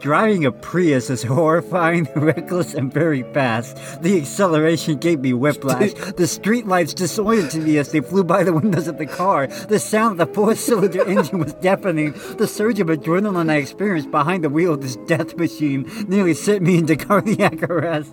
driving 0.00 0.44
a 0.44 0.52
Prius 0.52 1.08
is 1.08 1.22
horrifying, 1.22 2.06
reckless, 2.16 2.74
and 2.74 2.92
very 2.92 3.22
fast. 3.32 4.02
The 4.02 4.20
acceleration 4.20 4.98
gave 4.98 5.20
me 5.20 5.32
whiplash. 5.32 5.92
the 5.94 6.24
streetlights 6.24 6.94
disoriented 6.94 7.62
me 7.62 7.78
as 7.78 7.90
they 7.92 8.00
flew 8.00 8.24
by 8.24 8.44
the 8.44 8.52
windows 8.52 8.88
of 8.88 8.98
the 8.98 9.06
car. 9.06 9.46
The 9.46 9.78
sound 9.78 10.20
of 10.20 10.28
the 10.28 10.34
four-cylinder 10.34 11.08
engine 11.08 11.38
was 11.38 11.54
deafening. 11.54 12.12
The 12.36 12.46
surge 12.46 12.80
of 12.80 12.88
adrenaline 12.88 13.50
I 13.50 13.56
experienced 13.56 14.10
behind 14.10 14.44
the 14.44 14.50
wheel 14.50 14.74
of 14.74 14.82
this 14.82 14.96
death 15.06 15.36
machine 15.36 15.90
nearly 16.08 16.34
sent 16.34 16.62
me 16.62 16.78
into 16.78 16.96
cardiac 16.96 17.62
arrest. 17.62 18.12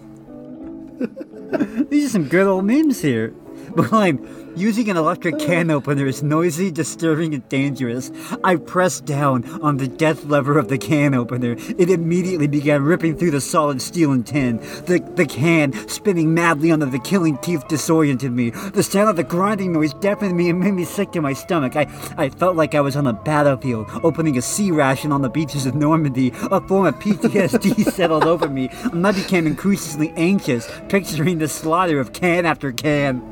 These 1.90 2.06
are 2.06 2.10
some 2.10 2.30
good 2.30 2.48
old 2.48 2.66
memes 2.66 3.02
here. 3.02 3.34
McLean, 3.76 4.54
using 4.56 4.90
an 4.90 4.98
electric 4.98 5.40
can 5.40 5.72
opener 5.72 6.06
is 6.06 6.22
noisy, 6.22 6.72
disturbing, 6.72 7.34
and 7.34 7.48
dangerous. 7.48 8.12
I 8.44 8.58
pressed 8.58 9.06
down 9.06 9.46
on 9.62 9.78
the 9.78 9.88
death 9.88 10.26
lever 10.26 10.58
of 10.58 10.68
the 10.68 10.78
can 10.78 11.14
opener. 11.14 11.56
It 11.78 11.90
immediately 11.90 12.48
began 12.48 12.84
ripping 12.84 13.18
through 13.18 13.32
the 13.32 13.40
solid 13.40 13.82
steel 13.82 14.12
and 14.12 14.28
tin. 14.28 14.58
The, 14.58 15.02
the 15.16 15.26
can, 15.26 15.72
spinning 15.88 16.34
madly 16.34 16.72
under 16.72 16.86
the 16.86 17.00
killing 17.00 17.38
teeth, 17.38 17.68
disoriented 17.70 18.34
me. 18.34 18.50
The 18.50 18.84
sound 18.84 19.10
of 19.10 19.16
the 19.16 19.24
grinding 19.24 19.72
noise 19.72 19.94
deafened 19.94 20.36
me 20.36 20.50
and 20.50 20.60
made 20.60 20.74
me 20.74 20.84
sick 20.84 21.12
to 21.14 21.22
my 21.22 21.34
stomach. 21.34 21.78
I, 21.78 21.88
I 22.18 22.30
felt 22.30 22.58
like 22.58 22.76
I 22.76 22.82
was 22.82 22.98
on 22.98 23.08
a 23.08 23.14
battlefield, 23.14 23.88
opening 24.04 24.38
a 24.38 24.42
C 24.42 24.72
ration 24.72 25.14
on 25.14 25.22
the 25.22 25.30
beaches 25.30 25.66
of 25.66 25.76
Normandy. 25.76 26.34
A 26.52 26.60
form 26.68 26.88
of 26.88 26.96
PTSD 26.96 27.86
settled 27.94 28.26
over 28.26 28.50
me, 28.50 28.70
and 28.92 29.08
I 29.08 29.14
became 29.14 29.48
increasingly 29.48 30.12
anxious, 30.18 30.70
picturing 30.90 31.38
the 31.38 31.48
slaughter 31.48 32.00
of 32.02 32.12
can 32.12 32.46
after 32.46 32.74
can. 32.74 33.31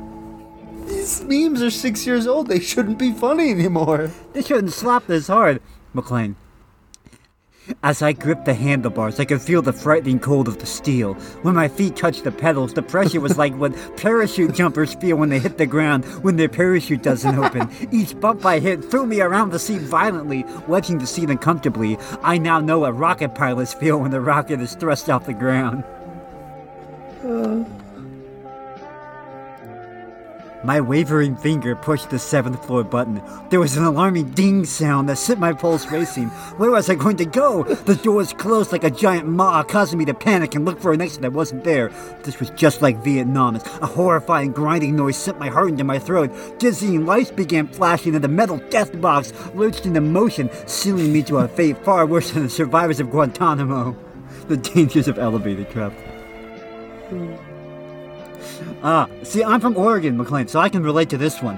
These 1.10 1.24
memes 1.24 1.60
are 1.60 1.70
six 1.70 2.06
years 2.06 2.28
old. 2.28 2.46
They 2.46 2.60
shouldn't 2.60 2.98
be 2.98 3.10
funny 3.12 3.50
anymore. 3.50 4.12
They 4.32 4.42
shouldn't 4.42 4.72
slap 4.72 5.08
this 5.08 5.26
hard, 5.26 5.60
McLean. 5.92 6.36
As 7.82 8.00
I 8.00 8.12
gripped 8.12 8.44
the 8.44 8.54
handlebars, 8.54 9.18
I 9.18 9.24
could 9.24 9.42
feel 9.42 9.60
the 9.60 9.72
frightening 9.72 10.20
cold 10.20 10.46
of 10.46 10.58
the 10.58 10.66
steel. 10.66 11.14
When 11.42 11.56
my 11.56 11.66
feet 11.66 11.96
touched 11.96 12.22
the 12.22 12.30
pedals, 12.30 12.74
the 12.74 12.82
pressure 12.82 13.20
was 13.20 13.36
like 13.36 13.54
what 13.56 13.74
parachute 13.96 14.54
jumpers 14.54 14.94
feel 14.94 15.16
when 15.16 15.30
they 15.30 15.40
hit 15.40 15.58
the 15.58 15.66
ground 15.66 16.04
when 16.22 16.36
their 16.36 16.48
parachute 16.48 17.02
doesn't 17.02 17.36
open. 17.36 17.68
Each 17.92 18.18
bump 18.18 18.46
I 18.46 18.60
hit 18.60 18.84
threw 18.84 19.04
me 19.04 19.20
around 19.20 19.50
the 19.50 19.58
seat 19.58 19.80
violently, 19.80 20.44
wedging 20.68 20.98
the 20.98 21.08
seat 21.08 21.28
uncomfortably. 21.28 21.98
I 22.22 22.38
now 22.38 22.60
know 22.60 22.80
what 22.80 22.96
rocket 22.96 23.34
pilots 23.34 23.74
feel 23.74 23.98
when 23.98 24.12
the 24.12 24.20
rocket 24.20 24.60
is 24.60 24.76
thrust 24.76 25.10
off 25.10 25.26
the 25.26 25.34
ground. 25.34 25.82
Uh, 27.24 27.64
My 30.62 30.78
wavering 30.78 31.36
finger 31.36 31.74
pushed 31.74 32.10
the 32.10 32.18
seventh 32.18 32.66
floor 32.66 32.84
button. 32.84 33.22
There 33.48 33.60
was 33.60 33.78
an 33.78 33.84
alarming 33.84 34.30
ding 34.32 34.66
sound 34.66 35.08
that 35.08 35.16
set 35.16 35.38
my 35.38 35.54
pulse 35.54 35.86
racing. 35.86 36.28
Where 36.58 36.70
was 36.70 36.90
I 36.90 36.96
going 36.96 37.16
to 37.16 37.24
go? 37.24 37.62
The 37.62 37.94
doors 37.94 38.34
closed 38.34 38.70
like 38.70 38.84
a 38.84 38.90
giant 38.90 39.26
maw, 39.26 39.62
causing 39.62 39.98
me 39.98 40.04
to 40.04 40.12
panic 40.12 40.54
and 40.54 40.66
look 40.66 40.78
for 40.78 40.92
an 40.92 41.00
exit 41.00 41.22
that 41.22 41.32
wasn't 41.32 41.64
there. 41.64 41.90
This 42.24 42.38
was 42.40 42.50
just 42.50 42.82
like 42.82 43.02
Vietnam. 43.02 43.56
A 43.56 43.86
horrifying 43.86 44.52
grinding 44.52 44.96
noise 44.96 45.16
sent 45.16 45.38
my 45.38 45.48
heart 45.48 45.70
into 45.70 45.84
my 45.84 45.98
throat. 45.98 46.30
Dizzying 46.58 47.06
lights 47.06 47.30
began 47.30 47.66
flashing, 47.66 48.14
and 48.14 48.22
the 48.22 48.28
metal 48.28 48.58
death 48.68 48.98
box 49.00 49.32
lurched 49.54 49.86
into 49.86 50.02
motion, 50.02 50.50
sealing 50.66 51.10
me 51.10 51.22
to 51.22 51.38
a 51.38 51.48
fate 51.48 51.82
far 51.84 52.04
worse 52.04 52.32
than 52.32 52.42
the 52.42 52.50
survivors 52.50 53.00
of 53.00 53.10
Guantanamo. 53.10 53.96
The 54.48 54.56
dangers 54.56 55.06
of 55.06 55.18
elevator 55.18 55.64
travel. 55.64 55.96
Ah, 58.82 59.08
see, 59.22 59.44
I'm 59.44 59.60
from 59.60 59.76
Oregon, 59.76 60.16
McLean, 60.16 60.48
so 60.48 60.58
I 60.58 60.70
can 60.70 60.82
relate 60.82 61.10
to 61.10 61.18
this 61.18 61.42
one. 61.42 61.56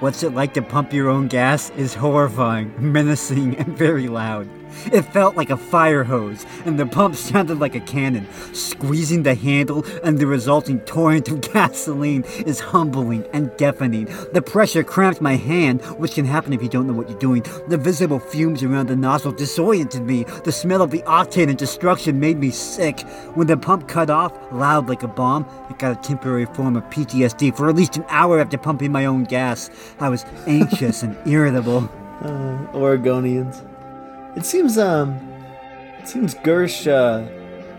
What's 0.00 0.22
it 0.22 0.34
like 0.34 0.54
to 0.54 0.62
pump 0.62 0.92
your 0.92 1.10
own 1.10 1.28
gas 1.28 1.70
is 1.70 1.94
horrifying, 1.94 2.72
menacing, 2.92 3.56
and 3.56 3.76
very 3.76 4.08
loud. 4.08 4.48
It 4.92 5.02
felt 5.02 5.36
like 5.36 5.50
a 5.50 5.56
fire 5.56 6.04
hose, 6.04 6.46
and 6.64 6.78
the 6.78 6.86
pump 6.86 7.16
sounded 7.34 7.58
like 7.58 7.74
a 7.74 7.80
cannon. 7.80 8.26
Squeezing 8.52 9.22
the 9.22 9.34
handle 9.34 9.84
and 10.02 10.18
the 10.18 10.26
resulting 10.26 10.80
torrent 10.80 11.28
of 11.28 11.40
gasoline 11.52 12.24
is 12.46 12.60
humbling 12.60 13.24
and 13.32 13.54
deafening. 13.56 14.06
The 14.32 14.42
pressure 14.42 14.82
cramped 14.82 15.20
my 15.20 15.36
hand, 15.36 15.82
which 15.98 16.14
can 16.14 16.24
happen 16.24 16.52
if 16.52 16.62
you 16.62 16.68
don't 16.68 16.86
know 16.86 16.92
what 16.92 17.08
you're 17.08 17.18
doing. 17.18 17.44
The 17.68 17.78
visible 17.78 18.18
fumes 18.18 18.62
around 18.62 18.88
the 18.88 18.96
nozzle 18.96 19.32
disoriented 19.32 20.02
me. 20.02 20.24
The 20.44 20.52
smell 20.52 20.82
of 20.82 20.90
the 20.90 21.02
octane 21.02 21.48
and 21.48 21.58
destruction 21.58 22.20
made 22.20 22.38
me 22.38 22.50
sick. 22.50 23.00
When 23.34 23.46
the 23.46 23.56
pump 23.56 23.88
cut 23.88 24.10
off, 24.10 24.32
loud 24.52 24.88
like 24.88 25.02
a 25.02 25.08
bomb, 25.08 25.46
it 25.70 25.78
got 25.78 25.98
a 25.98 26.08
temporary 26.08 26.46
form 26.46 26.76
of 26.76 26.84
PTSD 26.84 27.56
for 27.56 27.68
at 27.68 27.74
least 27.74 27.96
an 27.96 28.04
hour 28.08 28.40
after 28.40 28.58
pumping 28.58 28.92
my 28.92 29.06
own 29.06 29.24
gas. 29.24 29.70
I 30.00 30.08
was 30.08 30.24
anxious 30.46 31.02
and 31.02 31.16
irritable. 31.26 31.90
Uh, 32.20 32.66
Oregonians. 32.72 33.73
It 34.36 34.44
seems 34.44 34.78
um, 34.78 35.14
it 36.00 36.08
seems 36.08 36.34
Gersh 36.34 36.86
uh, 36.90 37.26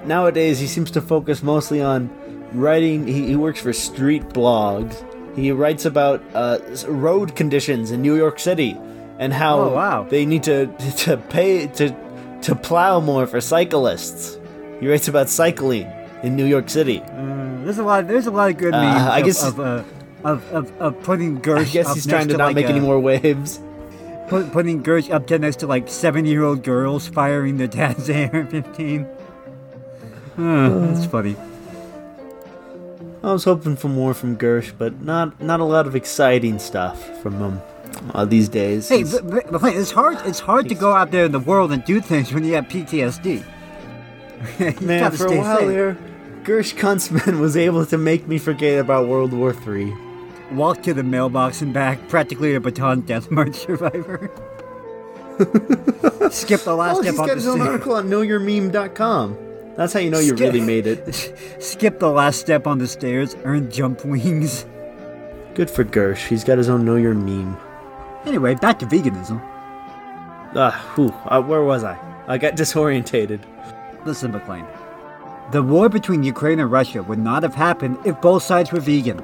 nowadays 0.06 0.60
he 0.60 0.68
seems 0.68 0.90
to 0.92 1.02
focus 1.02 1.44
mostly 1.44 1.82
on 1.82 2.10
writing. 2.54 3.06
He, 3.08 3.28
he 3.28 3.36
works 3.36 3.60
for 3.62 3.72
Streetsblog. 3.72 5.36
He 5.36 5.52
writes 5.52 5.86
about 5.86 6.22
uh, 6.34 6.60
road 6.88 7.36
conditions 7.36 7.92
in 7.92 8.02
New 8.02 8.16
York 8.16 8.40
City 8.40 8.78
and 9.20 9.34
how 9.34 9.60
Oh, 9.60 9.74
wow. 9.74 10.04
they 10.10 10.26
need 10.26 10.44
to 10.44 10.68
to 10.98 11.18
pay 11.18 11.68
to 11.68 11.94
to 12.44 12.56
plow 12.56 13.00
more 13.00 13.28
for 13.28 13.42
cyclists. 13.42 14.40
He 14.80 14.88
writes 14.88 15.08
about 15.08 15.30
cycling 15.30 15.88
in 16.24 16.36
New 16.36 16.46
York 16.46 16.70
City. 16.70 17.02
There's 17.66 17.80
a 17.80 17.84
lot. 17.84 18.08
There's 18.08 18.28
a 18.28 18.32
lot 18.32 18.52
of 18.52 18.58
good 18.58 18.74
Uh, 18.74 18.82
memes 18.82 19.02
I 19.08 19.20
of, 19.20 19.26
guess- 19.26 19.44
of, 19.44 19.60
uh, 19.60 19.84
of, 20.24 20.52
of, 20.54 20.82
of 20.82 21.02
putting 21.04 21.42
Gersh. 21.42 21.60
I 21.60 21.64
guess 21.66 21.94
he's 21.96 22.06
trying 22.06 22.28
to, 22.30 22.38
not 22.38 22.48
like 22.48 22.56
make 22.56 22.66
a- 22.68 22.70
any 22.70 22.80
more 22.80 23.00
waves. 23.00 23.60
Put, 24.28 24.52
putting 24.52 24.82
Gersh 24.84 25.12
up 25.12 25.28
there 25.28 25.38
next 25.40 25.58
to 25.58 25.68
like 25.68 25.88
seven-year-old 25.88 26.64
girls 26.64 27.08
firing 27.08 27.58
their 27.58 27.68
dad's 27.68 28.10
AR-15. 28.10 29.08
Uh, 30.38 30.70
that's 30.88 31.06
funny. 31.06 31.36
I 33.24 33.32
was 33.34 33.44
hoping 33.44 33.76
for 33.76 33.88
more 33.88 34.14
from 34.14 34.38
Gersh, 34.38 34.72
but 34.78 35.02
not 35.02 35.42
not 35.42 35.60
a 35.60 35.64
lot 35.64 35.88
of 35.88 35.96
exciting 35.96 36.60
stuff 36.60 37.04
from 37.22 37.40
him 37.40 37.62
uh, 38.14 38.26
these 38.26 38.50
days. 38.50 38.90
Hey, 38.90 38.98
He's- 39.00 39.20
but, 39.22 39.52
but, 39.52 39.76
it's 39.76 39.92
hard. 39.92 40.18
It's 40.26 40.40
hard 40.40 40.70
to 40.70 40.76
go 40.76 40.92
out 40.94 41.12
there 41.12 41.26
in 41.26 41.32
the 41.32 41.40
world 41.40 41.72
and 41.72 41.84
do 41.86 42.02
things 42.02 42.32
when 42.34 42.44
you 42.44 42.54
have 42.56 42.66
PTSD. 42.66 43.44
You 44.60 44.74
Man, 44.82 45.12
for 45.12 45.26
a 45.28 45.38
while 45.40 45.58
safe. 45.60 45.68
there, 45.70 45.98
Gersh 46.44 46.76
Kuntzman 46.76 47.40
was 47.40 47.56
able 47.58 47.86
to 47.88 47.98
make 47.98 48.28
me 48.28 48.38
forget 48.38 48.80
about 48.80 49.08
World 49.08 49.34
War 49.34 49.54
Three. 49.54 49.92
Walk 50.52 50.84
to 50.84 50.94
the 50.94 51.04
mailbox 51.04 51.62
and 51.62 51.74
back, 51.74 52.08
practically 52.08 52.56
a 52.56 52.60
Bataan 52.60 53.06
death 53.06 53.32
march 53.32 53.56
survivor. 53.56 54.30
Skip 56.32 56.62
the 56.62 56.76
last 56.76 56.98
Oh, 56.98 57.02
step 57.02 57.12
he's 57.14 57.20
on 57.20 57.28
got 57.28 57.36
his 57.38 57.48
own 57.48 57.62
article 57.62 57.96
on 57.96 58.08
knowyourmeme.com. 58.10 59.38
That's 59.76 59.92
how 59.94 60.00
you 60.00 60.10
know 60.10 60.20
you 60.20 60.30
Skip- 60.36 60.40
really 60.54 60.62
made 60.62 60.88
it. 60.88 61.36
Skip 61.60 62.00
the 62.00 62.10
last 62.10 62.40
step 62.40 62.68
on 62.68 62.78
the 62.78 62.88
stairs. 62.88 63.36
Earn 63.44 63.70
jump 63.72 64.06
wings. 64.06 64.66
Good 65.56 65.70
for 65.70 65.84
Gersh. 65.84 66.28
He's 66.28 66.44
got 66.44 66.58
his 66.58 66.70
own 66.70 66.86
Know 66.86 66.96
Your 66.96 67.14
Meme. 67.14 67.58
Anyway, 68.26 68.56
back 68.56 68.80
to 68.80 68.86
veganism. 68.86 69.42
Ah, 70.58 70.72
whew, 70.96 71.14
uh, 71.26 71.42
where 71.42 71.64
was 71.64 71.84
I? 71.84 71.98
I 72.28 72.38
got 72.38 72.54
disorientated. 72.58 73.42
Listen, 74.06 74.32
McLean. 74.32 74.66
The 75.52 75.62
war 75.62 75.90
between 75.90 76.24
Ukraine 76.24 76.60
and 76.60 76.72
Russia 76.72 77.04
would 77.04 77.20
not 77.20 77.44
have 77.44 77.56
happened 77.56 77.98
if 78.06 78.20
both 78.22 78.44
sides 78.44 78.72
were 78.72 78.80
vegan. 78.80 79.22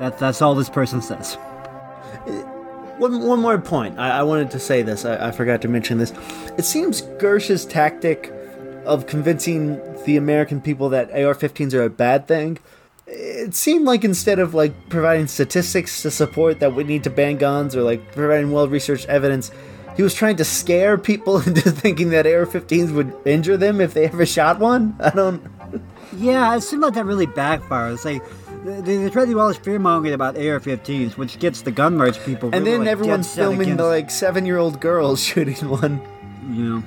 That, 0.00 0.18
that's 0.18 0.40
all 0.40 0.54
this 0.54 0.70
person 0.70 1.02
says. 1.02 1.36
Uh, 2.26 2.30
one, 2.96 3.20
one 3.20 3.38
more 3.38 3.58
point. 3.58 3.98
I, 3.98 4.18
I 4.18 4.22
wanted 4.22 4.50
to 4.52 4.58
say 4.58 4.82
this. 4.82 5.04
I, 5.04 5.28
I 5.28 5.30
forgot 5.30 5.60
to 5.62 5.68
mention 5.68 5.98
this. 5.98 6.12
It 6.56 6.64
seems 6.64 7.02
Gersh's 7.18 7.66
tactic 7.66 8.32
of 8.86 9.06
convincing 9.06 9.78
the 10.04 10.16
American 10.16 10.60
people 10.62 10.88
that 10.88 11.10
AR-15s 11.10 11.74
are 11.74 11.82
a 11.82 11.90
bad 11.90 12.26
thing. 12.26 12.58
It 13.06 13.54
seemed 13.54 13.84
like 13.84 14.02
instead 14.04 14.38
of 14.38 14.54
like 14.54 14.88
providing 14.88 15.26
statistics 15.26 16.00
to 16.02 16.10
support 16.10 16.60
that 16.60 16.74
we 16.74 16.84
need 16.84 17.04
to 17.04 17.10
ban 17.10 17.36
guns 17.36 17.76
or 17.76 17.82
like 17.82 18.12
providing 18.12 18.52
well-researched 18.52 19.06
evidence, 19.06 19.50
he 19.96 20.02
was 20.02 20.14
trying 20.14 20.36
to 20.36 20.44
scare 20.44 20.96
people 20.96 21.38
into 21.46 21.70
thinking 21.70 22.10
that 22.10 22.26
AR-15s 22.26 22.94
would 22.94 23.14
injure 23.26 23.58
them 23.58 23.82
if 23.82 23.92
they 23.92 24.06
ever 24.06 24.24
shot 24.24 24.58
one. 24.58 24.96
I 24.98 25.10
don't. 25.10 25.42
Yeah, 26.16 26.56
it 26.56 26.62
seemed 26.62 26.82
like 26.82 26.94
that 26.94 27.04
really 27.04 27.26
backfired. 27.26 27.94
It's 27.94 28.04
like 28.04 28.22
they, 28.64 28.96
they 28.96 29.10
tried 29.10 29.26
to 29.26 29.30
do 29.30 29.40
all 29.40 29.48
this 29.48 29.56
fear 29.56 29.78
mongering 29.78 30.14
about 30.14 30.36
AR-15s, 30.36 31.16
which 31.16 31.38
gets 31.38 31.62
the 31.62 31.70
gun 31.70 31.98
rights 31.98 32.18
people. 32.18 32.50
And 32.52 32.64
really, 32.64 32.70
then 32.70 32.80
like, 32.80 32.88
everyone's 32.88 33.34
filming 33.34 33.76
the 33.76 33.84
like 33.84 34.10
seven-year-old 34.10 34.80
girls 34.80 35.22
shooting 35.24 35.68
one. 35.68 36.00
you 36.50 36.64
know. 36.64 36.82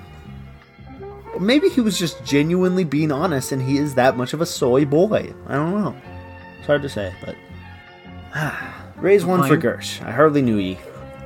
Maybe 1.40 1.70
he 1.70 1.82
was 1.82 1.98
just 1.98 2.24
genuinely 2.24 2.84
being 2.84 3.12
honest 3.12 3.52
and 3.52 3.62
he 3.62 3.78
is 3.78 3.96
that 3.96 4.18
much 4.18 4.34
of 4.34 4.42
a 4.42 4.46
soy 4.46 4.86
boy. 4.86 5.34
I 5.48 5.56
don't 5.56 5.72
know. 5.72 5.96
It's 6.60 6.68
hard 6.68 6.84
to 6.84 6.90
say, 6.90 7.14
but. 7.26 7.36
Raise 8.98 9.26
one 9.26 9.48
for 9.48 9.58
Gersh. 9.58 10.02
I 10.06 10.12
hardly 10.12 10.42
knew 10.42 10.58
ye. 10.58 10.78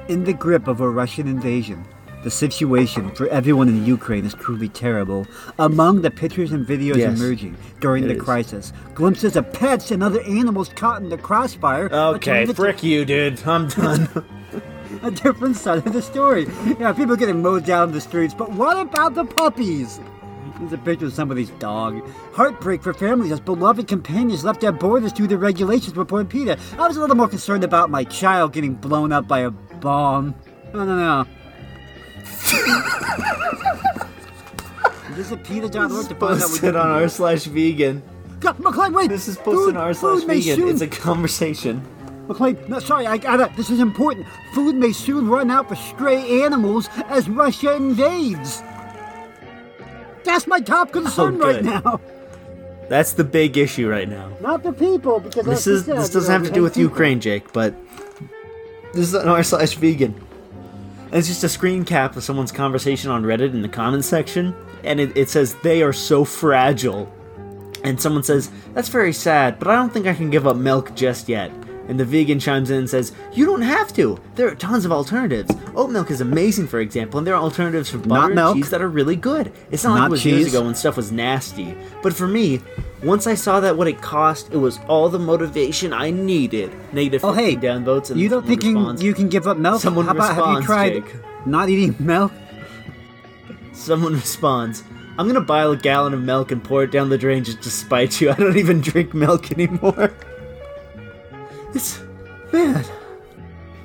In 0.07 0.23
the 0.23 0.33
grip 0.33 0.67
of 0.67 0.79
a 0.79 0.89
Russian 0.89 1.27
invasion, 1.27 1.85
the 2.23 2.31
situation 2.31 3.13
for 3.15 3.27
everyone 3.27 3.69
in 3.69 3.85
Ukraine 3.85 4.25
is 4.25 4.33
truly 4.33 4.69
terrible. 4.69 5.27
Among 5.59 6.01
the 6.01 6.11
pictures 6.11 6.51
and 6.51 6.65
videos 6.65 6.97
Yes, 6.97 7.19
emerging 7.19 7.57
during 7.79 8.07
the 8.07 8.15
is. 8.15 8.21
crisis, 8.21 8.73
glimpses 8.95 9.35
of 9.35 9.51
pets 9.53 9.91
and 9.91 10.03
other 10.03 10.21
animals 10.23 10.69
caught 10.69 11.01
in 11.01 11.09
the 11.09 11.17
crossfire. 11.17 11.89
Okay, 11.91 12.45
frick 12.45 12.83
you, 12.83 13.05
dude. 13.05 13.45
I'm 13.47 13.67
done. 13.67 14.09
a 15.03 15.11
different 15.11 15.55
side 15.55 15.85
of 15.85 15.93
the 15.93 16.01
story. 16.01 16.47
Yeah, 16.79 16.93
people 16.93 17.15
getting 17.15 17.41
mowed 17.41 17.65
down 17.65 17.91
the 17.91 18.01
streets, 18.01 18.33
but 18.33 18.51
what 18.51 18.77
about 18.77 19.13
the 19.13 19.25
puppies? 19.25 19.99
There's 20.59 20.73
a 20.73 20.77
picture 20.77 21.05
of 21.05 21.13
somebody's 21.13 21.51
dog. 21.51 22.07
Heartbreak 22.33 22.81
for 22.81 22.93
families 22.93 23.31
as 23.31 23.39
beloved 23.39 23.87
companions 23.87 24.43
left 24.43 24.63
at 24.63 24.79
borders 24.79 25.13
due 25.13 25.23
to 25.23 25.29
the 25.29 25.37
regulations, 25.37 25.95
reported 25.95 26.29
PETA. 26.29 26.57
I 26.79 26.87
was 26.87 26.97
a 26.97 26.99
little 26.99 27.15
more 27.15 27.27
concerned 27.27 27.63
about 27.63 27.91
my 27.91 28.03
child 28.03 28.53
getting 28.53 28.73
blown 28.73 29.11
up 29.11 29.27
by 29.27 29.39
a 29.39 29.51
bomb. 29.51 30.33
No, 30.73 30.83
no, 30.83 30.95
no. 30.95 31.27
This 35.11 35.31
is 35.31 35.37
PETA.org 35.43 35.71
to 36.09 36.15
find 36.15 36.23
out 36.23 36.39
Posted 36.41 36.75
on 36.75 36.89
r 36.91 37.07
slash 37.09 37.45
vegan. 37.45 38.03
God, 38.39 38.59
McLean, 38.59 38.93
wait! 38.93 39.09
This 39.09 39.27
is 39.27 39.37
posted 39.37 39.75
on 39.75 39.83
r 39.83 39.93
slash 39.93 40.19
food 40.19 40.27
may 40.27 40.39
vegan. 40.39 40.55
soon- 40.57 40.69
It's 40.69 40.81
a 40.81 40.87
conversation. 40.87 41.81
McLean, 42.27 42.57
no, 42.67 42.79
sorry, 42.79 43.07
I 43.07 43.17
got 43.17 43.39
it. 43.39 43.55
This 43.55 43.69
is 43.69 43.79
important. 43.79 44.27
Food 44.53 44.75
may 44.75 44.91
soon 44.91 45.27
run 45.29 45.49
out 45.49 45.69
for 45.69 45.75
stray 45.75 46.43
animals 46.43 46.89
as 47.07 47.27
Russia 47.29 47.75
invades. 47.75 48.61
That's 50.23 50.45
my 50.45 50.59
top 50.59 50.91
concern 50.91 51.41
Oh, 51.41 51.45
right 51.47 51.63
good. 51.63 51.65
now. 51.65 52.01
That's 52.89 53.13
the 53.13 53.23
big 53.23 53.57
issue 53.57 53.89
right 53.89 54.07
now. 54.09 54.29
Not 54.41 54.61
the 54.63 54.73
people, 54.73 55.19
because 55.19 55.45
This 55.45 55.67
is 55.67 55.85
the 55.85 55.95
this 55.95 56.09
doesn't 56.09 56.31
have 56.31 56.43
to 56.43 56.51
do 56.51 56.61
with 56.63 56.73
people. 56.75 56.89
Ukraine, 56.91 57.19
Jake, 57.21 57.51
but 57.53 57.73
this 58.93 59.07
is 59.07 59.15
on 59.15 59.27
r 59.27 59.41
slash 59.43 59.75
vegan. 59.75 60.13
It's 61.11 61.27
just 61.27 61.43
a 61.43 61.49
screen 61.49 61.85
cap 61.85 62.15
of 62.17 62.23
someone's 62.23 62.51
conversation 62.51 63.11
on 63.11 63.23
Reddit 63.23 63.53
in 63.53 63.61
the 63.61 63.69
comments 63.69 64.07
section, 64.07 64.53
and 64.83 64.99
it, 64.99 65.15
it 65.15 65.29
says 65.29 65.55
they 65.63 65.81
are 65.81 65.93
so 65.93 66.25
fragile. 66.25 67.11
And 67.83 68.01
someone 68.01 68.23
says, 68.23 68.51
That's 68.73 68.89
very 68.89 69.13
sad, 69.13 69.59
but 69.59 69.67
I 69.69 69.75
don't 69.75 69.93
think 69.93 70.07
I 70.07 70.13
can 70.13 70.29
give 70.29 70.45
up 70.45 70.57
milk 70.57 70.95
just 70.95 71.29
yet. 71.29 71.51
And 71.87 71.99
the 71.99 72.05
vegan 72.05 72.39
chimes 72.39 72.69
in 72.69 72.77
and 72.77 72.89
says, 72.89 73.13
You 73.33 73.45
don't 73.45 73.61
have 73.61 73.93
to. 73.93 74.19
There 74.35 74.47
are 74.47 74.55
tons 74.55 74.85
of 74.85 74.91
alternatives. 74.91 75.51
Oat 75.75 75.89
milk 75.89 76.11
is 76.11 76.21
amazing, 76.21 76.67
for 76.67 76.79
example, 76.79 77.17
and 77.17 77.25
there 77.25 77.35
are 77.35 77.41
alternatives 77.41 77.89
for 77.89 77.97
butter 77.99 78.25
and 78.25 78.35
milk. 78.35 78.55
cheese 78.57 78.69
that 78.71 78.81
are 78.81 78.89
really 78.89 79.15
good. 79.15 79.51
It's 79.71 79.83
not, 79.83 79.93
like 79.95 80.07
it 80.07 80.11
was 80.11 80.25
years 80.25 80.47
ago 80.47 80.63
when 80.63 80.75
stuff 80.75 80.97
was 80.97 81.11
nasty. 81.11 81.75
But 82.03 82.13
for 82.13 82.27
me, 82.27 82.61
once 83.03 83.27
I 83.27 83.35
saw 83.35 83.59
that 83.59 83.77
what 83.77 83.87
it 83.87 84.01
cost, 84.01 84.51
it 84.51 84.57
was 84.57 84.79
all 84.87 85.07
the 85.07 85.19
motivation 85.19 85.93
I 85.93 86.09
needed. 86.09 86.71
Negative 86.93 87.23
Oh, 87.23 87.31
hey, 87.31 87.51
15 87.53 87.59
downvotes, 87.69 88.11
and 88.11 88.19
you 88.19 88.27
don't 88.27 88.45
think 88.45 88.63
you 88.63 88.73
can, 88.73 88.79
responds, 88.79 89.03
you 89.03 89.13
can 89.13 89.29
give 89.29 89.47
up 89.47 89.57
milk? 89.57 89.81
Someone 89.81 90.05
How 90.05 90.11
about 90.11 90.35
have 90.35 90.47
you 90.55 90.61
tried 90.63 91.05
Jake. 91.05 91.15
not 91.45 91.69
eating 91.69 91.95
milk? 91.99 92.31
Someone 93.71 94.13
responds, 94.13 94.83
I'm 95.17 95.27
gonna 95.27 95.41
buy 95.41 95.63
a 95.63 95.75
gallon 95.75 96.13
of 96.13 96.21
milk 96.21 96.51
and 96.51 96.63
pour 96.63 96.83
it 96.83 96.91
down 96.91 97.09
the 97.09 97.17
drain 97.17 97.43
just 97.43 97.61
to 97.63 97.69
spite 97.69 98.19
you. 98.19 98.29
I 98.31 98.33
don't 98.33 98.57
even 98.57 98.81
drink 98.81 99.13
milk 99.13 99.51
anymore. 99.51 100.11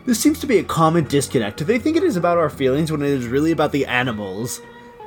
There 0.05 0.15
seems 0.15 0.41
to 0.41 0.47
be 0.47 0.59
a 0.59 0.65
common 0.65 1.05
disconnect. 1.05 1.65
They 1.65 1.79
think 1.79 1.97
it 1.97 2.03
is 2.03 2.17
about 2.17 2.37
our 2.39 2.51
feelings 2.51 2.91
when 2.91 3.03
it 3.03 3.09
is 3.09 3.27
really 3.27 3.53
about 3.53 3.71
the 3.73 3.87
animals. 3.87 4.61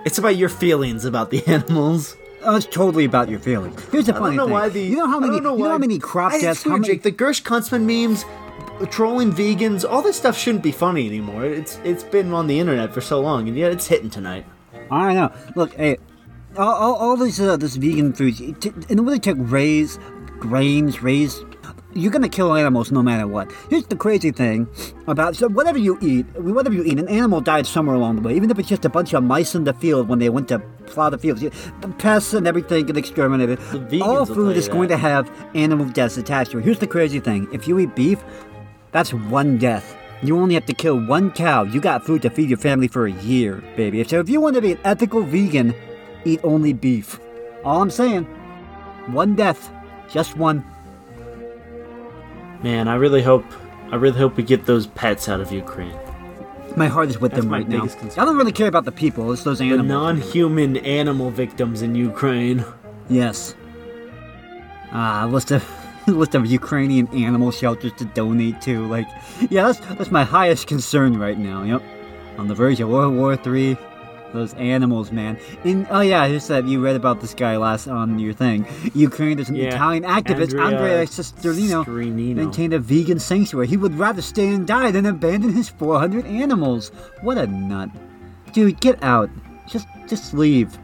It's 0.06 0.18
about 0.18 0.38
your 0.38 0.50
feelings 0.50 1.04
about 1.06 1.32
the 1.32 1.46
animals. 1.48 2.16
Oh, 2.44 2.56
it's 2.56 2.66
totally 2.68 3.06
about 3.06 3.28
your 3.30 3.40
feelings. 3.40 3.82
Here's 3.92 4.06
the 4.06 4.16
I 4.16 4.20
funny 4.20 4.38
don't 4.38 4.38
know 4.38 4.46
thing. 4.46 4.54
why 4.54 4.70
the 4.70 4.82
you 4.82 4.98
know 4.98 5.08
how 5.08 5.18
I 5.18 5.22
many 5.22 5.32
don't 5.34 5.44
know 5.44 5.52
you 5.54 5.58
know 5.60 5.66
why- 5.66 5.72
how 5.72 5.78
many 5.80 6.00
crop 6.00 6.32
I- 6.34 6.40
deaths 6.42 6.64
how 6.64 6.72
weird, 6.72 6.82
many 6.82 6.94
Jake. 6.94 7.04
The 7.04 7.12
Gersh 7.12 7.42
Kuntzman 7.44 7.84
memes, 7.86 8.24
trolling 8.92 9.34
vegans, 9.34 9.84
all 9.90 10.02
this 10.04 10.16
stuff 10.16 10.38
shouldn't 10.38 10.64
be 10.64 10.72
funny 10.72 11.08
anymore. 11.08 11.44
It's 11.46 11.80
it's 11.84 12.04
been 12.04 12.32
on 12.34 12.48
the 12.48 12.60
internet 12.60 12.94
for 12.94 13.02
so 13.02 13.20
long, 13.20 13.48
and 13.48 13.58
yet 13.58 13.72
it's 13.72 13.88
hitting 13.88 14.10
tonight. 14.12 14.46
I 14.92 15.14
know. 15.14 15.32
Look, 15.56 15.74
hey, 15.74 15.98
all, 16.56 16.74
all, 16.74 16.96
all 16.96 17.18
this 17.18 17.40
uh, 17.40 17.58
this 17.58 17.76
vegan 17.78 18.14
foods, 18.14 18.40
it 18.40 18.62
t- 18.62 18.74
in 18.90 19.00
order 19.00 19.18
to 19.18 19.34
raise 19.34 19.98
grains, 20.40 21.02
raise, 21.02 21.44
you're 21.96 22.12
gonna 22.12 22.30
kill 22.30 22.54
animals 22.54 22.92
no 22.92 23.02
matter 23.02 23.26
what. 23.26 23.52
Here's 23.70 23.88
the 23.88 23.96
crazy 23.96 24.32
thing 24.32 24.68
about 25.08 25.36
so 25.36 25.48
whatever 25.48 25.80
you 25.80 25.98
eat, 26.02 26.26
whatever 26.36 26.76
you 26.76 26.84
eat, 26.84 27.00
an 27.00 27.08
animal 27.08 27.40
died 27.42 27.66
somewhere 27.66 27.96
along 27.96 28.18
the 28.18 28.22
way. 28.22 28.36
Even 28.36 28.52
if 28.52 28.60
it's 28.60 28.68
just 28.68 28.84
a 28.86 28.90
bunch 28.90 29.14
of 29.14 29.24
mice 29.24 29.56
in 29.56 29.64
the 29.64 29.74
field 29.74 30.10
when 30.10 30.20
they 30.20 30.30
went 30.30 30.50
to 30.50 30.60
plow 30.88 31.10
the 31.10 31.18
fields, 31.18 31.44
pests 31.98 32.34
and 32.34 32.46
everything 32.46 32.86
get 32.86 32.98
exterminated. 32.98 33.60
All 34.02 34.26
food 34.26 34.58
is 34.58 34.68
going 34.68 34.90
to 34.90 34.98
have 34.98 35.32
animal 35.56 35.88
deaths 35.88 36.18
attached 36.18 36.52
to 36.52 36.60
it. 36.60 36.66
Here's 36.66 36.80
the 36.80 36.88
crazy 36.88 37.20
thing: 37.20 37.48
if 37.54 37.68
you 37.68 37.80
eat 37.80 37.96
beef, 37.96 38.24
that's 38.92 39.14
one 39.14 39.58
death. 39.58 39.96
You 40.22 40.38
only 40.38 40.56
have 40.56 40.66
to 40.66 40.74
kill 40.74 41.00
one 41.00 41.32
cow. 41.32 41.64
You 41.64 41.80
got 41.80 42.06
food 42.06 42.22
to 42.24 42.30
feed 42.30 42.50
your 42.50 42.58
family 42.58 42.88
for 42.88 43.06
a 43.06 43.12
year, 43.12 43.64
baby. 43.78 44.04
So 44.04 44.20
if 44.20 44.30
you 44.30 44.42
want 44.42 44.56
to 44.56 44.62
be 44.62 44.74
an 44.74 44.80
ethical 44.84 45.24
vegan, 45.24 45.74
eat 46.26 46.42
only 46.44 46.74
beef. 46.74 47.20
All 47.64 47.82
I'm 47.82 47.90
saying, 47.90 48.24
one 49.08 49.36
death, 49.36 49.72
just 50.10 50.36
one. 50.36 50.66
Man, 52.66 52.88
I 52.88 52.96
really 52.96 53.22
hope 53.22 53.46
I 53.92 53.96
really 53.96 54.18
hope 54.18 54.38
we 54.38 54.42
get 54.44 54.66
those 54.66 54.88
pets 54.88 55.30
out 55.30 55.40
of 55.40 55.52
Ukraine. 55.52 55.96
My 56.76 56.88
heart 56.88 57.10
is 57.10 57.20
with 57.22 57.34
That's 57.34 57.44
them 57.44 57.54
right 57.54 57.70
now. 57.70 57.82
concern. 57.86 58.12
I 58.18 58.26
don't 58.26 58.38
really 58.38 58.52
care 58.52 58.68
about 58.68 58.86
the 58.86 58.92
people. 58.92 59.32
It's 59.32 59.44
those 59.44 59.62
animals. 59.62 59.88
The 59.88 59.94
non-human 59.94 60.78
animal 60.78 61.30
victims 61.30 61.84
in 61.84 61.94
Ukraine. 61.94 62.66
yes. 63.08 63.54
Ah, 64.92 65.28
list 65.32 65.52
of 65.52 65.64
list 66.08 66.34
of 66.34 66.48
Ukrainian 66.48 67.08
animal 67.10 67.52
shelters 67.52 67.94
to 68.00 68.06
donate 68.06 68.62
to. 68.62 68.88
Like, 68.88 69.08
yeah, 69.52 69.68
that's 69.68 69.80
that's 69.98 70.10
my 70.10 70.24
highest 70.24 70.66
concern 70.66 71.20
right 71.20 71.38
now. 71.38 71.62
Yep, 71.62 71.84
on 72.40 72.48
the 72.48 72.56
verge 72.56 72.80
of 72.80 72.90
World 72.90 73.14
War 73.14 73.36
Three. 73.36 73.78
Those 74.36 74.54
animals, 74.56 75.12
man. 75.12 75.38
In 75.64 75.88
oh 75.90 76.02
yeah, 76.02 76.26
you 76.26 76.40
said 76.40 76.68
you 76.68 76.84
read 76.84 76.96
about 76.96 77.22
this 77.22 77.34
guy 77.34 77.56
last 77.58 77.88
on 77.88 78.20
your 78.20 78.34
thing. 78.34 78.68
Ukraine, 78.94 79.38
there's 79.38 79.50
an 79.50 79.56
Yeah, 79.56 79.70
Italian 79.70 80.04
activist, 80.04 80.54
Andrea 80.60 80.66
Andrea 80.66 81.06
Cisternino, 81.06 81.86
Strinino. 81.86 82.36
maintained 82.36 82.74
a 82.74 82.80
vegan 82.80 83.18
sanctuary. 83.20 83.68
He 83.68 83.78
would 83.78 83.96
rather 83.98 84.22
stay 84.22 84.48
and 84.50 84.68
die 84.68 84.92
than 84.92 85.06
abandon 85.06 85.54
his 85.54 85.70
400 85.70 86.26
animals. 86.26 86.90
What 87.22 87.38
a 87.38 87.48
nut, 87.48 87.90
dude! 88.54 88.80
Get 88.82 89.02
out. 89.02 89.30
Just 89.68 89.88
just 90.08 90.34
leave. 90.34 90.78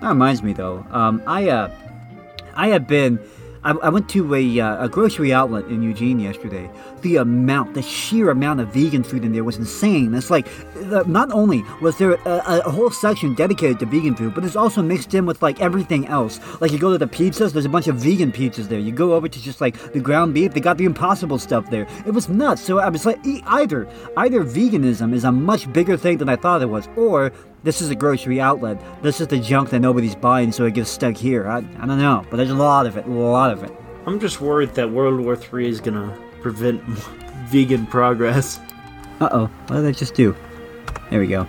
That 0.00 0.08
reminds 0.08 0.42
me 0.42 0.52
though. 0.54 0.84
Um, 0.90 1.22
I 1.26 1.48
uh, 1.50 1.70
I 2.54 2.68
have 2.68 2.86
been. 2.88 3.18
I, 3.64 3.72
I 3.72 3.88
went 3.88 4.08
to 4.10 4.34
a, 4.34 4.60
uh, 4.60 4.84
a 4.84 4.88
grocery 4.88 5.32
outlet 5.32 5.66
in 5.66 5.82
Eugene 5.82 6.20
yesterday. 6.20 6.70
The 7.02 7.16
amount, 7.16 7.74
the 7.74 7.82
sheer 7.82 8.30
amount 8.30 8.60
of 8.60 8.68
vegan 8.68 9.02
food 9.02 9.24
in 9.24 9.32
there 9.32 9.44
was 9.44 9.56
insane. 9.56 10.14
It's 10.14 10.30
like, 10.30 10.46
not 11.06 11.30
only 11.32 11.64
was 11.80 11.98
there 11.98 12.12
a, 12.14 12.62
a 12.64 12.70
whole 12.70 12.90
section 12.90 13.34
dedicated 13.34 13.78
to 13.80 13.86
vegan 13.86 14.14
food, 14.14 14.34
but 14.34 14.44
it's 14.44 14.56
also 14.56 14.82
mixed 14.82 15.14
in 15.14 15.26
with 15.26 15.42
like 15.42 15.60
everything 15.60 16.06
else. 16.06 16.40
Like 16.60 16.72
you 16.72 16.78
go 16.78 16.92
to 16.92 16.98
the 16.98 17.06
pizzas, 17.06 17.52
there's 17.52 17.64
a 17.64 17.68
bunch 17.68 17.88
of 17.88 17.96
vegan 17.96 18.32
pizzas 18.32 18.68
there. 18.68 18.78
You 18.78 18.92
go 18.92 19.14
over 19.14 19.28
to 19.28 19.42
just 19.42 19.60
like 19.60 19.92
the 19.92 20.00
ground 20.00 20.34
beef, 20.34 20.52
they 20.52 20.60
got 20.60 20.78
the 20.78 20.84
impossible 20.84 21.38
stuff 21.38 21.68
there. 21.70 21.86
It 22.06 22.12
was 22.12 22.28
nuts. 22.28 22.62
So 22.62 22.78
I 22.78 22.88
was 22.88 23.06
like, 23.06 23.18
either 23.24 23.88
either 24.16 24.44
veganism 24.44 25.12
is 25.14 25.24
a 25.24 25.32
much 25.32 25.72
bigger 25.72 25.96
thing 25.96 26.18
than 26.18 26.28
I 26.28 26.36
thought 26.36 26.62
it 26.62 26.66
was, 26.66 26.88
or 26.96 27.32
this 27.64 27.80
is 27.80 27.90
a 27.90 27.94
grocery 27.94 28.40
outlet. 28.40 28.80
This 29.02 29.20
is 29.20 29.28
the 29.28 29.38
junk 29.38 29.70
that 29.70 29.80
nobody's 29.80 30.14
buying, 30.14 30.52
so 30.52 30.64
it 30.64 30.74
gets 30.74 30.90
stuck 30.90 31.16
here. 31.16 31.48
I, 31.48 31.58
I 31.58 31.86
don't 31.86 31.98
know, 31.98 32.24
but 32.30 32.36
there's 32.36 32.50
a 32.50 32.54
lot 32.54 32.86
of 32.86 32.96
it, 32.96 33.06
a 33.06 33.10
lot 33.10 33.50
of 33.50 33.62
it. 33.62 33.72
I'm 34.06 34.20
just 34.20 34.40
worried 34.40 34.74
that 34.74 34.90
World 34.90 35.20
War 35.20 35.36
III 35.36 35.68
is 35.68 35.80
gonna 35.80 36.16
prevent 36.40 36.82
vegan 37.48 37.86
progress. 37.86 38.60
Uh 39.20 39.28
oh, 39.32 39.46
what 39.66 39.76
did 39.76 39.86
I 39.86 39.92
just 39.92 40.14
do? 40.14 40.34
There 41.10 41.20
we 41.20 41.26
go. 41.26 41.46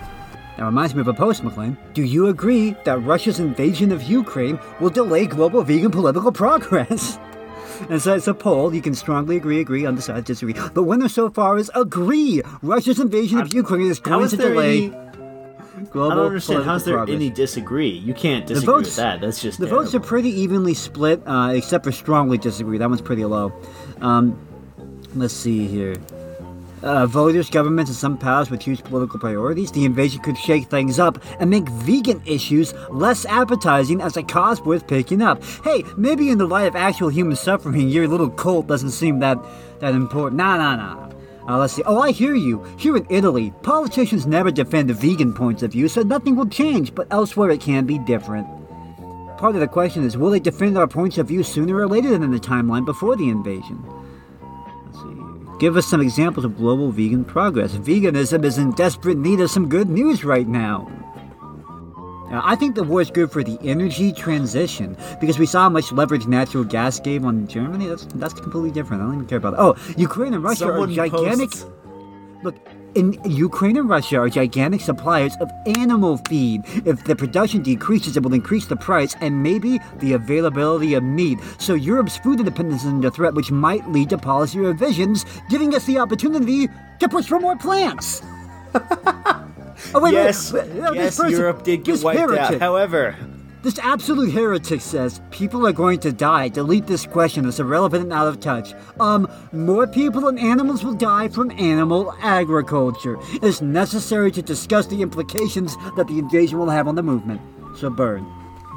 That 0.57 0.65
reminds 0.65 0.93
me 0.93 1.01
of 1.01 1.07
a 1.07 1.13
post, 1.13 1.43
McLean. 1.43 1.77
Do 1.93 2.03
you 2.03 2.27
agree 2.27 2.75
that 2.83 3.01
Russia's 3.03 3.39
invasion 3.39 3.93
of 3.93 4.03
Ukraine 4.03 4.59
will 4.81 4.89
delay 4.89 5.25
global 5.25 5.63
vegan 5.63 5.91
political 5.91 6.31
progress? 6.31 7.17
And 7.89 8.01
so 8.01 8.13
it's 8.13 8.27
a 8.27 8.33
poll. 8.33 8.75
You 8.75 8.81
can 8.81 8.93
strongly 8.93 9.37
agree, 9.37 9.61
agree, 9.61 9.85
undecided, 9.85 10.25
disagree. 10.25 10.51
The 10.73 10.83
winner 10.83 11.07
so 11.07 11.29
far 11.29 11.57
is 11.57 11.71
agree. 11.73 12.41
Russia's 12.61 12.99
invasion 12.99 13.39
of 13.39 13.53
Ukraine 13.53 13.89
is 13.89 14.01
going 14.01 14.25
is 14.25 14.31
to 14.31 14.37
delay 14.37 14.87
any? 14.87 15.08
Global 15.85 16.11
I 16.11 16.15
don't 16.15 16.25
understand. 16.27 16.63
How's 16.63 16.83
there 16.85 16.95
progress. 16.95 17.15
any 17.15 17.29
disagree? 17.29 17.89
You 17.89 18.13
can't 18.13 18.47
The 18.47 18.55
disagree 18.55 18.73
votes, 18.73 18.87
with 18.89 18.95
that. 18.97 19.21
That's 19.21 19.41
just 19.41 19.59
the 19.59 19.67
votes 19.67 19.93
are 19.95 19.99
pretty 19.99 20.29
evenly 20.29 20.73
split, 20.73 21.21
uh, 21.25 21.51
except 21.53 21.83
for 21.85 21.91
strongly 21.91 22.37
disagree. 22.37 22.77
That 22.77 22.89
one's 22.89 23.01
pretty 23.01 23.25
low. 23.25 23.53
Um, 24.01 24.39
let's 25.15 25.33
see 25.33 25.67
here. 25.67 25.95
Uh, 26.81 27.05
voters, 27.05 27.49
governments, 27.49 27.91
and 27.91 27.97
some 27.97 28.17
powers 28.17 28.49
with 28.49 28.61
huge 28.61 28.81
political 28.85 29.19
priorities, 29.19 29.69
the 29.73 29.83
invasion 29.83 30.21
could 30.21 30.37
shake 30.37 30.69
things 30.69 30.97
up 30.97 31.21
and 31.41 31.49
make 31.49 31.67
vegan 31.67 32.21
issues 32.25 32.73
less 32.89 33.25
appetizing 33.25 33.99
as 34.01 34.15
a 34.15 34.23
cause 34.23 34.61
worth 34.61 34.87
picking 34.87 35.21
up. 35.21 35.43
Hey, 35.65 35.83
maybe 35.97 36.29
in 36.29 36.37
the 36.37 36.47
light 36.47 36.67
of 36.67 36.77
actual 36.77 37.09
human 37.09 37.35
suffering, 37.35 37.89
your 37.89 38.07
little 38.07 38.29
cult 38.29 38.67
doesn't 38.67 38.91
seem 38.91 39.19
that 39.19 39.37
that 39.79 39.93
important. 39.93 40.37
Nah, 40.37 40.55
nah, 40.55 40.75
nah. 40.77 41.08
Uh, 41.49 41.57
let's 41.57 41.73
see. 41.73 41.81
Oh, 41.83 41.99
I 41.99 42.11
hear 42.11 42.35
you. 42.35 42.63
Here 42.77 42.95
in 42.95 43.07
Italy, 43.09 43.51
politicians 43.63 44.27
never 44.27 44.51
defend 44.51 44.87
the 44.87 44.93
vegan 44.93 45.33
points 45.33 45.63
of 45.63 45.71
view, 45.71 45.87
so 45.87 46.03
nothing 46.03 46.35
will 46.35 46.47
change. 46.47 46.93
But 46.93 47.07
elsewhere, 47.09 47.49
it 47.49 47.59
can 47.59 47.87
be 47.87 47.97
different. 47.97 48.47
Part 49.39 49.55
of 49.55 49.61
the 49.61 49.67
question 49.67 50.03
is, 50.03 50.15
will 50.15 50.29
they 50.29 50.39
defend 50.39 50.77
our 50.77 50.87
points 50.87 51.17
of 51.17 51.29
view 51.29 51.41
sooner 51.41 51.75
or 51.77 51.87
later 51.87 52.15
than 52.15 52.29
the 52.29 52.37
timeline 52.37 52.85
before 52.85 53.15
the 53.15 53.29
invasion? 53.29 53.83
Let's 54.85 54.99
see. 54.99 55.57
Give 55.59 55.75
us 55.75 55.87
some 55.87 56.01
examples 56.01 56.45
of 56.45 56.55
global 56.55 56.91
vegan 56.91 57.25
progress. 57.25 57.73
Veganism 57.73 58.45
is 58.45 58.59
in 58.59 58.71
desperate 58.73 59.17
need 59.17 59.39
of 59.39 59.49
some 59.49 59.69
good 59.69 59.89
news 59.89 60.23
right 60.23 60.47
now. 60.47 60.87
Now, 62.29 62.41
I 62.45 62.55
think 62.55 62.75
the 62.75 62.83
war 62.83 63.01
is 63.01 63.09
good 63.09 63.31
for 63.31 63.43
the 63.43 63.57
energy 63.63 64.11
transition 64.13 64.95
because 65.19 65.39
we 65.39 65.45
saw 65.45 65.63
how 65.63 65.69
much 65.69 65.91
leverage 65.91 66.27
natural 66.27 66.63
gas 66.63 66.99
gave 66.99 67.25
on 67.25 67.47
Germany. 67.47 67.87
That's 67.87 68.05
that's 68.15 68.33
completely 68.33 68.71
different. 68.71 69.01
I 69.01 69.05
don't 69.05 69.15
even 69.15 69.27
care 69.27 69.39
about 69.39 69.51
that. 69.51 69.61
Oh, 69.61 69.75
Ukraine 69.97 70.33
and 70.33 70.43
Russia 70.43 70.65
Someone 70.65 70.91
are 70.91 70.95
gigantic. 70.95 71.49
posts- 71.51 71.65
Look, 72.41 72.55
in 72.95 73.19
Ukraine 73.25 73.75
and 73.75 73.89
Russia 73.89 74.17
are 74.19 74.29
gigantic 74.29 74.79
suppliers 74.79 75.35
of 75.41 75.49
animal 75.65 76.17
feed. 76.29 76.61
If 76.85 77.03
the 77.03 77.13
production 77.15 77.61
decreases, 77.63 78.15
it 78.15 78.23
will 78.23 78.33
increase 78.33 78.65
the 78.65 78.77
price 78.77 79.13
and 79.19 79.43
maybe 79.43 79.79
the 79.99 80.13
availability 80.13 80.93
of 80.93 81.03
meat. 81.03 81.37
So 81.57 81.73
Europe's 81.73 82.17
food 82.17 82.39
independence 82.39 82.83
is 82.83 82.87
under 82.87 83.09
threat, 83.09 83.33
which 83.33 83.51
might 83.51 83.89
lead 83.89 84.09
to 84.11 84.17
policy 84.17 84.59
revisions, 84.59 85.25
giving 85.49 85.75
us 85.75 85.83
the 85.85 85.97
opportunity 85.99 86.69
to 86.99 87.09
push 87.09 87.25
for 87.27 87.39
more 87.41 87.57
plants. 87.57 88.21
oh, 89.93 89.99
wait, 90.01 90.13
Yes, 90.13 90.51
wait, 90.53 90.67
wait, 90.67 90.95
yes, 90.95 91.17
person- 91.17 91.31
Europe 91.31 91.63
did 91.63 91.83
get 91.83 92.01
wiped 92.03 92.19
out. 92.19 92.29
heretic- 92.29 92.59
However, 92.59 93.15
this 93.61 93.77
absolute 93.79 94.31
heretic 94.31 94.79
says 94.81 95.19
people 95.31 95.67
are 95.67 95.73
going 95.73 95.99
to 95.99 96.11
die. 96.13 96.47
Delete 96.47 96.87
this 96.87 97.05
question. 97.05 97.45
It's 97.47 97.59
irrelevant 97.59 98.03
and 98.03 98.13
out 98.13 98.27
of 98.27 98.39
touch. 98.39 98.73
Um, 98.99 99.27
more 99.51 99.85
people 99.85 100.27
and 100.27 100.39
animals 100.39 100.83
will 100.83 100.93
die 100.93 101.27
from 101.27 101.51
animal 101.51 102.15
agriculture. 102.21 103.17
It's 103.43 103.61
necessary 103.61 104.31
to 104.31 104.41
discuss 104.41 104.87
the 104.87 105.01
implications 105.01 105.75
that 105.97 106.07
the 106.07 106.19
invasion 106.19 106.57
will 106.57 106.69
have 106.69 106.87
on 106.87 106.95
the 106.95 107.03
movement. 107.03 107.41
So 107.75 107.89
burn. 107.89 108.25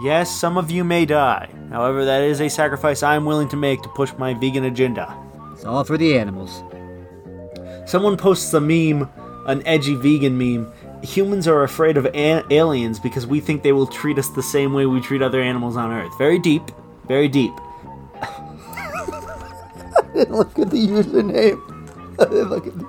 yes, 0.02 0.30
some 0.36 0.56
of 0.58 0.70
you 0.70 0.82
may 0.84 1.06
die. 1.06 1.48
However, 1.70 2.04
that 2.04 2.22
is 2.22 2.40
a 2.40 2.48
sacrifice 2.48 3.02
I 3.04 3.14
am 3.14 3.24
willing 3.24 3.48
to 3.50 3.56
make 3.56 3.82
to 3.82 3.88
push 3.90 4.12
my 4.18 4.34
vegan 4.34 4.64
agenda. 4.64 5.14
It's 5.52 5.64
all 5.64 5.84
for 5.84 5.96
the 5.96 6.18
animals. 6.18 6.62
Someone 7.86 8.16
posts 8.16 8.52
a 8.54 8.60
meme, 8.60 9.08
an 9.46 9.62
edgy 9.66 9.94
vegan 9.94 10.36
meme. 10.38 10.72
Humans 11.02 11.48
are 11.48 11.62
afraid 11.64 11.96
of 11.96 12.06
a- 12.06 12.44
aliens 12.52 12.98
because 13.00 13.26
we 13.26 13.40
think 13.40 13.62
they 13.62 13.72
will 13.72 13.86
treat 13.86 14.18
us 14.18 14.28
the 14.28 14.42
same 14.42 14.72
way 14.72 14.86
we 14.86 15.00
treat 15.00 15.20
other 15.22 15.40
animals 15.40 15.76
on 15.76 15.90
Earth. 15.90 16.16
Very 16.18 16.38
deep, 16.38 16.62
very 17.08 17.28
deep. 17.28 17.52
Look 20.14 20.58
at 20.58 20.70
the 20.70 20.86
username. 20.86 21.60
Look 22.48 22.66
at 22.66 22.78
the 22.78 22.86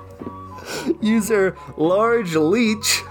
user 1.00 1.56
large 1.76 2.34
leech 2.36 3.02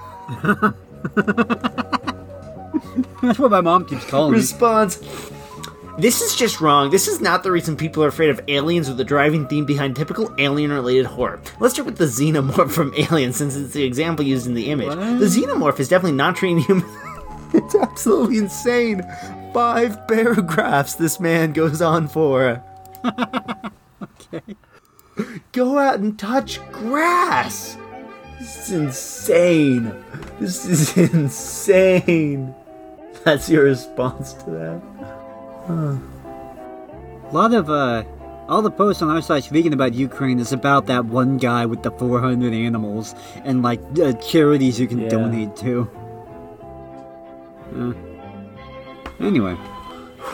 That's 3.22 3.40
what 3.40 3.52
my 3.52 3.62
mom 3.62 3.86
keeps 3.86 4.06
calling 4.06 4.32
me. 4.34 4.38
responds. 4.38 4.98
This 5.98 6.22
is 6.22 6.36
just 6.36 6.60
wrong. 6.60 6.90
This 6.90 7.08
is 7.08 7.22
not 7.22 7.44
the 7.44 7.52
reason 7.52 7.78
people 7.78 8.04
are 8.04 8.08
afraid 8.08 8.32
of 8.32 8.42
aliens 8.48 8.90
or 8.90 8.94
the 8.94 9.04
driving 9.04 9.48
theme 9.48 9.66
behind 9.66 9.96
typical 9.96 10.34
alien 10.40 10.72
related 10.72 11.06
horror. 11.06 11.40
Let's 11.60 11.76
start 11.76 11.86
with 11.86 11.98
the 11.98 12.06
xenomorph 12.06 12.72
from 12.72 12.94
Alien 12.98 13.32
since 13.32 13.56
it's 13.56 13.74
the 13.74 13.84
example 13.84 14.26
used 14.26 14.48
in 14.48 14.56
the 14.56 14.72
image. 14.72 14.90
The 14.90 15.26
xenomorph 15.26 15.80
is 15.80 15.88
definitely 15.88 16.18
not 16.18 16.36
treating 16.36 16.60
humans. 16.60 16.92
it's 17.54 17.76
absolutely 17.76 18.40
insane. 18.40 19.04
Five 19.54 20.08
paragraphs 20.08 20.96
this 20.96 21.20
man 21.20 21.54
goes 21.54 21.82
on 21.82 22.08
for. 22.08 22.64
Okay. 24.34 24.56
Go 25.52 25.78
out 25.78 26.00
and 26.00 26.18
touch 26.18 26.60
grass. 26.72 27.78
This 28.40 28.70
is 28.70 28.72
insane. 28.72 29.94
This 30.40 30.66
is 30.66 30.98
insane. 30.98 32.56
That's 33.24 33.48
your 33.48 33.66
response 33.66 34.34
to 34.34 34.50
that? 34.50 34.82
A 35.70 36.00
lot 37.32 37.54
of 37.54 37.70
uh, 37.70 38.04
all 38.50 38.62
the 38.62 38.70
posts 38.72 39.02
on 39.02 39.10
our 39.10 39.22
site 39.22 39.46
vegan 39.46 39.72
about 39.74 39.94
Ukraine 39.94 40.40
is 40.40 40.52
about 40.52 40.86
that 40.88 41.06
one 41.06 41.38
guy 41.38 41.66
with 41.66 41.84
the 41.84 41.92
400 41.92 42.54
animals 42.54 43.16
and 43.46 43.64
like 43.64 43.80
uh, 44.02 44.14
charities 44.14 44.80
you 44.80 44.88
can 44.88 45.00
Yeah. 45.02 45.10
donate 45.10 45.56
to. 45.58 45.90
Uh, 47.76 47.94
anyway. 49.26 49.56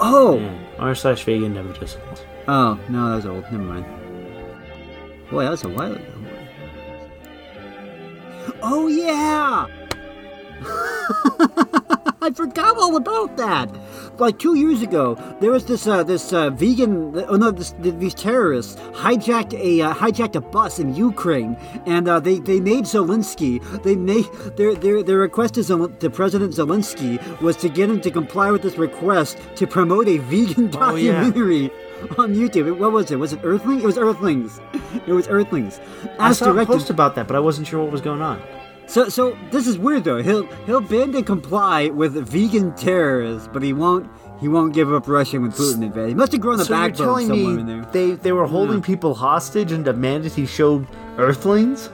oh, 0.00 0.40
R 0.78 0.94
slash 0.94 1.24
vegan 1.24 1.54
never 1.54 1.72
disciplines. 1.72 2.20
oh 2.46 2.78
no, 2.88 3.08
that 3.10 3.16
was 3.16 3.26
old. 3.26 3.42
Never 3.50 3.58
mind. 3.64 3.84
Boy, 5.30 5.44
that 5.44 5.50
was 5.50 5.64
a 5.64 5.68
while 5.68 5.92
ago. 5.92 6.04
Oh 8.62 8.86
yeah. 8.88 9.66
I 12.28 12.30
forgot 12.32 12.76
all 12.76 12.94
about 12.96 13.38
that. 13.38 13.70
Like 14.18 14.38
two 14.38 14.54
years 14.54 14.82
ago, 14.82 15.14
there 15.40 15.50
was 15.50 15.64
this 15.64 15.86
uh, 15.86 16.02
this 16.02 16.30
uh, 16.30 16.50
vegan, 16.50 17.24
oh 17.26 17.36
no, 17.36 17.50
this, 17.50 17.74
these 17.78 18.12
terrorists 18.12 18.76
hijacked 18.92 19.54
a 19.54 19.80
uh, 19.80 19.94
hijacked 19.94 20.34
a 20.36 20.42
bus 20.42 20.78
in 20.78 20.94
Ukraine, 20.94 21.56
and 21.86 22.06
uh, 22.06 22.20
they 22.20 22.38
they 22.38 22.60
made 22.60 22.84
Zelensky. 22.84 23.54
They 23.82 23.96
made 23.96 24.26
their 24.58 24.74
their 24.74 25.02
their 25.02 25.16
request 25.18 25.54
to, 25.54 25.62
Zel- 25.62 25.88
to 25.88 26.10
President 26.10 26.52
Zelensky 26.52 27.16
was 27.40 27.56
to 27.64 27.70
get 27.70 27.88
him 27.88 28.02
to 28.02 28.10
comply 28.10 28.50
with 28.50 28.60
this 28.60 28.76
request 28.76 29.38
to 29.56 29.66
promote 29.66 30.06
a 30.06 30.18
vegan 30.18 30.68
Oh, 30.74 30.96
yeah. 30.96 31.12
documentary. 31.12 31.70
On 32.18 32.32
YouTube, 32.34 32.78
what 32.78 32.92
was 32.92 33.10
it? 33.10 33.16
Was 33.18 33.32
it 33.32 33.40
Earthling? 33.42 33.80
It 33.80 33.86
was 33.86 33.96
Earthlings. 33.98 34.60
It 35.06 35.12
was 35.12 35.26
Earthlings. 35.28 35.80
I 36.18 36.28
As 36.30 36.38
saw 36.38 36.52
a 36.56 36.66
post 36.66 36.90
about 36.90 37.14
that, 37.16 37.26
but 37.26 37.34
I 37.34 37.40
wasn't 37.40 37.66
sure 37.66 37.82
what 37.82 37.90
was 37.90 38.00
going 38.02 38.22
on. 38.22 38.38
So, 38.88 39.08
so 39.08 39.36
this 39.50 39.66
is 39.66 39.78
weird 39.78 40.04
though. 40.04 40.22
He'll 40.22 40.46
he'll 40.64 40.80
bend 40.80 41.14
and 41.14 41.26
comply 41.26 41.88
with 41.88 42.14
vegan 42.26 42.74
terrorists, 42.74 43.48
but 43.52 43.62
he 43.62 43.72
won't 43.72 44.10
he 44.40 44.48
won't 44.48 44.72
give 44.72 44.92
up 44.92 45.06
Russia 45.06 45.38
when 45.40 45.52
Putin 45.52 45.82
invades. 45.82 46.08
He 46.08 46.14
must 46.14 46.32
have 46.32 46.40
grown 46.40 46.58
a 46.60 46.64
So 46.64 46.74
you're 46.74 46.88
backbone 46.88 47.06
telling 47.06 47.26
somewhere 47.28 47.54
me 47.54 47.60
in 47.60 47.66
there. 47.66 47.90
they 47.92 48.10
they 48.12 48.32
were 48.32 48.46
holding 48.46 48.78
hmm. 48.78 48.82
people 48.82 49.14
hostage 49.14 49.72
and 49.72 49.84
demanded 49.84 50.32
he 50.32 50.46
showed 50.46 50.86
Earthlings? 51.18 51.90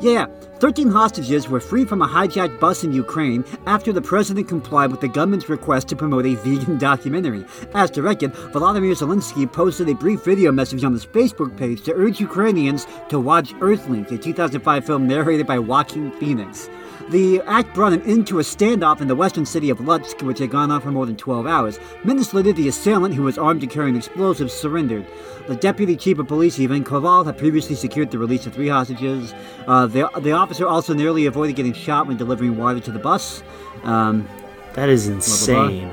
Yeah, 0.00 0.26
13 0.62 0.86
hostages 0.86 1.48
were 1.48 1.58
freed 1.58 1.88
from 1.88 2.02
a 2.02 2.06
hijacked 2.06 2.60
bus 2.60 2.84
in 2.84 2.92
Ukraine 2.92 3.44
after 3.66 3.92
the 3.92 4.00
president 4.00 4.46
complied 4.46 4.92
with 4.92 5.00
the 5.00 5.08
government's 5.08 5.48
request 5.48 5.88
to 5.88 5.96
promote 5.96 6.24
a 6.24 6.36
vegan 6.44 6.78
documentary. 6.78 7.44
As 7.74 7.90
directed, 7.90 8.32
Volodymyr 8.52 8.94
Zelensky 8.94 9.52
posted 9.52 9.88
a 9.88 9.94
brief 9.96 10.22
video 10.22 10.52
message 10.52 10.84
on 10.84 10.92
his 10.92 11.04
Facebook 11.04 11.56
page 11.56 11.82
to 11.82 11.92
urge 11.94 12.20
Ukrainians 12.20 12.86
to 13.08 13.18
watch 13.18 13.54
Earthlings, 13.60 14.12
a 14.12 14.18
2005 14.18 14.86
film 14.86 15.08
narrated 15.08 15.48
by 15.48 15.58
Joaquin 15.58 16.12
Phoenix. 16.12 16.70
The 17.10 17.42
act 17.46 17.74
brought 17.74 17.92
an 17.92 18.02
end 18.02 18.26
to 18.28 18.38
a 18.38 18.42
standoff 18.42 19.00
in 19.00 19.08
the 19.08 19.14
western 19.16 19.44
city 19.44 19.68
of 19.70 19.78
Lutsk, 19.78 20.22
which 20.22 20.38
had 20.38 20.50
gone 20.50 20.70
on 20.70 20.80
for 20.80 20.90
more 20.90 21.04
than 21.04 21.16
12 21.16 21.46
hours. 21.46 21.78
Minutes 22.04 22.32
later, 22.32 22.52
the 22.52 22.68
assailant, 22.68 23.14
who 23.14 23.22
was 23.22 23.36
armed 23.36 23.62
and 23.62 23.70
carrying 23.70 23.96
explosives, 23.96 24.52
surrendered. 24.52 25.04
The 25.48 25.56
deputy 25.56 25.96
chief 25.96 26.18
of 26.18 26.28
police, 26.28 26.58
Ivan 26.60 26.84
Koval, 26.84 27.26
had 27.26 27.36
previously 27.36 27.74
secured 27.74 28.10
the 28.10 28.18
release 28.18 28.46
of 28.46 28.54
three 28.54 28.68
hostages. 28.68 29.34
Uh, 29.66 29.86
the, 29.86 30.08
the 30.20 30.32
officer 30.32 30.66
also 30.66 30.94
nearly 30.94 31.26
avoided 31.26 31.56
getting 31.56 31.72
shot 31.72 32.06
when 32.06 32.16
delivering 32.16 32.56
water 32.56 32.80
to 32.80 32.92
the 32.92 32.98
bus. 32.98 33.42
Um, 33.82 34.28
That 34.74 34.88
is 34.88 35.06
blah. 35.06 35.14
insane. 35.16 35.90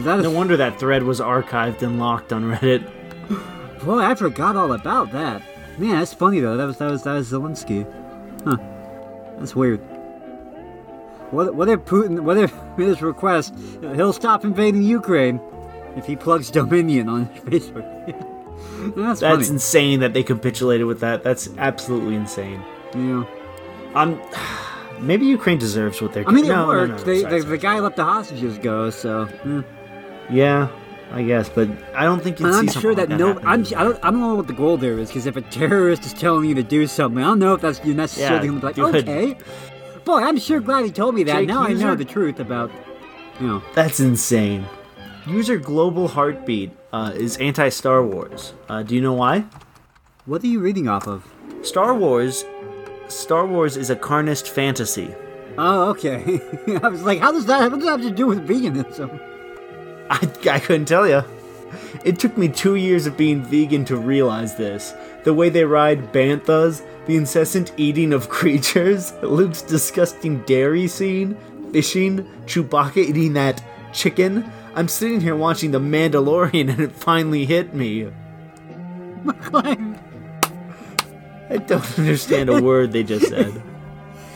that 0.00 0.18
is, 0.18 0.24
No 0.24 0.30
wonder 0.32 0.56
that 0.56 0.78
thread 0.78 1.04
was 1.04 1.20
archived 1.20 1.82
and 1.82 1.98
locked 1.98 2.32
on 2.32 2.44
Reddit. 2.44 2.84
boy, 3.84 4.00
I 4.00 4.14
forgot 4.16 4.56
all 4.56 4.72
about 4.72 5.12
that. 5.12 5.40
Man, 5.78 5.96
that's 6.00 6.12
funny 6.12 6.40
though. 6.40 6.56
That 6.56 6.64
was 6.66 6.76
that 6.78 6.90
was 6.90 7.04
that 7.04 7.14
was 7.14 7.30
Zelensky. 7.30 7.86
Huh? 8.44 8.56
That's 9.38 9.54
weird. 9.54 9.80
What 11.30 11.54
what 11.54 11.68
if 11.68 11.80
Putin? 11.80 12.20
What 12.20 12.36
if 12.38 12.54
his 12.76 13.02
request 13.02 13.54
he'll 13.80 14.12
stop 14.12 14.44
invading 14.44 14.82
Ukraine 14.82 15.40
if 15.96 16.06
he 16.06 16.16
plugs 16.16 16.50
Dominion 16.50 17.08
on 17.08 17.26
his 17.26 17.40
Facebook? 17.70 18.94
that's 18.96 19.20
That's 19.20 19.48
insane 19.48 20.00
that 20.00 20.12
they 20.14 20.22
capitulated 20.22 20.86
with 20.86 21.00
that. 21.00 21.22
That's 21.22 21.48
absolutely 21.58 22.14
insane. 22.14 22.62
Yeah. 22.94 23.24
Um, 23.94 24.20
maybe 25.00 25.26
Ukraine 25.26 25.58
deserves 25.58 26.00
what 26.00 26.12
they're. 26.12 26.28
I 26.28 26.32
mean, 26.32 26.44
it 26.44 26.48
no, 26.48 26.66
worked. 26.66 26.90
no, 26.90 26.96
no, 26.98 27.04
they, 27.04 27.20
sorry, 27.20 27.34
the, 27.34 27.40
sorry. 27.42 27.50
the 27.56 27.58
guy 27.58 27.78
let 27.80 27.96
the 27.96 28.04
hostages 28.04 28.58
go, 28.58 28.90
so. 28.90 29.28
Yeah, 30.30 30.68
I 31.10 31.22
guess, 31.22 31.48
but 31.48 31.68
I 31.94 32.04
don't 32.04 32.22
think. 32.22 32.38
You'd 32.40 32.54
I'm 32.54 32.68
sure 32.68 32.94
that 32.94 33.08
like 33.08 33.18
no, 33.18 33.38
I'm. 33.40 33.60
I 33.60 33.84
don't, 33.84 33.98
I 34.04 34.10
don't 34.10 34.20
know 34.20 34.34
what 34.34 34.46
the 34.46 34.52
goal 34.52 34.76
there 34.76 34.98
is 34.98 35.08
because 35.08 35.26
if 35.26 35.36
a 35.36 35.40
terrorist 35.42 36.04
is 36.04 36.12
telling 36.12 36.44
you 36.48 36.54
to 36.54 36.62
do 36.62 36.86
something, 36.86 37.22
I 37.22 37.28
don't 37.28 37.38
know 37.38 37.54
if 37.54 37.60
that's 37.60 37.82
you 37.84 37.94
necessarily 37.94 38.48
Yeah, 38.48 38.60
like, 38.62 38.74
good. 38.74 39.08
okay. 39.08 39.36
I'm 40.16 40.38
sure 40.38 40.60
glad 40.60 40.84
he 40.84 40.90
told 40.90 41.14
me 41.14 41.22
that. 41.24 41.40
Jake 41.40 41.48
now 41.48 41.62
I 41.62 41.72
know 41.72 41.94
the 41.94 42.04
truth 42.04 42.40
about, 42.40 42.70
you 43.40 43.46
know. 43.46 43.62
That's 43.74 44.00
insane. 44.00 44.66
User 45.26 45.58
Global 45.58 46.08
Heartbeat 46.08 46.70
uh, 46.92 47.12
is 47.14 47.36
anti 47.36 47.68
Star 47.68 48.02
Wars. 48.02 48.54
Uh, 48.68 48.82
do 48.82 48.94
you 48.94 49.00
know 49.00 49.12
why? 49.12 49.44
What 50.26 50.42
are 50.42 50.46
you 50.46 50.60
reading 50.60 50.88
off 50.88 51.06
of? 51.06 51.26
Star 51.62 51.94
Wars. 51.94 52.44
Star 53.08 53.46
Wars 53.46 53.76
is 53.76 53.90
a 53.90 53.96
carnist 53.96 54.48
fantasy. 54.48 55.14
Oh, 55.56 55.90
okay. 55.90 56.40
I 56.82 56.88
was 56.88 57.02
like, 57.02 57.18
how 57.18 57.32
does 57.32 57.46
that, 57.46 57.70
what 57.70 57.80
does 57.80 57.84
that 57.84 58.00
have 58.00 58.08
to 58.08 58.14
do 58.14 58.26
with 58.26 58.46
veganism? 58.46 59.20
I, 60.10 60.50
I 60.50 60.60
couldn't 60.60 60.86
tell 60.86 61.06
you. 61.06 61.22
It 62.04 62.18
took 62.18 62.38
me 62.38 62.48
two 62.48 62.76
years 62.76 63.06
of 63.06 63.16
being 63.16 63.42
vegan 63.42 63.84
to 63.86 63.96
realize 63.96 64.56
this. 64.56 64.94
The 65.24 65.34
way 65.34 65.48
they 65.48 65.64
ride 65.64 66.12
banthas, 66.12 66.82
the 67.08 67.16
incessant 67.16 67.72
eating 67.76 68.12
of 68.12 68.28
creatures, 68.38 69.12
Luke's 69.22 69.62
disgusting 69.62 70.42
dairy 70.42 70.86
scene, 70.86 71.36
fishing, 71.72 72.28
Chewbacca 72.44 72.98
eating 72.98 73.32
that 73.32 73.64
chicken. 73.92 74.48
I'm 74.76 74.86
sitting 74.86 75.20
here 75.20 75.34
watching 75.34 75.72
The 75.72 75.80
Mandalorian 75.80 76.70
and 76.70 76.80
it 76.80 76.92
finally 76.92 77.46
hit 77.46 77.74
me. 77.74 78.12
I 81.50 81.56
don't 81.66 81.98
understand 81.98 82.50
a 82.50 82.62
word 82.62 82.92
they 82.92 83.02
just 83.02 83.28
said. 83.28 83.60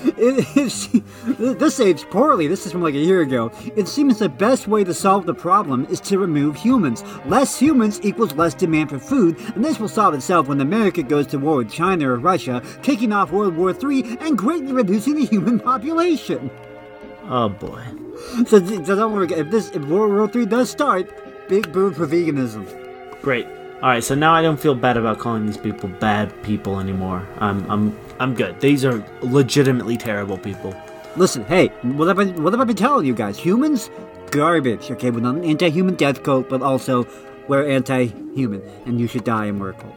It 0.05 0.57
is, 0.57 0.89
this 1.27 1.81
aged 1.81 2.11
poorly. 2.11 2.47
This 2.47 2.67
is 2.67 2.73
from 2.73 2.83
like 2.83 2.95
a 2.95 2.99
year 2.99 3.21
ago. 3.21 3.53
It 3.77 3.89
seems 3.89 4.19
the 4.19 4.29
best 4.29 4.67
way 4.67 4.85
to 4.85 4.95
solve 4.95 5.27
the 5.27 5.35
problem 5.35 5.87
is 5.87 6.01
to 6.01 6.19
remove 6.19 6.57
humans. 6.57 7.05
Less 7.27 7.59
humans 7.59 8.01
equals 8.03 8.35
less 8.35 8.55
demand 8.55 8.91
for 8.91 8.99
food, 8.99 9.39
and 9.55 9.65
this 9.65 9.79
will 9.79 9.89
solve 9.89 10.15
itself 10.15 10.49
when 10.49 10.61
America 10.61 11.03
goes 11.03 11.27
to 11.29 11.39
war 11.39 11.59
with 11.59 11.71
China 11.71 12.09
or 12.11 12.17
Russia, 12.17 12.63
kicking 12.83 13.13
off 13.13 13.33
World 13.33 13.57
War 13.57 13.71
III 13.71 14.19
and 14.21 14.39
greatly 14.39 14.73
reducing 14.73 15.15
the 15.15 15.27
human 15.27 15.61
population. 15.61 16.51
Oh 17.29 17.49
boy. 17.49 17.83
So, 18.47 18.65
so 18.85 18.97
don't 18.97 19.13
worry. 19.13 19.33
If 19.33 19.51
this 19.51 19.71
if 19.71 19.85
World 19.85 20.13
War 20.13 20.31
III 20.35 20.47
does 20.47 20.71
start, 20.71 21.11
big 21.49 21.73
boom 21.73 21.95
for 21.95 22.07
veganism. 22.07 22.67
Great. 23.23 23.47
All 23.83 23.89
right, 23.89 24.05
so 24.05 24.15
now 24.15 24.33
I 24.33 24.43
don't 24.43 24.61
feel 24.61 24.77
bad 24.77 24.97
about 24.97 25.19
calling 25.19 25.45
these 25.45 25.57
people 25.57 25.89
bad 25.89 26.31
people 26.43 26.79
anymore. 26.79 27.27
I'm 27.39 27.69
I'm 27.71 27.99
I'm 28.23 28.35
good. 28.35 28.61
These 28.61 28.85
are 28.85 29.05
legitimately 29.21 29.97
terrible 29.97 30.39
people. 30.39 30.73
Listen, 31.17 31.45
hey, 31.47 31.69
what 31.83 32.07
have 32.07 32.21
I 32.21 32.27
what 32.27 32.53
have 32.53 32.61
I 32.61 32.65
been 32.65 32.77
telling 32.77 33.05
you 33.05 33.15
guys? 33.15 33.37
Humans, 33.37 33.91
garbage. 34.31 34.93
Okay, 34.93 35.11
we're 35.11 35.19
not 35.19 35.35
an 35.35 35.45
anti-human 35.45 35.97
death 35.97 36.23
cult, 36.23 36.49
but 36.49 36.63
also 36.63 37.05
we're 37.49 37.69
anti-human, 37.69 38.63
and 38.87 39.01
you 39.01 39.09
should 39.09 39.25
die 39.25 39.47
and 39.47 39.61
we're 39.61 39.71
a 39.71 39.75
cult. 39.75 39.97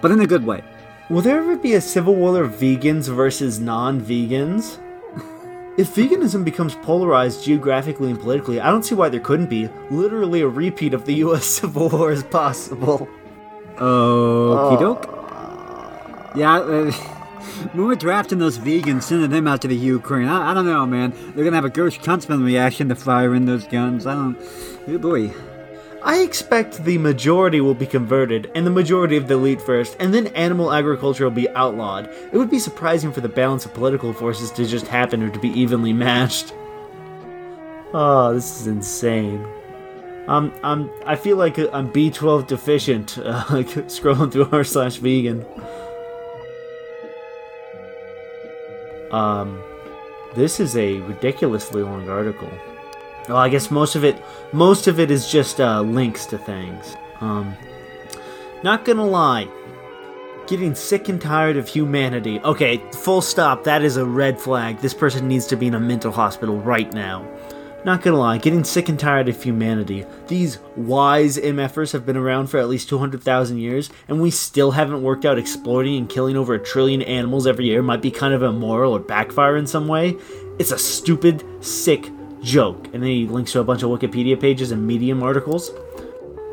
But 0.00 0.12
in 0.12 0.20
a 0.20 0.28
good 0.28 0.46
way. 0.46 0.62
Will 1.10 1.22
there 1.22 1.38
ever 1.38 1.56
be 1.56 1.74
a 1.74 1.80
civil 1.80 2.14
war 2.14 2.40
of 2.40 2.52
vegans 2.52 3.08
versus 3.12 3.58
non-vegans? 3.58 4.78
If 5.76 5.94
veganism 5.94 6.42
becomes 6.42 6.74
polarized 6.76 7.44
geographically 7.44 8.10
and 8.10 8.18
politically, 8.18 8.60
I 8.60 8.70
don't 8.70 8.82
see 8.82 8.94
why 8.94 9.10
there 9.10 9.20
couldn't 9.20 9.50
be. 9.50 9.68
Literally 9.90 10.40
a 10.40 10.48
repeat 10.48 10.94
of 10.94 11.04
the 11.04 11.14
US 11.26 11.44
Civil 11.44 11.90
War 11.90 12.12
is 12.12 12.22
possible. 12.22 13.08
Okie 13.76 14.80
doke. 14.80 15.04
Yeah, 16.34 16.58
uh, 16.60 16.92
when 17.72 17.86
we're 17.86 17.94
drafting 17.94 18.38
those 18.38 18.58
vegans, 18.58 19.04
sending 19.04 19.30
them 19.30 19.46
out 19.46 19.62
to 19.62 19.68
the 19.68 19.76
Ukraine, 19.76 20.28
I, 20.28 20.50
I 20.50 20.54
don't 20.54 20.66
know, 20.66 20.86
man. 20.86 21.12
They're 21.34 21.44
gonna 21.44 21.56
have 21.56 21.64
a 21.64 21.70
Gersh 21.70 22.02
Kuntzman 22.02 22.44
reaction 22.44 22.88
to 22.88 22.94
firing 22.94 23.46
those 23.46 23.66
guns. 23.66 24.06
I 24.06 24.14
don't. 24.14 24.38
Oh 24.88 24.98
boy. 24.98 25.32
I 26.02 26.18
expect 26.20 26.84
the 26.84 26.98
majority 26.98 27.60
will 27.60 27.74
be 27.74 27.86
converted, 27.86 28.48
and 28.54 28.64
the 28.64 28.70
majority 28.70 29.16
of 29.16 29.26
the 29.26 29.34
elite 29.34 29.60
first, 29.60 29.96
and 29.98 30.14
then 30.14 30.28
animal 30.28 30.72
agriculture 30.72 31.24
will 31.24 31.32
be 31.32 31.48
outlawed. 31.50 32.06
It 32.32 32.38
would 32.38 32.50
be 32.50 32.60
surprising 32.60 33.12
for 33.12 33.20
the 33.20 33.28
balance 33.28 33.66
of 33.66 33.74
political 33.74 34.12
forces 34.12 34.52
to 34.52 34.64
just 34.66 34.86
happen 34.86 35.20
or 35.22 35.30
to 35.30 35.38
be 35.40 35.48
evenly 35.48 35.92
matched. 36.06 36.54
Oh, 37.92 38.32
this 38.34 38.60
is 38.60 38.66
insane. 38.68 39.44
Um, 40.28 40.52
I'm, 40.62 40.90
I 41.04 41.16
feel 41.16 41.36
like 41.36 41.58
I'm 41.58 41.92
B12 41.92 42.46
deficient, 42.46 43.18
uh, 43.24 43.44
scrolling 43.88 44.30
through 44.30 44.48
r 44.52 44.64
slash 44.64 44.96
vegan. 44.96 45.44
Um, 49.10 49.60
this 50.34 50.60
is 50.60 50.76
a 50.76 51.00
ridiculously 51.00 51.82
long 51.82 52.08
article. 52.08 52.50
Well, 53.28 53.38
I 53.38 53.48
guess 53.48 53.70
most 53.70 53.96
of 53.96 54.04
it, 54.04 54.22
most 54.52 54.86
of 54.86 55.00
it 55.00 55.10
is 55.10 55.28
just 55.28 55.60
uh, 55.60 55.80
links 55.80 56.26
to 56.26 56.38
things. 56.38 56.96
Um, 57.20 57.56
Not 58.62 58.84
gonna 58.84 59.06
lie. 59.06 59.48
Getting 60.46 60.76
sick 60.76 61.08
and 61.08 61.20
tired 61.20 61.56
of 61.56 61.68
humanity. 61.68 62.38
Okay, 62.40 62.78
full 62.92 63.20
stop. 63.20 63.64
That 63.64 63.82
is 63.82 63.96
a 63.96 64.04
red 64.04 64.38
flag. 64.38 64.78
This 64.78 64.94
person 64.94 65.26
needs 65.26 65.46
to 65.46 65.56
be 65.56 65.66
in 65.66 65.74
a 65.74 65.80
mental 65.80 66.12
hospital 66.12 66.60
right 66.60 66.92
now. 66.92 67.26
Not 67.86 68.02
gonna 68.02 68.18
lie, 68.18 68.38
getting 68.38 68.64
sick 68.64 68.88
and 68.88 68.98
tired 68.98 69.28
of 69.28 69.40
humanity. 69.40 70.04
These 70.26 70.58
wise 70.74 71.38
MFers 71.38 71.92
have 71.92 72.04
been 72.04 72.16
around 72.16 72.48
for 72.48 72.58
at 72.58 72.68
least 72.68 72.88
200,000 72.88 73.58
years, 73.58 73.90
and 74.08 74.20
we 74.20 74.32
still 74.32 74.72
haven't 74.72 75.04
worked 75.04 75.24
out 75.24 75.38
exploiting 75.38 75.96
and 75.96 76.08
killing 76.08 76.36
over 76.36 76.54
a 76.54 76.58
trillion 76.58 77.00
animals 77.00 77.46
every 77.46 77.66
year 77.66 77.82
might 77.82 78.02
be 78.02 78.10
kind 78.10 78.34
of 78.34 78.42
immoral 78.42 78.96
or 78.96 78.98
backfire 78.98 79.56
in 79.56 79.68
some 79.68 79.86
way. 79.86 80.16
It's 80.58 80.72
a 80.72 80.78
stupid, 80.80 81.44
sick 81.64 82.10
joke. 82.42 82.86
And 82.86 83.04
then 83.04 83.10
he 83.10 83.28
links 83.28 83.52
to 83.52 83.60
a 83.60 83.64
bunch 83.64 83.84
of 83.84 83.90
Wikipedia 83.90 84.40
pages 84.40 84.72
and 84.72 84.84
Medium 84.84 85.22
articles. 85.22 85.70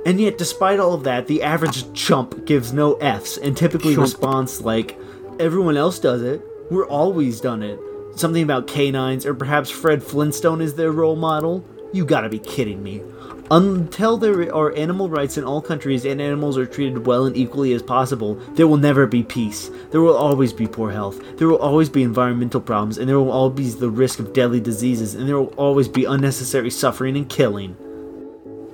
And 0.06 0.22
yet, 0.22 0.38
despite 0.38 0.80
all 0.80 0.94
of 0.94 1.04
that, 1.06 1.26
the 1.26 1.42
average 1.42 1.92
chump 1.94 2.46
gives 2.46 2.74
no 2.74 2.94
Fs 2.98 3.38
and 3.38 3.58
typically 3.58 3.96
Chump. 3.96 4.04
responds 4.04 4.62
like, 4.62 5.00
everyone 5.40 5.78
else 5.78 5.98
does 5.98 6.22
it. 6.22 6.46
We're 6.70 6.88
always 6.88 7.42
done 7.42 7.64
it. 7.64 7.80
Something 8.16 8.44
about 8.44 8.68
canines, 8.68 9.26
or 9.26 9.34
perhaps 9.34 9.72
Fred 9.72 10.04
Flintstone 10.04 10.62
is 10.62 10.76
their 10.76 10.92
role 10.92 11.16
model? 11.16 11.66
You 11.92 12.06
gotta 12.06 12.30
be 12.30 12.40
kidding 12.40 12.84
me. 12.84 13.02
Until 13.52 14.18
there 14.18 14.54
are 14.54 14.76
animal 14.76 15.10
rights 15.10 15.38
in 15.38 15.44
all 15.44 15.62
countries 15.62 16.06
and 16.06 16.22
animals 16.22 16.58
are 16.58 16.66
treated 16.66 17.06
well 17.06 17.26
and 17.26 17.36
equally 17.36 17.74
as 17.74 17.84
possible, 17.84 18.36
there 18.54 18.68
will 18.68 18.78
never 18.78 19.06
be 19.06 19.24
peace. 19.24 19.70
There 19.92 20.02
will 20.02 20.16
always 20.16 20.54
be 20.54 20.68
poor 20.68 20.92
health. 20.92 21.22
There 21.38 21.48
will 21.48 21.58
always 21.58 21.90
be 21.90 22.04
environmental 22.04 22.62
problems, 22.62 22.98
and 22.98 23.10
there 23.10 23.20
will 23.20 23.32
always 23.32 23.76
be 23.76 23.80
the 23.80 23.90
risk 23.90 24.20
of 24.20 24.34
deadly 24.34 24.60
diseases, 24.60 25.16
and 25.16 25.28
there 25.28 25.38
will 25.38 25.54
always 25.58 25.88
be 25.88 26.06
unnecessary 26.06 26.70
suffering 26.70 27.18
and 27.18 27.28
killing. 27.28 27.76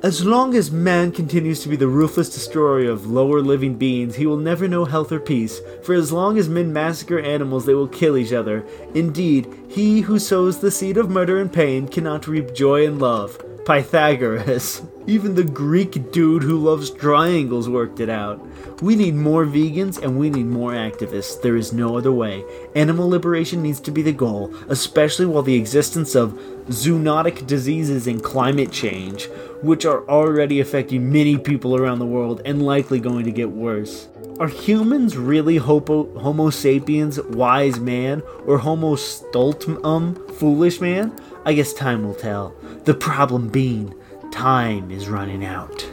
As 0.01 0.25
long 0.25 0.55
as 0.55 0.71
man 0.71 1.11
continues 1.11 1.61
to 1.61 1.67
be 1.67 1.75
the 1.75 1.89
ruthless 1.89 2.29
destroyer 2.29 2.89
of 2.89 3.11
lower 3.11 3.41
living 3.41 3.75
beings, 3.75 4.15
he 4.15 4.25
will 4.25 4.37
never 4.37 4.65
know 4.65 4.85
health 4.85 5.11
or 5.11 5.19
peace. 5.19 5.59
For 5.83 5.93
as 5.93 6.09
long 6.09 6.37
as 6.37 6.47
men 6.47 6.71
massacre 6.71 7.19
animals, 7.19 7.65
they 7.65 7.73
will 7.73 7.89
kill 7.89 8.15
each 8.15 8.31
other. 8.31 8.65
Indeed, 8.95 9.53
he 9.67 9.99
who 9.99 10.17
sows 10.17 10.59
the 10.59 10.71
seed 10.71 10.95
of 10.95 11.09
murder 11.09 11.41
and 11.41 11.51
pain 11.51 11.85
cannot 11.89 12.29
reap 12.29 12.53
joy 12.53 12.87
and 12.87 12.97
love. 12.97 13.43
Pythagoras. 13.69 14.81
Even 15.05 15.35
the 15.35 15.43
Greek 15.43 16.11
dude 16.11 16.41
who 16.41 16.57
loves 16.57 16.89
triangles 16.89 17.69
worked 17.69 17.99
it 17.99 18.09
out. 18.09 18.43
We 18.81 18.95
need 18.95 19.13
more 19.13 19.45
vegans 19.45 20.01
and 20.01 20.17
we 20.17 20.31
need 20.31 20.47
more 20.47 20.71
activists. 20.71 21.39
There 21.39 21.55
is 21.55 21.71
no 21.71 21.95
other 21.95 22.11
way. 22.11 22.43
Animal 22.73 23.07
liberation 23.07 23.61
needs 23.61 23.79
to 23.81 23.91
be 23.91 24.01
the 24.01 24.11
goal, 24.11 24.51
especially 24.69 25.27
while 25.27 25.43
the 25.43 25.53
existence 25.53 26.15
of 26.15 26.31
zoonotic 26.69 27.45
diseases 27.45 28.07
and 28.07 28.23
climate 28.23 28.71
change, 28.71 29.27
which 29.61 29.85
are 29.85 30.03
already 30.09 30.61
affecting 30.61 31.13
many 31.13 31.37
people 31.37 31.75
around 31.75 31.99
the 31.99 32.07
world 32.07 32.41
and 32.45 32.65
likely 32.65 32.99
going 32.99 33.25
to 33.25 33.31
get 33.31 33.51
worse. 33.51 34.07
Are 34.39 34.47
humans 34.47 35.15
really 35.15 35.57
hopo, 35.57 36.17
Homo 36.17 36.49
sapiens, 36.49 37.21
wise 37.21 37.79
man, 37.79 38.23
or 38.47 38.57
Homo 38.57 38.95
stultum, 38.95 40.15
foolish 40.39 40.81
man? 40.81 41.15
I 41.45 41.53
guess 41.53 41.71
time 41.71 42.03
will 42.03 42.15
tell. 42.15 42.55
The 42.89 42.95
problem 42.95 43.49
being, 43.49 43.93
time 44.31 44.89
is 44.89 45.09
running 45.09 45.45
out. 45.45 45.87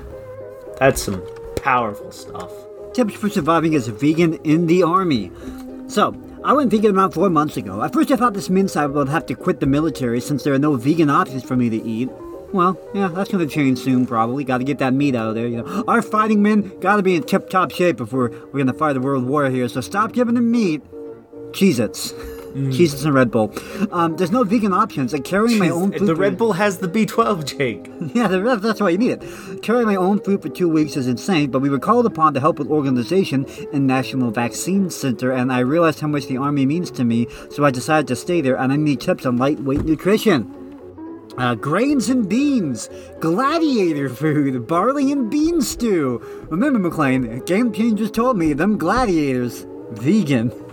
That's 0.78 1.02
some 1.02 1.22
powerful 1.56 2.10
stuff. 2.10 2.50
Tips 2.94 3.12
for 3.12 3.28
surviving 3.28 3.74
as 3.74 3.86
a 3.86 3.92
vegan 3.92 4.32
in 4.44 4.66
the 4.66 4.82
army. 4.82 5.30
So, 5.88 6.16
I 6.42 6.54
went 6.54 6.70
vegan 6.70 6.92
about 6.92 7.12
four 7.12 7.28
months 7.28 7.58
ago. 7.58 7.82
At 7.82 7.92
first, 7.92 8.10
I 8.10 8.16
thought 8.16 8.32
this 8.32 8.48
means 8.48 8.76
I 8.76 8.86
would 8.86 9.10
have 9.10 9.26
to 9.26 9.34
quit 9.34 9.60
the 9.60 9.66
military 9.66 10.22
since 10.22 10.42
there 10.42 10.54
are 10.54 10.58
no 10.58 10.74
vegan 10.76 11.10
options 11.10 11.42
for 11.42 11.54
me 11.54 11.68
to 11.68 11.76
eat. 11.76 12.08
Well, 12.54 12.80
yeah, 12.94 13.08
that's 13.08 13.30
gonna 13.30 13.46
change 13.46 13.80
soon, 13.80 14.06
probably. 14.06 14.42
Gotta 14.42 14.64
get 14.64 14.78
that 14.78 14.94
meat 14.94 15.14
out 15.14 15.28
of 15.28 15.34
there, 15.34 15.48
you 15.48 15.62
know. 15.62 15.84
Our 15.86 16.00
fighting 16.00 16.42
men 16.42 16.80
gotta 16.80 17.02
be 17.02 17.14
in 17.14 17.24
tip 17.24 17.50
top 17.50 17.72
shape 17.72 18.00
if 18.00 18.14
we're, 18.14 18.28
gonna 18.28 18.72
fight 18.72 18.96
a 18.96 19.00
world 19.00 19.26
war 19.26 19.50
here, 19.50 19.68
so 19.68 19.82
stop 19.82 20.12
giving 20.12 20.36
them 20.36 20.50
meat. 20.50 20.82
Cheez 21.52 21.78
Its. 21.78 22.14
Cheez 22.56 22.94
Its 22.94 23.04
and 23.04 23.14
Red 23.14 23.30
Bull. 23.30 23.52
Um, 23.92 24.16
there's 24.16 24.30
no 24.30 24.42
vegan 24.42 24.72
options, 24.72 25.12
and 25.12 25.22
carrying 25.24 25.58
my 25.58 25.68
own 25.68 25.92
food. 25.92 26.06
the 26.06 26.16
Red 26.16 26.38
Bull 26.38 26.54
has 26.54 26.78
the 26.78 26.88
B12, 26.88 27.44
Jake. 27.44 27.90
yeah, 28.14 28.28
the 28.28 28.56
that's 28.56 28.80
why 28.80 28.88
you 28.90 28.98
need 28.98 29.10
it. 29.10 29.62
Carrying 29.62 29.86
my 29.86 29.96
own 29.96 30.20
food 30.20 30.40
for 30.40 30.48
two 30.48 30.68
weeks 30.68 30.96
is 30.96 31.06
insane, 31.06 31.50
but 31.50 31.60
we 31.60 31.68
were 31.68 31.78
called 31.78 32.06
upon 32.06 32.32
to 32.34 32.40
help 32.40 32.58
with 32.58 32.68
organization 32.68 33.44
in 33.72 33.86
National 33.86 34.30
Vaccine 34.30 34.88
Center, 34.88 35.32
and 35.32 35.52
I 35.52 35.60
realized 35.60 36.00
how 36.00 36.08
much 36.08 36.26
the 36.26 36.38
Army 36.38 36.64
means 36.64 36.90
to 36.92 37.04
me, 37.04 37.26
so 37.50 37.64
I 37.64 37.70
decided 37.70 38.08
to 38.08 38.16
stay 38.16 38.40
there, 38.40 38.56
and 38.56 38.72
I 38.72 38.76
need 38.76 39.00
tips 39.00 39.26
on 39.26 39.36
lightweight 39.36 39.84
nutrition. 39.84 40.52
Uh, 41.36 41.54
grains 41.54 42.08
and 42.08 42.26
beans, 42.26 42.88
gladiator 43.20 44.08
food, 44.08 44.66
barley 44.66 45.12
and 45.12 45.30
bean 45.30 45.60
stew. 45.60 46.18
Remember, 46.48 46.78
McLean, 46.78 47.40
Game 47.40 47.72
Changers 47.74 48.10
told 48.10 48.38
me 48.38 48.54
them 48.54 48.78
gladiators, 48.78 49.66
vegan. 49.90 50.50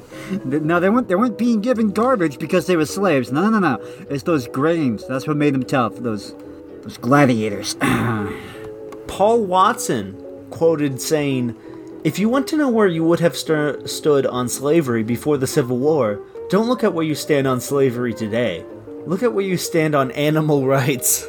No, 0.46 0.80
they 0.80 0.90
weren't. 0.90 1.08
They 1.08 1.16
weren't 1.16 1.38
being 1.38 1.62
given 1.62 1.92
garbage 1.92 2.40
because 2.40 2.68
they 2.68 2.76
were 2.76 2.86
slaves. 2.86 3.32
No, 3.32 3.50
no, 3.50 3.60
no, 3.60 3.60
no. 3.60 3.84
It's 4.10 4.24
those 4.24 4.48
grains. 4.48 5.08
That's 5.08 5.28
what 5.28 5.38
made 5.38 5.54
them 5.54 5.64
tough. 5.64 5.96
Those, 5.98 6.36
those 6.82 6.98
gladiators. 6.98 7.76
Paul 9.08 9.44
Watson 9.46 10.18
quoted 10.50 11.02
saying, 11.02 11.56
If 12.04 12.20
you 12.20 12.30
want 12.30 12.48
to 12.48 12.58
know 12.58 12.70
where 12.70 12.88
you 12.88 13.04
would 13.04 13.20
have 13.20 13.36
stood 13.36 14.26
on 14.26 14.50
slavery 14.50 15.04
before 15.04 15.38
the 15.38 15.48
Civil 15.48 15.78
War, 15.78 16.20
don't 16.50 16.68
look 16.68 16.84
at 16.84 16.94
where 16.94 17.06
you 17.06 17.16
stand 17.16 17.48
on 17.48 17.60
slavery 17.62 18.14
today. 18.14 18.66
Look 19.06 19.24
at 19.24 19.34
where 19.34 19.46
you 19.46 19.58
stand 19.58 19.96
on 19.96 20.12
animal 20.12 20.66
rights. 20.68 21.28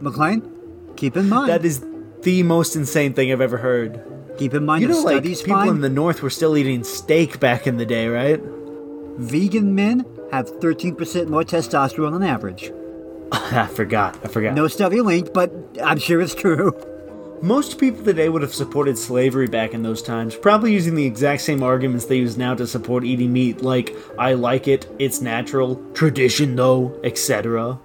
McLean, 0.00 0.50
keep 0.96 1.16
in 1.16 1.28
mind. 1.28 1.48
That 1.48 1.64
is 1.64 1.84
the 2.22 2.42
most 2.42 2.76
insane 2.76 3.14
thing 3.14 3.32
I've 3.32 3.40
ever 3.40 3.58
heard. 3.58 4.11
Keep 4.38 4.54
in 4.54 4.64
mind. 4.64 4.82
You 4.82 4.88
know, 4.88 5.00
like, 5.00 5.22
people 5.22 5.44
find 5.44 5.70
in 5.70 5.80
the 5.80 5.88
North 5.88 6.22
were 6.22 6.30
still 6.30 6.56
eating 6.56 6.84
steak 6.84 7.40
back 7.40 7.66
in 7.66 7.76
the 7.76 7.86
day, 7.86 8.08
right? 8.08 8.40
vegan 9.18 9.74
men 9.74 10.06
have 10.30 10.50
13% 10.60 11.28
more 11.28 11.42
testosterone 11.42 12.14
on 12.14 12.22
average. 12.22 12.72
I 13.32 13.66
forgot. 13.66 14.18
I 14.24 14.28
forgot. 14.28 14.54
No 14.54 14.68
study 14.68 15.00
linked, 15.00 15.32
but 15.32 15.52
I'm 15.82 15.98
sure 15.98 16.20
it's 16.20 16.34
true. 16.34 16.72
Most 17.42 17.78
people 17.78 18.04
today 18.04 18.28
would 18.28 18.42
have 18.42 18.54
supported 18.54 18.96
slavery 18.96 19.48
back 19.48 19.74
in 19.74 19.82
those 19.82 20.00
times, 20.00 20.36
probably 20.36 20.72
using 20.72 20.94
the 20.94 21.04
exact 21.04 21.42
same 21.42 21.62
arguments 21.62 22.04
they 22.06 22.18
use 22.18 22.36
now 22.36 22.54
to 22.54 22.66
support 22.68 23.04
eating 23.04 23.32
meat, 23.32 23.62
like, 23.62 23.96
I 24.16 24.34
like 24.34 24.68
it, 24.68 24.86
it's 25.00 25.20
natural, 25.20 25.82
tradition 25.92 26.54
though, 26.54 26.98
etc. 27.02 27.80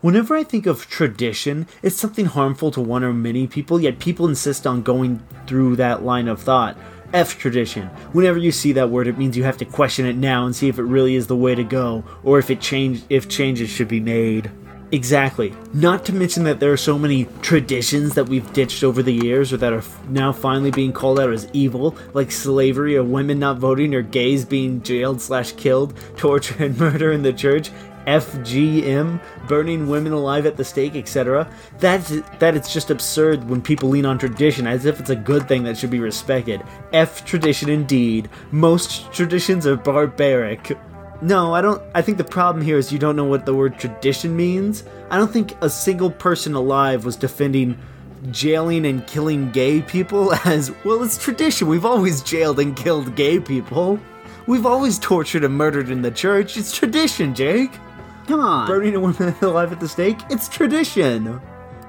Whenever 0.00 0.36
I 0.36 0.44
think 0.44 0.66
of 0.66 0.88
tradition, 0.88 1.66
it's 1.82 1.96
something 1.96 2.26
harmful 2.26 2.70
to 2.70 2.80
one 2.80 3.02
or 3.02 3.12
many 3.12 3.48
people, 3.48 3.80
yet 3.80 3.98
people 3.98 4.28
insist 4.28 4.64
on 4.64 4.80
going 4.82 5.20
through 5.48 5.74
that 5.74 6.04
line 6.04 6.28
of 6.28 6.40
thought. 6.40 6.76
F 7.12 7.36
tradition. 7.36 7.88
Whenever 8.12 8.38
you 8.38 8.52
see 8.52 8.70
that 8.72 8.90
word, 8.90 9.08
it 9.08 9.18
means 9.18 9.36
you 9.36 9.42
have 9.42 9.56
to 9.56 9.64
question 9.64 10.06
it 10.06 10.14
now 10.14 10.46
and 10.46 10.54
see 10.54 10.68
if 10.68 10.78
it 10.78 10.84
really 10.84 11.16
is 11.16 11.26
the 11.26 11.34
way 11.34 11.56
to 11.56 11.64
go, 11.64 12.04
or 12.22 12.38
if 12.38 12.48
it 12.48 12.60
change 12.60 13.02
if 13.08 13.28
changes 13.28 13.70
should 13.70 13.88
be 13.88 13.98
made. 13.98 14.52
Exactly. 14.92 15.52
Not 15.74 16.04
to 16.04 16.14
mention 16.14 16.44
that 16.44 16.60
there 16.60 16.72
are 16.72 16.78
so 16.78 16.96
many 16.96 17.26
traditions 17.42 18.14
that 18.14 18.28
we've 18.28 18.50
ditched 18.52 18.84
over 18.84 19.02
the 19.02 19.12
years 19.12 19.52
or 19.52 19.56
that 19.56 19.72
are 19.72 19.82
now 20.08 20.32
finally 20.32 20.70
being 20.70 20.92
called 20.92 21.18
out 21.18 21.32
as 21.32 21.50
evil, 21.52 21.96
like 22.14 22.30
slavery 22.30 22.96
or 22.96 23.02
women 23.02 23.40
not 23.40 23.58
voting 23.58 23.94
or 23.94 24.02
gays 24.02 24.44
being 24.44 24.80
jailed 24.80 25.20
slash 25.20 25.52
killed, 25.52 25.92
torture 26.16 26.62
and 26.62 26.78
murder 26.78 27.12
in 27.12 27.22
the 27.22 27.32
church, 27.32 27.70
FGM, 28.06 29.20
burning 29.46 29.88
women 29.88 30.12
alive 30.12 30.46
at 30.46 30.56
the 30.56 30.64
stake, 30.64 30.96
etc. 30.96 31.50
That's 31.78 32.20
that 32.38 32.56
it's 32.56 32.72
just 32.72 32.90
absurd 32.90 33.48
when 33.48 33.62
people 33.62 33.88
lean 33.88 34.06
on 34.06 34.18
tradition 34.18 34.66
as 34.66 34.84
if 34.84 35.00
it's 35.00 35.10
a 35.10 35.16
good 35.16 35.48
thing 35.48 35.62
that 35.64 35.76
should 35.76 35.90
be 35.90 36.00
respected. 36.00 36.62
F 36.92 37.24
tradition 37.24 37.68
indeed. 37.68 38.28
Most 38.50 39.12
traditions 39.12 39.66
are 39.66 39.76
barbaric. 39.76 40.76
No, 41.20 41.52
I 41.52 41.60
don't. 41.60 41.82
I 41.94 42.02
think 42.02 42.16
the 42.16 42.24
problem 42.24 42.64
here 42.64 42.78
is 42.78 42.92
you 42.92 42.98
don't 42.98 43.16
know 43.16 43.24
what 43.24 43.44
the 43.44 43.54
word 43.54 43.78
tradition 43.78 44.36
means. 44.36 44.84
I 45.10 45.18
don't 45.18 45.32
think 45.32 45.56
a 45.62 45.70
single 45.70 46.10
person 46.10 46.54
alive 46.54 47.04
was 47.04 47.16
defending 47.16 47.76
jailing 48.30 48.86
and 48.86 49.06
killing 49.06 49.50
gay 49.50 49.82
people 49.82 50.32
as 50.44 50.72
well. 50.84 51.02
It's 51.02 51.18
tradition. 51.18 51.68
We've 51.68 51.84
always 51.84 52.22
jailed 52.22 52.60
and 52.60 52.76
killed 52.76 53.16
gay 53.16 53.40
people. 53.40 53.98
We've 54.46 54.66
always 54.66 54.98
tortured 54.98 55.44
and 55.44 55.54
murdered 55.54 55.90
in 55.90 56.02
the 56.02 56.10
church. 56.10 56.56
It's 56.56 56.74
tradition, 56.74 57.34
Jake. 57.34 57.72
Come 58.28 58.40
on. 58.40 58.66
Burning 58.66 58.94
a 58.94 59.00
woman 59.00 59.34
alive 59.42 59.72
at 59.72 59.80
the 59.80 59.88
stake. 59.88 60.18
It's 60.28 60.48
tradition. 60.48 61.40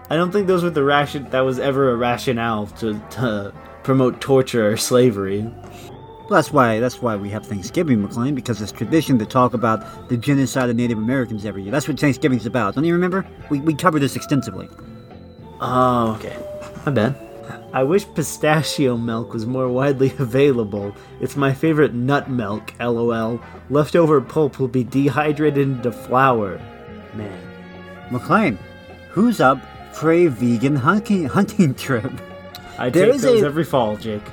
I 0.10 0.16
don't 0.16 0.32
think 0.32 0.48
those 0.48 0.64
were 0.64 0.70
the 0.70 0.84
ration. 0.84 1.30
That 1.32 1.42
was 1.42 1.60
ever 1.60 1.92
a 1.92 1.98
rationale 1.98 2.68
to, 2.78 2.98
to 3.12 3.54
promote 3.84 4.22
torture 4.22 4.72
or 4.72 4.78
slavery. 4.78 5.42
Well, 5.42 6.38
that's 6.38 6.54
why 6.54 6.80
that's 6.80 7.02
why 7.02 7.18
we 7.18 7.30
have 7.32 7.46
Thanksgiving, 7.46 8.02
McLean, 8.02 8.36
because 8.36 8.62
it's 8.62 8.72
tradition 8.72 9.20
to 9.20 9.26
talk 9.26 9.54
about 9.54 10.10
the 10.10 10.16
genocide 10.16 10.70
of 10.70 10.78
Native 10.78 10.98
Americans 10.98 11.44
every 11.44 11.64
year. 11.64 11.72
That's 11.72 11.88
what 11.88 12.00
Thanksgiving's 12.00 12.46
about. 12.46 12.76
Don't 12.76 12.86
you 12.86 12.94
remember? 12.94 13.28
We, 13.50 13.60
we 13.60 13.74
covered 13.74 14.00
this 14.00 14.16
extensively. 14.16 14.70
Oh, 15.60 16.16
okay. 16.18 16.38
My 16.86 16.92
bad. 16.92 17.29
I 17.72 17.84
wish 17.84 18.06
pistachio 18.16 18.98
milk 18.98 19.34
was 19.34 19.46
more 19.46 19.70
widely 19.70 20.12
available. 20.20 20.96
It's 21.22 21.36
my 21.36 21.54
favorite 21.54 21.94
nut 21.94 22.30
milk, 22.30 22.74
lol. 22.80 23.40
Leftover 23.70 24.22
pulp 24.22 24.60
will 24.60 24.68
be 24.68 24.84
dehydrated 24.84 25.58
into 25.60 25.92
flour. 25.92 26.60
Man. 27.14 27.40
McLean, 28.12 28.58
who's 29.10 29.40
up 29.40 29.60
for 29.94 30.12
a 30.12 30.28
vegan 30.28 30.76
hunting 30.76 31.26
hunting 31.38 31.76
trip? 31.76 32.12
I 32.78 32.90
There 32.90 33.12
take 33.12 33.22
those 33.22 33.42
a- 33.44 33.46
every 33.46 33.66
fall, 33.66 33.98
Jake. 33.98 34.24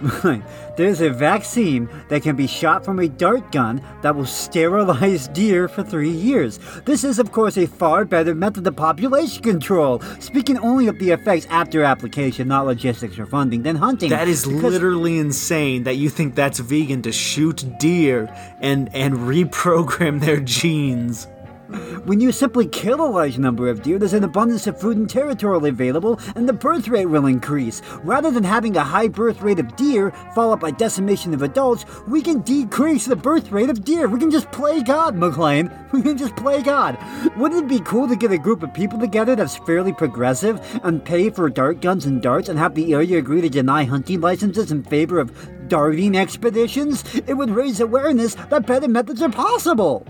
There's 0.76 1.00
a 1.00 1.10
vaccine 1.10 1.88
that 2.08 2.22
can 2.22 2.36
be 2.36 2.46
shot 2.46 2.84
from 2.84 2.98
a 2.98 3.08
dart 3.08 3.50
gun 3.50 3.82
that 4.02 4.14
will 4.14 4.26
sterilize 4.26 5.28
deer 5.28 5.68
for 5.68 5.82
three 5.82 6.10
years. 6.10 6.58
This 6.84 7.02
is, 7.02 7.18
of 7.18 7.32
course, 7.32 7.56
a 7.56 7.66
far 7.66 8.04
better 8.04 8.34
method 8.34 8.66
of 8.66 8.76
population 8.76 9.42
control, 9.42 10.00
speaking 10.20 10.58
only 10.58 10.86
of 10.86 10.98
the 10.98 11.10
effects 11.10 11.46
after 11.50 11.82
application, 11.82 12.48
not 12.48 12.66
logistics 12.66 13.18
or 13.18 13.26
funding, 13.26 13.62
than 13.62 13.76
hunting. 13.76 14.10
That 14.10 14.28
is 14.28 14.44
Because- 14.44 14.72
literally 14.74 15.18
insane 15.18 15.84
that 15.84 15.96
you 15.96 16.08
think 16.10 16.34
that's 16.34 16.58
vegan 16.58 17.02
to 17.02 17.12
shoot 17.12 17.64
deer 17.78 18.28
and 18.60 18.90
and 18.94 19.14
reprogram 19.14 20.20
their 20.20 20.40
genes. 20.40 21.26
When 22.06 22.20
you 22.20 22.30
simply 22.30 22.66
kill 22.66 23.04
a 23.04 23.10
large 23.10 23.38
number 23.38 23.68
of 23.68 23.82
deer, 23.82 23.98
there's 23.98 24.12
an 24.12 24.22
abundance 24.22 24.66
of 24.66 24.80
food 24.80 24.96
and 24.96 25.10
territory 25.10 25.68
available, 25.68 26.20
and 26.36 26.48
the 26.48 26.52
birth 26.52 26.88
rate 26.88 27.06
will 27.06 27.26
increase. 27.26 27.82
Rather 28.04 28.30
than 28.30 28.44
having 28.44 28.76
a 28.76 28.84
high 28.84 29.08
birth 29.08 29.42
rate 29.42 29.58
of 29.58 29.74
deer 29.76 30.12
followed 30.34 30.60
by 30.60 30.70
decimation 30.70 31.34
of 31.34 31.42
adults, 31.42 31.84
we 32.06 32.22
can 32.22 32.42
decrease 32.42 33.06
the 33.06 33.16
birth 33.16 33.50
rate 33.50 33.70
of 33.70 33.84
deer. 33.84 34.06
We 34.08 34.20
can 34.20 34.30
just 34.30 34.50
play 34.52 34.82
God, 34.82 35.16
McLean. 35.16 35.70
We 35.96 36.02
can 36.02 36.18
just 36.18 36.36
play 36.36 36.62
God. 36.62 36.98
Wouldn't 37.38 37.64
it 37.64 37.68
be 37.68 37.80
cool 37.80 38.06
to 38.06 38.16
get 38.16 38.30
a 38.30 38.36
group 38.36 38.62
of 38.62 38.74
people 38.74 38.98
together 38.98 39.34
that's 39.34 39.56
fairly 39.56 39.94
progressive 39.94 40.60
and 40.82 41.02
pay 41.02 41.30
for 41.30 41.48
dart 41.48 41.80
guns 41.80 42.04
and 42.04 42.20
darts 42.20 42.50
and 42.50 42.58
have 42.58 42.74
the 42.74 42.92
area 42.92 43.18
agree 43.18 43.40
to 43.40 43.48
deny 43.48 43.84
hunting 43.84 44.20
licenses 44.20 44.70
in 44.70 44.82
favor 44.82 45.18
of 45.18 45.32
darting 45.68 46.14
expeditions? 46.14 47.02
It 47.26 47.34
would 47.34 47.48
raise 47.48 47.80
awareness 47.80 48.34
that 48.50 48.66
better 48.66 48.88
methods 48.88 49.22
are 49.22 49.30
possible. 49.30 50.06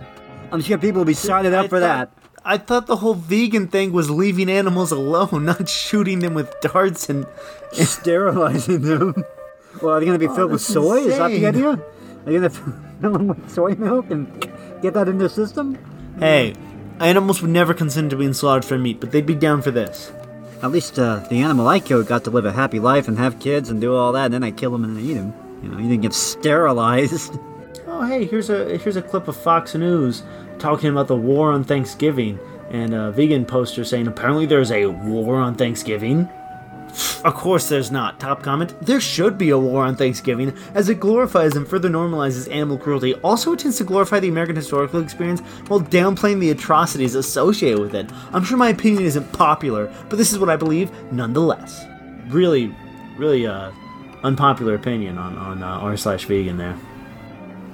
I'm 0.53 0.61
sure 0.61 0.79
people 0.79 1.01
will 1.01 1.07
be 1.07 1.15
signing 1.15 1.55
up 1.55 1.67
I 1.67 1.69
for 1.69 1.81
thought- 1.81 2.11
that. 2.15 2.23
I 2.49 2.59
thought 2.59 2.87
the 2.87 2.95
whole 2.97 3.15
vegan 3.15 3.67
thing 3.67 3.93
was 3.93 4.09
leaving 4.09 4.49
animals 4.49 4.93
alone, 4.93 5.45
not 5.47 5.69
shooting 5.69 6.21
them 6.21 6.35
with 6.35 6.55
darts 6.61 7.09
and. 7.11 7.27
Sterilizing 7.73 8.83
them. 8.83 9.25
Well, 9.83 9.95
are 9.95 10.01
they 10.01 10.07
going 10.07 10.19
to 10.19 10.29
be 10.29 10.33
filled 10.33 10.53
with 10.53 10.61
that's 10.61 10.73
soy? 10.73 10.99
Is 10.99 11.19
that 11.19 11.29
the 11.29 11.45
idea? 11.47 11.71
Are 11.71 12.31
you 12.33 12.39
going 12.41 12.43
to 12.43 12.51
fill 13.01 13.13
them 13.13 13.27
with 13.29 13.51
soy 13.51 13.75
milk 13.75 14.11
and 14.11 14.27
get 14.81 14.95
that 14.95 15.09
in 15.09 15.19
their 15.19 15.29
system? 15.29 15.77
Hey, 16.21 16.55
animals 17.01 17.43
would 17.43 17.51
never 17.51 17.75
consent 17.75 18.11
to 18.11 18.17
being 18.17 18.33
slaughtered 18.33 18.65
for 18.65 18.79
meat, 18.79 19.01
but 19.01 19.11
they'd 19.11 19.27
be 19.27 19.35
down 19.35 19.61
for 19.61 19.73
this. 19.73 20.13
At 20.63 20.71
least 20.71 20.99
uh, 20.99 21.27
the 21.29 21.41
animal 21.41 21.67
I 21.69 21.81
killed 21.81 22.07
got 22.07 22.25
to 22.25 22.31
live 22.31 22.47
a 22.47 22.53
happy 22.53 22.79
life 22.81 23.09
and 23.09 23.19
have 23.19 23.39
kids 23.41 23.69
and 23.69 23.81
do 23.81 23.95
all 23.95 24.13
that, 24.13 24.27
and 24.27 24.35
then 24.35 24.45
I 24.45 24.53
kill 24.53 24.71
them 24.71 24.85
and 24.85 24.97
I 24.97 25.01
eat 25.03 25.15
them. 25.15 25.35
You 25.63 25.69
know, 25.69 25.79
you 25.79 25.89
didn't 25.89 26.03
get 26.03 26.15
sterilized. 26.15 27.37
Oh, 27.89 28.05
hey, 28.05 28.25
here's 28.25 28.51
a 28.51 28.77
here's 28.79 28.97
a 28.97 29.03
clip 29.03 29.29
of 29.29 29.37
Fox 29.37 29.75
News 29.75 30.25
talking 30.59 30.91
about 30.91 31.07
the 31.07 31.17
war 31.17 31.53
on 31.53 31.63
Thanksgiving, 31.63 32.39
and 32.71 32.93
a 32.93 33.13
vegan 33.13 33.47
poster 33.47 33.85
saying 33.85 34.09
apparently 34.09 34.45
there's 34.45 34.73
a 34.73 34.87
war 34.87 35.37
on 35.37 35.55
Thanksgiving. 35.55 36.29
Of 37.25 37.35
course 37.35 37.69
there's 37.69 37.93
not. 37.93 38.19
Top 38.19 38.43
comment. 38.43 38.75
There 38.81 39.01
should 39.01 39.39
be 39.39 39.51
a 39.51 39.59
war 39.59 39.85
on 39.85 39.95
Thanksgiving, 39.95 40.57
as 40.75 40.89
it 40.89 40.99
glorifies 40.99 41.55
and 41.55 41.69
further 41.69 41.89
normalizes 41.89 42.51
animal 42.51 42.79
cruelty. 42.79 43.15
Also, 43.17 43.53
it 43.53 43.61
tends 43.61 43.79
to 43.79 43.85
glorify 43.85 44.19
the 44.19 44.29
American 44.29 44.57
historical 44.57 45.01
experience 45.01 45.41
while 45.69 45.81
downplaying 45.81 46.41
the 46.41 46.51
atrocities 46.51 47.15
associated 47.15 47.79
with 47.79 47.95
it. 47.95 48.11
I'm 48.33 48.43
sure 48.43 48.57
my 48.57 48.71
opinion 48.71 49.05
isn't 49.05 49.33
popular, 49.33 49.93
but 50.09 50.17
this 50.17 50.33
is 50.33 50.39
what 50.41 50.49
I 50.49 50.57
believe 50.57 50.91
nonetheless. 51.13 51.85
Really, 52.29 52.75
really, 53.17 53.47
uh, 53.47 53.71
unpopular 54.25 54.75
opinion 54.75 55.19
on 55.19 55.39
on 55.39 55.63
uh, 55.63 55.67
r 55.67 55.97
slash 55.97 56.25
vegan 56.25 56.57
there. 56.57 56.77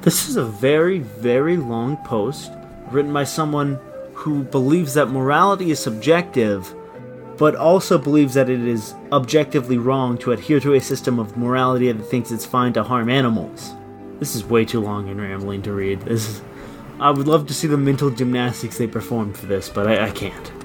This 0.02 0.28
is 0.28 0.34
a 0.34 0.44
very, 0.44 0.98
very 0.98 1.56
long 1.56 1.96
post 1.98 2.50
written 2.90 3.12
by 3.12 3.22
someone 3.22 3.78
who 4.14 4.42
believes 4.42 4.94
that 4.94 5.06
morality 5.06 5.70
is 5.70 5.78
subjective, 5.78 6.74
but 7.38 7.54
also 7.54 7.98
believes 7.98 8.34
that 8.34 8.50
it 8.50 8.62
is 8.62 8.96
objectively 9.12 9.78
wrong 9.78 10.18
to 10.18 10.32
adhere 10.32 10.58
to 10.58 10.74
a 10.74 10.80
system 10.80 11.20
of 11.20 11.36
morality 11.36 11.92
that 11.92 12.02
thinks 12.02 12.32
it's 12.32 12.44
fine 12.44 12.72
to 12.72 12.82
harm 12.82 13.08
animals. 13.08 13.74
This 14.18 14.34
is 14.34 14.44
way 14.44 14.64
too 14.64 14.80
long 14.80 15.08
and 15.08 15.20
rambling 15.20 15.62
to 15.62 15.72
read. 15.72 16.00
This 16.00 16.28
is, 16.28 16.42
I 16.98 17.12
would 17.12 17.28
love 17.28 17.46
to 17.46 17.54
see 17.54 17.68
the 17.68 17.76
mental 17.76 18.10
gymnastics 18.10 18.78
they 18.78 18.88
performed 18.88 19.36
for 19.36 19.46
this, 19.46 19.68
but 19.68 19.86
I, 19.86 20.08
I 20.08 20.10
can't. 20.10 20.61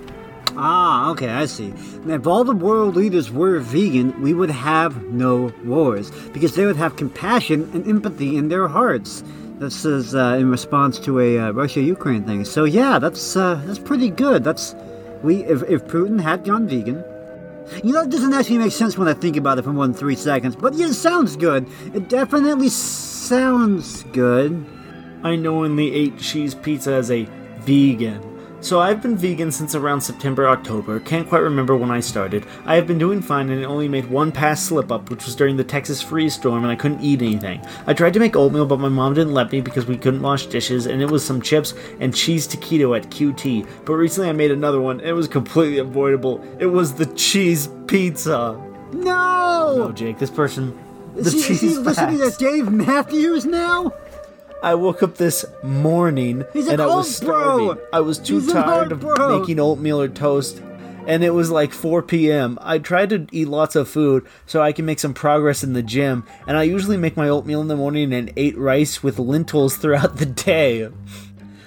Ah, 0.60 1.12
okay, 1.12 1.30
I 1.30 1.46
see. 1.46 1.72
If 2.08 2.26
all 2.26 2.44
the 2.44 2.56
world 2.56 2.96
leaders 2.96 3.32
were 3.32 3.60
vegan, 3.60 4.20
we 4.22 4.34
would 4.34 4.50
have 4.50 5.04
no 5.04 5.54
wars 5.64 6.10
because 6.34 6.56
they 6.56 6.66
would 6.66 6.78
have 6.78 6.96
compassion 6.96 7.70
and 7.74 7.88
empathy 7.88 8.38
in 8.38 8.50
their 8.50 8.68
hearts. 8.68 9.24
This 9.60 9.86
is 9.86 10.16
uh, 10.16 10.38
in 10.40 10.50
response 10.50 10.98
to 11.00 11.20
a 11.20 11.40
uh, 11.40 11.52
Russia-Ukraine 11.52 12.24
thing. 12.24 12.44
So 12.44 12.64
yeah, 12.64 12.98
that's 12.98 13.36
uh, 13.36 13.62
that's 13.66 13.80
pretty 13.80 14.10
good. 14.10 14.44
That's 14.44 14.76
we 15.22 15.44
if, 15.44 15.62
if 15.70 15.86
Putin 15.86 16.20
had 16.20 16.44
gone 16.44 16.68
vegan. 16.68 17.04
You 17.84 17.94
know, 17.94 18.02
it 18.02 18.10
doesn't 18.10 18.34
actually 18.34 18.60
make 18.60 18.72
sense 18.72 18.98
when 18.98 19.08
I 19.08 19.14
think 19.14 19.36
about 19.36 19.60
it 19.60 19.64
for 19.64 19.74
more 19.74 19.86
than 19.86 19.94
three 19.94 20.16
seconds, 20.16 20.56
but 20.56 20.74
yeah, 20.74 20.88
it 20.88 20.94
sounds 20.94 21.36
good. 21.36 21.68
It 21.94 22.08
definitely 22.08 22.70
sounds 22.70 24.04
good. 24.06 24.66
I 25.24 25.36
knowingly 25.36 25.94
ate 25.94 26.18
cheese 26.18 26.56
pizza 26.56 26.94
as 26.94 27.12
a 27.12 27.28
vegan. 27.60 28.37
So 28.60 28.80
I've 28.80 29.04
been 29.04 29.16
vegan 29.16 29.52
since 29.52 29.76
around 29.76 30.02
September, 30.02 30.48
October. 30.48 31.00
Can't 31.00 31.30
quite 31.30 31.44
remember 31.44 31.78
when 31.78 31.92
I 31.92 32.00
started. 32.00 32.44
I 32.66 32.76
have 32.76 32.88
been 32.88 32.98
doing 32.98 33.22
fine 33.22 33.50
and 33.50 33.64
only 33.64 33.88
made 33.88 34.10
one 34.10 34.32
past 34.32 34.66
slip 34.66 34.92
up, 34.92 35.12
which 35.12 35.26
was 35.26 35.36
during 35.36 35.58
the 35.58 35.64
Texas 35.64 36.02
freeze 36.02 36.34
storm 36.34 36.64
and 36.64 36.72
I 36.72 36.76
couldn't 36.76 37.02
eat 37.02 37.22
anything. 37.22 37.64
I 37.86 37.94
tried 37.94 38.14
to 38.14 38.20
make 38.20 38.36
oatmeal, 38.36 38.66
but 38.66 38.80
my 38.80 38.90
mom 38.90 39.14
didn't 39.14 39.36
let 39.36 39.52
me 39.52 39.62
because 39.62 39.86
we 39.86 39.96
couldn't 39.96 40.24
wash 40.24 40.48
dishes, 40.48 40.88
and 40.88 41.02
it 41.02 41.10
was 41.10 41.24
some 41.24 41.40
chips 41.40 41.76
and 42.00 42.14
cheese 42.16 42.48
taquito 42.48 42.98
at 42.98 43.10
QT. 43.12 43.86
But 43.86 43.94
recently 43.94 44.30
I 44.30 44.34
made 44.34 44.52
another 44.52 44.82
one, 44.82 45.00
and 45.00 45.10
it 45.10 45.14
was 45.14 45.28
completely 45.28 45.78
avoidable. 45.78 46.44
It 46.60 46.66
was 46.66 46.96
the 46.96 47.06
cheese 47.06 47.70
pizza. 47.86 48.60
No. 48.92 49.76
No, 49.78 49.92
Jake, 49.92 50.18
this 50.18 50.32
person. 50.32 50.78
The 51.14 51.22
is 51.22 51.34
he, 51.34 51.40
is 51.40 51.48
he 51.48 51.68
cheese 51.68 51.78
listening 51.78 52.18
to 52.18 52.36
Dave 52.38 52.72
Matthews 52.72 53.46
now? 53.46 53.94
I 54.64 54.76
woke 54.76 55.04
up 55.04 55.16
this 55.16 55.46
morning 55.64 56.44
He's 56.54 56.68
and 56.68 56.82
I 56.82 56.88
was 56.88 57.22
old 57.22 57.28
bro. 57.30 57.58
starving. 57.76 57.84
I 57.94 58.00
was 58.02 58.18
too 58.20 58.40
He's 58.40 58.52
tired 58.52 58.92
of 58.92 59.02
bro. 59.02 59.40
making 59.40 59.60
oatmeal 59.60 60.02
or 60.02 60.08
toast, 60.08 60.62
and 61.06 61.24
it 61.24 61.30
was 61.30 61.52
like 61.52 61.72
4 61.72 62.02
p.m. 62.02 62.58
I 62.62 62.80
tried 62.80 63.10
to 63.12 63.28
eat 63.32 63.48
lots 63.48 63.76
of 63.76 63.88
food 63.88 64.26
so 64.46 64.62
I 64.62 64.72
can 64.72 64.86
make 64.86 65.00
some 65.00 65.14
progress 65.14 65.64
in 65.64 65.74
the 65.74 65.84
gym, 65.84 66.26
and 66.48 66.58
I 66.58 66.64
usually 66.64 66.98
make 66.98 67.16
my 67.16 67.30
oatmeal 67.30 67.62
in 67.62 67.68
the 67.68 67.76
morning 67.76 68.12
and 68.14 68.34
ate 68.36 68.58
rice 68.58 69.04
with 69.04 69.20
lentils 69.20 69.78
throughout 69.78 70.18
the 70.18 70.26
day. 70.26 70.90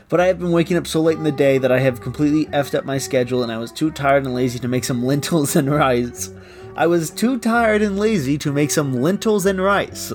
But 0.09 0.21
I 0.21 0.27
have 0.27 0.41
been 0.41 0.51
waking 0.51 0.77
up 0.77 0.89
so 0.89 1.01
late 1.01 1.17
in 1.19 1.23
the 1.25 1.31
day 1.31 1.59
that 1.59 1.71
I 1.71 1.79
have 1.79 2.01
completely 2.01 2.47
effed 2.47 2.75
up 2.75 2.85
my 2.85 2.99
schedule, 2.99 3.45
and 3.45 3.53
I 3.53 3.59
was 3.59 3.71
too 3.71 3.93
tired 3.93 4.25
and 4.27 4.35
lazy 4.35 4.59
to 4.59 4.69
make 4.69 4.83
some 4.85 5.05
lentils 5.07 5.55
and 5.55 5.71
rice. 5.71 6.31
I 6.77 6.89
was 6.89 7.11
too 7.11 7.39
tired 7.39 7.83
and 7.83 7.99
lazy 7.99 8.37
to 8.39 8.53
make 8.53 8.71
some 8.73 9.01
lentils 9.01 9.47
and 9.47 9.61
rice. 9.61 10.13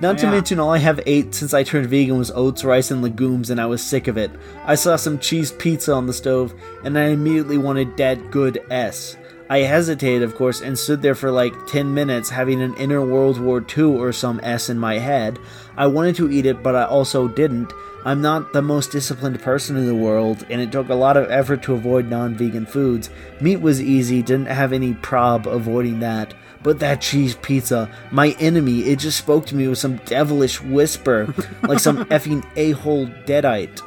Not 0.00 0.18
to 0.18 0.26
Yeah. 0.26 0.32
mention, 0.32 0.58
all 0.58 0.70
I 0.70 0.78
have 0.78 1.00
ate 1.04 1.34
since 1.34 1.52
I 1.52 1.62
turned 1.62 1.88
vegan 1.88 2.16
was 2.16 2.32
oats, 2.34 2.64
rice, 2.64 2.90
and 2.90 3.02
legumes, 3.02 3.50
and 3.50 3.60
I 3.60 3.66
was 3.66 3.82
sick 3.82 4.08
of 4.08 4.16
it. 4.16 4.30
I 4.66 4.74
saw 4.74 4.96
some 4.96 5.18
cheese 5.18 5.52
pizza 5.52 5.92
on 5.92 6.06
the 6.06 6.14
stove, 6.14 6.54
and 6.84 6.98
I 6.98 7.08
immediately 7.08 7.58
wanted 7.58 7.96
that 7.98 8.30
good 8.30 8.60
S. 8.70 9.16
I 9.50 9.58
hesitated, 9.58 10.22
of 10.22 10.36
course, 10.36 10.60
and 10.60 10.78
stood 10.78 11.02
there 11.02 11.16
for 11.16 11.30
like 11.30 11.52
10 11.66 11.92
minutes 11.92 12.30
having 12.30 12.62
an 12.62 12.74
inner 12.76 13.04
World 13.04 13.40
War 13.40 13.62
II 13.76 13.84
or 13.96 14.12
some 14.12 14.40
S 14.42 14.70
in 14.70 14.78
my 14.78 14.98
head. 14.98 15.38
I 15.76 15.88
wanted 15.88 16.14
to 16.16 16.30
eat 16.30 16.46
it, 16.46 16.62
but 16.62 16.76
I 16.76 16.84
also 16.84 17.26
didn't. 17.28 17.72
I'm 18.04 18.22
not 18.22 18.54
the 18.54 18.62
most 18.62 18.92
disciplined 18.92 19.42
person 19.42 19.76
in 19.76 19.86
the 19.86 19.94
world, 19.94 20.46
and 20.48 20.60
it 20.62 20.72
took 20.72 20.88
a 20.88 20.94
lot 20.94 21.18
of 21.18 21.30
effort 21.30 21.62
to 21.64 21.74
avoid 21.74 22.08
non 22.08 22.34
vegan 22.36 22.64
foods. 22.64 23.10
Meat 23.40 23.60
was 23.60 23.82
easy, 23.82 24.22
didn't 24.22 24.46
have 24.46 24.72
any 24.72 24.94
prob 24.94 25.46
avoiding 25.46 26.00
that. 26.00 26.32
But 26.62 26.78
that 26.80 27.00
cheese 27.00 27.34
pizza, 27.36 27.90
my 28.10 28.36
enemy, 28.38 28.80
it 28.80 28.98
just 28.98 29.16
spoke 29.16 29.46
to 29.46 29.56
me 29.56 29.66
with 29.68 29.78
some 29.78 29.96
devilish 30.04 30.60
whisper, 30.60 31.32
like 31.62 31.78
some 31.78 32.04
effing 32.06 32.44
a 32.56 32.72
hole 32.72 33.06
deadite, 33.26 33.80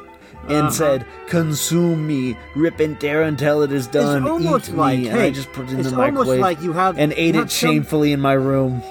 and 0.48 0.72
said, 0.72 1.06
Consume 1.28 2.04
me, 2.06 2.36
rip 2.56 2.80
and 2.80 2.98
tear 3.00 3.22
until 3.22 3.62
it 3.62 3.70
is 3.72 3.86
done. 3.86 4.26
almost 4.26 4.70
Eat 4.70 4.74
like- 4.74 4.98
me. 4.98 5.08
and 5.08 5.20
I 5.20 5.30
just 5.30 5.52
put 5.52 5.66
it 5.68 5.72
in 5.74 5.82
the 5.82 5.90
microwave 5.92 6.40
like 6.40 6.60
you 6.62 6.72
have- 6.72 6.98
and 6.98 7.12
ate 7.12 7.36
it 7.36 7.50
some- 7.50 7.70
shamefully 7.70 8.10
in 8.12 8.20
my 8.20 8.32
room. 8.32 8.82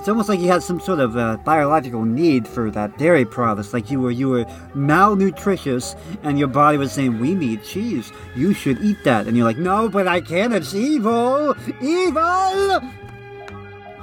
It's 0.00 0.08
almost 0.08 0.28
like 0.28 0.38
you 0.40 0.46
had 0.48 0.62
some 0.62 0.78
sort 0.80 1.00
of 1.00 1.16
uh, 1.16 1.38
biological 1.38 2.04
need 2.04 2.46
for 2.46 2.70
that 2.70 2.96
dairy 2.98 3.24
product. 3.24 3.72
Like 3.74 3.90
you 3.90 4.00
were 4.00 4.12
you 4.12 4.28
were 4.28 4.44
malnutritious, 4.74 5.96
and 6.22 6.38
your 6.38 6.46
body 6.48 6.78
was 6.78 6.92
saying, 6.92 7.18
"We 7.18 7.34
need 7.34 7.64
cheese. 7.64 8.12
You 8.36 8.54
should 8.54 8.80
eat 8.80 8.98
that." 9.04 9.26
And 9.26 9.36
you're 9.36 9.44
like, 9.44 9.58
"No, 9.58 9.88
but 9.88 10.06
I 10.06 10.20
can't. 10.20 10.54
It's 10.54 10.72
evil, 10.72 11.56
evil." 11.82 12.80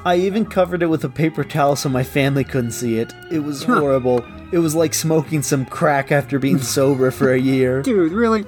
I 0.06 0.18
even 0.18 0.46
covered 0.46 0.84
it 0.84 0.86
with 0.86 1.04
a 1.04 1.10
paper 1.10 1.44
towel 1.44 1.76
so 1.76 1.90
my 1.90 2.04
family 2.04 2.44
couldn't 2.44 2.72
see 2.72 3.00
it. 3.00 3.12
It 3.32 3.40
was 3.40 3.64
horrible. 3.64 4.24
It 4.52 4.60
was 4.60 4.76
like 4.76 4.94
smoking 4.94 5.42
some 5.42 5.66
crack 5.66 6.12
after 6.12 6.38
being 6.38 6.60
sober 6.62 7.10
for 7.10 7.34
a 7.34 7.40
year. 7.40 7.82
Dude, 7.82 8.12
really? 8.12 8.46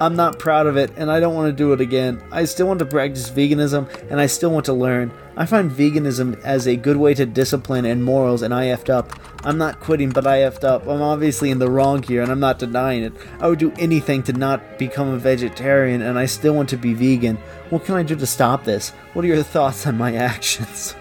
I'm 0.00 0.16
not 0.16 0.38
proud 0.38 0.66
of 0.66 0.76
it, 0.76 0.90
and 0.96 1.10
I 1.10 1.20
don't 1.20 1.34
want 1.34 1.48
to 1.48 1.56
do 1.56 1.72
it 1.72 1.80
again. 1.80 2.22
I 2.32 2.44
still 2.44 2.66
want 2.66 2.80
to 2.80 2.86
practice 2.86 3.30
veganism, 3.30 3.88
and 4.10 4.20
I 4.20 4.26
still 4.26 4.50
want 4.50 4.66
to 4.66 4.72
learn. 4.72 5.12
I 5.36 5.46
find 5.46 5.70
veganism 5.70 6.40
as 6.42 6.66
a 6.66 6.76
good 6.76 6.96
way 6.96 7.14
to 7.14 7.26
discipline 7.26 7.84
and 7.84 8.02
morals, 8.02 8.42
and 8.42 8.52
I 8.52 8.66
effed 8.66 8.90
up. 8.90 9.12
I'm 9.44 9.58
not 9.58 9.80
quitting, 9.80 10.10
but 10.10 10.26
I 10.26 10.38
effed 10.38 10.64
up. 10.64 10.86
I'm 10.86 11.02
obviously 11.02 11.50
in 11.50 11.58
the 11.58 11.70
wrong 11.70 12.02
here, 12.02 12.22
and 12.22 12.32
I'm 12.32 12.40
not 12.40 12.58
denying 12.58 13.04
it. 13.04 13.12
I 13.40 13.48
would 13.48 13.58
do 13.58 13.72
anything 13.78 14.22
to 14.24 14.32
not 14.32 14.78
become 14.78 15.08
a 15.08 15.18
vegetarian, 15.18 16.02
and 16.02 16.18
I 16.18 16.26
still 16.26 16.54
want 16.54 16.68
to 16.70 16.76
be 16.76 16.94
vegan. 16.94 17.36
What 17.70 17.84
can 17.84 17.94
I 17.94 18.02
do 18.02 18.16
to 18.16 18.26
stop 18.26 18.64
this? 18.64 18.90
What 19.12 19.24
are 19.24 19.28
your 19.28 19.42
thoughts 19.42 19.86
on 19.86 19.96
my 19.96 20.14
actions? 20.16 20.96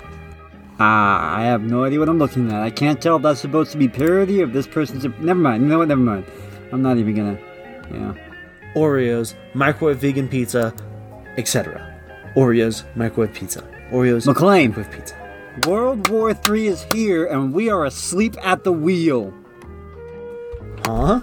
Ah, 0.79 1.37
I 1.37 1.43
have 1.43 1.61
no 1.61 1.83
idea 1.83 1.99
what 1.99 2.09
I'm 2.09 2.19
looking 2.19 2.51
at. 2.51 2.61
I 2.61 2.69
can't 2.69 3.01
tell 3.01 3.17
if 3.17 3.21
that's 3.21 3.39
supposed 3.39 3.71
to 3.71 3.77
be 3.77 3.87
parody 3.87 4.41
or 4.41 4.45
if 4.45 4.53
this 4.53 4.67
person's. 4.67 5.05
A... 5.05 5.09
Never 5.09 5.39
mind. 5.39 5.69
What? 5.69 5.87
Never 5.87 6.01
mind. 6.01 6.25
I'm 6.71 6.81
not 6.81 6.97
even 6.97 7.15
gonna. 7.15 7.39
Yeah. 7.91 8.13
Oreos, 8.75 9.35
microwave 9.53 9.99
vegan 9.99 10.27
pizza, 10.27 10.73
etc. 11.37 11.95
Oreos, 12.35 12.83
microwave 12.95 13.33
pizza. 13.33 13.61
Oreos, 13.91 14.25
McLean. 14.25 14.69
microwave 14.69 14.91
pizza. 14.91 15.15
World 15.67 16.09
War 16.09 16.35
III 16.49 16.67
is 16.67 16.85
here, 16.91 17.25
and 17.25 17.53
we 17.53 17.69
are 17.69 17.85
asleep 17.85 18.35
at 18.43 18.63
the 18.63 18.71
wheel. 18.71 19.31
Huh? 20.85 21.21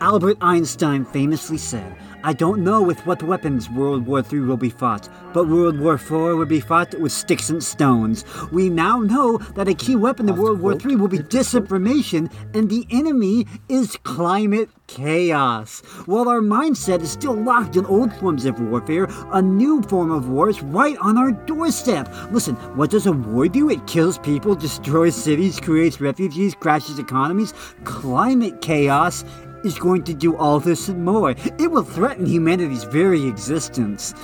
Albert 0.00 0.36
Einstein 0.40 1.04
famously 1.06 1.56
said, 1.58 1.96
I 2.24 2.32
don't 2.32 2.64
know 2.64 2.82
with 2.82 3.06
what 3.06 3.22
weapons 3.22 3.70
World 3.70 4.04
War 4.04 4.24
III 4.32 4.40
will 4.40 4.56
be 4.56 4.70
fought, 4.70 5.08
but 5.32 5.46
World 5.46 5.78
War 5.78 5.94
IV 5.94 6.10
will 6.10 6.46
be 6.46 6.58
fought 6.58 6.98
with 6.98 7.12
sticks 7.12 7.48
and 7.48 7.62
stones. 7.62 8.24
We 8.50 8.68
now 8.68 8.98
know 8.98 9.38
that 9.54 9.68
a 9.68 9.74
key 9.74 9.94
weapon 9.94 10.28
in 10.28 10.36
World 10.36 10.60
War 10.60 10.72
III 10.72 10.96
will 10.96 11.06
be 11.08 11.18
disinformation, 11.18 12.30
and 12.54 12.68
the 12.68 12.86
enemy 12.90 13.46
is 13.68 13.96
climate 14.02 14.68
chaos. 14.88 15.80
While 16.06 16.28
our 16.28 16.40
mindset 16.40 17.02
is 17.02 17.12
still 17.12 17.34
locked 17.34 17.76
in 17.76 17.86
old 17.86 18.12
forms 18.14 18.46
of 18.46 18.60
warfare, 18.60 19.06
a 19.32 19.40
new 19.40 19.82
form 19.82 20.10
of 20.10 20.28
war 20.28 20.48
is 20.48 20.60
right 20.60 20.96
on 20.98 21.16
our 21.16 21.30
doorstep. 21.30 22.12
Listen, 22.32 22.56
what 22.76 22.90
does 22.90 23.06
a 23.06 23.12
war 23.12 23.46
do? 23.46 23.70
It 23.70 23.86
kills 23.86 24.18
people, 24.18 24.56
destroys 24.56 25.14
cities, 25.14 25.60
creates 25.60 26.00
refugees, 26.00 26.54
crashes 26.54 26.98
economies. 26.98 27.54
Climate 27.84 28.60
chaos 28.60 29.24
is 29.64 29.78
going 29.78 30.04
to 30.04 30.14
do 30.14 30.36
all 30.36 30.60
this 30.60 30.88
and 30.88 31.04
more. 31.04 31.30
It 31.58 31.70
will 31.70 31.84
threaten 31.84 32.26
humanity's 32.26 32.84
very 32.84 33.26
existence. 33.26 34.14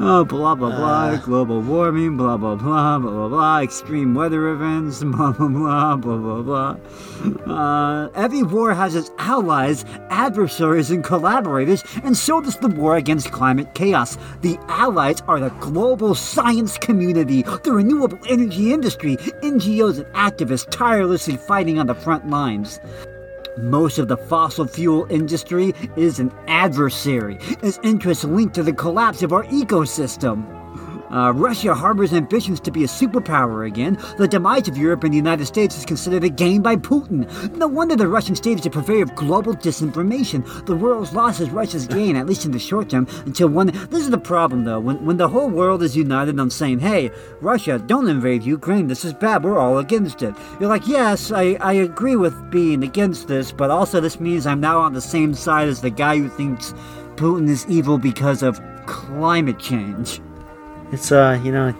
Oh, 0.00 0.24
blah 0.24 0.56
blah 0.56 0.70
blah, 0.70 1.04
Uh. 1.10 1.16
global 1.18 1.60
warming, 1.60 2.16
blah 2.16 2.36
blah 2.36 2.56
blah, 2.56 2.98
blah 2.98 3.10
blah 3.12 3.28
blah, 3.28 3.60
extreme 3.62 4.12
weather 4.12 4.48
events, 4.48 5.04
blah 5.04 5.30
blah 5.30 5.46
blah, 5.46 5.96
blah 5.96 6.16
blah 6.16 6.42
blah. 6.42 6.76
Uh, 7.54 8.08
every 8.16 8.42
war 8.42 8.74
has 8.74 8.96
its 8.96 9.12
allies, 9.18 9.84
adversaries, 10.10 10.90
and 10.90 11.04
collaborators, 11.04 11.84
and 12.02 12.16
so 12.16 12.40
does 12.40 12.56
the 12.56 12.68
war 12.68 12.96
against 12.96 13.30
climate 13.30 13.72
chaos. 13.76 14.18
The 14.40 14.58
allies 14.66 15.22
are 15.28 15.38
the 15.38 15.50
global 15.60 16.16
science 16.16 16.76
community, 16.76 17.42
the 17.62 17.72
renewable 17.72 18.18
energy 18.28 18.72
industry, 18.72 19.16
NGOs, 19.44 19.98
and 19.98 20.12
activists 20.16 20.68
tirelessly 20.70 21.36
fighting 21.36 21.78
on 21.78 21.86
the 21.86 21.94
front 21.94 22.28
lines. 22.28 22.80
Most 23.56 23.98
of 23.98 24.08
the 24.08 24.16
fossil 24.16 24.66
fuel 24.66 25.06
industry 25.10 25.74
is 25.96 26.18
an 26.18 26.32
adversary, 26.48 27.38
its 27.62 27.78
interests 27.84 28.24
linked 28.24 28.54
to 28.56 28.64
the 28.64 28.72
collapse 28.72 29.22
of 29.22 29.32
our 29.32 29.44
ecosystem. 29.44 30.63
Uh, 31.10 31.32
Russia 31.34 31.74
harbors 31.74 32.12
ambitions 32.12 32.60
to 32.60 32.70
be 32.70 32.84
a 32.84 32.88
superpower 32.88 33.66
again. 33.66 33.98
The 34.18 34.28
demise 34.28 34.68
of 34.68 34.76
Europe 34.76 35.04
and 35.04 35.12
the 35.12 35.16
United 35.18 35.46
States 35.46 35.76
is 35.76 35.84
considered 35.84 36.24
a 36.24 36.28
gain 36.28 36.62
by 36.62 36.76
Putin. 36.76 37.30
No 37.56 37.66
wonder 37.66 37.96
the 37.96 38.08
Russian 38.08 38.34
state 38.34 38.58
is 38.58 38.66
a 38.66 38.70
purveyor 38.70 39.04
of 39.04 39.14
global 39.14 39.54
disinformation. 39.54 40.44
The 40.66 40.76
world's 40.76 41.12
loss 41.12 41.40
is 41.40 41.50
Russia's 41.50 41.86
gain, 41.86 42.16
at 42.16 42.26
least 42.26 42.44
in 42.44 42.52
the 42.52 42.58
short 42.58 42.90
term, 42.90 43.06
until 43.26 43.48
one. 43.48 43.66
This 43.66 44.02
is 44.02 44.10
the 44.10 44.18
problem, 44.18 44.64
though. 44.64 44.80
When, 44.80 45.04
when 45.04 45.16
the 45.16 45.28
whole 45.28 45.48
world 45.48 45.82
is 45.82 45.96
united 45.96 46.38
on 46.40 46.50
saying, 46.50 46.80
hey, 46.80 47.10
Russia, 47.40 47.78
don't 47.78 48.08
invade 48.08 48.42
Ukraine, 48.42 48.88
this 48.88 49.04
is 49.04 49.12
bad, 49.12 49.44
we're 49.44 49.58
all 49.58 49.78
against 49.78 50.22
it. 50.22 50.34
You're 50.58 50.68
like, 50.68 50.88
yes, 50.88 51.30
I, 51.30 51.56
I 51.60 51.74
agree 51.74 52.16
with 52.16 52.50
being 52.50 52.82
against 52.82 53.28
this, 53.28 53.52
but 53.52 53.70
also 53.70 54.00
this 54.00 54.20
means 54.20 54.46
I'm 54.46 54.60
now 54.60 54.78
on 54.80 54.92
the 54.92 55.00
same 55.00 55.34
side 55.34 55.68
as 55.68 55.80
the 55.80 55.90
guy 55.90 56.18
who 56.18 56.28
thinks 56.28 56.74
Putin 57.16 57.48
is 57.48 57.66
evil 57.68 57.98
because 57.98 58.42
of 58.42 58.60
climate 58.86 59.58
change. 59.58 60.20
It's 60.92 61.10
uh, 61.12 61.40
you 61.42 61.52
know, 61.52 61.68
you 61.68 61.74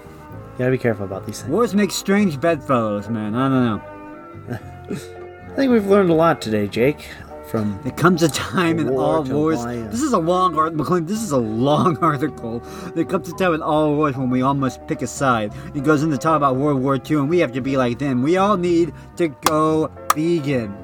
gotta 0.58 0.70
be 0.70 0.78
careful 0.78 1.04
about 1.04 1.26
these 1.26 1.40
things. 1.40 1.50
Wars 1.52 1.74
make 1.74 1.90
strange 1.90 2.40
bedfellows, 2.40 3.08
man. 3.08 3.34
I 3.34 3.48
don't 3.48 3.64
know. 3.64 4.58
I 5.52 5.56
think 5.56 5.70
we've 5.72 5.86
learned 5.86 6.10
a 6.10 6.14
lot 6.14 6.40
today, 6.40 6.66
Jake. 6.66 7.06
From 7.50 7.78
There 7.84 7.92
comes 7.92 8.22
a 8.22 8.28
time 8.30 8.78
in 8.80 8.88
War 8.88 9.02
all 9.18 9.22
wars. 9.22 9.58
uh, 9.64 9.86
This 9.90 10.02
is 10.02 10.12
a 10.12 10.18
long 10.18 10.56
article. 10.56 10.78
McLean, 10.78 11.06
this 11.06 11.22
is 11.22 11.30
a 11.30 11.36
long 11.38 11.96
article. 12.02 12.60
There 12.94 13.04
comes 13.04 13.28
a 13.28 13.34
time 13.36 13.54
in 13.54 13.62
all 13.62 13.94
wars 13.94 14.16
when 14.16 14.30
we 14.30 14.42
all 14.42 14.54
must 14.54 14.84
pick 14.88 15.02
a 15.02 15.06
side. 15.06 15.52
It 15.74 15.84
goes 15.84 16.02
into 16.02 16.16
talk 16.18 16.36
about 16.38 16.56
World 16.56 16.82
War 16.82 16.96
II, 16.96 17.18
and 17.18 17.28
we 17.28 17.38
have 17.40 17.52
to 17.52 17.60
be 17.60 17.76
like 17.76 17.98
them. 17.98 18.22
We 18.22 18.38
all 18.38 18.56
need 18.56 18.92
to 19.18 19.28
go 19.28 19.92
vegan. 20.14 20.74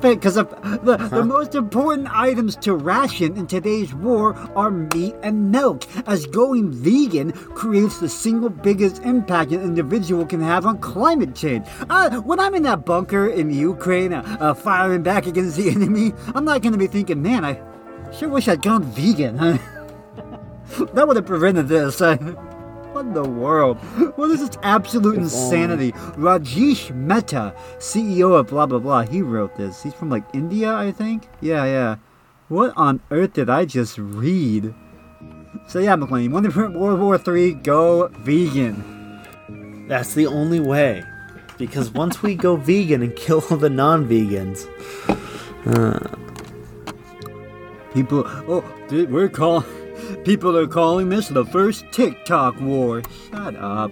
Because 0.00 0.34
the, 0.34 1.08
the 1.10 1.24
most 1.24 1.54
important 1.54 2.08
items 2.10 2.56
to 2.56 2.74
ration 2.74 3.36
in 3.36 3.46
today's 3.46 3.94
war 3.94 4.34
are 4.56 4.70
meat 4.70 5.14
and 5.22 5.50
milk, 5.50 5.84
as 6.06 6.26
going 6.26 6.72
vegan 6.72 7.32
creates 7.32 7.98
the 7.98 8.08
single 8.08 8.50
biggest 8.50 9.02
impact 9.02 9.52
an 9.52 9.62
individual 9.62 10.24
can 10.26 10.40
have 10.40 10.66
on 10.66 10.78
climate 10.78 11.34
change. 11.34 11.66
Uh, 11.90 12.20
when 12.20 12.40
I'm 12.40 12.54
in 12.54 12.62
that 12.64 12.84
bunker 12.84 13.28
in 13.28 13.50
Ukraine, 13.50 14.12
uh, 14.12 14.36
uh, 14.40 14.54
firing 14.54 15.02
back 15.02 15.26
against 15.26 15.56
the 15.56 15.70
enemy, 15.74 16.12
I'm 16.34 16.44
not 16.44 16.62
going 16.62 16.72
to 16.72 16.78
be 16.78 16.86
thinking, 16.86 17.22
man, 17.22 17.44
I 17.44 17.60
sure 18.12 18.28
wish 18.28 18.48
I'd 18.48 18.62
gone 18.62 18.84
vegan. 18.84 19.36
Huh? 19.38 19.58
that 20.94 21.06
would 21.06 21.16
have 21.16 21.26
prevented 21.26 21.68
this. 21.68 22.00
Uh, 22.94 23.02
what 23.02 23.06
in 23.06 23.12
the 23.14 23.28
world? 23.28 23.76
What 24.16 24.30
is 24.30 24.40
this 24.40 24.58
absolute 24.62 25.16
insanity? 25.16 25.92
Rajesh 26.16 26.94
Mehta, 26.94 27.54
CEO 27.78 28.38
of 28.38 28.48
blah 28.48 28.66
blah 28.66 28.78
blah, 28.78 29.02
he 29.02 29.22
wrote 29.22 29.56
this. 29.56 29.82
He's 29.82 29.94
from 29.94 30.10
like 30.10 30.24
India, 30.32 30.72
I 30.72 30.92
think. 30.92 31.28
Yeah, 31.40 31.64
yeah. 31.64 31.96
What 32.48 32.72
on 32.76 33.00
earth 33.10 33.32
did 33.32 33.50
I 33.50 33.64
just 33.64 33.98
read? 33.98 34.74
So 35.66 35.78
yeah, 35.78 35.96
McLean, 35.96 36.30
want 36.30 36.46
to 36.46 36.52
prevent 36.52 36.78
World 36.78 37.00
War 37.00 37.18
Three? 37.18 37.54
Go 37.54 38.08
vegan. 38.08 39.86
that's 39.88 40.14
the 40.14 40.26
only 40.26 40.60
way, 40.60 41.02
because 41.58 41.90
once 41.90 42.22
we 42.22 42.34
go 42.34 42.56
vegan 42.56 43.02
and 43.02 43.16
kill 43.16 43.44
all 43.50 43.56
the 43.56 43.70
non-vegans, 43.70 44.68
People, 47.94 48.24
oh, 48.26 48.64
dude, 48.88 49.10
we're 49.12 49.28
call. 49.28 49.64
People 50.24 50.56
are 50.56 50.66
calling 50.66 51.08
this 51.08 51.28
the 51.28 51.44
first 51.44 51.84
TikTok 51.92 52.60
war. 52.60 53.02
Shut 53.30 53.56
up. 53.56 53.90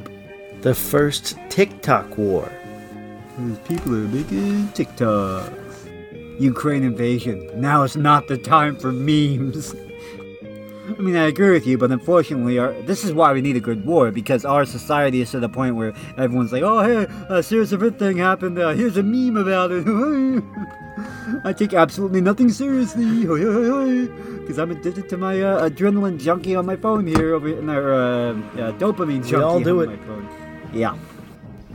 the 0.62 0.74
first 0.74 1.36
TikTok 1.48 2.16
war. 2.16 2.50
These 3.38 3.58
people 3.60 3.94
are 3.94 4.08
making 4.08 4.68
TikToks. 4.68 5.58
Ukraine 6.40 6.82
invasion. 6.82 7.48
Now 7.60 7.82
is 7.82 7.96
not 7.96 8.28
the 8.28 8.38
time 8.38 8.76
for 8.76 8.92
memes. 8.92 9.74
I 10.98 11.02
mean, 11.02 11.16
I 11.16 11.27
agree 11.27 11.51
with 11.51 11.66
you, 11.66 11.78
but 11.78 11.90
unfortunately, 11.90 12.59
our, 12.59 12.73
this 12.82 13.05
is 13.05 13.12
why 13.12 13.32
we 13.32 13.40
need 13.40 13.56
a 13.56 13.60
good 13.60 13.85
war 13.85 14.10
because 14.10 14.44
our 14.44 14.64
society 14.64 15.20
is 15.20 15.31
to 15.31 15.40
the 15.40 15.48
point 15.48 15.77
where 15.77 15.93
everyone's 16.16 16.52
like, 16.52 16.62
"Oh, 16.62 16.82
hey, 16.82 17.06
a 17.28 17.43
serious 17.43 17.73
event 17.73 17.98
thing 17.98 18.19
happened. 18.19 18.59
Uh, 18.59 18.70
here's 18.70 18.97
a 18.97 19.02
meme 19.02 19.36
about 19.36 19.70
it." 19.73 19.86
I 21.44 21.52
take 21.52 21.73
absolutely 21.73 22.20
nothing 22.20 22.51
seriously 22.51 23.23
because 24.40 24.59
I'm 24.59 24.70
addicted 24.70 25.09
to 25.09 25.16
my 25.16 25.40
uh, 25.40 25.69
adrenaline 25.69 26.19
junkie 26.19 26.55
on 26.55 26.66
my 26.66 26.77
phone 26.77 27.06
here, 27.06 27.35
over 27.35 27.48
in 27.48 27.69
our 27.69 27.94
uh, 27.94 28.31
uh, 28.31 28.73
dopamine 28.78 29.27
junkie 29.27 29.43
all 29.43 29.60
do 29.60 29.82
on 29.82 29.90
it. 29.90 30.01
my 30.01 30.06
phone. 30.06 30.28
Yeah. 30.73 30.97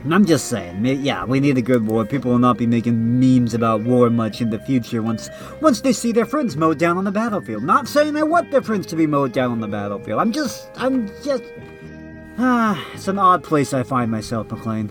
I'm 0.04 0.24
just 0.24 0.46
saying, 0.46 0.84
yeah, 0.84 1.24
we 1.24 1.40
need 1.40 1.58
a 1.58 1.62
good 1.62 1.86
war. 1.86 2.04
People 2.04 2.30
will 2.30 2.38
not 2.38 2.56
be 2.56 2.66
making 2.66 3.18
memes 3.18 3.52
about 3.52 3.82
war 3.82 4.08
much 4.08 4.40
in 4.40 4.48
the 4.48 4.58
future 4.60 5.02
once 5.02 5.28
once 5.60 5.80
they 5.80 5.92
see 5.92 6.12
their 6.12 6.24
friends 6.24 6.56
mowed 6.56 6.78
down 6.78 6.96
on 6.96 7.04
the 7.04 7.10
battlefield. 7.10 7.64
Not 7.64 7.88
saying 7.88 8.16
I 8.16 8.22
want 8.22 8.50
their 8.50 8.62
friends 8.62 8.86
to 8.86 8.96
be 8.96 9.06
mowed 9.06 9.32
down 9.32 9.50
on 9.50 9.60
the 9.60 9.66
battlefield. 9.66 10.20
I'm 10.20 10.32
just, 10.32 10.70
I'm 10.76 11.08
just. 11.22 11.42
Ah, 12.38 12.82
it's 12.94 13.08
an 13.08 13.18
odd 13.18 13.42
place 13.42 13.74
I 13.74 13.82
find 13.82 14.10
myself, 14.10 14.50
McLean. 14.50 14.90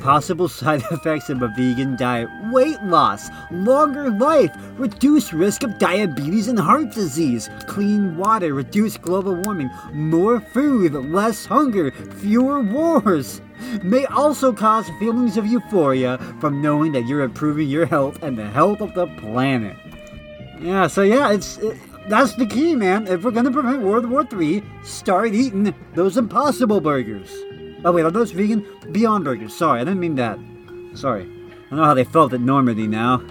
Possible 0.00 0.48
side 0.48 0.82
effects 0.92 1.28
of 1.28 1.42
a 1.42 1.48
vegan 1.56 1.96
diet 1.96 2.28
weight 2.52 2.80
loss, 2.84 3.28
longer 3.50 4.10
life, 4.10 4.54
reduced 4.78 5.32
risk 5.32 5.64
of 5.64 5.78
diabetes 5.78 6.46
and 6.46 6.60
heart 6.60 6.92
disease, 6.92 7.50
clean 7.66 8.16
water, 8.16 8.54
reduced 8.54 9.02
global 9.02 9.34
warming, 9.34 9.70
more 9.92 10.38
food, 10.38 10.92
less 10.94 11.44
hunger, 11.44 11.90
fewer 11.90 12.60
wars. 12.60 13.40
May 13.82 14.04
also 14.06 14.52
cause 14.52 14.88
feelings 14.98 15.36
of 15.36 15.46
euphoria 15.46 16.18
from 16.40 16.62
knowing 16.62 16.92
that 16.92 17.06
you're 17.06 17.22
improving 17.22 17.68
your 17.68 17.86
health 17.86 18.22
and 18.22 18.38
the 18.38 18.48
health 18.48 18.80
of 18.80 18.94
the 18.94 19.06
planet. 19.18 19.76
Yeah, 20.60 20.86
so 20.86 21.02
yeah, 21.02 21.32
it's 21.32 21.58
it, 21.58 21.76
that's 22.08 22.34
the 22.34 22.46
key, 22.46 22.74
man. 22.74 23.06
If 23.06 23.22
we're 23.22 23.30
gonna 23.30 23.50
prevent 23.50 23.82
World 23.82 24.06
War 24.06 24.26
III, 24.30 24.62
start 24.84 25.34
eating 25.34 25.74
those 25.94 26.16
Impossible 26.16 26.80
Burgers. 26.80 27.30
Oh 27.84 27.92
wait, 27.92 28.04
are 28.04 28.10
those 28.10 28.30
vegan? 28.30 28.66
Beyond 28.92 29.24
Burgers. 29.24 29.54
Sorry, 29.54 29.80
I 29.80 29.84
didn't 29.84 30.00
mean 30.00 30.14
that. 30.16 30.38
Sorry. 30.94 31.30
I 31.70 31.74
know 31.74 31.84
how 31.84 31.94
they 31.94 32.04
felt 32.04 32.32
at 32.32 32.40
Normandy 32.40 32.86
now. 32.86 33.22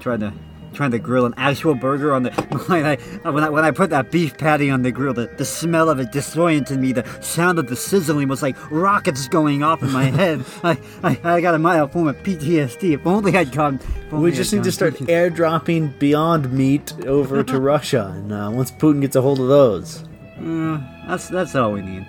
Tried 0.00 0.20
to 0.20 0.32
trying 0.72 0.90
to 0.92 0.98
grill 0.98 1.26
an 1.26 1.34
actual 1.36 1.74
burger 1.74 2.12
on 2.12 2.22
the 2.24 2.30
when 2.66 2.84
I 2.84 2.96
when 3.30 3.44
I 3.44 3.48
when 3.48 3.64
I 3.64 3.70
put 3.70 3.90
that 3.90 4.10
beef 4.10 4.36
patty 4.36 4.70
on 4.70 4.82
the 4.82 4.90
grill, 4.90 5.14
the, 5.14 5.26
the 5.26 5.44
smell 5.44 5.88
of 5.88 6.00
it 6.00 6.12
disoriented 6.12 6.78
me. 6.78 6.92
The 6.92 7.04
sound 7.20 7.58
of 7.58 7.68
the 7.68 7.76
sizzling 7.76 8.28
was 8.28 8.42
like 8.42 8.56
rockets 8.70 9.28
going 9.28 9.62
off 9.62 9.82
in 9.82 9.92
my 9.92 10.04
head. 10.04 10.44
I, 10.64 10.78
I, 11.02 11.20
I 11.24 11.40
got 11.40 11.54
a 11.54 11.58
mild 11.58 11.92
form 11.92 12.08
of 12.08 12.16
PTSD. 12.22 12.94
If 12.94 13.06
only 13.06 13.36
I'd 13.36 13.52
gone. 13.52 13.80
We 14.10 14.32
just 14.32 14.52
I'd 14.52 14.58
need 14.58 14.64
to 14.64 14.72
start 14.72 14.94
airdropping 14.94 15.98
Beyond 15.98 16.52
Meat 16.52 16.92
over 17.06 17.42
to 17.42 17.60
Russia, 17.72 18.12
and 18.14 18.32
uh, 18.32 18.50
once 18.52 18.70
Putin 18.70 19.00
gets 19.00 19.16
a 19.16 19.22
hold 19.22 19.40
of 19.40 19.48
those. 19.48 20.04
Uh, 20.38 20.80
that's 21.06 21.28
that's 21.28 21.54
all 21.54 21.72
we 21.72 21.82
need. 21.82 22.06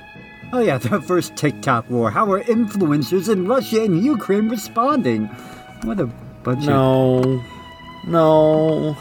Oh 0.51 0.59
yeah, 0.59 0.77
the 0.77 1.01
first 1.01 1.35
TikTok 1.35 1.89
war. 1.89 2.11
How 2.11 2.31
are 2.31 2.41
influencers 2.43 3.27
in 3.27 3.47
Russia 3.47 3.83
and 3.83 4.03
Ukraine 4.03 4.49
responding? 4.49 5.25
What 5.81 5.99
a 5.99 6.05
bunch 6.43 6.67
of 6.67 7.43
No, 8.05 8.97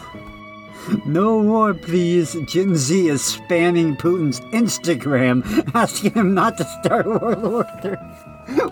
no. 1.04 1.42
more, 1.42 1.74
please. 1.74 2.36
Gen 2.46 2.76
Z 2.76 3.08
is 3.08 3.22
spamming 3.22 3.96
Putin's 3.98 4.40
Instagram, 4.52 5.70
asking 5.74 6.12
him 6.12 6.34
not 6.34 6.56
to 6.58 6.64
start 6.64 7.06
World 7.22 7.42
War 7.42 7.66
III. 7.84 7.96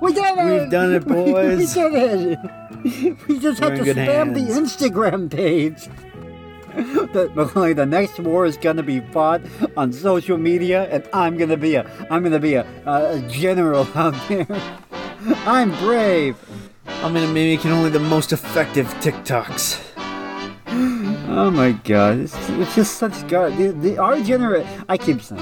We 0.01 0.13
did 0.13 0.39
it! 0.39 0.45
We've 0.45 0.71
done 0.71 0.95
it, 0.95 1.05
boys. 1.07 1.75
we 1.77 1.83
did 1.83 1.95
it. 1.95 3.29
We 3.29 3.39
just 3.39 3.61
We're 3.61 3.77
have 3.77 3.85
to 3.85 3.95
spam 3.95 4.35
the. 4.35 4.41
Instagram 4.41 5.31
page. 5.31 5.89
The, 7.13 7.29
McCoy, 7.35 7.75
the 7.75 7.85
next 7.85 8.21
war 8.21 8.47
is 8.47 8.57
gonna 8.57 8.85
be 8.85 9.01
fought 9.01 9.43
on 9.77 9.93
social 9.93 10.39
media, 10.39 10.85
and 10.85 11.09
I'm 11.13 11.37
gonna 11.37 11.57
be 11.57 11.75
a 11.75 11.85
I'm 12.11 12.23
gonna 12.23 12.39
be 12.39 12.55
a, 12.55 12.65
a, 12.87 13.21
general 13.29 13.89
out 13.97 14.15
there. 14.29 14.47
I'm 15.47 15.73
brave. 15.79 16.37
I'm 16.87 17.13
gonna 17.13 17.27
be 17.27 17.57
making 17.57 17.73
only 17.73 17.91
the 17.91 17.99
most 17.99 18.33
effective 18.33 18.87
TikToks. 19.01 19.90
Oh 21.33 21.49
my 21.49 21.73
god, 21.73 22.19
it's, 22.19 22.35
it's 22.51 22.75
just 22.75 22.97
such 22.97 23.27
god. 23.29 23.57
The, 23.57 23.69
the 23.69 23.99
our 23.99 24.17
gener 24.17 24.67
I 24.89 24.99
keep 24.99 25.23
saying, 25.23 25.41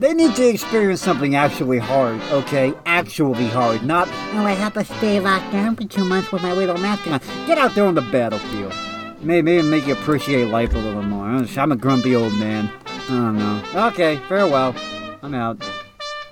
they 0.00 0.12
need 0.12 0.34
to 0.34 0.48
experience 0.48 1.00
something 1.00 1.36
actually 1.36 1.78
hard. 1.78 2.20
Okay, 2.32 2.74
actually 2.86 3.46
hard, 3.46 3.84
not 3.84 4.08
oh 4.08 4.44
I 4.44 4.52
have 4.52 4.74
to 4.74 4.84
stay 4.84 5.20
locked 5.20 5.52
down 5.52 5.76
for 5.76 5.84
two 5.84 6.04
months 6.04 6.32
with 6.32 6.42
my 6.42 6.52
little 6.52 6.76
mask 6.78 7.06
on. 7.06 7.20
Get 7.46 7.56
out 7.56 7.74
there 7.76 7.86
on 7.86 7.94
the 7.94 8.02
battlefield. 8.02 8.74
Maybe 9.20 9.42
maybe 9.42 9.66
make 9.68 9.86
you 9.86 9.92
appreciate 9.92 10.46
life 10.46 10.74
a 10.74 10.78
little 10.78 11.02
more. 11.02 11.26
I'm 11.26 11.72
a 11.72 11.76
grumpy 11.76 12.16
old 12.16 12.34
man. 12.34 12.68
I 12.86 13.08
don't 13.08 13.38
know. 13.38 13.62
Okay, 13.88 14.16
farewell. 14.28 14.74
I'm 15.22 15.34
out. 15.34 15.64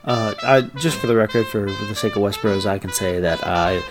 Uh, 0.05 0.35
I, 0.43 0.61
just 0.79 0.99
for 0.99 1.07
the 1.07 1.17
record, 1.17 1.47
for, 1.47 1.69
for 1.69 1.85
the 1.87 1.95
sake 1.95 2.15
of 2.15 2.23
Westbros, 2.23 2.65
I 2.65 2.79
can 2.79 2.93
say 2.93 3.19
that 3.19 3.45
I, 3.45 3.83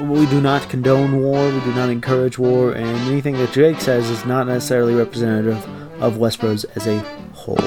we 0.00 0.26
do 0.26 0.40
not 0.40 0.68
condone 0.68 1.20
war, 1.22 1.50
we 1.50 1.60
do 1.60 1.74
not 1.74 1.88
encourage 1.88 2.38
war, 2.38 2.72
and 2.72 2.86
anything 3.08 3.34
that 3.34 3.52
Jake 3.52 3.80
says 3.80 4.10
is 4.10 4.24
not 4.24 4.46
necessarily 4.46 4.94
representative 4.94 5.64
of 6.02 6.14
Westbros 6.14 6.64
as 6.76 6.86
a 6.86 6.98
whole. 7.32 7.58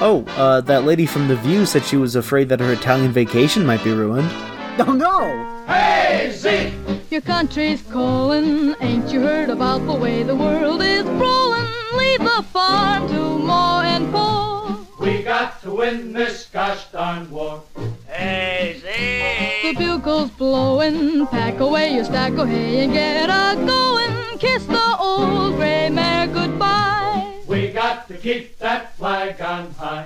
Oh, 0.00 0.24
uh, 0.36 0.60
that 0.62 0.84
lady 0.84 1.06
from 1.06 1.28
The 1.28 1.36
View 1.36 1.64
said 1.64 1.84
she 1.84 1.96
was 1.96 2.16
afraid 2.16 2.48
that 2.48 2.60
her 2.60 2.72
Italian 2.72 3.12
vacation 3.12 3.64
might 3.64 3.82
be 3.84 3.92
ruined. 3.92 4.30
Oh 4.78 4.92
no! 4.92 5.64
Hey, 5.66 6.30
Zeke! 6.32 6.74
Your 7.10 7.22
country's 7.22 7.80
calling, 7.90 8.74
ain't 8.82 9.10
you 9.10 9.20
heard 9.20 9.48
about 9.48 9.78
the 9.86 9.94
way 9.94 10.22
the 10.22 10.36
world 10.36 10.82
is 10.82 11.02
rolling? 11.04 11.64
Leave 11.96 12.18
the 12.18 12.44
farm 12.52 13.08
to 13.08 13.38
more 13.38 13.82
and 13.84 14.12
poor. 14.12 14.45
We 15.06 15.22
got 15.22 15.62
to 15.62 15.70
win 15.70 16.12
this 16.12 16.46
gosh 16.46 16.86
darn 16.86 17.30
war. 17.30 17.62
Hey, 18.08 18.80
see. 18.82 19.72
The 19.72 19.78
bugle's 19.78 20.32
blowing, 20.32 21.28
pack 21.28 21.60
away 21.60 21.94
your 21.94 22.04
stack 22.04 22.32
of 22.32 22.48
hay 22.48 22.82
and 22.82 22.92
get 22.92 23.30
a 23.30 23.54
going. 23.54 24.38
Kiss 24.40 24.66
the 24.66 24.96
old 24.98 25.54
gray 25.54 25.90
mare 25.90 26.26
goodbye. 26.26 26.55
Got 27.96 28.08
to 28.08 28.18
keep 28.18 28.58
that 28.58 28.94
flag 28.96 29.40
on 29.40 29.70
high. 29.72 30.04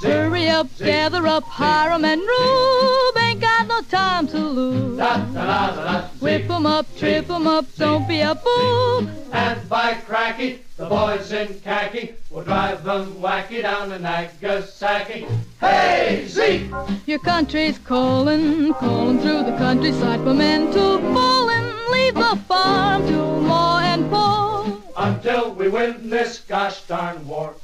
Zig, 0.00 0.10
Hurry 0.10 0.48
up, 0.48 0.66
zig, 0.74 0.88
gather 0.88 1.24
up 1.24 1.44
Hiram 1.44 2.04
and 2.04 2.20
Rube. 2.20 3.16
Ain't 3.16 3.40
got 3.40 3.68
no 3.68 3.80
time 3.82 4.26
to 4.26 4.38
lose. 4.38 4.98
Da, 4.98 5.18
da, 5.18 5.70
da, 5.70 6.08
Whip 6.18 6.50
'em 6.50 6.66
up, 6.66 6.86
trip 6.96 7.30
'em 7.30 7.46
up, 7.46 7.64
don't 7.76 8.08
be 8.08 8.18
a 8.22 8.34
fool. 8.34 9.08
And 9.32 9.68
by 9.68 9.94
cracky, 10.04 10.62
the 10.76 10.86
boys 10.86 11.30
in 11.30 11.60
khaki 11.60 12.14
will 12.28 12.42
drive 12.42 12.82
them 12.82 13.14
wacky 13.22 13.62
down 13.62 13.90
to 13.90 14.00
Nagasaki. 14.00 15.26
Hey, 15.60 16.24
Zeke! 16.26 16.72
Your 17.06 17.20
country's 17.20 17.78
calling, 17.78 18.74
calling 18.74 19.20
through 19.20 19.44
the 19.44 19.56
countryside 19.58 20.24
for 20.24 20.34
men 20.34 20.72
to 20.72 20.98
fall 21.14 21.50
and 21.50 21.68
Leave 21.90 22.14
the 22.14 22.36
farm 22.48 23.06
to 23.06 23.40
more 23.40 23.80
and 23.80 24.10
poor 24.10 24.77
until 24.98 25.54
we 25.54 25.68
win 25.68 26.10
this 26.10 26.40
gosh 26.40 26.82
darn 26.82 27.26
war. 27.26 27.54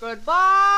Goodbye. 0.00 0.73